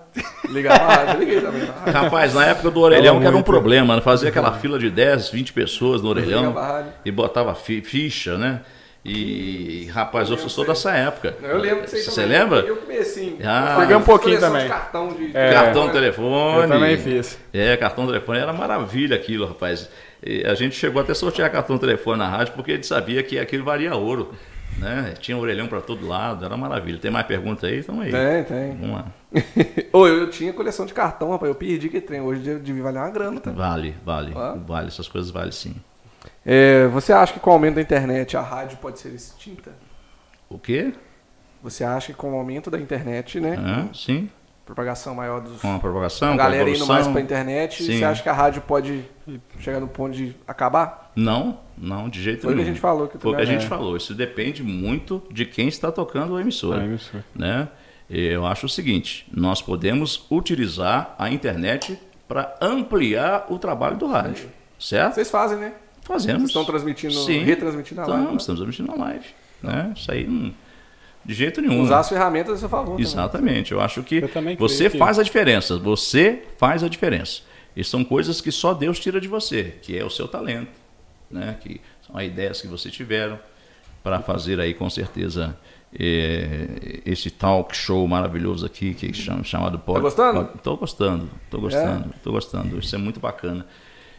Ligar 0.50 0.76
pra 0.78 0.88
rádio, 0.96 1.14
eu 1.14 1.18
liguei 1.20 1.40
também. 1.40 1.62
Rapaz, 1.92 2.34
na 2.34 2.44
época 2.46 2.70
do 2.70 2.80
orelhão, 2.80 3.14
Fala 3.14 3.20
que 3.20 3.26
era 3.28 3.36
um 3.36 3.42
problema, 3.42 3.94
né? 3.94 4.02
fazia 4.02 4.28
aquela 4.28 4.52
fila 4.54 4.76
de 4.78 4.90
10, 4.90 5.28
20 5.30 5.52
pessoas 5.52 6.02
no 6.02 6.08
orelhão 6.08 6.40
Liga 6.48 6.52
pra 6.52 6.66
rádio. 6.66 6.92
e 7.04 7.10
botava 7.12 7.54
fi- 7.54 7.80
ficha, 7.80 8.36
né? 8.36 8.60
E, 9.04 9.86
rapaz, 9.92 10.30
eu 10.30 10.36
sou 10.38 10.64
dessa 10.64 10.92
época. 10.92 11.34
Eu 11.42 11.58
lembro 11.58 11.80
aí 11.80 11.88
Você 11.88 12.10
também. 12.22 12.38
lembra? 12.38 12.60
Eu 12.60 12.76
comecei. 12.76 13.36
Ah. 13.44 13.76
Peguei 13.80 13.96
um 13.96 14.02
pouquinho 14.02 14.38
também. 14.38 14.62
de 14.62 14.68
cartão 14.68 15.08
de... 15.08 15.36
É. 15.36 15.52
Cartão 15.52 15.88
telefone. 15.88 16.62
Eu 16.62 16.68
também 16.68 16.96
fiz. 16.96 17.36
É, 17.52 17.76
cartão 17.76 18.06
telefone 18.06 18.38
era 18.38 18.52
maravilha 18.52 19.16
aquilo, 19.16 19.46
rapaz. 19.46 19.90
E 20.24 20.44
a 20.46 20.54
gente 20.54 20.76
chegou 20.76 21.02
até 21.02 21.10
a 21.12 21.14
sortear 21.16 21.50
cartão 21.50 21.76
telefone 21.78 22.18
na 22.18 22.28
rádio 22.28 22.54
porque 22.54 22.70
a 22.72 22.74
gente 22.76 22.86
sabia 22.86 23.22
que 23.24 23.38
aquilo 23.40 23.64
valia 23.64 23.94
ouro. 23.96 24.32
Né? 24.78 25.14
Tinha 25.20 25.36
orelhão 25.36 25.66
para 25.66 25.80
todo 25.80 26.06
lado, 26.06 26.44
era 26.44 26.56
maravilha. 26.56 26.96
Tem 26.98 27.10
mais 27.10 27.26
pergunta 27.26 27.66
aí? 27.66 27.80
Então 27.80 28.00
aí. 28.00 28.10
Tem, 28.10 28.44
tem. 28.44 28.76
Vamos 28.76 28.96
lá. 28.96 29.06
Ô, 29.92 30.06
eu, 30.06 30.18
eu 30.20 30.30
tinha 30.30 30.52
coleção 30.52 30.86
de 30.86 30.94
cartão, 30.94 31.30
rapaz. 31.32 31.48
Eu 31.50 31.54
perdi 31.56 31.88
que 31.88 32.00
trem. 32.00 32.20
Hoje 32.20 32.40
devia- 32.40 32.58
devia 32.60 32.82
valer 32.84 32.98
uma 33.00 33.10
grana, 33.10 33.40
tá? 33.40 33.50
Vale, 33.50 33.94
vale, 34.04 34.32
Ah. 34.34 34.56
vale. 34.64 34.86
Essas 34.86 35.08
coisas 35.08 35.30
valem 35.30 35.50
sim. 35.52 35.74
É, 36.44 36.86
você 36.88 37.12
acha 37.12 37.32
que 37.32 37.40
com 37.40 37.50
o 37.50 37.52
aumento 37.52 37.76
da 37.76 37.80
internet 37.80 38.36
a 38.36 38.40
rádio 38.40 38.78
pode 38.78 38.98
ser 38.98 39.10
extinta? 39.10 39.72
O 40.48 40.58
quê? 40.58 40.92
Você 41.62 41.84
acha 41.84 42.08
que 42.08 42.18
com 42.18 42.32
o 42.32 42.36
aumento 42.36 42.70
da 42.70 42.78
internet, 42.78 43.40
né? 43.40 43.56
Hã? 43.56 43.88
sim. 43.94 44.28
Propagação 44.64 45.14
maior 45.14 45.40
dos. 45.40 45.60
Com 45.60 45.74
a 45.74 45.78
propagação, 45.78 46.28
a 46.28 46.36
com 46.36 46.40
a 46.40 46.44
galera 46.44 46.70
indo 46.70 46.86
mais 46.86 47.06
pra 47.08 47.20
internet, 47.20 47.82
Sim. 47.82 47.98
você 47.98 48.04
acha 48.04 48.22
que 48.22 48.28
a 48.28 48.32
rádio 48.32 48.62
pode 48.62 49.04
chegar 49.58 49.80
no 49.80 49.88
ponto 49.88 50.14
de 50.14 50.36
acabar? 50.46 51.10
Não, 51.16 51.58
não, 51.76 52.08
de 52.08 52.22
jeito 52.22 52.42
Foi 52.42 52.52
o 52.52 52.56
que 52.56 52.56
nenhum. 52.62 52.70
a 52.70 52.72
gente 52.72 52.80
falou 52.80 53.04
aqui 53.06 53.18
Foi 53.18 53.32
o 53.32 53.36
que 53.36 53.42
a 53.42 53.44
gente 53.44 53.66
falou. 53.66 53.96
Isso 53.96 54.14
depende 54.14 54.62
muito 54.62 55.20
de 55.32 55.44
quem 55.44 55.66
está 55.66 55.90
tocando 55.90 56.36
a 56.36 56.40
emissora. 56.40 56.88
né? 57.34 57.68
Eu 58.08 58.46
acho 58.46 58.66
o 58.66 58.68
seguinte: 58.68 59.26
nós 59.34 59.60
podemos 59.60 60.26
utilizar 60.30 61.16
a 61.18 61.28
internet 61.28 61.98
para 62.28 62.54
ampliar 62.60 63.46
o 63.50 63.58
trabalho 63.58 63.96
do 63.96 64.06
rádio, 64.06 64.48
certo? 64.78 65.14
Vocês 65.16 65.28
fazem, 65.30 65.58
né? 65.58 65.72
Fazemos. 66.12 66.40
Vocês 66.42 66.50
estão 66.50 66.64
transmitindo, 66.64 67.14
Sim. 67.14 67.38
retransmitindo 67.44 68.00
a 68.00 68.06
live. 68.06 68.16
Estamos, 68.18 68.32
né? 68.32 68.36
estamos 68.40 68.60
transmitindo 68.60 68.92
a 68.92 69.04
live. 69.06 69.26
Né? 69.62 69.92
Isso 69.96 70.10
aí, 70.12 70.26
não- 70.26 70.54
de 71.24 71.34
jeito 71.34 71.60
nenhum. 71.60 71.82
Usar 71.82 72.00
as 72.00 72.08
ferramentas 72.08 72.54
a 72.54 72.58
seu 72.58 72.68
favor. 72.68 72.90
também. 72.92 73.02
Exatamente. 73.04 73.72
Eu 73.72 73.80
acho 73.80 74.02
que 74.02 74.16
Eu 74.16 74.28
também 74.28 74.56
você 74.56 74.90
que- 74.90 74.98
faz 74.98 75.18
a 75.18 75.22
diferença. 75.22 75.78
Você 75.78 76.42
faz 76.58 76.82
a 76.82 76.88
diferença. 76.88 77.42
E 77.76 77.82
são 77.84 78.04
coisas 78.04 78.40
que 78.40 78.50
só 78.52 78.74
Deus 78.74 78.98
tira 78.98 79.20
de 79.20 79.28
você, 79.28 79.74
que 79.82 79.96
é 79.96 80.04
o 80.04 80.10
seu 80.10 80.26
talento, 80.28 80.68
né? 81.30 81.56
Que 81.62 81.80
são 82.06 82.16
as 82.18 82.24
ideias 82.26 82.60
que 82.60 82.66
você 82.66 82.90
tiveram 82.90 83.38
para 84.02 84.20
fazer 84.20 84.58
aí 84.60 84.74
com 84.74 84.90
certeza 84.90 85.56
eh, 85.98 87.00
esse 87.06 87.30
talk 87.30 87.74
show 87.76 88.06
maravilhoso 88.08 88.66
aqui 88.66 88.92
que 88.94 89.12
chama, 89.14 89.44
chamado 89.44 89.78
Pod. 89.78 89.98
Tá 89.98 90.02
gostando? 90.02 90.44
Pod- 90.46 90.60
Tô 90.62 90.76
gostando, 90.76 91.30
tô 91.50 91.60
gostando, 91.60 92.14
tô 92.22 92.32
gostando. 92.32 92.78
Isso 92.78 92.94
é 92.94 92.98
muito 92.98 93.20
bacana 93.20 93.64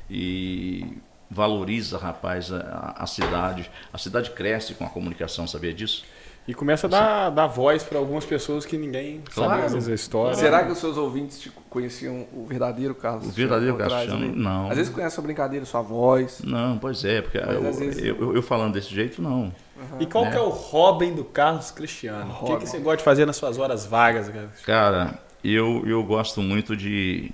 e 0.09 0.85
valoriza, 1.33 1.97
rapaz, 1.97 2.51
a, 2.51 2.93
a 2.97 3.05
cidade. 3.07 3.69
A 3.91 3.97
cidade 3.97 4.31
cresce 4.31 4.73
com 4.75 4.85
a 4.85 4.89
comunicação, 4.89 5.47
sabia 5.47 5.73
disso? 5.73 6.05
E 6.45 6.53
começa 6.53 6.87
a 6.87 6.89
dar, 6.89 7.29
dar 7.29 7.47
voz 7.47 7.83
para 7.83 7.97
algumas 7.97 8.25
pessoas 8.25 8.65
que 8.65 8.77
ninguém 8.77 9.21
Claro. 9.33 9.69
sabe 9.69 9.91
a 9.91 9.95
história. 9.95 10.35
Será 10.35 10.65
que 10.65 10.73
os 10.73 10.77
seus 10.77 10.97
ouvintes 10.97 11.39
te 11.39 11.49
conheciam 11.69 12.27
o 12.33 12.45
verdadeiro 12.45 12.93
Carlos? 12.93 13.27
O 13.27 13.31
verdadeiro 13.31 13.77
trás 13.77 13.93
Cassiano, 13.93 14.25
ali? 14.25 14.35
não. 14.35 14.69
Às 14.69 14.75
vezes 14.75 14.93
conhece 14.93 15.17
a 15.17 15.23
brincadeira, 15.23 15.65
sua 15.65 15.81
voz. 15.81 16.41
Não, 16.43 16.77
pois 16.77 17.05
é, 17.05 17.21
porque 17.21 17.37
eu, 17.37 17.61
vezes- 17.73 17.97
eu- 18.03 18.17
eu- 18.19 18.35
eu 18.35 18.41
falando 18.43 18.73
desse 18.73 18.93
jeito, 18.93 19.21
não. 19.21 19.55
E 20.01 20.05
qual 20.05 20.29
que 20.29 20.35
é 20.35 20.41
o 20.41 20.49
Robin 20.49 21.13
do 21.13 21.23
Carlos 21.23 21.71
Cristiano? 21.71 22.29
O 22.31 22.35
que, 22.35 22.41
Robin. 22.51 22.57
que 22.65 22.69
você 22.69 22.77
gosta 22.79 22.97
de 22.97 23.03
fazer 23.03 23.25
nas 23.25 23.37
suas 23.37 23.57
horas 23.57 23.85
vagas? 23.85 24.27
cara? 24.27 24.49
Cara, 24.65 25.19
eu, 25.41 25.81
eu 25.85 26.03
gosto 26.03 26.41
muito 26.41 26.75
de, 26.75 27.31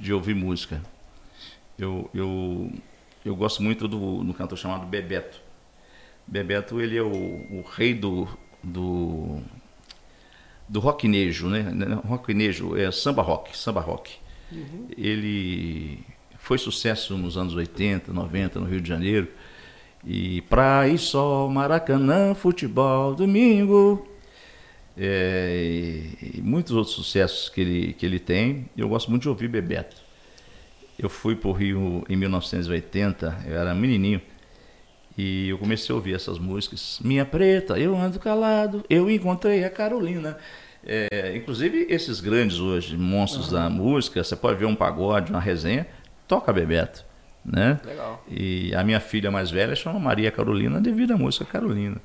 de 0.00 0.12
ouvir 0.12 0.34
música. 0.34 0.80
Eu, 1.76 2.08
eu, 2.14 2.70
eu 3.24 3.34
gosto 3.34 3.62
muito 3.62 3.88
do, 3.88 4.22
do 4.22 4.34
cantor 4.34 4.58
chamado 4.58 4.86
Bebeto. 4.86 5.40
Bebeto, 6.26 6.80
ele 6.80 6.96
é 6.96 7.02
o, 7.02 7.08
o 7.08 7.64
rei 7.76 7.94
do, 7.94 8.28
do, 8.62 9.40
do 10.68 10.80
rocknejo, 10.80 11.48
né? 11.48 11.64
Rocknejo 12.06 12.76
é 12.76 12.90
samba 12.90 13.22
rock, 13.22 13.56
samba 13.56 13.80
rock. 13.80 14.16
Ele 14.96 16.00
foi 16.38 16.58
sucesso 16.58 17.16
nos 17.16 17.36
anos 17.36 17.54
80, 17.54 18.12
90 18.12 18.60
no 18.60 18.66
Rio 18.66 18.80
de 18.80 18.88
Janeiro. 18.88 19.28
E 20.06 20.42
praia 20.42 20.92
e 20.92 20.98
sol, 20.98 21.48
Maracanã, 21.48 22.34
futebol, 22.34 23.14
domingo. 23.14 24.06
É, 24.96 26.14
e, 26.22 26.38
e 26.38 26.42
muitos 26.42 26.72
outros 26.72 26.94
sucessos 26.94 27.48
que 27.48 27.60
ele, 27.60 27.92
que 27.94 28.04
ele 28.04 28.18
tem. 28.18 28.68
Eu 28.76 28.88
gosto 28.88 29.10
muito 29.10 29.22
de 29.22 29.28
ouvir 29.28 29.48
Bebeto. 29.48 30.03
Eu 30.98 31.08
fui 31.08 31.34
para 31.34 31.48
o 31.48 31.52
Rio 31.52 32.04
em 32.08 32.16
1980, 32.16 33.44
eu 33.46 33.56
era 33.56 33.74
menininho, 33.74 34.20
e 35.16 35.48
eu 35.48 35.58
comecei 35.58 35.92
a 35.92 35.96
ouvir 35.96 36.14
essas 36.14 36.38
músicas. 36.38 37.00
Minha 37.02 37.24
preta, 37.24 37.78
eu 37.78 37.96
ando 37.96 38.18
calado, 38.18 38.84
eu 38.88 39.10
encontrei 39.10 39.64
a 39.64 39.70
Carolina. 39.70 40.36
É, 40.86 41.34
inclusive, 41.36 41.86
esses 41.88 42.20
grandes 42.20 42.58
hoje, 42.58 42.96
monstros 42.96 43.50
da 43.50 43.70
música, 43.70 44.22
você 44.22 44.36
pode 44.36 44.58
ver 44.58 44.66
um 44.66 44.74
pagode, 44.74 45.30
uma 45.30 45.40
resenha, 45.40 45.86
toca 46.28 46.52
Bebeto. 46.52 47.04
Né? 47.44 47.78
Legal. 47.84 48.24
E 48.26 48.74
a 48.74 48.82
minha 48.82 49.00
filha 49.00 49.30
mais 49.30 49.50
velha 49.50 49.76
chama 49.76 49.98
Maria 49.98 50.30
Carolina 50.30 50.80
devido 50.80 51.12
à 51.12 51.16
música 51.16 51.44
Carolina. 51.44 52.00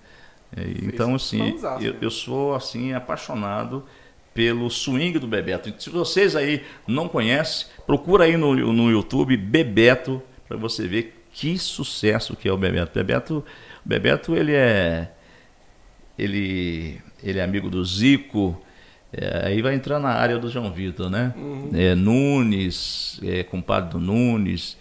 É, 0.56 0.64
então, 0.84 1.16
assim, 1.16 1.58
eu, 1.80 1.94
né? 1.94 2.00
eu 2.02 2.12
sou 2.12 2.56
assim 2.56 2.94
apaixonado 2.94 3.86
pelo 4.34 4.70
swing 4.70 5.18
do 5.20 5.28
Bebeto. 5.28 5.74
Se 5.82 5.90
vocês 5.90 6.36
aí 6.36 6.64
não 6.88 7.08
conhecem, 7.08 7.68
procura 7.86 8.26
aí 8.26 8.38
no, 8.38 8.56
no 8.72 8.90
YouTube 8.90 9.36
Bebeto 9.36 10.22
para 10.48 10.58
você 10.58 10.88
ver 10.88 11.26
que 11.32 11.58
sucesso 11.58 12.36
que 12.36 12.48
é 12.48 12.52
o 12.52 12.58
Bebeto. 12.58 12.92
Bebeto, 12.94 13.46
Bebeto 13.84 14.36
ele 14.36 14.54
é 14.54 15.12
ele 16.18 17.02
ele 17.24 17.40
é 17.40 17.44
amigo 17.44 17.70
do 17.70 17.84
Zico. 17.84 18.62
é, 19.12 19.48
aí 19.48 19.62
vai 19.62 19.76
entrar 19.76 20.00
na 20.00 20.10
área 20.10 20.38
do 20.38 20.50
João 20.50 20.72
Vitor, 20.72 21.10
né? 21.10 21.34
É, 21.74 21.96
Nunes, 21.96 23.20
é 23.24 23.44
compadre 23.44 23.92
do 23.92 24.00
Nunes 24.00 24.78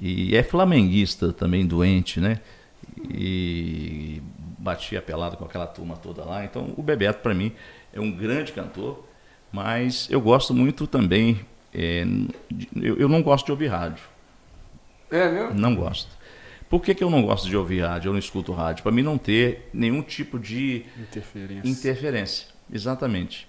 e 0.00 0.36
é 0.36 0.42
flamenguista 0.42 1.32
também 1.32 1.66
doente, 1.66 2.20
né? 2.20 2.40
E 3.12 4.22
batia 4.58 5.02
pelado 5.02 5.36
com 5.36 5.44
aquela 5.44 5.66
turma 5.66 5.96
toda 5.96 6.24
lá. 6.24 6.44
Então, 6.44 6.72
o 6.76 6.82
Bebeto 6.82 7.20
para 7.20 7.34
mim 7.34 7.52
é 7.94 8.00
um 8.00 8.10
grande 8.10 8.52
cantor, 8.52 9.04
mas 9.52 10.08
eu 10.10 10.20
gosto 10.20 10.52
muito 10.52 10.86
também. 10.86 11.40
é, 11.72 12.04
de- 12.50 12.68
eu, 12.82 12.96
eu 12.98 13.08
não 13.08 13.22
gosto 13.22 13.46
de 13.46 13.52
ouvir 13.52 13.68
rádio. 13.68 14.02
É 15.10 15.28
mesmo? 15.30 15.54
Não 15.54 15.74
gosto. 15.74 16.08
Por 16.68 16.82
que, 16.82 16.94
que 16.94 17.04
eu 17.04 17.10
não 17.10 17.22
gosto 17.22 17.48
de 17.48 17.56
ouvir 17.56 17.80
rádio? 17.82 18.08
Eu 18.08 18.12
não 18.12 18.18
escuto 18.18 18.52
rádio? 18.52 18.82
Para 18.82 18.90
mim 18.92 19.02
não 19.02 19.16
ter 19.18 19.68
nenhum 19.72 20.02
tipo 20.02 20.38
de 20.38 20.84
Interferência. 20.98 21.68
interferência. 21.70 22.46
Exatamente. 22.72 23.46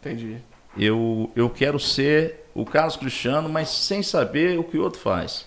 Entendi. 0.00 0.36
Eu, 0.76 1.30
eu 1.36 1.50
quero 1.50 1.78
ser 1.78 2.46
o 2.54 2.64
Carlos 2.64 2.96
Cristiano, 2.96 3.48
mas 3.48 3.68
sem 3.68 4.02
saber 4.02 4.58
o 4.58 4.64
que 4.64 4.78
o 4.78 4.82
outro 4.82 4.98
faz. 5.00 5.46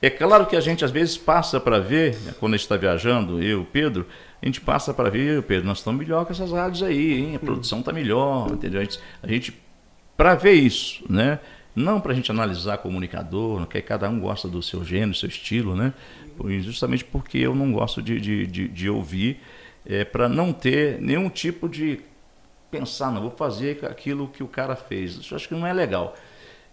É 0.00 0.08
claro 0.08 0.46
que 0.46 0.54
a 0.54 0.60
gente 0.60 0.84
às 0.84 0.90
vezes 0.92 1.16
passa 1.18 1.58
para 1.58 1.80
ver, 1.80 2.14
né, 2.20 2.34
quando 2.38 2.54
a 2.54 2.56
gente 2.56 2.64
está 2.64 2.76
viajando, 2.76 3.42
eu, 3.42 3.66
Pedro, 3.72 4.06
a 4.40 4.46
gente 4.46 4.60
passa 4.60 4.94
para 4.94 5.10
ver, 5.10 5.42
Pedro, 5.42 5.66
nós 5.66 5.78
estamos 5.78 5.98
melhor 6.00 6.24
com 6.24 6.32
essas 6.32 6.52
rádios 6.52 6.82
aí, 6.82 7.14
hein? 7.14 7.36
a 7.36 7.38
produção 7.38 7.80
está 7.80 7.92
melhor, 7.92 8.50
entendeu? 8.52 8.80
A 8.80 8.84
gente, 8.84 9.00
gente 9.24 9.54
para 10.16 10.34
ver 10.34 10.52
isso, 10.52 11.04
né? 11.08 11.40
Não 11.74 12.00
para 12.00 12.12
a 12.12 12.14
gente 12.14 12.30
analisar 12.30 12.78
comunicador, 12.78 13.66
que 13.66 13.80
cada 13.80 14.08
um 14.08 14.18
gosta 14.18 14.48
do 14.48 14.62
seu 14.62 14.84
gênero, 14.84 15.10
do 15.10 15.16
seu 15.16 15.28
estilo, 15.28 15.76
né? 15.76 15.92
Justamente 16.60 17.04
porque 17.04 17.38
eu 17.38 17.54
não 17.54 17.72
gosto 17.72 18.00
de, 18.00 18.20
de, 18.20 18.46
de, 18.46 18.68
de 18.68 18.90
ouvir, 18.90 19.40
é, 19.86 20.04
para 20.04 20.28
não 20.28 20.52
ter 20.52 21.00
nenhum 21.00 21.28
tipo 21.28 21.68
de 21.68 22.00
pensar, 22.70 23.10
não, 23.10 23.22
vou 23.22 23.30
fazer 23.30 23.84
aquilo 23.84 24.28
que 24.28 24.42
o 24.42 24.48
cara 24.48 24.76
fez. 24.76 25.16
Isso 25.16 25.34
eu 25.34 25.36
acho 25.36 25.48
que 25.48 25.54
não 25.54 25.66
é 25.66 25.72
legal. 25.72 26.14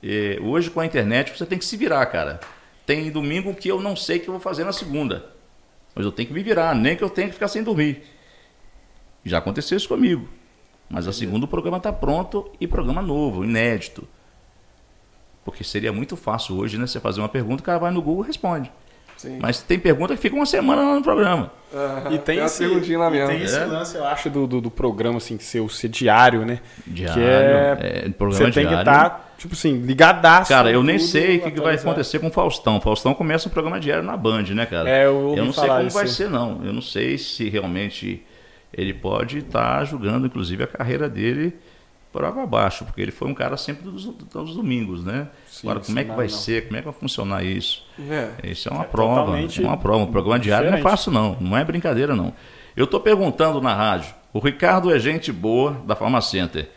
É, 0.03 0.37
hoje 0.41 0.69
com 0.69 0.79
a 0.79 0.85
internet 0.85 1.35
você 1.35 1.45
tem 1.45 1.57
que 1.57 1.65
se 1.65 1.77
virar, 1.77 2.05
cara. 2.07 2.39
Tem 2.85 3.09
domingo 3.09 3.53
que 3.55 3.69
eu 3.69 3.81
não 3.81 3.95
sei 3.95 4.17
o 4.17 4.19
que 4.19 4.27
eu 4.27 4.33
vou 4.33 4.41
fazer 4.41 4.63
na 4.63 4.73
segunda. 4.73 5.34
Mas 5.95 6.05
eu 6.05 6.11
tenho 6.11 6.27
que 6.27 6.33
me 6.33 6.43
virar, 6.43 6.75
nem 6.75 6.95
que 6.95 7.03
eu 7.03 7.09
tenha 7.09 7.27
que 7.27 7.33
ficar 7.33 7.47
sem 7.47 7.63
dormir. 7.63 8.03
Já 9.23 9.37
aconteceu 9.37 9.77
isso 9.77 9.87
comigo. 9.87 10.27
Mas 10.89 11.07
a 11.07 11.13
segunda 11.13 11.45
o 11.45 11.47
programa 11.47 11.77
está 11.77 11.91
pronto 11.91 12.51
e 12.59 12.67
programa 12.67 13.01
novo, 13.01 13.43
inédito. 13.43 14.07
Porque 15.43 15.63
seria 15.63 15.93
muito 15.93 16.15
fácil 16.15 16.57
hoje, 16.57 16.77
né? 16.77 16.85
Você 16.85 16.99
fazer 16.99 17.21
uma 17.21 17.29
pergunta, 17.29 17.61
o 17.61 17.65
cara 17.65 17.79
vai 17.79 17.91
no 17.91 18.01
Google 18.01 18.23
e 18.23 18.27
responde. 18.27 18.71
Sim. 19.17 19.39
Mas 19.41 19.61
tem 19.61 19.79
pergunta 19.79 20.13
que 20.15 20.21
fica 20.21 20.35
uma 20.35 20.45
semana 20.45 20.81
lá 20.81 20.95
no 20.95 21.01
programa. 21.01 21.51
Uhum. 21.71 22.13
E 22.13 22.17
tem, 22.17 22.37
tem 22.37 22.45
esse, 22.45 22.59
perguntinha 22.59 22.99
lá 22.99 23.09
mesmo. 23.09 23.27
tem 23.27 23.41
esse 23.41 23.57
é. 23.57 23.65
lance, 23.65 23.95
eu 23.95 24.05
acho, 24.05 24.29
do, 24.29 24.45
do, 24.45 24.61
do, 24.61 24.71
programa, 24.71 25.17
assim, 25.17 25.39
ser, 25.39 25.67
ser 25.69 25.87
diário, 25.87 26.45
né? 26.45 26.59
Diário. 26.85 27.21
Que 27.21 27.27
é, 27.27 28.05
é 28.05 28.09
programa 28.09 28.45
você 28.45 28.51
tem 28.51 28.67
diário. 28.67 28.69
que 28.69 28.91
estar, 28.91 29.09
tá, 29.09 29.24
tipo 29.37 29.53
assim, 29.53 29.77
ligadaço. 29.79 30.49
Cara, 30.49 30.71
eu 30.71 30.83
nem 30.83 30.99
sei 30.99 31.37
o 31.37 31.41
que, 31.43 31.51
que, 31.51 31.61
vai 31.61 31.75
acontecer 31.75 32.19
com 32.19 32.27
o 32.27 32.31
Faustão. 32.31 32.77
O 32.77 32.81
Faustão 32.81 33.13
começa 33.13 33.47
um 33.47 33.51
programa 33.51 33.79
diário 33.79 34.03
na 34.03 34.17
Band, 34.17 34.43
né, 34.43 34.65
cara? 34.65 34.89
É, 34.89 35.05
eu, 35.05 35.33
eu 35.35 35.45
não 35.45 35.53
sei 35.53 35.67
como 35.67 35.87
isso. 35.87 35.97
vai 35.97 36.07
ser, 36.07 36.29
não. 36.29 36.61
Eu 36.63 36.73
não 36.73 36.81
sei 36.81 37.17
se 37.17 37.49
realmente 37.49 38.23
ele 38.73 38.93
pode 38.93 39.39
estar 39.39 39.79
tá 39.79 39.83
julgando, 39.83 40.27
inclusive, 40.27 40.63
a 40.63 40.67
carreira 40.67 41.09
dele 41.09 41.53
por 42.11 42.23
água 42.23 42.43
abaixo, 42.43 42.85
porque 42.85 43.01
ele 43.01 43.11
foi 43.11 43.27
um 43.27 43.33
cara 43.33 43.57
sempre 43.57 43.83
dos, 43.83 44.05
dos 44.05 44.55
domingos, 44.55 45.03
né? 45.03 45.27
Sim, 45.47 45.67
Agora, 45.67 45.85
como 45.85 45.99
é 45.99 46.03
que 46.05 46.11
vai 46.11 46.27
não. 46.27 46.33
ser? 46.33 46.65
Como 46.65 46.77
é 46.77 46.79
que 46.79 46.85
vai 46.85 46.93
funcionar 46.93 47.43
isso? 47.43 47.85
É. 48.09 48.51
Isso 48.51 48.69
é 48.69 48.71
uma 48.71 48.83
é 48.83 48.87
prova. 48.87 49.37
É 49.37 49.61
uma 49.61 49.77
prova. 49.77 50.03
Um 50.03 50.11
programa 50.11 50.39
diário 50.39 50.67
diferente. 50.67 50.83
não 50.83 50.89
é 50.89 50.91
fácil, 50.91 51.11
não. 51.11 51.37
Não 51.41 51.57
é 51.57 51.65
brincadeira, 51.65 52.15
não. 52.15 52.33
Eu 52.75 52.85
estou 52.85 53.01
perguntando 53.01 53.59
na 53.59 53.73
rádio. 53.73 54.13
O 54.31 54.39
Ricardo 54.39 54.93
é 54.93 54.99
gente 54.99 55.31
boa 55.31 55.81
da 55.85 55.93
Farma 55.93 56.21
Center. 56.21 56.69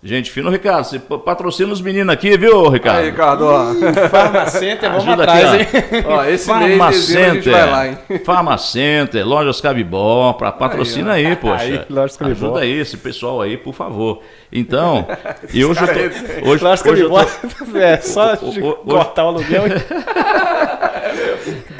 Gente 0.00 0.30
fino, 0.30 0.48
Ricardo, 0.48 0.84
você 0.84 0.96
patrocina 1.00 1.72
os 1.72 1.80
meninos 1.80 2.14
aqui, 2.14 2.38
viu, 2.38 2.68
Ricardo? 2.68 3.00
Aí, 3.00 3.10
Ricardo, 3.10 3.46
ó. 3.46 3.74
Farmacenter, 4.08 4.90
vamos 4.90 5.08
Ajuda 5.08 5.22
atrás, 5.24 5.54
aqui, 5.54 5.76
hein? 5.76 6.04
Ó, 6.06 6.24
esse 6.24 6.46
Farmacenter, 6.46 7.32
mês 7.32 7.44
de 7.44 7.50
vai 7.50 7.70
lá, 7.70 7.88
hein? 7.88 7.98
Farmacenter, 8.24 9.26
Lojas 9.26 9.60
Cabibó, 9.60 10.34
pra, 10.34 10.52
patrocina 10.52 11.14
aí, 11.14 11.26
aí 11.26 11.34
poxa. 11.34 11.64
Aí, 11.64 11.80
Lojas 11.90 12.16
Cabibó. 12.16 12.46
Ajuda 12.46 12.60
aí 12.60 12.78
esse 12.78 12.96
pessoal 12.96 13.42
aí, 13.42 13.56
por 13.56 13.74
favor. 13.74 14.22
Então, 14.52 15.04
e 15.52 15.64
hoje 15.64 15.80
eu 15.80 15.88
tô... 15.88 16.48
Hoje, 16.48 16.62
Lojas 16.62 16.82
Cabibó, 16.82 17.24
tô... 17.24 17.28
é 17.76 17.96
só 17.96 18.34
hoje, 18.40 18.60
cortar 18.60 19.24
o 19.24 19.28
aluguel 19.28 19.64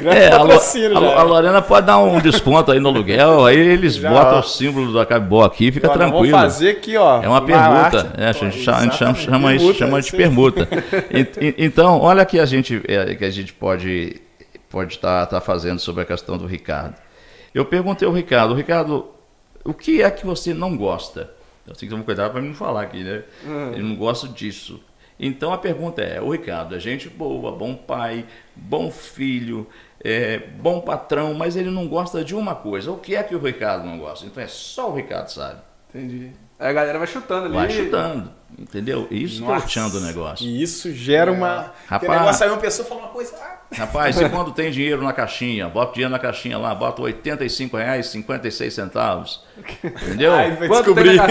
é, 0.05 0.27
a, 0.27 0.37
a, 0.37 1.19
a, 1.19 1.23
Lorena 1.23 1.61
pode 1.61 1.87
dar 1.87 1.99
um 1.99 2.19
desconto 2.19 2.71
aí 2.71 2.79
no 2.79 2.89
aluguel, 2.89 3.45
aí 3.45 3.57
eles 3.57 3.95
já, 3.95 4.09
botam 4.09 4.37
ó. 4.37 4.39
o 4.39 4.43
símbolo 4.43 4.93
da 4.93 5.05
Cabibó 5.05 5.43
aqui 5.43 5.67
e 5.67 5.71
fica 5.71 5.87
Agora, 5.87 5.99
tranquilo. 5.99 6.37
Vamos 6.37 6.53
fazer 6.53 6.71
aqui, 6.71 6.97
ó. 6.97 7.21
É 7.21 7.27
uma 7.27 7.41
permuta. 7.41 8.08
É, 8.17 8.27
a 8.27 8.31
gente, 8.31 8.59
chama, 8.59 8.77
a 8.77 8.83
gente 8.83 8.97
chama, 8.97 9.15
chama, 9.15 9.55
isso, 9.55 9.73
chama 9.73 10.01
de 10.01 10.11
permuta. 10.11 10.67
então, 11.57 11.99
olha 11.99 12.25
que 12.25 12.39
a 12.39 12.45
gente, 12.45 12.81
é, 12.87 13.15
que 13.15 13.25
a 13.25 13.29
gente 13.29 13.53
pode 13.53 14.21
pode 14.69 14.95
estar 14.95 15.25
tá, 15.25 15.39
tá 15.39 15.41
fazendo 15.41 15.79
sobre 15.79 16.03
a 16.03 16.05
questão 16.05 16.37
do 16.37 16.45
Ricardo. 16.45 16.95
Eu 17.53 17.65
perguntei 17.65 18.07
ao 18.07 18.13
Ricardo, 18.13 18.53
Ricardo, 18.53 19.09
o 19.63 19.73
que 19.73 20.01
é 20.01 20.11
que 20.11 20.25
você 20.25 20.53
não 20.53 20.77
gosta? 20.77 21.33
Eu 21.67 21.73
tenho 21.73 21.89
que 21.89 21.95
tomar 21.95 22.03
cuidado 22.03 22.31
para 22.31 22.41
não 22.41 22.53
falar 22.53 22.83
aqui, 22.83 23.03
né? 23.03 23.23
Hum. 23.45 23.73
Eu 23.73 23.83
não 23.83 23.95
gosto 23.95 24.27
disso. 24.27 24.81
Então 25.19 25.51
a 25.51 25.57
pergunta 25.57 26.01
é: 26.01 26.21
o 26.21 26.31
Ricardo 26.31 26.75
é 26.75 26.79
gente 26.79 27.09
boa, 27.09 27.51
bom 27.51 27.75
pai, 27.75 28.25
bom 28.55 28.89
filho, 28.89 29.67
é, 30.01 30.37
bom 30.37 30.79
patrão, 30.79 31.33
mas 31.33 31.55
ele 31.55 31.69
não 31.69 31.87
gosta 31.87 32.23
de 32.23 32.35
uma 32.35 32.55
coisa. 32.55 32.91
O 32.91 32.97
que 32.97 33.15
é 33.15 33.23
que 33.23 33.35
o 33.35 33.39
Ricardo 33.39 33.85
não 33.85 33.99
gosta? 33.99 34.25
Então 34.25 34.41
é 34.41 34.47
só 34.47 34.89
o 34.89 34.95
Ricardo 34.95 35.29
sabe. 35.29 35.61
Entendi. 35.89 36.31
Aí 36.59 36.69
a 36.69 36.73
galera 36.73 36.97
vai 36.97 37.07
chutando 37.07 37.45
ali. 37.45 37.55
Vai 37.55 37.69
chutando, 37.69 38.31
entendeu? 38.57 39.07
Isso 39.09 39.41
Nossa. 39.41 39.65
que 39.65 39.79
é 39.79 39.81
o 39.81 39.87
tchan 39.87 39.89
do 39.89 40.01
negócio. 40.01 40.45
E 40.45 40.61
isso 40.61 40.93
gera 40.93 41.31
uma. 41.31 41.73
Rapaz, 41.87 42.19
negócio 42.19 42.43
aí 42.43 42.51
uma 42.51 42.57
pessoa 42.57 42.87
fala 42.87 43.01
uma 43.01 43.09
coisa. 43.09 43.33
Ah. 43.37 43.59
Rapaz, 43.71 44.19
e 44.21 44.29
quando 44.29 44.51
tem 44.51 44.69
dinheiro 44.69 45.01
na 45.01 45.13
caixinha? 45.13 45.69
Bota 45.69 45.93
dinheiro 45.93 46.11
na 46.11 46.19
caixinha 46.19 46.57
lá, 46.57 46.75
bota 46.75 47.01
R$ 47.01 47.13
85,56 47.13 48.69
centavos. 48.71 49.43
Entendeu? 49.83 50.33
Ai, 50.33 50.55
vai 50.57 50.67
descobrir. 50.67 51.21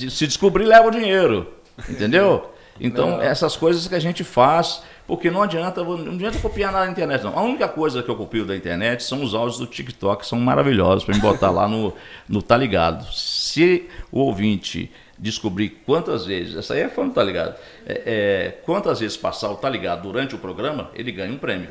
Se 0.10 0.26
descobrir, 0.26 0.64
leva 0.64 0.88
o 0.88 0.90
dinheiro. 0.90 1.52
Entendeu? 1.88 2.50
Então, 2.80 3.20
essas 3.20 3.56
coisas 3.56 3.86
que 3.86 3.94
a 3.94 4.00
gente 4.00 4.24
faz, 4.24 4.82
porque 5.06 5.30
não 5.30 5.42
adianta, 5.42 5.84
não 5.84 6.12
adianta 6.14 6.38
copiar 6.38 6.72
nada 6.72 6.86
na 6.86 6.92
internet, 6.92 7.22
não. 7.22 7.38
A 7.38 7.42
única 7.42 7.68
coisa 7.68 8.02
que 8.02 8.08
eu 8.08 8.16
copio 8.16 8.46
da 8.46 8.56
internet 8.56 9.02
são 9.02 9.22
os 9.22 9.34
áudios 9.34 9.58
do 9.58 9.66
TikTok, 9.66 10.22
que 10.22 10.28
são 10.28 10.40
maravilhosos 10.40 11.04
para 11.04 11.14
me 11.14 11.20
botar 11.20 11.50
lá 11.50 11.68
no, 11.68 11.92
no 12.28 12.40
Tá 12.40 12.56
Ligado. 12.56 13.04
Se 13.12 13.88
o 14.10 14.20
ouvinte 14.20 14.90
descobrir 15.18 15.82
quantas 15.84 16.24
vezes, 16.26 16.56
essa 16.56 16.74
aí 16.74 16.80
é 16.80 16.88
fã 16.88 17.06
do 17.06 17.12
Tá 17.12 17.22
Ligado, 17.22 17.54
é, 17.86 18.02
é, 18.06 18.50
quantas 18.64 19.00
vezes 19.00 19.16
passar 19.16 19.50
o 19.50 19.56
Tá 19.56 19.68
Ligado 19.68 20.02
durante 20.02 20.34
o 20.34 20.38
programa, 20.38 20.90
ele 20.94 21.12
ganha 21.12 21.32
um 21.32 21.38
prêmio. 21.38 21.68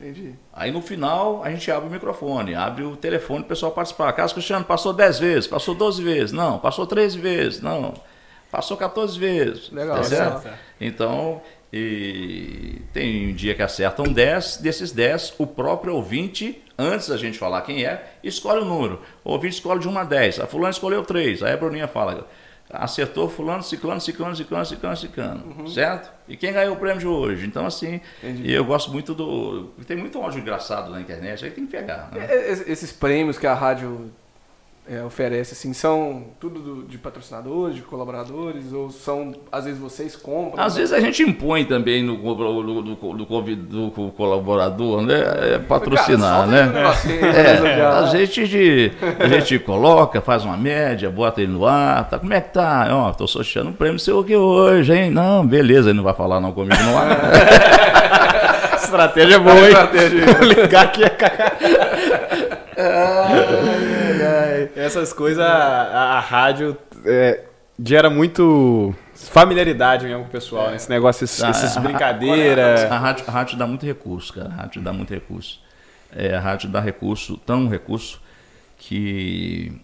Entendi. 0.00 0.34
Aí 0.52 0.70
no 0.70 0.80
final 0.80 1.42
a 1.42 1.50
gente 1.50 1.68
abre 1.72 1.88
o 1.88 1.92
microfone, 1.92 2.54
abre 2.54 2.84
o 2.84 2.96
telefone 2.96 3.40
para 3.40 3.46
o 3.46 3.48
pessoal 3.48 3.72
participar. 3.72 4.12
Carlos 4.12 4.32
Cristiano 4.32 4.64
passou 4.64 4.92
10 4.92 5.18
vezes, 5.18 5.46
passou 5.48 5.74
12 5.74 6.00
vezes, 6.02 6.32
não, 6.32 6.60
passou 6.60 6.86
13 6.86 7.18
vezes, 7.18 7.60
não. 7.60 7.94
Passou 8.50 8.76
14 8.78 9.18
vezes. 9.18 9.70
Legal, 9.70 9.96
tá 9.96 10.04
certo? 10.04 10.48
Então, 10.80 11.42
e 11.72 12.80
tem 12.92 13.28
um 13.28 13.34
dia 13.34 13.54
que 13.54 13.62
acertam 13.62 14.06
10, 14.06 14.58
desses 14.58 14.90
10, 14.90 15.34
o 15.38 15.46
próprio 15.46 15.94
ouvinte, 15.94 16.62
antes 16.78 17.08
da 17.08 17.16
gente 17.16 17.38
falar 17.38 17.60
quem 17.62 17.84
é, 17.84 18.14
escolhe 18.24 18.62
o 18.62 18.64
número. 18.64 19.02
O 19.22 19.32
ouvinte 19.32 19.56
escolhe 19.56 19.80
de 19.80 19.88
1 19.88 19.98
a 19.98 20.04
10. 20.04 20.40
A 20.40 20.46
fulano 20.46 20.70
escolheu 20.70 21.04
3. 21.04 21.42
Aí 21.42 21.52
a 21.52 21.56
Bruninha 21.56 21.86
fala, 21.86 22.26
acertou 22.70 23.28
fulano, 23.28 23.62
ciclano, 23.62 24.00
ciclano, 24.00 24.34
ciclano, 24.34 24.64
ciclano, 24.64 24.96
ciclano. 24.96 25.54
Uhum. 25.58 25.66
Certo? 25.66 26.10
E 26.26 26.36
quem 26.36 26.52
ganhou 26.52 26.74
o 26.74 26.78
prêmio 26.78 27.00
de 27.00 27.06
hoje? 27.06 27.46
Então, 27.46 27.66
assim, 27.66 28.00
e 28.22 28.50
eu 28.50 28.64
gosto 28.64 28.90
muito 28.90 29.14
do... 29.14 29.70
Tem 29.86 29.96
muito 29.96 30.18
áudio 30.18 30.40
engraçado 30.40 30.90
na 30.90 31.00
internet, 31.00 31.44
aí 31.44 31.50
tem 31.50 31.66
que 31.66 31.72
pegar. 31.72 32.10
Né? 32.12 32.26
Esses 32.66 32.92
prêmios 32.92 33.38
que 33.38 33.46
a 33.46 33.54
rádio 33.54 34.10
é, 34.90 35.04
oferece, 35.04 35.52
assim, 35.52 35.74
são 35.74 36.24
tudo 36.40 36.60
do, 36.60 36.82
de 36.84 36.96
patrocinadores, 36.96 37.76
de 37.76 37.82
colaboradores, 37.82 38.72
ou 38.72 38.90
são, 38.90 39.34
às 39.52 39.66
vezes 39.66 39.78
vocês 39.78 40.16
compram? 40.16 40.62
Às 40.64 40.74
né? 40.74 40.80
vezes 40.80 40.94
a 40.94 41.00
gente 41.00 41.22
impõe 41.22 41.66
também 41.66 42.02
no, 42.02 42.16
no, 42.16 42.62
no, 42.62 42.82
no, 42.82 43.92
no 43.92 44.12
colaborador, 44.12 45.02
né? 45.02 45.54
É 45.54 45.58
patrocinar, 45.58 46.48
Cara, 46.48 46.66
né? 46.66 46.72
é, 47.22 47.84
a, 47.84 48.06
gente, 48.06 48.40
a 49.20 49.28
gente 49.28 49.58
coloca, 49.58 50.22
faz 50.22 50.42
uma 50.44 50.56
média, 50.56 51.10
bota 51.10 51.42
ele 51.42 51.52
no 51.52 51.66
ar, 51.66 52.08
tá, 52.08 52.18
como 52.18 52.32
é 52.32 52.40
que 52.40 52.54
tá? 52.54 52.88
Ó, 52.90 53.12
tô 53.12 53.26
sorteando 53.26 53.68
um 53.68 53.74
prêmio 53.74 53.98
seu 53.98 54.20
aqui 54.20 54.36
hoje, 54.36 54.94
hein? 54.94 55.10
Não, 55.10 55.46
beleza, 55.46 55.90
ele 55.90 55.98
não 55.98 56.04
vai 56.04 56.14
falar 56.14 56.40
não 56.40 56.52
comigo 56.52 56.82
no 56.82 56.96
ar. 56.96 57.08
Estratégia 58.88 59.38
boa, 59.38 59.54
hein? 59.54 59.66
Estratégia. 59.66 60.24
Ligar 60.40 60.84
aqui 60.84 61.04
é 61.04 61.10
ai. 64.58 64.70
Essas 64.76 65.12
coisas, 65.12 65.42
a, 65.44 66.16
a 66.16 66.20
rádio 66.20 66.76
é, 67.04 67.44
gera 67.82 68.10
muito 68.10 68.94
familiaridade 69.14 70.06
mesmo 70.06 70.22
com 70.22 70.28
o 70.28 70.32
pessoal, 70.32 70.70
é. 70.70 70.76
esse 70.76 70.90
negócio, 70.90 71.24
esses, 71.24 71.42
ah, 71.42 71.48
essas 71.48 71.76
brincadeiras. 71.76 72.82
A, 72.84 72.94
a, 72.94 72.98
rádio, 72.98 73.24
a 73.28 73.30
rádio 73.30 73.58
dá 73.58 73.66
muito 73.66 73.86
recurso, 73.86 74.32
cara. 74.32 74.48
A 74.48 74.52
rádio 74.52 74.82
dá 74.82 74.92
muito 74.92 75.12
recurso. 75.12 75.60
É, 76.14 76.34
a 76.34 76.40
rádio 76.40 76.68
dá 76.70 76.80
recurso, 76.80 77.36
tão 77.36 77.68
recurso, 77.68 78.20
que 78.76 79.80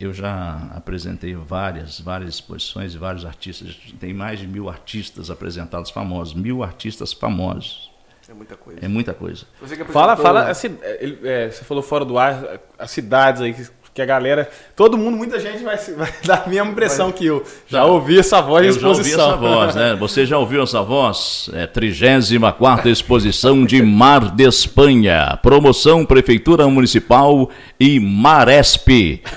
eu 0.00 0.12
já 0.12 0.70
apresentei 0.74 1.34
várias, 1.34 2.00
várias 2.00 2.34
exposições 2.34 2.94
e 2.94 2.98
vários 2.98 3.24
artistas. 3.24 3.76
Tem 3.98 4.14
mais 4.14 4.38
de 4.38 4.46
mil 4.46 4.68
artistas 4.68 5.30
apresentados 5.30 5.90
famosos, 5.90 6.34
mil 6.34 6.62
artistas 6.62 7.12
famosos. 7.12 7.87
É 8.28 8.34
muita 8.34 8.56
coisa. 8.56 8.78
É 8.82 8.88
muita 8.88 9.14
coisa. 9.14 9.46
Fala, 9.90 10.16
fala, 10.16 10.50
assim, 10.50 10.78
é, 10.82 11.16
é, 11.24 11.50
você 11.50 11.64
falou 11.64 11.82
fora 11.82 12.04
do 12.04 12.18
ar, 12.18 12.60
as 12.78 12.90
cidades 12.90 13.40
aí 13.40 13.54
que 13.54 13.66
que 13.94 14.02
a 14.02 14.06
galera, 14.06 14.48
todo 14.76 14.96
mundo, 14.96 15.16
muita 15.16 15.40
gente 15.40 15.62
vai, 15.64 15.76
vai 15.76 16.12
dar 16.24 16.44
a 16.46 16.48
mesma 16.48 16.70
impressão 16.70 17.10
que 17.10 17.26
eu. 17.26 17.44
Já 17.66 17.84
ouvi 17.84 18.18
essa 18.18 18.40
voz 18.40 18.64
eu 18.64 18.70
em 18.70 18.74
exposição. 18.74 19.18
Já 19.18 19.34
ouvi 19.34 19.46
essa 19.46 19.54
voz, 19.54 19.74
né? 19.74 19.96
Você 20.00 20.26
já 20.26 20.38
ouviu 20.38 20.62
essa 20.62 20.82
voz? 20.82 21.50
É 21.52 21.66
34 21.66 22.88
exposição 22.88 23.64
de 23.64 23.82
Mar 23.82 24.34
de 24.34 24.44
Espanha. 24.44 25.38
Promoção 25.42 26.04
Prefeitura 26.04 26.68
Municipal 26.68 27.50
e 27.78 27.98
Maresp. 27.98 28.88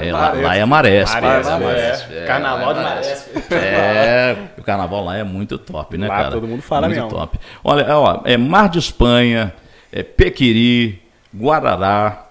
É, 0.00 0.12
lá, 0.12 0.32
lá, 0.32 0.54
é 0.54 0.64
Maresp. 0.64 1.20
Maresp, 1.20 1.50
é, 1.50 1.58
Maresp. 1.58 2.12
É, 2.12 2.24
Carnaval 2.24 2.74
de 2.74 2.80
Maresp. 2.80 3.28
É, 3.50 4.36
o 4.56 4.62
carnaval 4.62 5.04
lá 5.04 5.16
é 5.16 5.24
muito 5.24 5.58
top, 5.58 5.98
né, 5.98 6.06
lá 6.06 6.16
cara? 6.16 6.30
todo 6.30 6.46
mundo 6.46 6.62
fala 6.62 6.86
muito 6.86 7.00
mesmo. 7.02 7.10
top. 7.10 7.36
Olha, 7.64 7.98
ó, 7.98 8.20
é 8.24 8.36
Mar 8.36 8.68
de 8.68 8.78
Espanha, 8.78 9.52
é 9.90 10.04
Pequiri, 10.04 11.02
Guarará, 11.34 12.27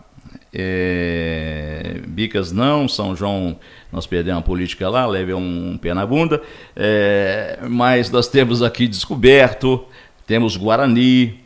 é, 0.53 2.01
Bicas 2.07 2.51
não, 2.51 2.87
São 2.87 3.15
João 3.15 3.59
nós 3.91 4.05
perdemos 4.05 4.39
a 4.39 4.43
política 4.43 4.89
lá, 4.89 5.05
leve 5.05 5.33
um, 5.33 5.71
um 5.71 5.77
pé 5.77 5.93
na 5.93 6.05
bunda, 6.05 6.41
é, 6.75 7.59
mas 7.69 8.09
nós 8.09 8.27
temos 8.27 8.61
aqui 8.61 8.87
descoberto, 8.87 9.85
temos 10.25 10.57
Guarani, 10.57 11.39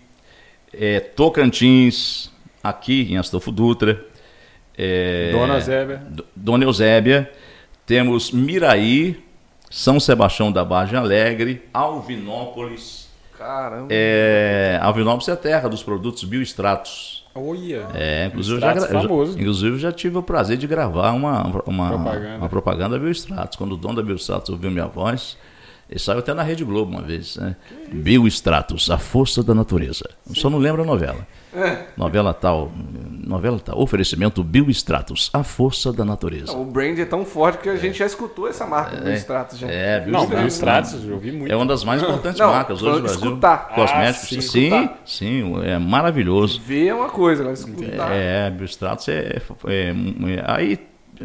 é, 0.73 0.99
Tocantins, 0.99 2.32
aqui 2.64 3.11
em 3.11 3.18
Astolfo 3.18 3.52
Dutra, 3.52 4.06
é, 4.78 5.32
Dona 5.32 5.56
Eusébia. 5.56 6.02
Dona 6.36 6.64
Eusébia, 6.64 7.32
temos 7.86 8.32
Miraí, 8.32 9.22
São 9.69 9.99
Sebastião 9.99 10.52
da 10.52 10.64
Barra 10.64 10.99
Alegre, 10.99 11.64
Alvinópolis. 11.73 13.10
Caramba. 13.38 13.88
É, 13.90 14.80
Alvinópolis 14.82 15.28
é 15.28 15.32
a 15.32 15.38
terra 15.38 15.68
dos 15.68 15.84
produtos 15.84 16.23
bioestratos. 16.23 17.20
Olha. 17.33 17.87
É, 17.93 18.25
inclusive, 18.27 18.57
eu 18.57 18.59
já, 18.59 18.73
eu 18.73 18.81
já- 18.81 18.87
famoso. 19.01 19.39
inclusive 19.39 19.79
já 19.79 19.91
tive 19.91 20.17
o 20.17 20.23
prazer 20.23 20.57
de 20.57 20.67
gravar 20.67 21.11
uma, 21.11 21.43
uma, 21.65 21.87
Propaganda. 21.89 22.37
uma 22.37 22.49
propaganda 22.49 22.99
Bioestratos. 22.99 23.57
Quando 23.57 23.71
o 23.73 23.77
dono 23.77 23.95
da 23.95 24.03
Bioestratos 24.03 24.49
ouviu 24.49 24.69
minha 24.69 24.87
voz, 24.87 25.37
ele 25.91 25.99
saiu 25.99 26.19
até 26.19 26.34
na 26.34 26.41
Rede 26.41 26.63
Globo 26.63 26.89
uma 26.89 27.01
vez. 27.01 27.35
Né? 27.35 27.53
Bioestratos, 27.91 28.89
a 28.89 28.97
força 28.97 29.43
da 29.43 29.53
natureza. 29.53 30.09
Só 30.34 30.49
não 30.49 30.57
lembro 30.57 30.81
a 30.84 30.85
novela. 30.85 31.27
É. 31.53 31.88
Novela 31.97 32.34
tal, 32.34 32.72
novela 33.27 33.59
tal, 33.59 33.77
oferecimento 33.77 34.41
Bioestratos, 34.41 35.30
a 35.34 35.43
força 35.43 35.91
da 35.91 36.05
natureza. 36.05 36.53
O 36.53 36.63
brand 36.63 36.97
é 36.97 37.03
tão 37.03 37.26
forte 37.26 37.57
que 37.57 37.68
a 37.68 37.76
gente 37.76 37.99
já 37.99 38.05
escutou 38.05 38.47
essa 38.47 38.65
marca 38.65 38.95
do 38.95 39.11
Stratos 39.11 39.57
já. 39.59 39.68
É, 39.69 39.99
Não, 40.05 40.26
Bioestratos. 40.26 40.91
Bioestratos, 40.91 41.05
eu 41.09 41.13
ouvi 41.15 41.31
muito. 41.34 41.51
É 41.51 41.55
uma 41.57 41.65
das 41.65 41.84
mais 41.84 42.01
importantes 42.01 42.39
Não, 42.39 42.51
marcas 42.51 42.81
hoje 42.81 42.95
no 42.95 43.01
Brasil. 43.01 43.19
escutar. 43.27 43.68
Cosméticos. 43.76 44.23
Ah, 44.23 44.30
sim, 44.30 44.41
sim, 44.41 44.68
escutar. 44.76 45.01
sim, 45.05 45.53
é 45.65 45.77
maravilhoso. 45.77 46.61
Ver 46.61 46.88
é 46.88 46.93
uma 46.93 47.09
coisa, 47.09 47.41
agora 47.41 47.53
escutar. 47.53 48.11
É, 48.13 48.49
Biostratos 48.49 49.09
é, 49.09 49.19
é- 49.68 49.89
é- 49.89 50.43
aí, 50.47 50.80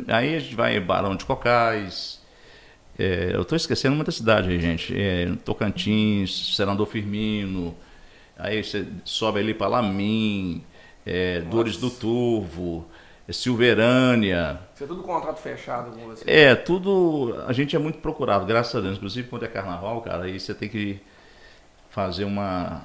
aí 0.09 0.34
a 0.34 0.38
gente 0.40 0.56
vai 0.56 0.76
em 0.76 0.80
Barão 0.80 1.14
de 1.14 1.24
Cocais. 1.24 2.15
É, 2.98 3.31
eu 3.35 3.43
estou 3.43 3.56
esquecendo 3.56 3.94
muita 3.97 4.10
cidade 4.10 4.48
aí, 4.51 4.60
gente. 4.60 4.94
É, 4.98 5.28
Tocantins, 5.44 6.55
Senador 6.56 6.86
Firmino. 6.86 7.74
Aí 8.39 8.62
você 8.62 8.86
sobe 9.05 9.40
ali 9.40 9.55
para 9.55 9.68
Lamim, 9.68 10.62
é, 11.05 11.40
Dores 11.40 11.77
do 11.78 11.90
Turvo, 11.90 12.86
é, 13.28 13.32
Silverânia. 13.32 14.60
Isso 14.74 14.85
é 14.85 14.86
tudo 14.86 15.02
contrato 15.02 15.39
fechado 15.40 15.90
com 15.90 16.06
você. 16.06 16.24
É, 16.31 16.55
tudo. 16.55 17.36
A 17.47 17.52
gente 17.52 17.74
é 17.74 17.78
muito 17.78 17.98
procurado, 17.98 18.44
graças 18.47 18.74
a 18.74 18.81
Deus. 18.81 18.97
Inclusive 18.97 19.28
quando 19.28 19.44
é 19.44 19.48
carnaval, 19.48 20.01
cara, 20.02 20.24
aí 20.24 20.39
você 20.39 20.55
tem 20.55 20.68
que 20.68 20.98
fazer 21.90 22.24
uma, 22.24 22.82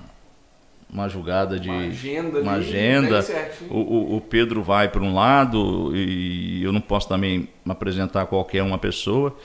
uma 0.90 1.10
julgada 1.10 1.60
de. 1.60 1.70
Uma 1.70 1.82
agenda 1.82 2.38
ali, 2.38 2.48
uma 2.48 2.54
agenda. 2.54 3.10
bem 3.10 3.22
certinho. 3.22 3.74
O, 3.74 4.16
o- 4.16 4.22
Pedro 4.22 4.64
vai 4.64 4.88
para 4.88 5.02
um 5.02 5.14
lado 5.14 5.92
e 5.96 6.64
eu 6.64 6.72
não 6.72 6.80
posso 6.82 7.08
também 7.10 7.50
me 7.66 7.72
apresentar 7.72 8.26
qualquer 8.26 8.64
uma 8.64 8.78
pessoa. 8.78 9.36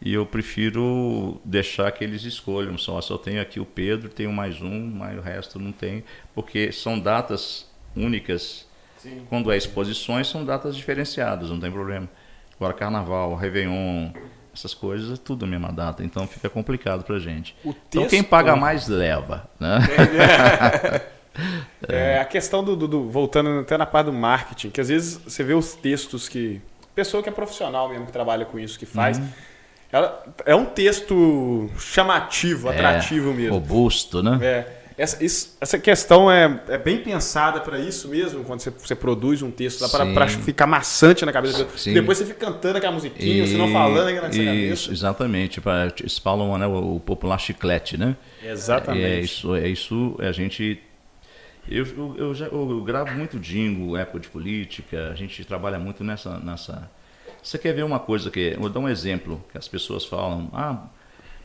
E 0.00 0.12
eu 0.12 0.26
prefiro 0.26 1.40
deixar 1.44 1.90
que 1.92 2.04
eles 2.04 2.22
escolham. 2.24 2.76
Só, 2.76 3.00
só 3.00 3.16
tenho 3.16 3.40
aqui 3.40 3.58
o 3.58 3.64
Pedro, 3.64 4.08
tenho 4.08 4.32
mais 4.32 4.60
um, 4.60 4.90
mas 4.90 5.16
o 5.18 5.22
resto 5.22 5.58
não 5.58 5.72
tem. 5.72 6.04
Porque 6.34 6.70
são 6.72 6.98
datas 6.98 7.66
únicas. 7.96 8.66
Sim. 8.98 9.22
Quando 9.28 9.50
é 9.50 9.56
exposições, 9.56 10.26
são 10.28 10.44
datas 10.44 10.76
diferenciadas, 10.76 11.48
não 11.50 11.58
tem 11.60 11.70
problema. 11.70 12.08
Agora, 12.56 12.74
carnaval, 12.74 13.34
Réveillon, 13.34 14.10
essas 14.54 14.72
coisas, 14.74 15.18
é 15.18 15.22
tudo 15.22 15.44
a 15.44 15.48
mesma 15.48 15.70
data, 15.72 16.02
então 16.02 16.26
fica 16.26 16.48
complicado 16.48 17.04
pra 17.04 17.18
gente. 17.18 17.54
Então, 17.64 18.06
quem 18.06 18.22
paga 18.22 18.56
mais, 18.56 18.88
leva. 18.88 19.48
Né? 19.60 19.78
É, 21.86 22.18
a 22.18 22.24
questão 22.24 22.64
do, 22.64 22.74
do- 22.74 22.88
do- 22.88 23.10
Voltando 23.10 23.60
até 23.60 23.76
na 23.76 23.84
parte 23.84 24.06
do 24.06 24.12
marketing, 24.12 24.70
que 24.70 24.80
às 24.80 24.88
vezes 24.88 25.18
você 25.18 25.44
vê 25.44 25.52
os 25.52 25.74
textos 25.74 26.28
que. 26.30 26.62
Pessoa 26.94 27.22
que 27.22 27.28
é 27.28 27.32
profissional 27.32 27.90
mesmo, 27.90 28.06
que 28.06 28.12
trabalha 28.12 28.46
com 28.46 28.58
isso, 28.58 28.78
que 28.78 28.86
faz. 28.86 29.18
Uhum. 29.18 29.28
Ela, 29.92 30.24
é 30.44 30.54
um 30.54 30.64
texto 30.66 31.70
chamativo, 31.78 32.68
atrativo 32.68 33.30
É, 33.30 33.34
mesmo. 33.34 33.54
Robusto, 33.54 34.22
né? 34.22 34.38
É, 34.42 34.66
essa, 34.98 35.22
isso- 35.22 35.56
essa 35.60 35.78
questão 35.78 36.30
é, 36.30 36.60
é 36.68 36.78
bem 36.78 36.98
pensada 36.98 37.60
para 37.60 37.78
isso 37.78 38.08
mesmo, 38.08 38.42
quando 38.44 38.60
você, 38.60 38.70
você 38.70 38.94
produz 38.94 39.42
um 39.42 39.50
texto 39.50 39.80
lá 39.82 39.88
para 39.88 40.26
ficar 40.28 40.66
maçante 40.66 41.24
na 41.24 41.32
cabeça. 41.32 41.66
Sim. 41.76 41.92
Depois 41.92 42.18
você 42.18 42.24
fica 42.26 42.46
cantando 42.46 42.78
aquela 42.78 42.92
musiquinha, 42.94 43.46
você 43.46 43.56
não 43.56 43.70
falando 43.72 44.08
aqui 44.08 44.20
na 44.20 44.32
sua 44.32 44.42
Isso, 44.42 44.44
cabeça. 44.44 44.92
exatamente. 44.92 45.62
Eles 46.00 46.18
falam 46.18 46.56
né, 46.58 46.66
o, 46.66 46.96
o 46.96 47.00
popular 47.00 47.38
chiclete, 47.38 47.96
né? 47.96 48.16
Exatamente. 48.42 49.04
É 49.04 49.20
isso, 49.20 49.54
é 49.54 49.68
isso. 49.68 50.16
A 50.18 50.32
gente. 50.32 50.80
Eu, 51.68 51.84
eu, 51.84 52.14
eu 52.16 52.34
já, 52.34 52.46
eu 52.46 52.80
gravo 52.82 53.12
muito 53.12 53.38
jingle, 53.40 53.96
época 53.96 54.20
de 54.20 54.28
política, 54.28 55.10
a 55.10 55.14
gente 55.14 55.44
trabalha 55.44 55.78
muito 55.78 56.02
nessa. 56.04 56.38
nessa... 56.38 56.90
Você 57.46 57.58
quer 57.58 57.72
ver 57.72 57.84
uma 57.84 58.00
coisa 58.00 58.28
que. 58.28 58.54
Eu 58.54 58.60
vou 58.60 58.68
dar 58.68 58.80
um 58.80 58.88
exemplo, 58.88 59.40
que 59.52 59.56
as 59.56 59.68
pessoas 59.68 60.04
falam, 60.04 60.50
ah, 60.52 60.78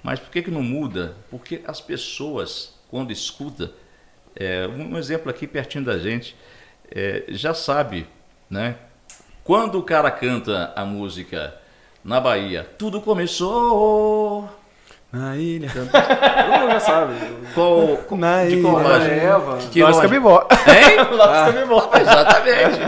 mas 0.02 0.20
por 0.20 0.32
que, 0.32 0.42
que 0.42 0.50
não 0.50 0.64
muda? 0.64 1.16
Porque 1.30 1.62
as 1.64 1.80
pessoas, 1.80 2.74
quando 2.90 3.12
escuta, 3.12 3.72
é, 4.36 4.68
um 4.68 4.98
exemplo 4.98 5.30
aqui 5.30 5.46
pertinho 5.46 5.84
da 5.86 6.00
gente, 6.00 6.36
é, 6.90 7.26
já 7.28 7.54
sabe, 7.54 8.08
né? 8.50 8.78
Quando 9.44 9.78
o 9.78 9.84
cara 9.84 10.10
canta 10.10 10.74
a 10.76 10.84
música 10.84 11.54
na 12.04 12.20
Bahia, 12.20 12.68
tudo 12.80 13.00
começou. 13.00 14.50
Na 15.12 15.38
ilha. 15.38 15.70
Todo 15.76 16.60
mundo 16.62 16.72
já 16.72 16.80
sabe. 16.80 17.14
Qual, 17.54 18.18
Na 18.18 18.46
de 18.46 18.56
ilha. 18.56 18.62
qual 18.64 18.82
loja? 18.82 19.06
Eva. 19.06 19.58
Que 19.70 19.84
loja? 19.84 20.02
Cabibó. 20.02 20.48
Hein? 20.68 20.98
Nós 21.16 21.54
Cabibó. 21.54 21.92
Exatamente. 21.94 22.80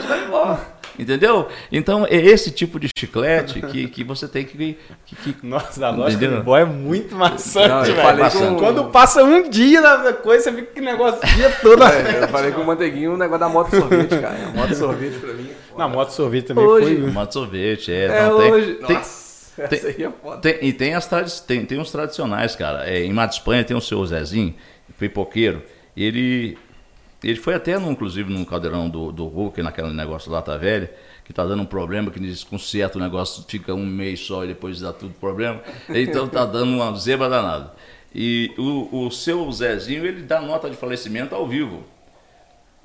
De 0.00 0.08
Cabibó. 0.08 0.75
Entendeu? 0.98 1.48
Então 1.70 2.06
é 2.06 2.16
esse 2.16 2.50
tipo 2.50 2.80
de 2.80 2.88
chiclete 2.98 3.60
que, 3.60 3.88
que 3.88 4.02
você 4.04 4.26
tem 4.26 4.44
que. 4.44 4.78
que- 5.04 5.16
que- 5.32 5.46
Nossa, 5.46 5.78
da 5.80 5.90
loja 5.90 6.16
Entendeu? 6.16 6.36
Cabibó 6.36 6.56
é 6.56 6.64
muito 6.64 7.14
maçante, 7.14 7.68
Não, 7.68 7.82
velho. 7.82 7.96
falei 7.96 8.30
com- 8.30 8.56
Quando 8.56 8.84
passa 8.86 9.22
um 9.24 9.48
dia 9.48 9.80
na 9.80 10.12
coisa, 10.12 10.44
você 10.44 10.50
fica 10.52 10.64
com 10.64 10.70
aquele 10.72 10.86
negócio 10.86 11.20
o 11.22 11.34
dia 11.36 11.50
todo. 11.62 11.82
É, 11.84 12.22
eu 12.24 12.28
falei 12.28 12.50
com 12.52 12.60
o 12.62 12.66
Manteiguinho 12.66 13.14
o 13.14 13.16
negócio 13.16 13.40
da 13.40 13.48
moto 13.48 13.70
sorvete, 13.76 14.18
cara. 14.18 14.36
A 14.46 14.50
moto 14.56 14.74
sorvete 14.76 15.18
pra 15.18 15.32
mim. 15.34 15.50
é 15.50 15.54
foda. 15.70 15.78
Na 15.78 15.88
moto 15.88 16.10
sorvete 16.10 16.44
também 16.46 16.64
Hoje- 16.64 16.96
foi. 16.96 17.06
Tomate 17.06 17.34
sorvete, 17.34 17.92
é. 17.92 18.04
É 18.06 18.22
não, 18.28 18.38
tem- 18.38 18.52
hoje. 18.52 18.74
tem- 18.86 18.96
Nossa, 18.96 19.68
tem- 19.68 19.78
essa 19.78 19.88
aí 19.88 20.02
é 20.04 20.10
foda. 20.22 20.36
Tem- 20.40 20.58
e 20.62 20.72
tem, 20.72 20.94
as 20.94 21.06
tradi 21.06 21.42
tem, 21.42 21.64
tem 21.66 21.78
uns 21.78 21.90
tradicionais, 21.92 22.56
cara. 22.56 22.88
É, 22.88 23.04
em 23.04 23.12
Mata 23.12 23.34
Espanha 23.34 23.62
tem 23.64 23.76
o 23.76 23.80
seu 23.80 24.04
Zezinho, 24.06 24.54
pipoqueiro. 24.98 25.62
Ele, 25.96 26.56
ele 27.22 27.36
foi 27.36 27.54
até, 27.54 27.78
no, 27.78 27.90
inclusive, 27.90 28.32
num 28.32 28.44
caldeirão 28.44 28.88
do, 28.88 29.10
do 29.10 29.26
Hulk, 29.26 29.62
naquele 29.62 29.92
negócio 29.92 30.30
lá, 30.30 30.42
tá 30.42 30.56
velho, 30.56 30.88
que 31.24 31.32
tá 31.32 31.44
dando 31.44 31.62
um 31.62 31.66
problema, 31.66 32.10
que 32.10 32.18
eles 32.18 32.44
consertam 32.44 33.00
o 33.00 33.04
negócio, 33.04 33.44
fica 33.48 33.74
um 33.74 33.84
mês 33.84 34.20
só 34.20 34.44
e 34.44 34.48
depois 34.48 34.80
dá 34.80 34.92
tudo 34.92 35.14
problema. 35.14 35.60
Então 35.88 36.28
tá 36.28 36.44
dando 36.44 36.74
uma 36.74 36.94
zebra 36.96 37.28
danada. 37.28 37.72
E 38.14 38.52
o, 38.56 39.06
o 39.06 39.10
seu 39.10 39.50
Zezinho, 39.50 40.06
ele 40.06 40.22
dá 40.22 40.40
nota 40.40 40.70
de 40.70 40.76
falecimento 40.76 41.34
ao 41.34 41.46
vivo. 41.46 41.84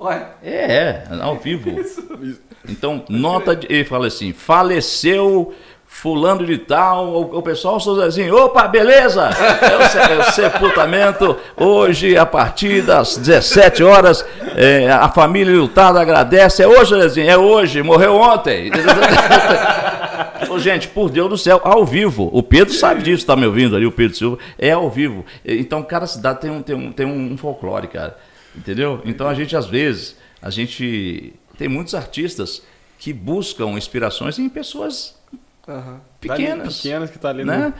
Ué, 0.00 0.34
É, 0.42 0.50
é, 0.50 1.08
ao 1.20 1.38
vivo. 1.38 1.70
Então, 2.68 3.04
nota 3.08 3.56
de. 3.56 3.66
Ele 3.68 3.84
fala 3.84 4.06
assim: 4.06 4.32
faleceu 4.32 5.52
fulano 5.92 6.44
de 6.44 6.58
tal, 6.58 7.06
o, 7.06 7.38
o 7.38 7.42
pessoal, 7.42 7.76
o 7.76 7.80
seu 7.80 7.94
Zezinho, 7.94 8.34
opa, 8.34 8.66
beleza? 8.66 9.28
É 9.28 9.76
o, 9.76 10.12
é 10.12 10.18
o 10.18 10.32
sepultamento, 10.32 11.36
hoje, 11.56 12.16
a 12.16 12.26
partir 12.26 12.82
das 12.82 13.18
17 13.18 13.84
horas, 13.84 14.24
é, 14.56 14.90
a 14.90 15.08
família 15.10 15.54
lutada 15.54 16.00
agradece. 16.00 16.62
É 16.62 16.66
hoje, 16.66 16.98
Zezinho? 16.98 17.30
É 17.30 17.36
hoje, 17.36 17.82
morreu 17.82 18.16
ontem. 18.16 18.70
Gente, 20.58 20.88
por 20.88 21.08
Deus 21.08 21.30
do 21.30 21.38
céu, 21.38 21.60
ao 21.62 21.84
vivo. 21.84 22.28
O 22.32 22.42
Pedro 22.42 22.74
sabe 22.74 23.02
disso, 23.02 23.24
tá 23.24 23.36
me 23.36 23.46
ouvindo 23.46 23.76
ali, 23.76 23.86
o 23.86 23.92
Pedro 23.92 24.16
Silva. 24.16 24.38
É 24.58 24.70
ao 24.72 24.90
vivo. 24.90 25.24
Então, 25.44 25.82
cada 25.82 26.06
cidade 26.06 26.40
tem 26.40 26.50
um, 26.50 26.62
tem 26.62 26.74
um, 26.74 26.92
tem 26.92 27.06
um 27.06 27.36
folclore, 27.36 27.86
cara. 27.86 28.18
Entendeu? 28.54 29.00
Então, 29.04 29.28
a 29.28 29.34
gente, 29.34 29.56
às 29.56 29.66
vezes, 29.66 30.16
a 30.40 30.50
gente 30.50 31.32
tem 31.56 31.68
muitos 31.68 31.94
artistas 31.94 32.62
que 32.98 33.12
buscam 33.12 33.70
inspirações 33.70 34.38
em 34.38 34.48
pessoas 34.48 35.21
aham. 35.68 36.00
pequenas. 36.20 36.76
Pequenas 36.76 37.10
que 37.10 37.18
tá 37.18 37.28
ali 37.30 37.44
né? 37.44 37.72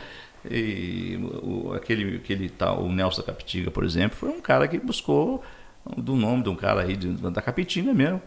E 0.49 1.17
o, 1.41 1.73
aquele, 1.73 2.17
aquele 2.17 2.49
tal, 2.49 2.83
o 2.83 2.91
Nelson 2.91 3.21
Capitiga, 3.21 3.71
por 3.71 3.83
exemplo, 3.85 4.17
foi 4.17 4.29
um 4.29 4.41
cara 4.41 4.67
que 4.67 4.77
buscou 4.77 5.41
do 5.97 6.15
nome 6.15 6.43
de 6.43 6.49
um 6.49 6.55
cara 6.55 6.81
aí 6.81 6.95
de- 6.97 7.13
da 7.31 7.41
Capitinga 7.41 7.93
mesmo. 7.93 8.21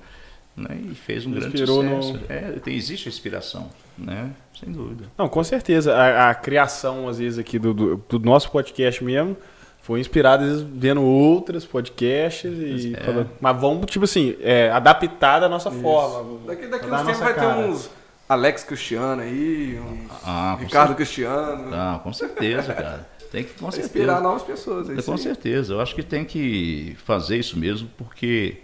né? 0.57 0.69
E 0.91 0.95
fez 0.95 1.27
um 1.27 1.37
Inspirou 1.37 1.83
grande 1.83 2.07
sucesso. 2.07 2.13
no- 2.15 2.33
É, 2.33 2.53
tem, 2.53 2.75
existe 2.75 3.09
a 3.09 3.13
inspiração, 3.13 3.69
né? 3.99 4.31
Sem 4.59 4.73
dúvida. 4.73 5.05
Não, 5.19 5.29
com 5.29 5.45
certeza. 5.45 5.95
A, 5.95 6.31
a 6.31 6.35
criação, 6.35 7.07
às 7.09 7.19
vezes, 7.19 7.39
aqui 7.39 7.59
do, 7.59 7.75
do, 7.75 7.97
do 8.09 8.19
nosso 8.21 8.51
podcast 8.51 9.05
mesmo 9.05 9.37
foi 9.83 10.01
inspirada, 10.01 10.45
às 10.45 10.51
vezes, 10.53 10.67
vendo 10.67 11.03
outros 11.03 11.67
podcasts 11.67 12.51
e 12.51 12.95
É. 12.97 13.01
falando. 13.05 13.31
Mas 13.39 13.61
vamos, 13.61 13.85
tipo 13.91 14.07
assim, 14.07 14.35
é, 14.41 14.71
adaptar 14.71 15.41
da 15.41 15.49
nossa 15.51 15.69
Isso. 15.69 15.81
forma. 15.83 16.39
Daqui, 16.47 16.67
daqui 16.69 16.87
uns 16.87 16.93
a 16.95 16.99
tempos 17.05 17.19
vai 17.21 17.35
ter 17.35 17.41
cara. 17.41 17.59
uns 17.59 17.91
Alex 18.29 18.65
Cristiano 18.65 19.23
aí, 19.23 19.79
uns 19.79 20.11
Ah, 20.25 20.55
com 20.59 20.65
Ricardo 20.65 20.95
Cristiano. 20.95 21.73
Ah, 21.73 22.01
com 22.03 22.13
certeza, 22.13 22.75
cara. 22.75 23.09
Tem 23.31 23.45
que, 23.45 23.55
com 23.55 23.71
certeza. 23.71 23.87
inspirar 23.87 24.21
novas 24.21 24.43
pessoas. 24.43 24.89
É 24.91 24.95
isso 24.95 25.05
Com 25.05 25.13
aí. 25.13 25.19
certeza. 25.19 25.75
Eu 25.75 25.81
acho 25.81 25.95
que 25.95 26.03
tem 26.03 26.25
que 26.25 26.97
fazer 27.05 27.37
isso 27.39 27.59
mesmo, 27.59 27.89
porque 27.97 28.59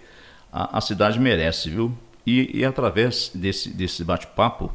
a, 0.52 0.78
a 0.78 0.80
cidade 0.80 1.18
merece, 1.20 1.70
viu? 1.70 1.96
E, 2.26 2.58
e 2.60 2.64
através 2.64 3.30
desse, 3.34 3.68
desse 3.70 4.04
bate-papo, 4.04 4.72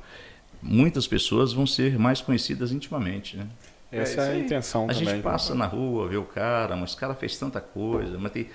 muitas 0.62 1.08
pessoas 1.08 1.54
vão 1.54 1.66
ser 1.66 1.98
mais 1.98 2.22
conhecidas 2.22 2.72
intimamente, 2.72 3.38
né? 3.38 3.48
Essa 3.92 4.22
É 4.22 4.28
é, 4.28 4.32
a 4.34 4.38
intenção 4.40 4.86
A 4.90 4.94
também. 4.94 5.06
gente 5.06 5.22
passa 5.24 5.56
na 5.56 5.66
rua, 5.66 6.08
vê 6.10 6.18
o 6.18 6.26
cara, 6.26 6.76
mas 6.76 6.94
o 6.94 6.98
cara 6.98 7.16
fez 7.16 7.38
tanta 7.38 7.62
coisa, 7.62 8.18
mas 8.18 8.32
tem 8.34 8.48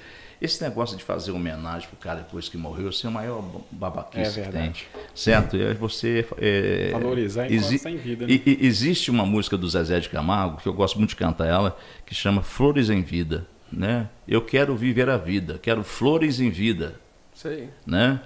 esse 0.45 0.63
negócio 0.63 0.97
de 0.97 1.05
fazer 1.05 1.31
homenagem 1.33 1.89
pro 1.89 1.97
cara 1.97 2.19
depois 2.21 2.49
que 2.49 2.57
morreu, 2.57 2.89
isso 2.91 3.07
é 3.07 3.11
o 3.11 3.13
maior 3.13 3.45
babaquice 3.71 4.41
É 4.41 4.45
que 4.45 4.51
verdade. 4.51 4.87
tem. 4.93 5.03
Certo? 5.15 5.57
E 5.57 5.67
aí 5.67 5.75
você 5.75 6.27
é, 6.39 6.91
Valorizar 6.93 7.47
enquanto 7.51 7.73
está 7.73 7.91
em 7.91 7.97
vida, 7.97 8.27
né? 8.27 8.33
e- 8.33 8.43
e- 8.63 8.67
existe 8.67 9.11
uma 9.11 9.25
música 9.25 9.57
do 9.57 9.69
Zezé 9.69 10.01
de 10.01 10.09
Camargo 10.09 10.57
que 10.61 10.69
eu 10.69 10.73
gosto 10.73 10.99
muito 10.99 11.11
de 11.11 11.17
cantar 11.17 11.47
ela, 11.47 11.77
que 12.05 12.15
chama 12.15 12.43
Flores 12.43 12.91
em 12.91 13.03
Vida, 13.03 13.47
né? 13.73 14.09
Eu 14.27 14.43
quero 14.43 14.75
viver 14.77 15.09
a 15.09 15.17
vida, 15.17 15.59
quero 15.63 15.83
flores 15.83 16.41
em 16.41 16.51
vida, 16.51 16.95
aí. 17.45 17.69
né? 17.87 18.21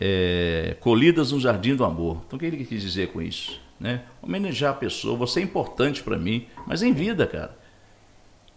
É, 0.00 0.76
colhidas 0.80 1.32
no 1.32 1.40
jardim 1.40 1.74
do 1.74 1.84
amor. 1.84 2.22
Então 2.26 2.36
o 2.36 2.40
que 2.40 2.46
ele 2.46 2.64
quis 2.64 2.82
dizer 2.82 3.08
com 3.08 3.20
isso? 3.22 3.60
Né? 3.80 4.02
Homenagear 4.20 4.72
a 4.72 4.76
pessoa, 4.76 5.16
você 5.16 5.40
é 5.40 5.42
importante 5.42 6.02
para 6.02 6.18
mim, 6.18 6.46
mas 6.66 6.82
em 6.82 6.92
vida, 6.92 7.26
cara. 7.26 7.56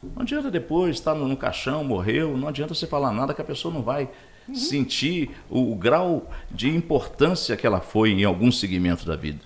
Não 0.04 0.24
adianta 0.24 0.50
depois 0.50 0.96
estar 0.96 1.14
no, 1.14 1.28
no 1.28 1.38
caixão, 1.38 1.84
morreu, 1.84 2.36
não 2.36 2.48
adianta 2.48 2.74
você 2.74 2.88
falar 2.88 3.12
nada 3.12 3.34
que 3.34 3.42
a 3.42 3.46
pessoa 3.46 3.74
não 3.74 3.84
vai 3.84 4.10
sentir 4.54 5.30
o, 5.50 5.72
o 5.72 5.76
grau 5.76 6.30
de 6.50 6.70
importância 6.70 7.56
que 7.56 7.68
ela 7.68 7.80
foi 7.80 8.12
em 8.12 8.24
algum 8.24 8.52
segmento 8.52 9.06
da 9.06 9.16
vida. 9.16 9.40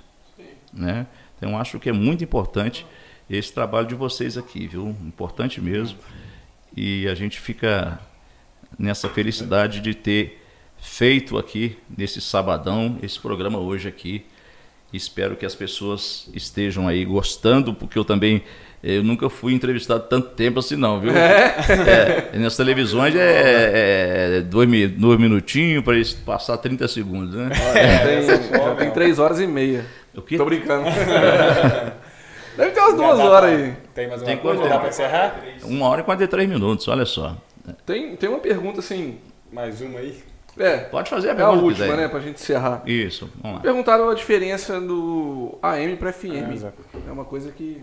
Né? 0.74 1.06
Então 1.38 1.58
acho 1.58 1.80
que 1.80 1.90
é 1.90 1.94
muito 1.94 2.24
importante 2.24 2.86
esse 3.30 3.52
trabalho 3.52 3.88
de 3.88 3.96
vocês 3.96 4.38
aqui, 4.38 4.68
viu? 4.68 4.96
Importante 5.06 5.60
mesmo. 5.60 5.98
E 6.76 7.08
a 7.08 7.16
gente 7.16 7.40
fica 7.40 8.00
nessa 8.78 9.10
felicidade 9.10 9.80
de 9.80 9.94
ter 9.94 10.42
feito 10.78 11.38
aqui 11.38 11.78
nesse 11.98 12.22
sabadão 12.22 12.98
esse 13.02 13.20
programa 13.20 13.58
hoje 13.58 13.88
aqui. 13.88 14.26
Espero 14.94 15.36
que 15.36 15.46
as 15.46 15.56
pessoas 15.56 16.30
estejam 16.34 16.88
aí 16.88 17.04
gostando, 17.04 17.74
porque 17.74 17.98
eu 17.98 18.06
também 18.06 18.44
eu 18.86 19.04
nunca 19.04 19.30
fui 19.30 19.54
entrevistado 19.54 20.04
tanto 20.10 20.30
tempo 20.30 20.60
assim 20.60 20.76
não, 20.76 21.00
viu? 21.00 21.12
É, 21.16 22.30
nas 22.38 22.56
televisões 22.56 23.16
é, 23.16 24.38
é 24.38 24.42
dois, 24.42 24.70
mi- 24.70 24.88
dois 24.88 25.20
minutinhos 25.20 25.84
para 25.84 25.96
passar 26.26 26.58
30 26.58 26.88
segundos, 26.88 27.34
né? 27.36 27.50
Tem- 28.06 28.60
já 28.60 28.76
tem 28.76 28.92
três 28.92 29.18
horas 29.20 29.40
e 29.40 29.48
meia. 29.48 29.86
O 30.16 30.22
quê? 30.22 30.38
Tô 30.38 30.46
brincando. 30.46 30.86
Deve 32.56 32.72
ter 32.72 32.80
umas 32.80 32.96
duas 32.96 33.20
horas 33.20 33.50
aí. 33.50 33.74
Tem 33.94 34.08
mais 34.08 34.22
Tem 34.22 34.36
uma 34.36 34.42
coisa? 34.42 34.60
quanto 34.60 34.70
Dá 34.72 34.80
para 34.80 34.90
encerrar? 34.90 35.42
Uma 35.64 35.88
hora 35.90 36.02
e 36.02 36.04
43 36.06 36.48
minutos, 36.48 36.88
olha 36.88 37.06
só. 37.06 37.36
Tem, 37.86 38.16
tem 38.16 38.30
uma 38.30 38.40
pergunta 38.40 38.80
assim. 38.80 39.18
Mais 39.52 39.82
uma 39.82 40.00
aí. 40.00 40.18
É, 40.58 40.78
Pode 40.78 41.10
fazer 41.10 41.28
a 41.28 41.32
é 41.32 41.34
a 41.34 41.36
pergunta 41.36 41.64
última, 41.64 41.86
quiser. 41.86 41.98
né? 41.98 42.08
Pra 42.08 42.20
gente 42.22 42.36
encerrar. 42.42 42.82
Isso, 42.86 43.30
vamos 43.42 43.58
lá. 43.58 43.62
Perguntaram 43.64 44.10
a 44.10 44.14
diferença 44.14 44.80
do 44.80 45.58
AM 45.62 45.98
pra 45.98 46.14
FM. 46.14 46.32
É, 46.50 46.54
exato. 46.54 46.76
É 47.08 47.12
uma 47.12 47.26
coisa 47.26 47.52
que. 47.52 47.82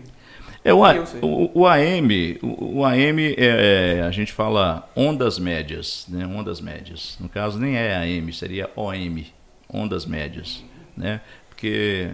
É, 0.65 0.73
o, 0.73 0.85
A- 0.85 0.93
o, 1.21 1.59
o 1.61 1.67
AM, 1.67 2.39
o, 2.41 2.77
o 2.79 2.85
AM 2.85 3.33
é, 3.37 3.97
é, 3.97 4.01
a 4.01 4.11
gente 4.11 4.31
fala 4.31 4.89
ondas 4.95 5.37
médias, 5.37 6.05
né? 6.07 6.25
Ondas 6.25 6.61
médias. 6.61 7.17
No 7.19 7.27
caso 7.27 7.59
nem 7.59 7.75
é 7.75 7.95
AM, 7.97 8.31
seria 8.31 8.69
OM, 8.75 9.25
ondas 9.69 10.05
médias, 10.05 10.63
né? 10.95 11.19
Porque 11.49 12.11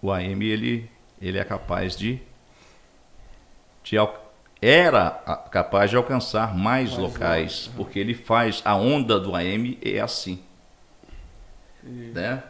o 0.00 0.12
AM 0.12 0.44
ele, 0.44 0.88
ele 1.20 1.38
é 1.38 1.44
capaz 1.44 1.96
de, 1.96 2.20
de 3.82 3.96
era 4.62 5.10
capaz 5.50 5.90
de 5.90 5.96
alcançar 5.96 6.54
mais 6.56 6.96
locais, 6.96 7.70
porque 7.76 7.98
ele 7.98 8.14
faz 8.14 8.60
a 8.64 8.76
onda 8.76 9.18
do 9.18 9.34
AM 9.34 9.78
é 9.82 9.98
assim, 10.00 10.38
né? 11.82 12.42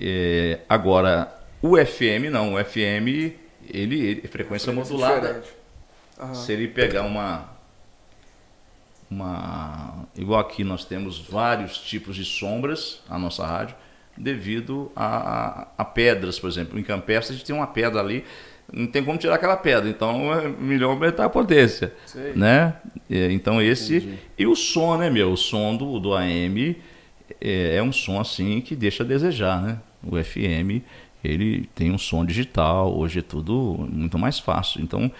É, 0.00 0.60
agora 0.68 1.32
o 1.60 1.76
FM 1.76 2.30
não, 2.30 2.54
o 2.54 2.64
FM 2.64 3.34
ele, 3.72 4.00
ele 4.00 4.28
frequência 4.28 4.72
modulada. 4.72 5.42
Aham. 6.18 6.34
Se 6.34 6.52
ele 6.52 6.68
pegar 6.68 7.02
uma 7.02 7.56
uma 9.10 10.06
igual 10.16 10.40
aqui 10.40 10.62
nós 10.62 10.84
temos 10.84 11.18
vários 11.18 11.78
tipos 11.78 12.14
de 12.14 12.24
sombras 12.24 13.00
na 13.08 13.18
nossa 13.18 13.46
rádio 13.46 13.74
devido 14.16 14.90
a, 14.94 15.06
a, 15.06 15.68
a 15.78 15.84
pedras, 15.84 16.38
por 16.38 16.50
exemplo, 16.50 16.78
em 16.78 16.82
Campestre 16.82 17.34
a 17.34 17.36
gente 17.38 17.46
tem 17.46 17.54
uma 17.54 17.68
pedra 17.68 18.00
ali, 18.00 18.24
não 18.70 18.86
tem 18.86 19.02
como 19.02 19.16
tirar 19.16 19.36
aquela 19.36 19.56
pedra, 19.56 19.88
então 19.88 20.34
é 20.34 20.48
melhor 20.48 20.90
aumentar 20.90 21.24
a 21.24 21.30
potência, 21.30 21.94
Sei. 22.04 22.32
né? 22.34 22.74
É, 23.08 23.30
Então 23.30 23.62
esse 23.62 24.18
e 24.36 24.46
o 24.46 24.54
som, 24.56 24.96
né, 24.98 25.08
meu? 25.08 25.32
O 25.32 25.36
som 25.36 25.76
do, 25.76 25.98
do 26.00 26.14
AM 26.14 26.76
é, 27.40 27.76
é 27.76 27.82
um 27.82 27.92
som 27.92 28.20
assim 28.20 28.60
que 28.60 28.74
deixa 28.74 29.04
a 29.04 29.06
desejar, 29.06 29.62
né? 29.62 29.78
O 30.02 30.22
FM 30.22 30.82
ele 31.22 31.68
tem 31.74 31.90
um 31.90 31.98
som 31.98 32.24
digital, 32.24 32.96
hoje 32.96 33.18
é 33.18 33.22
tudo 33.22 33.86
muito 33.90 34.18
mais 34.18 34.38
fácil. 34.38 34.80
Então, 34.80 35.10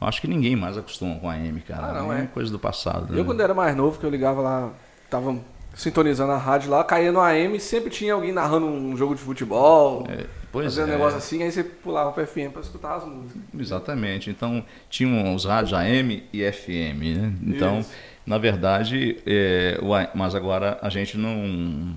eu 0.00 0.06
acho 0.06 0.20
que 0.20 0.28
ninguém 0.28 0.56
mais 0.56 0.76
acostuma 0.76 1.16
com 1.16 1.28
a 1.28 1.34
AM, 1.34 1.60
cara. 1.60 1.88
Ah, 1.88 1.92
não, 1.94 2.12
é 2.12 2.22
é. 2.22 2.26
coisa 2.26 2.50
do 2.50 2.58
passado. 2.58 3.12
né? 3.12 3.20
Eu, 3.20 3.24
quando 3.24 3.40
era 3.40 3.54
mais 3.54 3.76
novo, 3.76 3.98
que 3.98 4.04
eu 4.04 4.10
ligava 4.10 4.40
lá, 4.40 4.72
tava 5.08 5.38
sintonizando 5.74 6.32
a 6.32 6.36
rádio 6.36 6.70
lá, 6.70 6.84
caía 6.84 7.10
no 7.10 7.20
AM, 7.20 7.58
sempre 7.58 7.90
tinha 7.90 8.14
alguém 8.14 8.32
narrando 8.32 8.66
um 8.66 8.96
jogo 8.96 9.14
de 9.14 9.20
futebol, 9.20 10.06
Pois 10.52 10.66
fazendo 10.66 10.90
é. 10.90 10.94
um 10.94 10.98
negócio 10.98 11.18
assim, 11.18 11.42
aí 11.42 11.50
você 11.50 11.64
pulava 11.64 12.12
pro 12.12 12.24
FM 12.24 12.52
pra 12.52 12.60
escutar 12.62 12.94
as 12.94 13.04
músicas. 13.04 13.42
Exatamente. 13.58 14.30
Então, 14.30 14.64
tinham 14.88 15.34
os 15.34 15.44
rádios 15.44 15.72
AM 15.72 16.22
e 16.32 16.52
FM, 16.52 17.16
né? 17.16 17.32
Então, 17.42 17.80
Isso. 17.80 17.90
na 18.24 18.38
verdade, 18.38 19.18
é, 19.26 19.78
o 19.82 19.88
mas 20.16 20.34
agora 20.34 20.78
a 20.80 20.88
gente 20.88 21.18
não, 21.18 21.92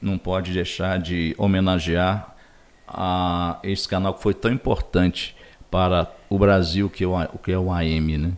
não 0.00 0.16
pode 0.16 0.52
deixar 0.52 1.00
de 1.00 1.34
homenagear 1.36 2.33
a 2.86 3.58
esse 3.62 3.88
canal 3.88 4.14
que 4.14 4.22
foi 4.22 4.34
tão 4.34 4.52
importante 4.52 5.36
para 5.70 6.10
o 6.28 6.38
Brasil, 6.38 6.88
que 6.88 7.04
é 7.04 7.06
o, 7.06 7.38
que 7.38 7.52
é 7.52 7.58
o 7.58 7.72
AM, 7.72 8.18
né? 8.18 8.32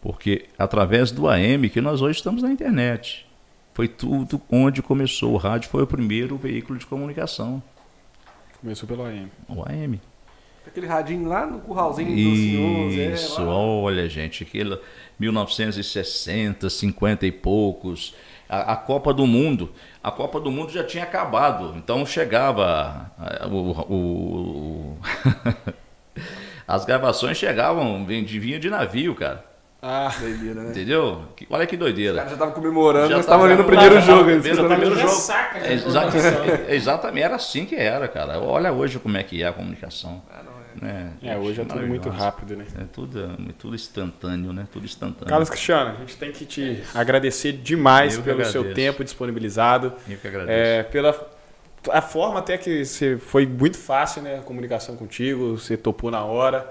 Porque 0.00 0.46
através 0.58 1.10
do 1.10 1.28
AM 1.28 1.68
que 1.68 1.80
nós 1.80 2.00
hoje 2.00 2.18
estamos 2.18 2.42
na 2.42 2.50
internet. 2.50 3.26
Foi 3.74 3.86
tudo 3.86 4.40
onde 4.50 4.82
começou. 4.82 5.34
O 5.34 5.36
rádio 5.36 5.70
foi 5.70 5.82
o 5.82 5.86
primeiro 5.86 6.36
veículo 6.36 6.78
de 6.78 6.86
comunicação. 6.86 7.62
Começou 8.60 8.88
pelo 8.88 9.04
AM. 9.04 9.30
O 9.48 9.62
AM. 9.62 10.00
Aquele 10.66 10.86
radinho 10.86 11.26
lá 11.28 11.46
no 11.46 11.60
curralzinho 11.60 12.10
do 12.10 12.36
senhor, 12.36 12.90
Zé, 12.90 13.14
Isso, 13.14 13.42
lá. 13.42 13.56
olha, 13.56 14.08
gente, 14.08 14.42
aquilo 14.42 14.78
1960, 15.18 16.68
50 16.68 17.26
e 17.26 17.32
poucos. 17.32 18.14
A, 18.48 18.72
a 18.72 18.76
Copa 18.76 19.12
do 19.12 19.26
Mundo, 19.26 19.70
a 20.02 20.10
Copa 20.10 20.40
do 20.40 20.50
Mundo 20.50 20.70
já 20.72 20.82
tinha 20.82 21.04
acabado, 21.04 21.74
então 21.76 22.06
chegava 22.06 23.10
ah, 23.18 23.46
o, 23.46 23.92
o- 23.92 24.98
as 26.66 26.84
gravações 26.84 27.36
chegavam, 27.36 28.04
vinha 28.06 28.58
de 28.58 28.70
navio, 28.70 29.14
cara. 29.14 29.44
Ah, 29.80 30.10
Doideira, 30.18 30.62
né? 30.62 30.70
Entendeu? 30.70 31.22
Que- 31.36 31.46
Olha 31.48 31.64
que 31.66 31.76
Os 31.76 31.78
doideira. 31.78 32.14
caras 32.16 32.30
já 32.30 32.34
estavam 32.34 32.52
comemorando, 32.54 33.08
Já 33.10 33.14
nós 33.16 33.24
estávamos 33.24 33.50
ali 33.52 33.58
no 33.62 33.64
primeiro 33.68 33.94
já 33.94 34.00
jogo. 34.00 34.18
tava 34.18 34.30
eles 34.32 34.42
vendo 34.42 34.58
o 34.58 34.62
estavam- 34.62 34.76
primeiro 34.76 35.00
jogo. 35.00 35.12
Saca 35.20 35.60
de 35.60 35.66
É, 35.66 35.72
exa- 35.74 36.04
informação. 36.06 36.44
é, 36.68 36.74
exatamente, 36.74 37.22
era 37.24 37.36
assim 37.36 37.64
que 37.64 37.76
era, 37.76 38.08
cara. 38.08 38.40
Olha 38.40 38.72
hoje 38.72 38.98
como 38.98 39.16
é 39.16 39.22
que 39.22 39.40
é 39.40 39.46
a 39.46 39.52
comunicação. 39.52 40.20
Ah. 40.34 40.47
Né? 40.80 41.12
É, 41.22 41.36
hoje 41.36 41.60
é 41.60 41.64
tudo 41.64 41.86
muito 41.86 42.08
rápido, 42.08 42.56
né? 42.56 42.64
É 42.78 42.84
tudo, 42.84 43.24
é 43.24 43.52
tudo 43.58 43.74
instantâneo, 43.74 44.52
né? 44.52 44.66
Tudo 44.72 44.84
instantâneo. 44.84 45.28
Carlos 45.28 45.48
Cristiano, 45.50 45.90
a 45.90 46.00
gente 46.00 46.16
tem 46.16 46.32
que 46.32 46.44
te 46.44 46.82
agradecer 46.94 47.52
demais 47.52 48.16
Eu 48.16 48.22
pelo 48.22 48.44
seu 48.44 48.74
tempo 48.74 49.04
disponibilizado. 49.04 49.92
Eu 50.08 50.18
que 50.18 50.28
agradeço. 50.28 50.50
É, 50.50 50.82
pela 50.82 51.12
a 51.90 52.02
forma 52.02 52.40
até 52.40 52.58
que 52.58 52.84
você 52.84 53.16
foi 53.16 53.46
muito 53.46 53.78
fácil, 53.78 54.22
né? 54.22 54.38
A 54.38 54.42
comunicação 54.42 54.96
contigo, 54.96 55.56
você 55.56 55.76
topou 55.76 56.10
na 56.10 56.24
hora. 56.24 56.70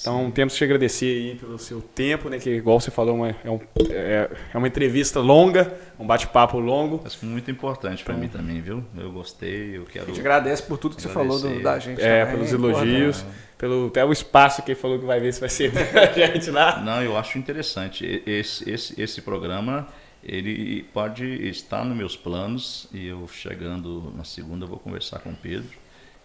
Então 0.00 0.30
temos 0.30 0.52
que 0.54 0.58
te 0.58 0.64
agradecer 0.64 1.06
aí 1.06 1.34
pelo 1.36 1.58
seu 1.58 1.80
tempo, 1.80 2.28
né? 2.28 2.38
Que 2.38 2.50
igual 2.50 2.78
você 2.80 2.90
falou, 2.90 3.14
uma- 3.16 3.28
é, 3.30 3.50
um- 3.50 3.60
é- 3.90 4.30
é 4.54 4.58
uma 4.58 4.66
entrevista 4.68 5.20
longa, 5.20 5.72
um 5.98 6.06
bate-papo 6.06 6.58
longo. 6.58 7.00
Mas 7.02 7.14
foi 7.14 7.28
muito 7.28 7.50
importante 7.50 8.04
pra 8.04 8.14
mim 8.14 8.28
também, 8.28 8.60
viu? 8.60 8.84
Eu 8.96 9.10
gostei, 9.12 9.76
eu 9.76 9.84
quero. 9.84 10.04
A 10.04 10.08
gente 10.08 10.20
agradece 10.20 10.62
por 10.62 10.78
tudo 10.78 10.96
que 10.96 11.02
você 11.02 11.08
falou 11.08 11.40
do- 11.40 11.62
da 11.62 11.78
gente. 11.78 12.00
É, 12.02 12.24
também, 12.24 12.44
pelos 12.46 12.50
porra, 12.60 12.84
elogios, 12.84 13.24
pelo 13.58 13.86
até 13.88 14.04
o 14.04 14.12
espaço 14.12 14.62
que 14.62 14.72
ele 14.72 14.78
falou 14.80 14.98
que 14.98 15.04
vai 15.06 15.18
ver 15.20 15.32
se 15.32 15.40
vai 15.40 15.48
ser 15.48 15.70
a 15.96 16.26
gente 16.26 16.50
lá. 16.50 16.80
Não, 16.80 17.02
eu 17.02 17.16
acho 17.16 17.38
interessante. 17.38 18.22
Esse, 18.26 18.68
esse, 18.70 19.00
esse 19.00 19.22
programa 19.22 19.86
ele 20.22 20.82
pode 20.92 21.24
estar 21.48 21.84
nos 21.84 21.96
meus 21.96 22.16
planos 22.16 22.88
e 22.92 23.06
eu 23.06 23.28
chegando 23.28 24.12
na 24.16 24.24
segunda 24.24 24.66
vou 24.66 24.78
conversar 24.78 25.20
com 25.20 25.30
o 25.30 25.36
Pedro. 25.36 25.70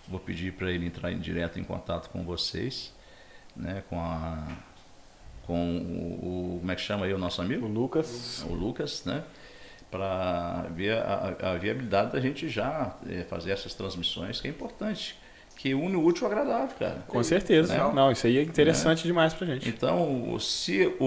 Vou 0.10 0.20
pedir 0.20 0.52
para 0.54 0.72
ele 0.72 0.86
entrar 0.88 1.12
em 1.12 1.20
direto 1.20 1.60
em 1.60 1.64
contato 1.64 2.10
com 2.10 2.24
vocês, 2.24 2.92
né, 3.56 3.84
com 3.90 4.00
a 4.00 4.48
com 5.46 5.78
o, 5.78 6.58
como 6.60 6.72
é 6.72 6.76
que 6.76 6.82
chama 6.82 7.06
aí 7.06 7.14
o 7.14 7.18
nosso 7.18 7.42
amigo? 7.42 7.66
O 7.66 7.70
Lucas. 7.70 8.46
O 8.50 8.54
Lucas, 8.54 9.04
né? 9.06 9.24
Para 9.90 10.68
ver 10.74 10.98
a, 10.98 11.36
a, 11.42 11.58
viabilidade 11.58 12.14
da 12.14 12.22
gente 12.22 12.48
já 12.48 12.96
é, 13.10 13.24
fazer 13.24 13.52
essas 13.52 13.74
transmissões, 13.74 14.40
que 14.40 14.48
é 14.48 14.52
importante 14.52 15.18
que 15.58 15.76
une 15.76 15.96
o 15.96 16.04
útil 16.04 16.26
ao 16.26 16.32
agradável, 16.32 16.76
cara. 16.80 17.04
Com 17.08 17.22
certeza. 17.22 17.74
Né? 17.74 17.92
Não, 17.94 18.12
isso 18.12 18.26
aí 18.26 18.38
é 18.38 18.42
interessante 18.42 19.02
é. 19.02 19.04
demais 19.04 19.34
pra 19.34 19.46
gente. 19.46 19.68
Então, 19.68 20.40
se 20.40 20.88
o, 21.00 21.06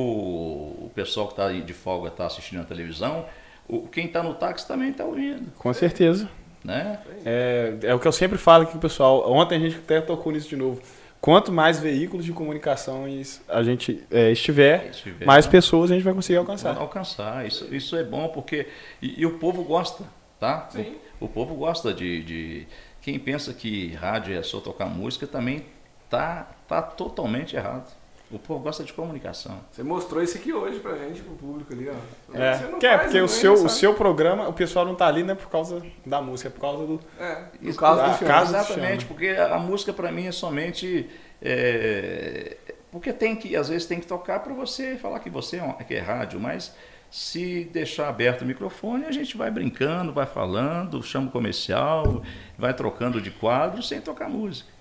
o 0.86 0.92
pessoal 0.94 1.26
que 1.26 1.32
está 1.32 1.50
de 1.50 1.72
folga 1.72 2.08
está 2.08 2.26
assistindo 2.26 2.60
a 2.60 2.64
televisão, 2.64 3.26
o, 3.66 3.88
quem 3.88 4.06
está 4.06 4.22
no 4.22 4.34
táxi 4.34 4.68
também 4.68 4.90
está 4.90 5.04
ouvindo. 5.04 5.50
Com 5.58 5.72
certeza. 5.72 6.28
Né? 6.62 6.98
É, 7.24 7.76
é 7.82 7.94
o 7.94 7.98
que 7.98 8.06
eu 8.06 8.12
sempre 8.12 8.38
falo 8.38 8.62
aqui 8.62 8.72
com 8.72 8.78
o 8.78 8.80
pessoal. 8.80 9.30
Ontem 9.32 9.56
a 9.56 9.58
gente 9.58 9.76
até 9.76 10.00
tocou 10.00 10.32
nisso 10.32 10.48
de 10.48 10.56
novo. 10.56 10.80
Quanto 11.24 11.51
mais 11.51 11.80
veículos 11.80 12.22
de 12.22 12.32
comunicação 12.34 13.06
a 13.48 13.62
gente 13.62 14.05
é, 14.10 14.30
estiver, 14.30 14.90
estiver, 14.90 15.24
mais 15.24 15.46
né? 15.46 15.52
pessoas 15.52 15.90
a 15.90 15.94
gente 15.94 16.05
vai 16.05 16.12
conseguir 16.12 16.36
alcançar. 16.36 16.76
Alcançar. 16.76 17.46
Isso, 17.46 17.74
isso 17.74 17.96
é 17.96 18.05
bom 18.05 18.28
porque. 18.28 18.68
E, 19.01 19.22
e 19.22 19.24
o 19.24 19.38
povo 19.38 19.64
gosta, 19.64 20.05
tá? 20.38 20.68
Sim. 20.70 20.96
O, 21.18 21.24
o 21.24 21.28
povo 21.30 21.55
gosta 21.55 21.94
de, 21.94 22.22
de 22.22 22.66
quem 23.01 23.18
pensa 23.18 23.55
que 23.55 23.94
rádio 23.94 24.36
é 24.36 24.42
só 24.42 24.60
tocar 24.60 24.84
música 24.84 25.26
também 25.26 25.64
tá, 26.10 26.46
tá 26.68 26.82
totalmente 26.82 27.56
errado. 27.56 27.90
O 28.36 28.39
povo 28.39 28.61
gosta 28.61 28.82
de 28.82 28.93
comunicação. 28.93 29.61
Você 29.70 29.82
mostrou 29.82 30.23
isso 30.23 30.36
aqui 30.36 30.52
hoje 30.52 30.81
pra 30.81 30.97
gente, 30.97 31.23
pro 31.23 31.35
público 31.35 31.73
ali, 31.73 31.89
ó. 31.89 32.36
É, 32.36 32.78
que 32.78 32.86
é 32.86 32.98
porque 32.98 33.20
o 33.20 33.28
seu, 33.28 33.55
o 33.55 33.69
seu 33.69 33.94
programa, 33.94 34.48
o 34.48 34.52
pessoal 34.52 34.85
não 34.85 34.94
tá 34.94 35.06
ali, 35.06 35.23
não 35.23 35.32
é 35.32 35.36
por 35.36 35.48
causa 35.48 35.82
da 36.05 36.20
música, 36.20 36.48
é 36.48 36.52
por 36.52 36.61
causa 36.61 36.86
do. 36.86 37.01
É, 37.19 37.35
por 37.35 37.69
isso, 37.69 37.78
causa 37.78 38.09
do 38.09 38.27
caso 38.27 38.55
Exatamente, 38.55 39.05
porque 39.05 39.28
a 39.28 39.59
música 39.59 39.93
pra 39.93 40.11
mim 40.11 40.27
é 40.27 40.32
somente. 40.32 41.09
É, 41.40 42.56
porque 42.90 43.12
tem 43.12 43.35
que, 43.36 43.56
às 43.56 43.69
vezes 43.69 43.86
tem 43.86 44.01
que 44.01 44.06
tocar 44.06 44.40
para 44.40 44.55
você 44.55 44.97
falar 44.97 45.19
que 45.19 45.28
você 45.28 45.56
é, 45.56 45.85
que 45.85 45.94
é 45.94 46.01
rádio, 46.01 46.39
mas 46.39 46.74
se 47.11 47.70
deixar 47.73 48.09
aberto 48.09 48.43
o 48.43 48.44
microfone, 48.44 49.05
a 49.05 49.12
gente 49.12 49.36
vai 49.36 49.48
brincando, 49.48 50.12
vai 50.12 50.27
falando, 50.27 51.01
chama 51.01 51.28
o 51.28 51.31
comercial, 51.31 52.24
vai 52.59 52.74
trocando 52.74 53.20
de 53.20 53.31
quadro 53.31 53.82
sem 53.82 54.01
tocar 54.01 54.28
música. 54.28 54.73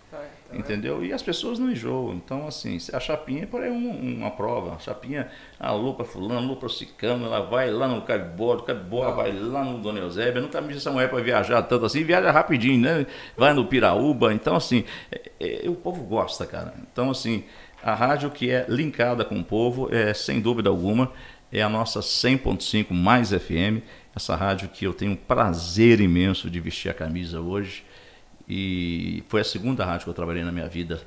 Entendeu? 0.54 1.04
E 1.04 1.12
as 1.12 1.22
pessoas 1.22 1.58
não 1.58 1.72
enjoam. 1.72 2.14
Então, 2.14 2.48
assim, 2.48 2.78
a 2.94 3.00
chapinha 3.00 3.48
por 3.48 3.62
aí 3.62 3.70
é 3.70 3.72
um, 3.72 4.18
uma 4.18 4.32
prova. 4.32 4.76
A 4.76 4.80
chapinha, 4.80 5.30
a 5.60 5.72
lupa 5.72 6.04
fulano, 6.04 6.40
a 6.40 6.42
lupa 6.42 6.70
cicano, 6.70 7.26
ela 7.26 7.42
vai 7.42 7.72
lá 7.72 7.88
no 7.88 8.02
Cabibora, 8.02 8.60
o 8.60 8.64
Cabibora 8.64 9.12
vai 9.12 9.32
lá 9.32 9.64
no 9.64 9.80
Dona 9.80 10.00
Eusébia. 10.00 10.42
Nunca 10.42 10.62
me 10.62 10.68
disse 10.68 10.80
essa 10.80 10.92
mulher 10.92 11.10
para 11.10 11.22
viajar 11.22 11.62
tanto 11.64 11.86
assim, 11.86 12.04
viaja 12.04 12.32
rapidinho, 12.32 12.80
né? 12.82 13.06
Vai 13.36 13.54
no 13.54 13.66
Piraúba. 13.66 14.34
Então, 14.34 14.56
assim, 14.56 14.84
é, 15.12 15.66
é, 15.66 15.70
o 15.70 15.76
povo 15.76 16.04
gosta, 16.04 16.46
cara. 16.46 16.74
Então, 16.92 17.10
assim, 17.10 17.44
a 17.82 17.94
rádio 17.94 18.30
que 18.30 18.50
é 18.50 18.66
linkada 18.70 19.26
com 19.26 19.40
o 19.40 19.44
povo, 19.44 19.94
é 19.94 20.14
sem 20.14 20.40
dúvida 20.40 20.70
alguma, 20.70 21.12
é 21.52 21.62
a 21.62 21.70
nossa 21.70 22.00
100.5 22.00 22.92
mais 22.92 23.30
FM, 23.30 23.84
essa 24.16 24.36
rádio 24.36 24.70
que 24.70 24.86
eu 24.86 24.94
tenho 24.94 25.12
um 25.12 25.16
prazer 25.16 26.00
imenso 26.00 26.50
de 26.50 26.60
vestir 26.60 26.90
a 26.90 26.94
camisa 26.94 27.42
hoje. 27.42 27.84
E 28.48 29.24
foi 29.28 29.42
a 29.42 29.44
segunda 29.44 29.86
rádio 29.86 30.06
que 30.06 30.10
eu 30.10 30.14
trabalhei 30.14 30.44
na 30.44 30.52
minha 30.52 30.68
vida, 30.68 31.02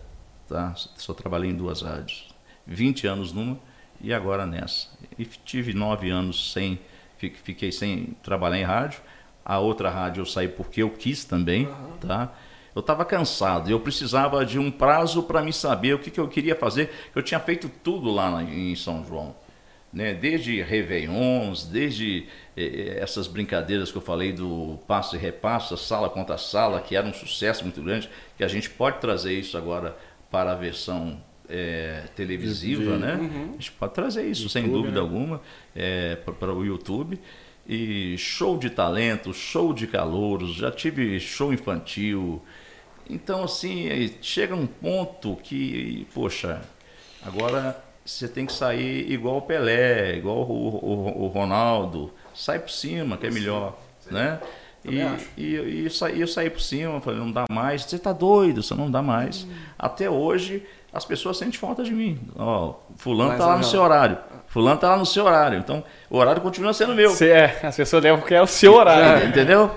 tá? 0.49 0.75
Só 0.97 1.13
trabalhei 1.13 1.51
em 1.51 1.55
duas 1.55 1.83
rádios. 1.83 2.29
20 2.67 3.07
anos 3.07 3.33
numa 3.33 3.59
e 4.01 4.13
agora 4.13 4.47
nessa. 4.47 4.89
E 5.19 5.25
tive 5.25 5.73
nove 5.73 6.11
anos 6.11 6.53
sem, 6.53 6.79
fiquei 7.19 7.71
sem 7.71 8.17
trabalhar 8.23 8.59
em 8.59 8.65
rádio. 8.65 9.01
A 9.45 9.59
outra 9.59 9.91
rádio 9.91 10.23
eu 10.23 10.27
saí 10.27 10.49
porque 10.49 10.83
eu 10.83 10.91
quis 10.91 11.25
também, 11.25 11.67
uhum. 11.67 11.97
tá? 12.01 12.33
Eu 12.75 12.81
estava 12.81 13.05
cansado, 13.05 13.71
eu 13.71 13.81
precisava 13.81 14.45
de 14.45 14.59
um 14.59 14.71
prazo 14.71 15.23
para 15.23 15.43
me 15.43 15.53
saber 15.53 15.95
o 15.95 15.99
que, 15.99 16.11
que 16.11 16.21
eu 16.21 16.29
queria 16.29 16.55
fazer. 16.55 16.91
Eu 17.15 17.23
tinha 17.23 17.41
feito 17.41 17.71
tudo 17.83 18.11
lá 18.11 18.43
em 18.43 18.75
São 18.77 19.05
João 19.05 19.35
né? 19.97 20.13
desde 20.13 20.61
Réveillons, 20.61 21.65
desde 21.65 22.27
essas 22.57 23.27
brincadeiras 23.27 23.93
que 23.93 23.99
eu 23.99 24.03
falei 24.03 24.33
do 24.33 24.79
passo 24.87 25.15
e 25.15 25.19
repasso, 25.19 25.77
sala 25.77 26.09
contra 26.09 26.39
sala, 26.39 26.81
que 26.81 26.97
era 26.97 27.07
um 27.07 27.13
sucesso 27.13 27.63
muito 27.63 27.83
grande, 27.83 28.09
que 28.37 28.43
a 28.43 28.49
gente 28.49 28.71
pode 28.71 28.99
trazer 28.99 29.35
isso 29.35 29.59
agora 29.59 29.97
para 30.31 30.53
a 30.53 30.55
versão 30.55 31.21
é, 31.49 32.05
televisiva, 32.17 32.97
né? 32.97 33.15
Uhum. 33.15 33.51
A 33.51 33.53
gente 33.53 33.73
pode 33.73 33.93
trazer 33.93 34.27
isso, 34.27 34.45
YouTube, 34.45 34.53
sem 34.53 34.71
dúvida 34.71 34.95
né? 34.95 35.01
alguma, 35.01 35.41
é, 35.75 36.17
para 36.17 36.53
o 36.53 36.65
YouTube. 36.65 37.21
E 37.69 38.17
show 38.17 38.57
de 38.57 38.71
talento, 38.71 39.35
show 39.35 39.75
de 39.75 39.87
calouros, 39.87 40.55
já 40.55 40.71
tive 40.71 41.19
show 41.19 41.53
infantil. 41.53 42.41
Então, 43.09 43.45
assim, 43.45 43.89
chega 44.23 44.55
um 44.55 44.67
ponto 44.67 45.37
que, 45.43 46.07
poxa, 46.15 46.63
agora 47.23 47.77
você 48.05 48.29
tem 48.29 48.47
que 48.47 48.53
sair 48.53 49.11
igual 49.11 49.39
o 49.39 49.43
Pelé, 49.43 50.17
igual 50.17 50.49
o, 50.49 50.69
o, 50.77 51.25
o 51.25 51.27
Ronaldo. 51.27 52.13
Sai 52.37 52.59
por 52.59 52.71
cima, 52.71 53.17
que 53.17 53.27
é 53.27 53.31
melhor. 53.31 53.77
Sim. 54.01 54.15
Né? 54.15 54.39
E, 54.85 55.01
e, 55.37 55.57
e, 55.57 55.85
eu, 55.85 55.91
saí, 55.91 56.21
eu 56.21 56.29
saí 56.29 56.49
por 56.49 56.61
cima, 56.61 57.01
falei, 57.01 57.19
não 57.19 57.33
dá 57.33 57.45
mais. 57.51 57.83
Você 57.83 57.97
está 57.97 58.13
doido, 58.13 58.63
você 58.63 58.75
não 58.75 58.91
dá 58.91 59.03
mais. 59.03 59.45
Hum. 59.45 59.53
Até 59.79 60.09
hoje, 60.09 60.65
as 60.93 61.05
pessoas 61.05 61.37
sentem 61.39 61.59
falta 61.59 61.83
de 61.83 61.93
mim. 61.93 62.19
Ó, 62.39 62.75
fulano 62.97 63.33
está 63.33 63.47
lá 63.47 63.59
no 63.59 63.65
seu 63.65 63.83
horário. 63.83 64.19
Fulano 64.47 64.77
está 64.77 64.91
lá 64.91 64.97
no 64.97 65.07
seu 65.07 65.25
horário. 65.25 65.59
Então, 65.59 65.85
o 66.09 66.19
horário 66.19 66.41
continua 66.41 66.73
sendo 66.73 66.95
meu. 66.95 67.11
Você 67.11 67.31
é, 67.31 67.61
as 67.63 67.77
pessoas 67.77 68.03
levam 68.03 68.21
porque 68.21 68.35
é 68.35 68.41
o 68.41 68.47
seu 68.47 68.75
horário. 68.75 69.25
É, 69.25 69.29
entendeu? 69.29 69.71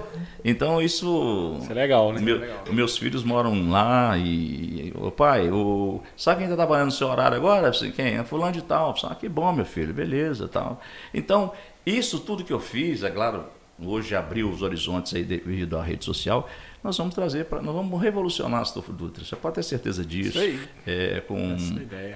Então 0.44 0.82
isso. 0.82 1.58
Isso 1.62 1.72
é 1.72 1.76
legal, 1.76 2.14
né? 2.14 2.22
Meu, 2.22 2.38
é 2.38 2.40
legal. 2.40 2.64
Meus 2.72 2.98
filhos 2.98 3.24
moram 3.24 3.70
lá 3.70 4.18
e. 4.18 4.94
O 4.96 5.12
pai, 5.12 5.50
o, 5.50 6.02
sabe 6.16 6.38
quem 6.38 6.46
está 6.46 6.56
trabalhando 6.56 6.86
no 6.86 6.92
seu 6.92 7.08
horário 7.08 7.36
agora? 7.36 7.72
Quem? 7.72 8.18
É 8.18 8.24
fulano 8.24 8.54
de 8.54 8.62
tal. 8.62 8.96
Ah, 9.04 9.16
que 9.16 9.28
bom, 9.28 9.52
meu 9.52 9.66
filho, 9.66 9.94
beleza 9.94 10.48
tal. 10.48 10.80
Então, 11.14 11.52
isso 11.86 12.20
tudo 12.20 12.44
que 12.44 12.54
eu 12.54 12.60
fiz, 12.60 13.04
é 13.04 13.10
claro, 13.10 13.46
hoje 13.82 14.16
abriu 14.16 14.50
os 14.50 14.62
horizontes 14.62 15.14
aí 15.14 15.24
devido 15.24 15.78
à 15.78 15.84
rede 15.84 16.06
social. 16.06 16.50
Nós 16.84 16.98
vamos 16.98 17.14
trazer 17.14 17.46
para. 17.46 17.62
Nós 17.62 17.76
vamos 17.76 18.02
revolucionar 18.02 18.60
a 18.60 18.62
Astolfo 18.64 18.94
Dutra. 18.94 19.24
Você 19.24 19.36
pode 19.36 19.56
ter 19.56 19.64
certeza 19.64 20.06
disso. 20.06 20.40
É, 20.88 21.22
com, 21.22 21.56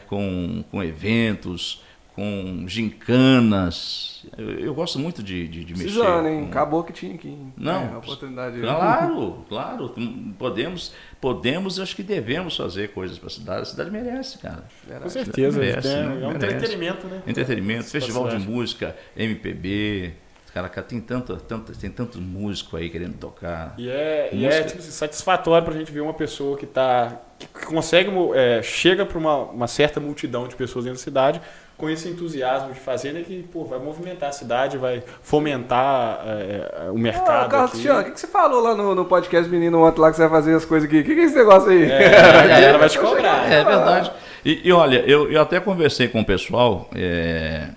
com, 0.07 0.64
com 0.72 0.84
eventos 0.84 1.81
com 2.15 2.65
gincanas. 2.68 4.23
Eu, 4.38 4.52
eu 4.60 4.73
gosto 4.73 4.99
muito 4.99 5.23
de, 5.23 5.48
de, 5.48 5.65
de 5.65 5.73
mexer. 5.73 5.84
Precisando, 5.85 6.27
hein? 6.27 6.41
Com... 6.41 6.49
Acabou 6.49 6.84
que 6.84 6.94
tinha 6.94 7.15
aqui. 7.15 7.35
Não. 7.57 7.95
É, 7.95 7.98
oportunidade. 7.98 8.60
Claro, 8.60 9.45
claro. 9.49 9.95
Podemos, 10.38 10.94
podemos, 11.19 11.80
acho 11.80 11.95
que 11.95 12.03
devemos 12.03 12.56
fazer 12.56 12.94
coisas 12.94 13.18
para 13.18 13.27
a 13.27 13.31
cidade. 13.31 13.61
A 13.61 13.65
cidade 13.65 13.91
merece, 13.91 14.38
cara. 14.38 14.64
Com 15.02 15.10
certeza. 15.10 15.60
Merece, 15.60 15.88
é, 15.88 16.03
né? 16.03 16.23
é 16.23 16.27
um 16.27 16.31
entretenimento, 16.34 17.07
né? 17.07 17.23
Entretenimento, 17.26 17.85
festival 17.85 18.30
de 18.30 18.38
música, 18.38 18.95
MPB. 19.18 20.14
Cara, 20.53 20.69
tem 20.69 21.02
tanto, 21.02 21.35
tanto, 21.35 21.76
tem 21.76 21.90
tanto 21.90 22.22
músico 22.22 22.77
aí 22.77 22.88
querendo 22.88 23.18
tocar. 23.18 23.73
E 23.76 23.90
é, 23.90 24.30
e 24.31 24.45
é 24.45 24.61
tipo, 24.61 24.84
satisfatório 24.84 25.65
pra 25.65 25.76
gente 25.76 25.91
ver 25.91 26.02
uma 26.02 26.14
pessoa 26.14 26.56
que 26.56 26.68
tá. 26.68 27.19
que 27.40 27.65
consegue. 27.65 28.11
É, 28.35 28.61
chega 28.61 29.03
para 29.03 29.18
uma, 29.18 29.38
uma 29.45 29.68
certa 29.68 29.99
multidão 29.99 30.48
de 30.48 30.56
pessoas 30.56 30.85
dentro 30.85 30.99
da 30.99 31.03
cidade 31.03 31.41
com 31.78 31.90
esse 31.90 32.08
entusiasmo 32.08 32.74
de 32.74 32.80
fazer, 32.80 33.14
né, 33.14 33.24
que 33.24 33.44
pô, 33.52 33.66
vai 33.66 33.80
movimentar 33.80 34.30
a 34.30 34.32
cidade, 34.32 34.78
vai 34.78 35.04
fomentar 35.22 36.22
é, 36.26 36.90
o 36.91 36.98
mercado. 36.98 37.45
Ah, 37.45 37.50
Carlos 37.50 37.72
Cristiano, 37.72 38.02
o 38.02 38.04
que, 38.06 38.12
que 38.12 38.20
você 38.20 38.28
falou 38.28 38.62
lá 38.62 38.76
no, 38.76 38.94
no 38.95 39.06
podcast 39.06 39.50
Menino 39.50 39.84
ontem 39.84 40.00
lá 40.00 40.10
que 40.10 40.16
você 40.16 40.22
vai 40.22 40.32
fazer 40.32 40.56
as 40.56 40.66
coisas 40.66 40.88
aqui? 40.88 41.00
O 41.00 41.04
que, 41.04 41.16
que 41.16 41.22
é 41.22 41.24
esse 41.26 41.36
negócio 41.36 41.70
aí? 41.70 41.84
É, 41.84 42.20
a 42.20 42.48
galera 42.48 42.78
vai 42.78 42.90
te 42.90 43.00
cobrar. 43.00 43.52
É 43.52 43.64
verdade. 43.64 44.12
E, 44.45 44.68
e, 44.68 44.72
olha, 44.72 45.00
eu, 45.00 45.32
eu 45.32 45.41
até 45.41 45.60
conversei 45.60 46.08
com 46.08 46.22
o 46.22 46.26
pessoal. 46.26 46.90
É, 46.94 47.70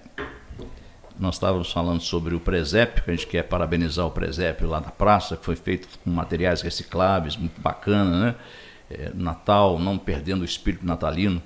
nós 1.19 1.37
estávamos 1.37 1.73
falando 1.73 2.01
sobre 2.01 2.35
o 2.35 2.41
presépio, 2.41 3.03
que 3.03 3.11
a 3.11 3.15
gente 3.15 3.27
quer 3.27 3.43
parabenizar 3.45 4.07
o 4.07 4.11
presépio 4.11 4.69
lá 4.69 4.81
na 4.81 4.91
praça, 4.91 5.37
que 5.37 5.45
foi 5.45 5.57
feito 5.57 5.89
com 6.05 6.11
materiais 6.11 6.61
recicláveis, 6.61 7.37
muito 7.37 7.61
bacana, 7.61 8.21
né? 8.21 8.35
É, 8.91 9.11
Natal, 9.15 9.79
não 9.79 9.97
perdendo 9.97 10.43
o 10.43 10.45
espírito 10.45 10.87
natalino. 10.87 11.43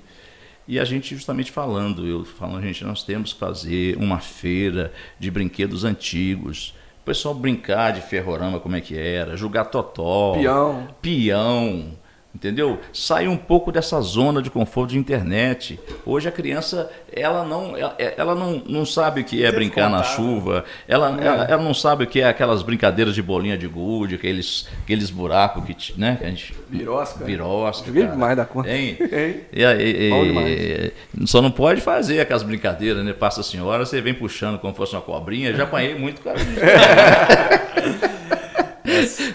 E 0.67 0.79
a 0.79 0.85
gente 0.85 1.15
justamente 1.15 1.51
falando, 1.51 2.05
eu 2.05 2.23
falando, 2.23 2.61
gente, 2.63 2.83
nós 2.83 3.03
temos 3.03 3.33
que 3.33 3.39
fazer 3.39 3.97
uma 3.97 4.19
feira 4.19 4.93
de 5.19 5.29
brinquedos 5.31 5.83
antigos. 5.83 6.73
O 7.01 7.03
pessoal 7.03 7.33
brincar 7.33 7.91
de 7.91 8.01
ferrorama 8.01 8.59
como 8.59 8.75
é 8.75 8.81
que 8.81 8.97
era, 8.97 9.35
jogar 9.35 9.65
totó, 9.65 10.33
peão, 10.33 10.87
peão 11.01 12.00
entendeu? 12.33 12.79
Sai 12.93 13.27
um 13.27 13.37
pouco 13.37 13.71
dessa 13.71 13.99
zona 14.01 14.41
de 14.41 14.49
conforto 14.49 14.91
de 14.91 14.97
internet. 14.97 15.79
Hoje 16.05 16.27
a 16.27 16.31
criança, 16.31 16.89
ela 17.11 17.43
não, 17.45 17.75
ela, 17.77 17.95
ela 17.99 18.35
não, 18.35 18.61
não 18.67 18.85
sabe 18.85 19.21
o 19.21 19.23
que 19.23 19.43
é 19.43 19.51
brincar 19.51 19.89
na 19.89 20.03
chuva, 20.03 20.63
ela, 20.87 21.17
É. 21.21 21.27
ela, 21.27 21.43
ela 21.45 21.63
não 21.63 21.73
sabe 21.73 22.03
o 22.03 22.07
que 22.07 22.21
é 22.21 22.27
aquelas 22.27 22.63
brincadeiras 22.63 23.13
de 23.13 23.21
bolinha 23.21 23.57
de 23.57 23.67
gude, 23.67 24.15
aqueles, 24.15 24.67
aqueles 24.83 25.09
buracos 25.09 25.63
que, 25.65 25.99
né, 25.99 26.17
que 26.19 26.25
a 26.25 26.29
gente... 26.29 26.55
Virosca. 26.69 27.25
Virosca, 27.25 27.87
Joguei 27.87 28.07
demais 28.07 28.37
da 28.37 28.45
conta. 28.45 28.69
Hein? 28.71 28.97
Hein? 29.11 29.41
E 29.51 29.63
e- 29.63 30.25
demais. 30.25 30.91
só 31.29 31.41
não 31.41 31.51
pode 31.51 31.81
fazer 31.81 32.21
aquelas 32.21 32.43
brincadeiras, 32.43 33.03
né? 33.03 33.11
Passa 33.13 33.41
a 33.41 33.43
senhora, 33.43 33.85
você 33.85 33.99
vem 34.01 34.13
puxando 34.13 34.57
como 34.57 34.73
fosse 34.73 34.95
uma 34.95 35.01
cobrinha. 35.01 35.53
Já 35.53 35.63
apanhei 35.63 35.95
muito, 35.95 36.21
cara. 36.21 36.37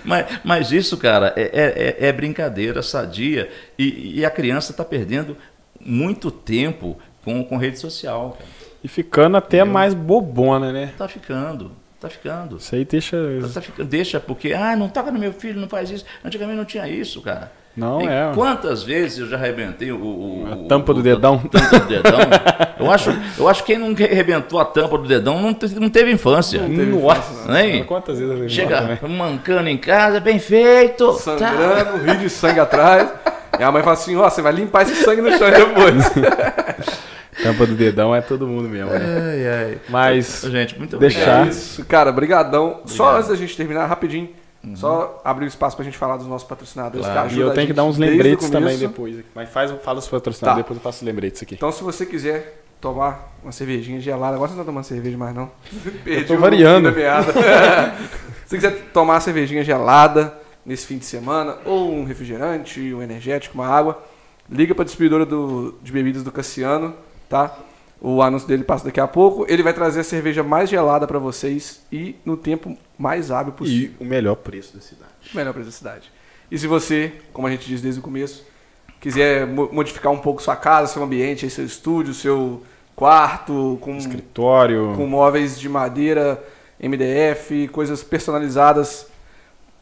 mas, 0.04 0.26
mas 0.44 0.72
isso, 0.72 0.96
cara, 0.96 1.32
é, 1.36 1.42
é- 1.42 2.04
é- 2.04 2.08
é 2.08 2.12
brincadeira 2.12 2.82
sadia. 2.82 3.48
E, 3.78 4.18
e 4.20 4.24
a 4.24 4.30
criança 4.30 4.70
está 4.72 4.84
perdendo 4.84 5.36
muito 5.80 6.30
tempo 6.30 6.98
com, 7.24 7.42
com 7.44 7.56
rede 7.56 7.78
social. 7.78 8.36
Cara. 8.38 8.50
E 8.84 8.88
ficando 8.88 9.36
até 9.36 9.64
mais 9.64 9.94
bobona, 9.94 10.72
né? 10.72 10.92
Tá 10.96 11.08
ficando, 11.08 11.72
tá 12.00 12.08
ficando. 12.08 12.56
Isso 12.58 12.74
aí 12.74 12.84
deixa. 12.84 13.16
Tá 13.52 13.60
ficando- 13.60 13.88
deixa, 13.88 14.20
porque, 14.20 14.52
ah, 14.52 14.76
não 14.76 14.88
toca 14.88 15.10
no 15.10 15.18
meu 15.18 15.32
filho, 15.32 15.60
não 15.60 15.68
faz 15.68 15.90
isso. 15.90 16.04
Antigamente 16.24 16.56
não 16.58 16.64
tinha 16.64 16.88
isso, 16.88 17.20
cara. 17.22 17.50
Não 17.76 18.00
E 18.00 18.06
é. 18.06 18.30
Quantas 18.34 18.82
vezes 18.82 19.18
eu 19.18 19.26
já 19.28 19.36
arrebentei 19.36 19.92
o, 19.92 19.96
o- 19.98 20.48
A 20.50 20.54
o- 20.56 20.64
tampa 20.66 20.94
do 20.94 21.00
o- 21.00 21.02
dedão. 21.02 21.40
a 21.44 21.48
tampa 21.48 21.78
do 21.80 21.86
dedão? 21.86 22.18
eu, 22.80 22.90
acho, 22.90 23.14
eu 23.38 23.48
acho 23.48 23.62
que 23.64 23.74
quem 23.74 23.78
não 23.78 23.88
arrebentou 23.90 24.58
a 24.58 24.64
tampa 24.64 24.96
do 24.96 25.06
dedão 25.06 25.40
não, 25.40 25.52
te- 25.52 25.78
não 25.78 25.90
teve 25.90 26.10
infância. 26.10 26.60
Nossa, 26.66 27.60
Hein? 27.60 27.70
senhora, 27.70 27.84
quantas 27.84 28.18
vezes 28.18 28.40
eu 28.40 28.48
Chega 28.48 28.80
também. 28.80 29.16
mancando 29.16 29.68
em 29.68 29.76
casa, 29.76 30.20
bem 30.20 30.38
feito. 30.38 31.06
tá. 31.12 31.18
Sangrando, 31.18 31.98
rio 32.04 32.16
de 32.16 32.30
sangue 32.30 32.60
atrás. 32.60 33.10
E 33.58 33.62
a 33.62 33.70
mãe 33.72 33.82
fala 33.82 33.94
assim, 33.94 34.16
ó, 34.16 34.28
você 34.28 34.40
vai 34.40 34.52
limpar 34.52 34.82
esse 34.82 34.94
sangue 34.96 35.20
no 35.22 35.30
chão 35.36 35.50
depois. 35.50 36.04
Tampa 37.42 37.66
do 37.66 37.74
dedão 37.74 38.14
é 38.14 38.22
todo 38.22 38.46
mundo 38.46 38.68
mesmo, 38.68 38.90
né? 38.90 38.98
Ai, 38.98 39.46
ai. 39.48 39.78
Mas. 39.90 40.42
Gente, 40.50 40.78
muito 40.78 40.96
Deixar. 40.96 41.20
obrigado. 41.20 41.46
É 41.46 41.50
isso, 41.50 41.84
cara, 41.84 42.10
brigadão. 42.10 42.80
Só 42.86 43.16
antes 43.16 43.28
da 43.28 43.36
gente 43.36 43.54
terminar, 43.54 43.84
rapidinho, 43.86 44.30
só 44.74 45.20
abrir 45.24 45.44
o 45.44 45.48
espaço 45.48 45.76
pra 45.76 45.84
gente 45.84 45.96
falar 45.96 46.16
dos 46.16 46.26
nossos 46.26 46.48
patrocinadores 46.48 47.06
Claro. 47.06 47.32
E 47.32 47.40
eu 47.40 47.50
a 47.50 47.54
tenho 47.54 47.66
que 47.66 47.72
dar 47.72 47.84
uns 47.84 47.98
lembretes 47.98 48.50
também 48.50 48.76
depois. 48.78 49.16
Mas 49.34 49.48
faz, 49.48 49.70
fala 49.82 49.98
os 49.98 50.08
patrocinadores, 50.08 50.40
Tá. 50.40 50.54
depois 50.54 50.76
eu 50.78 50.82
faço 50.82 51.04
lembretes 51.04 51.42
aqui. 51.42 51.54
Então, 51.54 51.70
se 51.70 51.82
você 51.84 52.04
quiser 52.04 52.62
tomar 52.80 53.32
uma 53.42 53.52
cervejinha 53.52 54.00
gelada, 54.00 54.34
agora 54.34 54.50
você 54.50 54.56
não 54.56 54.64
tá 54.64 54.66
tomando 54.66 54.84
cerveja 54.84 55.16
mais, 55.16 55.34
não. 55.34 55.50
Perdi 56.04 56.24
tô 56.24 56.34
o 56.34 56.38
variando. 56.38 56.90
se 56.92 58.48
você 58.48 58.56
quiser 58.56 58.72
tomar 58.92 59.14
uma 59.14 59.20
cervejinha 59.20 59.62
gelada 59.62 60.36
nesse 60.64 60.86
fim 60.86 60.98
de 60.98 61.04
semana, 61.04 61.58
ou 61.64 61.92
um 61.92 62.04
refrigerante, 62.04 62.92
um 62.92 63.02
energético, 63.02 63.54
uma 63.54 63.66
água, 63.68 64.02
liga 64.50 64.74
pra 64.74 64.84
distribuidora 64.84 65.24
do, 65.24 65.74
de 65.82 65.92
bebidas 65.92 66.22
do 66.22 66.32
Cassiano, 66.32 66.94
tá? 67.28 67.56
O 68.00 68.20
anúncio 68.20 68.46
dele 68.46 68.62
passa 68.62 68.84
daqui 68.84 69.00
a 69.00 69.06
pouco. 69.06 69.46
Ele 69.48 69.62
vai 69.62 69.72
trazer 69.72 70.00
a 70.00 70.04
cerveja 70.04 70.42
mais 70.42 70.68
gelada 70.68 71.06
pra 71.06 71.18
vocês 71.18 71.82
e 71.90 72.14
no 72.24 72.36
tempo 72.36 72.76
mais 72.98 73.30
hábil 73.30 73.52
possível. 73.52 73.94
E 74.00 74.04
o 74.04 74.06
melhor 74.06 74.36
preço 74.36 74.74
da 74.74 74.80
cidade. 74.82 75.10
melhor 75.34 75.52
preço 75.52 75.68
da 75.70 75.76
cidade. 75.76 76.12
E 76.50 76.58
se 76.58 76.66
você, 76.66 77.12
como 77.32 77.46
a 77.46 77.50
gente 77.50 77.66
diz 77.68 77.80
desde 77.82 78.00
o 78.00 78.02
começo, 78.02 78.44
quiser 79.00 79.46
mo- 79.46 79.68
modificar 79.72 80.12
um 80.12 80.18
pouco 80.18 80.42
sua 80.42 80.56
casa, 80.56 80.92
seu 80.92 81.02
ambiente, 81.02 81.48
seu 81.50 81.64
estúdio, 81.64 82.14
seu 82.14 82.62
quarto, 82.94 83.78
com, 83.80 83.96
Escritório. 83.96 84.94
com 84.96 85.06
móveis 85.06 85.58
de 85.58 85.68
madeira, 85.68 86.42
MDF, 86.80 87.68
coisas 87.68 88.02
personalizadas, 88.02 89.06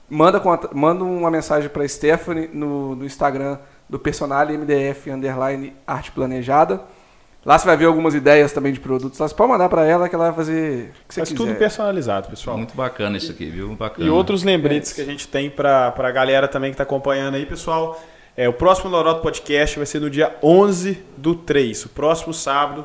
manda, 0.08 0.42
manda 0.72 1.04
uma 1.04 1.30
mensagem 1.30 1.68
para 1.68 1.86
Stephanie 1.86 2.48
no, 2.52 2.96
no 2.96 3.04
Instagram 3.04 3.58
do 3.88 3.98
Personale 3.98 4.56
MDF 4.56 5.10
underline 5.10 5.72
arte 5.86 6.10
planejada. 6.12 6.82
Lá 7.44 7.58
você 7.58 7.66
vai 7.66 7.76
ver 7.76 7.84
algumas 7.84 8.14
ideias 8.14 8.52
também 8.52 8.72
de 8.72 8.80
produtos. 8.80 9.18
Lá 9.18 9.28
você 9.28 9.34
pode 9.34 9.50
mandar 9.52 9.68
para 9.68 9.84
ela 9.84 10.08
que 10.08 10.14
ela 10.14 10.26
vai 10.26 10.34
fazer 10.34 10.92
o 11.04 11.08
que 11.08 11.14
você 11.14 11.20
Faz 11.20 11.28
quiser. 11.28 11.36
tudo 11.44 11.54
personalizado, 11.56 12.28
pessoal. 12.28 12.56
Muito 12.56 12.74
bacana 12.74 13.16
isso 13.18 13.30
aqui, 13.30 13.44
viu? 13.46 13.74
Bacana. 13.74 14.06
E 14.06 14.10
outros 14.10 14.42
lembretes 14.42 14.92
que 14.92 15.00
a 15.00 15.04
gente 15.04 15.28
tem 15.28 15.50
para 15.50 15.92
a 15.96 16.10
galera 16.10 16.48
também 16.48 16.70
que 16.70 16.74
está 16.74 16.84
acompanhando 16.84 17.34
aí, 17.34 17.44
pessoal. 17.44 18.00
É, 18.36 18.48
o 18.48 18.52
próximo 18.52 18.90
Loroto 18.90 19.20
Podcast 19.20 19.76
vai 19.76 19.86
ser 19.86 20.00
no 20.00 20.08
dia 20.10 20.34
11 20.42 20.98
do 21.16 21.34
3, 21.34 21.84
o 21.84 21.88
próximo 21.90 22.32
sábado, 22.34 22.84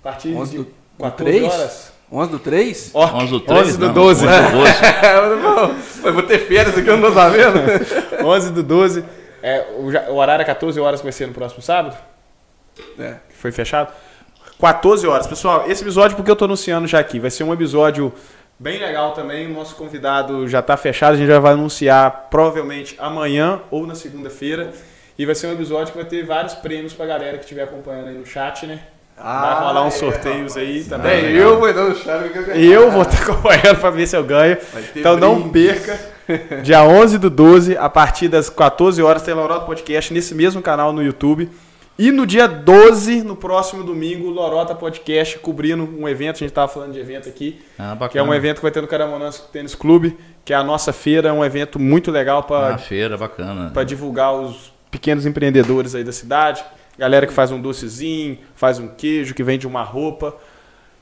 a 0.00 0.02
partir 0.02 0.34
11 0.34 0.50
de 0.52 0.56
do- 0.58 0.64
do 0.64 0.70
14 1.04 1.14
3? 1.38 1.52
horas. 1.52 1.92
11 2.10 2.30
do 2.30 2.38
3? 2.38 2.90
Ó, 2.94 3.06
11 3.18 3.26
do 3.30 3.40
3, 3.40 3.60
11 3.68 3.78
do 3.78 3.86
não, 3.88 3.92
12. 3.94 4.26
11 4.26 4.38
do 4.38 5.54
12. 5.54 6.06
eu 6.06 6.14
vou 6.14 6.22
ter 6.22 6.38
férias 6.38 6.76
aqui, 6.78 6.88
eu 6.88 6.96
não 6.96 7.08
tô 7.10 7.14
sabendo. 7.14 7.58
11 8.26 8.50
do 8.52 8.62
12. 8.62 9.04
É, 9.42 9.66
o 10.08 10.14
horário 10.14 10.42
é 10.42 10.46
14 10.46 10.80
horas 10.80 11.00
que 11.00 11.04
vai 11.04 11.12
ser 11.12 11.26
no 11.28 11.34
próximo 11.34 11.62
sábado, 11.62 11.96
É. 12.98 13.16
foi 13.38 13.52
fechado. 13.52 13.92
14 14.60 15.06
horas. 15.06 15.26
Pessoal, 15.26 15.64
esse 15.68 15.82
episódio, 15.82 16.16
porque 16.16 16.30
eu 16.30 16.36
tô 16.36 16.44
anunciando 16.44 16.86
já 16.88 16.98
aqui, 16.98 17.20
vai 17.20 17.30
ser 17.30 17.44
um 17.44 17.52
episódio 17.52 18.12
bem 18.58 18.78
legal 18.80 19.12
também. 19.12 19.46
O 19.46 19.54
nosso 19.54 19.76
convidado 19.76 20.48
já 20.48 20.60
tá 20.60 20.76
fechado, 20.76 21.14
a 21.14 21.16
gente 21.16 21.28
já 21.28 21.38
vai 21.38 21.52
anunciar 21.52 22.26
provavelmente 22.30 22.96
amanhã 22.98 23.60
ou 23.70 23.86
na 23.86 23.94
segunda-feira. 23.94 24.72
E 25.18 25.26
vai 25.26 25.34
ser 25.34 25.48
um 25.48 25.52
episódio 25.52 25.92
que 25.92 25.98
vai 25.98 26.06
ter 26.06 26.24
vários 26.24 26.54
prêmios 26.54 26.92
pra 26.92 27.06
galera 27.06 27.38
que 27.38 27.44
estiver 27.44 27.62
acompanhando 27.64 28.08
aí 28.08 28.18
no 28.18 28.26
chat, 28.26 28.66
né? 28.66 28.80
vai 29.20 29.60
rolar 29.60 29.84
uns 29.84 29.94
sorteios 29.94 30.56
aí 30.56 30.84
também. 30.84 31.26
É, 31.26 31.42
eu 31.42 31.58
vou 31.58 31.72
dando 31.72 31.96
chave 31.96 32.28
que 32.28 32.38
eu 32.38 32.90
vou 32.90 33.02
estar 33.02 33.22
acompanhando 33.22 33.80
para 33.80 33.90
ver 33.90 34.06
se 34.06 34.16
eu 34.16 34.22
ganho. 34.22 34.56
Vai 34.72 34.82
ter 34.82 35.00
Então 35.00 35.16
não 35.16 35.48
brinde. 35.48 35.74
perca. 35.74 35.98
Dia 36.62 36.84
11 36.84 37.18
do 37.18 37.30
12, 37.30 37.76
a 37.76 37.88
partir 37.88 38.28
das 38.28 38.48
14 38.50 39.02
horas, 39.02 39.22
tem 39.22 39.34
Loroto 39.34 39.66
Podcast 39.66 40.12
nesse 40.12 40.34
mesmo 40.34 40.62
canal 40.62 40.92
no 40.92 41.02
YouTube. 41.02 41.50
E 41.98 42.12
no 42.12 42.24
dia 42.24 42.46
12, 42.46 43.22
no 43.24 43.34
próximo 43.34 43.82
domingo, 43.82 44.30
Lorota 44.30 44.72
Podcast 44.72 45.36
cobrindo 45.40 45.82
um 45.98 46.08
evento. 46.08 46.36
A 46.36 46.38
gente 46.38 46.50
estava 46.50 46.68
falando 46.68 46.92
de 46.92 47.00
evento 47.00 47.28
aqui, 47.28 47.60
Ah, 47.76 47.94
bacana. 47.94 48.08
que 48.10 48.18
é 48.18 48.22
um 48.22 48.32
evento 48.32 48.56
que 48.56 48.62
vai 48.62 48.70
ter 48.70 48.80
no 48.80 48.86
Caramonãs 48.86 49.40
Tênis 49.52 49.74
Clube, 49.74 50.16
que 50.44 50.52
é 50.52 50.56
a 50.56 50.62
nossa 50.62 50.92
feira. 50.92 51.30
É 51.30 51.32
um 51.32 51.44
evento 51.44 51.76
muito 51.80 52.12
legal 52.12 52.44
para 52.44 52.74
Ah, 52.74 52.78
feira, 52.78 53.16
bacana. 53.16 53.70
para 53.74 53.82
divulgar 53.82 54.32
os 54.32 54.72
pequenos 54.92 55.26
empreendedores 55.26 55.94
aí 55.96 56.04
da 56.04 56.12
cidade. 56.12 56.64
Galera 56.96 57.26
que 57.26 57.32
faz 57.32 57.50
um 57.50 57.60
docezinho, 57.60 58.38
faz 58.54 58.78
um 58.78 58.86
queijo, 58.88 59.34
que 59.34 59.42
vende 59.42 59.66
uma 59.66 59.82
roupa. 59.82 60.36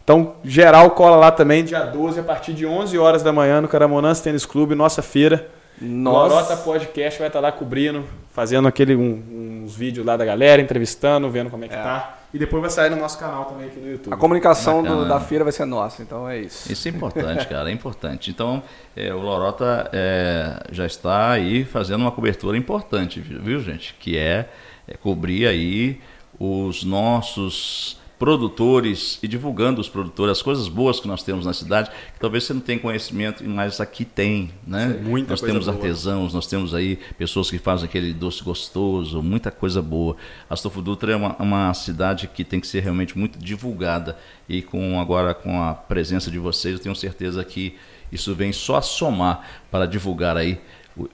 Então, 0.02 0.36
geral 0.44 0.90
cola 0.92 1.16
lá 1.16 1.30
também, 1.30 1.62
dia 1.62 1.80
12, 1.84 2.20
a 2.20 2.22
partir 2.22 2.54
de 2.54 2.64
11 2.64 2.96
horas 2.96 3.22
da 3.22 3.32
manhã, 3.34 3.60
no 3.60 3.68
Caramonãs 3.68 4.20
Tênis 4.22 4.46
Clube, 4.46 4.74
nossa 4.74 5.02
feira. 5.02 5.48
Nossa. 5.80 6.34
Lorota 6.34 6.56
Podcast 6.56 7.18
vai 7.18 7.28
estar 7.28 7.40
lá 7.40 7.52
cobrindo, 7.52 8.02
fazendo 8.32 8.66
aquele, 8.66 8.96
um- 8.96 9.22
uns 9.66 9.74
vídeos 9.76 10.06
lá 10.06 10.16
da 10.16 10.24
galera, 10.24 10.62
entrevistando, 10.62 11.28
vendo 11.30 11.50
como 11.50 11.64
é 11.64 11.68
que 11.68 11.74
tá. 11.74 12.18
E 12.32 12.38
depois 12.38 12.60
vai 12.60 12.70
sair 12.70 12.90
no 12.90 12.96
nosso 12.96 13.18
canal 13.18 13.46
também 13.46 13.66
aqui 13.66 13.78
no 13.80 13.90
YouTube. 13.90 14.12
A 14.12 14.16
comunicação 14.16 14.82
do- 14.82 15.06
da 15.08 15.18
feira 15.20 15.42
vai 15.44 15.52
ser 15.52 15.64
nossa, 15.64 16.02
então 16.02 16.28
é 16.28 16.38
isso. 16.38 16.70
Isso 16.70 16.86
é 16.88 16.90
importante, 16.90 17.46
cara, 17.46 17.70
é 17.70 17.72
importante. 17.72 18.30
Então, 18.30 18.62
é, 18.94 19.12
o 19.12 19.18
Lorota 19.20 19.88
é, 19.92 20.62
já 20.70 20.86
está 20.86 21.30
aí 21.30 21.64
fazendo 21.64 22.00
uma 22.02 22.10
cobertura 22.12 22.56
importante, 22.56 23.20
viu, 23.20 23.40
viu, 23.40 23.60
gente? 23.60 23.94
Que 23.98 24.16
é, 24.18 24.48
é 24.86 24.96
cobrir 24.96 25.46
aí 25.46 26.00
os 26.38 26.84
nossos 26.84 27.98
produtores 28.18 29.18
e 29.22 29.28
divulgando 29.28 29.80
os 29.80 29.88
produtores, 29.88 30.38
as 30.38 30.42
coisas 30.42 30.68
boas 30.68 30.98
que 30.98 31.06
nós 31.06 31.22
temos 31.22 31.44
na 31.44 31.52
cidade, 31.52 31.90
que 31.90 32.18
talvez 32.18 32.44
você 32.44 32.54
não 32.54 32.60
tenha 32.60 32.78
conhecimento, 32.78 33.44
mas 33.44 33.80
aqui 33.80 34.04
tem, 34.04 34.50
né? 34.66 34.94
Sim, 34.98 35.08
muita 35.08 35.30
nós 35.30 35.40
temos 35.40 35.66
boa. 35.66 35.76
artesãos, 35.76 36.32
nós 36.32 36.46
temos 36.46 36.74
aí 36.74 36.98
pessoas 37.18 37.50
que 37.50 37.58
fazem 37.58 37.86
aquele 37.86 38.14
doce 38.14 38.42
gostoso, 38.42 39.22
muita 39.22 39.50
coisa 39.50 39.82
boa. 39.82 40.16
Astolfo 40.48 40.80
Dutra 40.80 41.12
é 41.12 41.16
uma, 41.16 41.36
uma 41.36 41.74
cidade 41.74 42.26
que 42.28 42.42
tem 42.42 42.58
que 42.58 42.66
ser 42.66 42.80
realmente 42.80 43.18
muito 43.18 43.38
divulgada 43.38 44.16
e 44.48 44.62
com 44.62 44.98
agora 44.98 45.34
com 45.34 45.62
a 45.62 45.74
presença 45.74 46.30
de 46.30 46.38
vocês, 46.38 46.74
eu 46.74 46.80
tenho 46.80 46.96
certeza 46.96 47.44
que 47.44 47.76
isso 48.10 48.34
vem 48.34 48.52
só 48.52 48.76
a 48.76 48.82
somar 48.82 49.60
para 49.70 49.86
divulgar 49.86 50.36
aí 50.36 50.58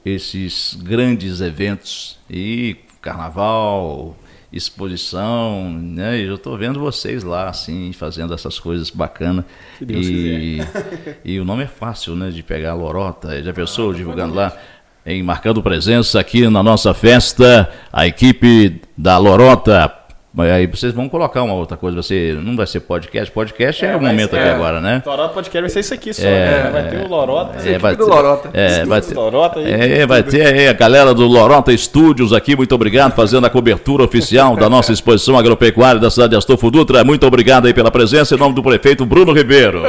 esses 0.04 0.78
grandes 0.80 1.40
eventos 1.40 2.18
e 2.30 2.76
carnaval, 3.00 4.16
exposição, 4.52 5.70
né? 5.70 6.18
E 6.18 6.26
eu 6.26 6.34
estou 6.34 6.56
vendo 6.58 6.78
vocês 6.78 7.24
lá 7.24 7.48
assim 7.48 7.92
fazendo 7.92 8.34
essas 8.34 8.58
coisas 8.58 8.90
bacanas. 8.90 9.44
Se 9.78 9.84
Deus 9.84 10.06
E, 10.06 10.58
e 11.24 11.40
o 11.40 11.44
nome 11.44 11.64
é 11.64 11.66
fácil, 11.66 12.14
né? 12.14 12.30
De 12.30 12.42
pegar 12.42 12.72
a 12.72 12.74
lorota. 12.74 13.42
Já 13.42 13.52
pensou 13.52 13.94
divulgando 13.94 14.34
lá? 14.34 14.56
Em 15.04 15.20
marcando 15.20 15.60
presença 15.60 16.20
aqui 16.20 16.48
na 16.48 16.62
nossa 16.62 16.94
festa, 16.94 17.68
a 17.92 18.06
equipe 18.06 18.80
da 18.96 19.18
Lorota. 19.18 19.92
Mas 20.34 20.50
aí 20.50 20.66
vocês 20.66 20.94
vão 20.94 21.10
colocar 21.10 21.42
uma 21.42 21.52
outra 21.52 21.76
coisa. 21.76 22.02
Você 22.02 22.34
não 22.42 22.56
vai 22.56 22.66
ser 22.66 22.80
podcast. 22.80 23.30
Podcast 23.30 23.84
é, 23.84 23.90
É, 23.90 23.96
o 23.96 24.00
momento 24.00 24.34
é. 24.34 24.38
aqui 24.40 24.48
agora, 24.48 24.80
né? 24.80 25.02
Lorota 25.04 25.34
Podcast 25.34 25.60
vai 25.60 25.68
ser 25.68 25.80
isso 25.80 25.92
aqui 25.92 26.14
só. 26.14 26.22
É, 26.26 26.62
né? 26.64 26.70
Vai 26.72 26.88
ter 26.88 26.96
o 27.04 27.08
Lorota. 27.08 27.68
É, 27.68 27.78
vai 27.78 27.94
do 27.94 28.04
ter- 28.06 28.10
Lorota. 28.10 28.50
É, 28.54 28.84
vai 28.86 29.00
do 29.02 29.06
ter, 29.06 29.14
Lorota 29.14 29.58
aí. 29.60 29.70
é, 30.00 30.06
vai 30.06 30.22
ter 30.22 30.46
aí 30.46 30.68
a 30.68 30.72
galera 30.72 31.12
do 31.12 31.26
Lorota 31.26 31.76
Studios 31.76 32.32
aqui, 32.32 32.56
muito 32.56 32.74
obrigado, 32.74 33.12
fazendo 33.14 33.46
a 33.46 33.50
cobertura 33.50 34.02
oficial 34.04 34.56
da 34.56 34.70
nossa 34.70 34.90
exposição 34.90 35.36
agropecuária 35.36 36.00
da 36.00 36.10
cidade 36.10 36.30
de 36.30 36.36
Astolfo 36.36 36.70
Dutra. 36.70 37.04
Muito 37.04 37.26
obrigado 37.26 37.66
aí 37.66 37.74
pela 37.74 37.90
presença, 37.90 38.34
em 38.34 38.38
nome 38.38 38.54
do 38.54 38.62
prefeito 38.62 39.04
Bruno 39.04 39.32
Ribeiro. 39.34 39.82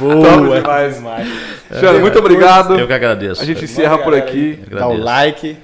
Boa 0.00 0.58
demais. 0.60 0.96
demais. 0.96 1.28
Xana, 1.80 1.98
muito 1.98 2.18
obrigado. 2.18 2.78
Eu 2.78 2.86
que 2.86 2.92
agradeço. 2.94 3.42
A 3.42 3.44
gente 3.44 3.64
encerra 3.64 3.98
por 3.98 4.14
aqui. 4.14 4.58
Dá 4.70 4.86
o 4.88 4.96
like. 4.96 5.56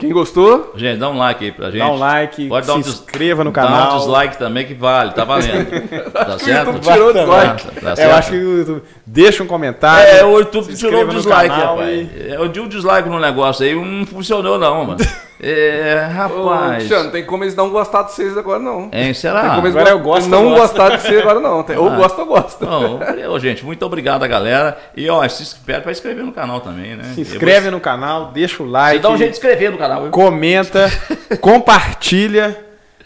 Quem 0.00 0.10
gostou? 0.12 0.72
Gente, 0.74 0.98
dá 0.98 1.08
um 1.10 1.16
like 1.18 1.44
aí 1.44 1.52
pra 1.52 1.66
gente. 1.70 1.78
Dá 1.78 1.88
um 1.90 1.98
like, 1.98 2.48
Pode 2.48 2.66
dar 2.66 2.72
se 2.72 2.78
um 2.78 2.82
des- 2.82 2.94
inscreva 2.94 3.44
no 3.44 3.50
Dá 3.52 3.62
canal. 3.62 3.94
um 3.94 3.98
dislike 3.98 4.38
também 4.38 4.66
que 4.66 4.74
vale, 4.74 5.12
tá 5.12 5.24
valendo. 5.24 5.70
Tá 6.10 6.38
certo? 6.38 6.66
YouTube 6.72 6.80
tirou 6.92 7.08
o 7.10 7.12
dislike. 7.12 7.62
também. 7.64 7.80
Tá 7.82 7.90
É, 7.92 7.96
certo? 7.96 8.10
eu 8.10 8.16
acho 8.16 8.30
que 8.30 8.36
o 8.36 8.58
YouTube- 8.58 8.82
deixa 9.06 9.42
um 9.42 9.46
comentário. 9.46 10.08
É, 10.08 10.24
o 10.24 10.38
YouTube 10.38 10.64
tirou 10.64 10.70
o 10.72 10.72
inscreva 10.74 11.04
no 11.12 11.18
dislike, 11.18 11.48
canal 11.48 11.76
rapaz. 11.76 12.08
Eu 12.16 12.48
dei 12.48 12.62
um 12.62 12.68
dislike 12.68 13.08
no 13.08 13.20
negócio 13.20 13.64
aí, 13.64 13.74
não 13.74 14.06
funcionou 14.06 14.58
não, 14.58 14.84
mano. 14.84 14.98
É, 15.42 16.06
Ô, 16.06 16.12
rapaz. 16.46 16.74
Cristiano, 16.76 17.10
tem 17.10 17.24
como 17.24 17.44
eles 17.44 17.54
não 17.54 17.70
gostar 17.70 18.02
de 18.02 18.12
vocês 18.12 18.36
agora, 18.36 18.58
não. 18.58 18.82
Hein, 18.84 18.90
Tem 18.90 19.14
será? 19.14 19.54
como 19.54 19.66
eles 19.66 19.74
Agora 19.76 19.90
go- 19.94 19.98
eu 19.98 20.02
gosto, 20.04 20.28
não 20.28 20.42
eu 20.44 20.50
gosto. 20.50 20.76
gostar 20.76 20.96
de 20.96 21.02
você 21.02 21.16
agora, 21.16 21.40
não. 21.40 21.62
Tem- 21.62 21.78
Ou 21.78 21.88
Ah. 21.88 21.96
gosta 21.96 22.20
ou 22.20 22.26
gosta. 22.26 22.66
Não, 22.66 23.00
ô, 23.32 23.38
gente, 23.38 23.64
muito 23.64 23.84
obrigado, 23.86 24.28
galera. 24.28 24.76
E 24.94 25.08
ó, 25.08 25.26
se 25.28 25.42
inscreve 25.42 25.80
pra 25.80 25.92
inscrever 25.92 26.24
no 26.24 26.32
canal 26.32 26.60
também, 26.60 26.94
né? 26.94 27.04
Se 27.14 27.22
inscreve 27.22 27.70
no 27.70 27.80
canal, 27.80 28.32
deixa 28.32 28.62
o 28.62 28.66
like. 28.66 28.98
Você 28.98 29.02
dá 29.02 29.10
um 29.10 29.16
jeito 29.16 29.30
de 29.30 29.36
inscrever 29.38 29.70
no 29.70 29.78
canal. 29.78 30.02
viu? 30.02 30.10
comenta, 30.10 30.90
compartilha. 31.40 32.56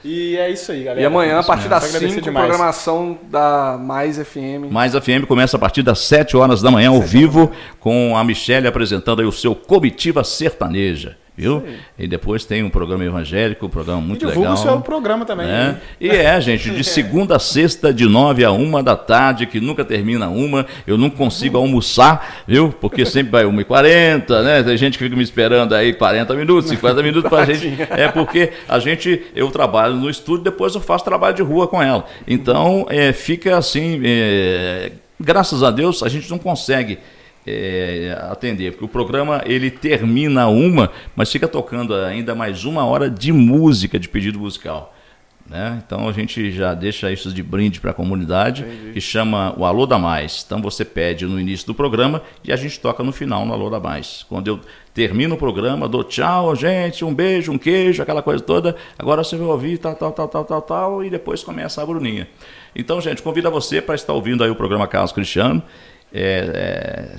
E 0.04 0.36
é 0.36 0.50
isso 0.50 0.70
aí, 0.70 0.82
galera. 0.82 1.00
E 1.00 1.04
amanhã, 1.06 1.38
a 1.38 1.42
partir 1.42 1.66
das 1.68 1.84
agradecer 1.84 2.10
5, 2.16 2.20
demais. 2.24 2.46
programação 2.46 3.18
da 3.30 3.78
Mais 3.80 4.18
FM. 4.18 4.68
Mais 4.70 4.92
FM 4.94 5.24
começa 5.26 5.56
a 5.56 5.60
partir 5.60 5.82
das 5.82 6.00
7 6.00 6.36
horas 6.36 6.60
da 6.60 6.70
manhã, 6.70 6.90
ao 6.90 7.00
vivo, 7.00 7.50
com 7.80 8.14
a 8.14 8.22
Michelle 8.22 8.66
apresentando 8.66 9.20
aí 9.20 9.26
o 9.26 9.32
seu 9.32 9.54
Comitiva 9.54 10.22
Sertaneja. 10.22 11.16
Viu? 11.36 11.64
E 11.98 12.06
depois 12.06 12.44
tem 12.44 12.62
um 12.62 12.70
programa 12.70 13.04
evangélico, 13.04 13.66
um 13.66 13.68
programa 13.68 14.00
E 14.00 14.04
muito 14.04 14.20
divulga 14.20 14.50
legal. 14.50 14.54
o 14.54 14.56
seu 14.56 14.80
programa 14.80 15.24
também. 15.24 15.46
né? 15.46 15.80
E 16.00 16.08
é, 16.10 16.40
gente, 16.40 16.70
de 16.70 16.84
segunda 16.84 17.34
a 17.34 17.38
sexta, 17.40 17.92
de 17.92 18.06
nove 18.06 18.44
a 18.44 18.52
uma 18.52 18.84
da 18.84 18.96
tarde, 18.96 19.44
que 19.46 19.60
nunca 19.60 19.84
termina 19.84 20.28
uma. 20.28 20.64
Eu 20.86 20.96
não 20.96 21.10
consigo 21.10 21.58
almoçar, 21.58 22.44
viu? 22.46 22.72
Porque 22.80 23.04
sempre 23.04 23.32
vai 23.32 23.44
1 23.44 23.60
e 23.60 23.64
40 23.64 24.42
né? 24.44 24.62
Tem 24.62 24.76
gente 24.76 24.96
que 24.96 25.02
fica 25.04 25.16
me 25.16 25.24
esperando 25.24 25.74
aí 25.74 25.92
40 25.92 26.34
minutos, 26.34 26.70
50 26.70 27.02
minutos 27.02 27.28
pra 27.28 27.44
gente. 27.44 27.82
É 27.90 28.06
porque 28.08 28.52
a 28.68 28.78
gente, 28.78 29.22
eu 29.34 29.50
trabalho 29.50 29.94
no 29.94 30.08
estúdio, 30.08 30.44
depois 30.44 30.74
eu 30.74 30.80
faço 30.80 31.04
trabalho 31.04 31.34
de 31.34 31.42
rua 31.42 31.66
com 31.66 31.82
ela. 31.82 32.04
Então, 32.28 32.86
é, 32.88 33.12
fica 33.12 33.56
assim, 33.56 34.00
é, 34.04 34.92
graças 35.20 35.62
a 35.64 35.70
Deus, 35.72 36.02
a 36.02 36.08
gente 36.08 36.30
não 36.30 36.38
consegue 36.38 36.98
é, 37.46 38.16
atender, 38.30 38.72
porque 38.72 38.84
o 38.84 38.88
programa 38.88 39.42
ele 39.44 39.70
termina 39.70 40.48
uma, 40.48 40.90
mas 41.14 41.30
fica 41.30 41.48
tocando 41.48 41.94
ainda 41.94 42.34
mais 42.34 42.64
uma 42.64 42.84
hora 42.84 43.08
de 43.10 43.32
música, 43.32 43.98
de 43.98 44.08
pedido 44.08 44.38
musical. 44.38 44.94
Né? 45.46 45.82
Então 45.84 46.08
a 46.08 46.12
gente 46.12 46.50
já 46.50 46.72
deixa 46.72 47.12
isso 47.12 47.30
de 47.30 47.42
brinde 47.42 47.78
para 47.78 47.90
a 47.90 47.94
comunidade, 47.94 48.64
que 48.94 49.00
chama 49.00 49.54
o 49.58 49.66
Alô 49.66 49.84
da 49.84 49.98
Mais. 49.98 50.42
Então 50.46 50.62
você 50.62 50.86
pede 50.86 51.26
no 51.26 51.38
início 51.38 51.66
do 51.66 51.74
programa 51.74 52.22
e 52.42 52.50
a 52.50 52.56
gente 52.56 52.80
toca 52.80 53.02
no 53.02 53.12
final 53.12 53.44
no 53.44 53.52
Alô 53.52 53.68
da 53.68 53.78
Mais. 53.78 54.24
Quando 54.26 54.48
eu 54.48 54.60
termino 54.94 55.34
o 55.34 55.38
programa, 55.38 55.86
dou 55.86 56.02
tchau, 56.02 56.56
gente, 56.56 57.04
um 57.04 57.14
beijo, 57.14 57.52
um 57.52 57.58
queijo, 57.58 58.02
aquela 58.02 58.22
coisa 58.22 58.42
toda. 58.42 58.74
Agora 58.98 59.22
você 59.22 59.36
vai 59.36 59.46
ouvir 59.46 59.76
tal, 59.76 59.94
tal, 59.94 60.12
tal, 60.12 60.28
tal, 60.28 60.44
tal, 60.46 60.62
tal, 60.62 61.04
e 61.04 61.10
depois 61.10 61.44
começa 61.44 61.82
a 61.82 61.86
Bruninha. 61.86 62.26
Então, 62.74 62.98
gente, 63.00 63.20
convido 63.20 63.48
a 63.48 63.50
você 63.50 63.82
para 63.82 63.94
estar 63.94 64.14
ouvindo 64.14 64.42
aí 64.42 64.50
o 64.50 64.56
programa 64.56 64.86
Carlos 64.86 65.12
Cristiano. 65.12 65.62
É, 66.16 67.10
é, 67.12 67.16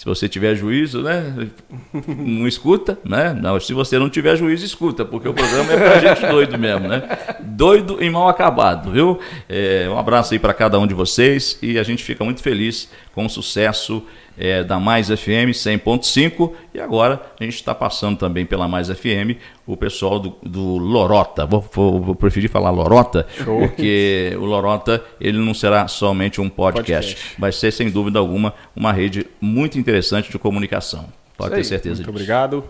se 0.00 0.06
você 0.06 0.28
tiver 0.30 0.54
juízo, 0.54 1.02
né? 1.02 1.48
Não 1.92 2.48
escuta, 2.48 2.98
né? 3.04 3.34
Não, 3.34 3.60
se 3.60 3.74
você 3.74 3.98
não 3.98 4.08
tiver 4.08 4.34
juízo, 4.34 4.64
escuta, 4.64 5.04
porque 5.04 5.28
o 5.28 5.34
programa 5.34 5.72
é 5.74 5.76
pra 5.76 5.98
gente 5.98 6.26
doido 6.26 6.56
mesmo, 6.56 6.88
né? 6.88 7.02
Doido 7.40 8.02
e 8.02 8.08
mal 8.08 8.26
acabado, 8.26 8.90
viu? 8.92 9.20
É, 9.46 9.86
um 9.90 9.98
abraço 9.98 10.32
aí 10.32 10.38
para 10.38 10.54
cada 10.54 10.78
um 10.78 10.86
de 10.86 10.94
vocês 10.94 11.58
e 11.60 11.78
a 11.78 11.82
gente 11.82 12.02
fica 12.02 12.24
muito 12.24 12.42
feliz 12.42 12.88
com 13.12 13.26
o 13.26 13.28
sucesso 13.28 14.02
é, 14.40 14.64
da 14.64 14.80
Mais 14.80 15.08
FM 15.08 15.52
100.5 15.52 16.52
e 16.74 16.80
agora 16.80 17.20
a 17.38 17.44
gente 17.44 17.54
está 17.56 17.74
passando 17.74 18.16
também 18.18 18.46
pela 18.46 18.66
Mais 18.66 18.88
FM 18.88 19.36
o 19.66 19.76
pessoal 19.76 20.18
do, 20.18 20.34
do 20.42 20.78
Lorota. 20.78 21.44
Vou, 21.44 21.60
vou- 21.72 22.00
vou 22.00 22.14
preferir 22.14 22.48
falar 22.48 22.70
Lorota, 22.70 23.26
porque 23.44 24.32
o 24.40 24.44
Lorota 24.46 25.04
ele 25.20 25.36
não 25.38 25.52
será 25.52 25.86
somente 25.86 26.40
um 26.40 26.48
podcast, 26.48 27.14
Podcast. 27.14 27.36
vai 27.38 27.52
ser 27.52 27.70
sem 27.70 27.90
dúvida 27.90 28.18
alguma 28.18 28.54
uma 28.74 28.92
rede 28.92 29.26
muito 29.40 29.78
interessante 29.78 30.30
de 30.30 30.38
comunicação. 30.38 31.06
Pode 31.36 31.50
Isso 31.50 31.54
ter 31.54 31.58
aí. 31.60 31.64
certeza 31.64 31.94
Muito 31.96 31.98
disso. 32.06 32.10
obrigado. 32.10 32.64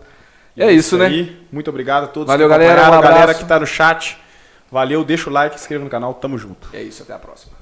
É 0.57 0.71
isso, 0.73 0.99
né? 0.99 1.07
aí. 1.07 1.37
Muito 1.53 1.71
obrigado 1.71 2.05
a 2.05 2.07
todos 2.09 2.27
Valeu, 2.27 2.49
que 2.49 2.51
galera, 2.53 2.91
um 2.91 2.95
a 2.95 3.01
galera 3.01 3.33
que 3.35 3.45
tá 3.45 3.59
no 3.61 3.67
chat. 3.67 4.19
Valeu, 4.71 5.05
deixa 5.05 5.31
o 5.31 5.33
like, 5.33 5.55
se 5.57 5.63
inscreva 5.63 5.85
no 5.85 5.91
canal. 5.91 6.13
Tamo 6.15 6.37
junto. 6.37 6.69
É 6.73 6.83
isso, 6.83 7.03
até 7.03 7.13
a 7.15 7.19
próxima. 7.19 7.53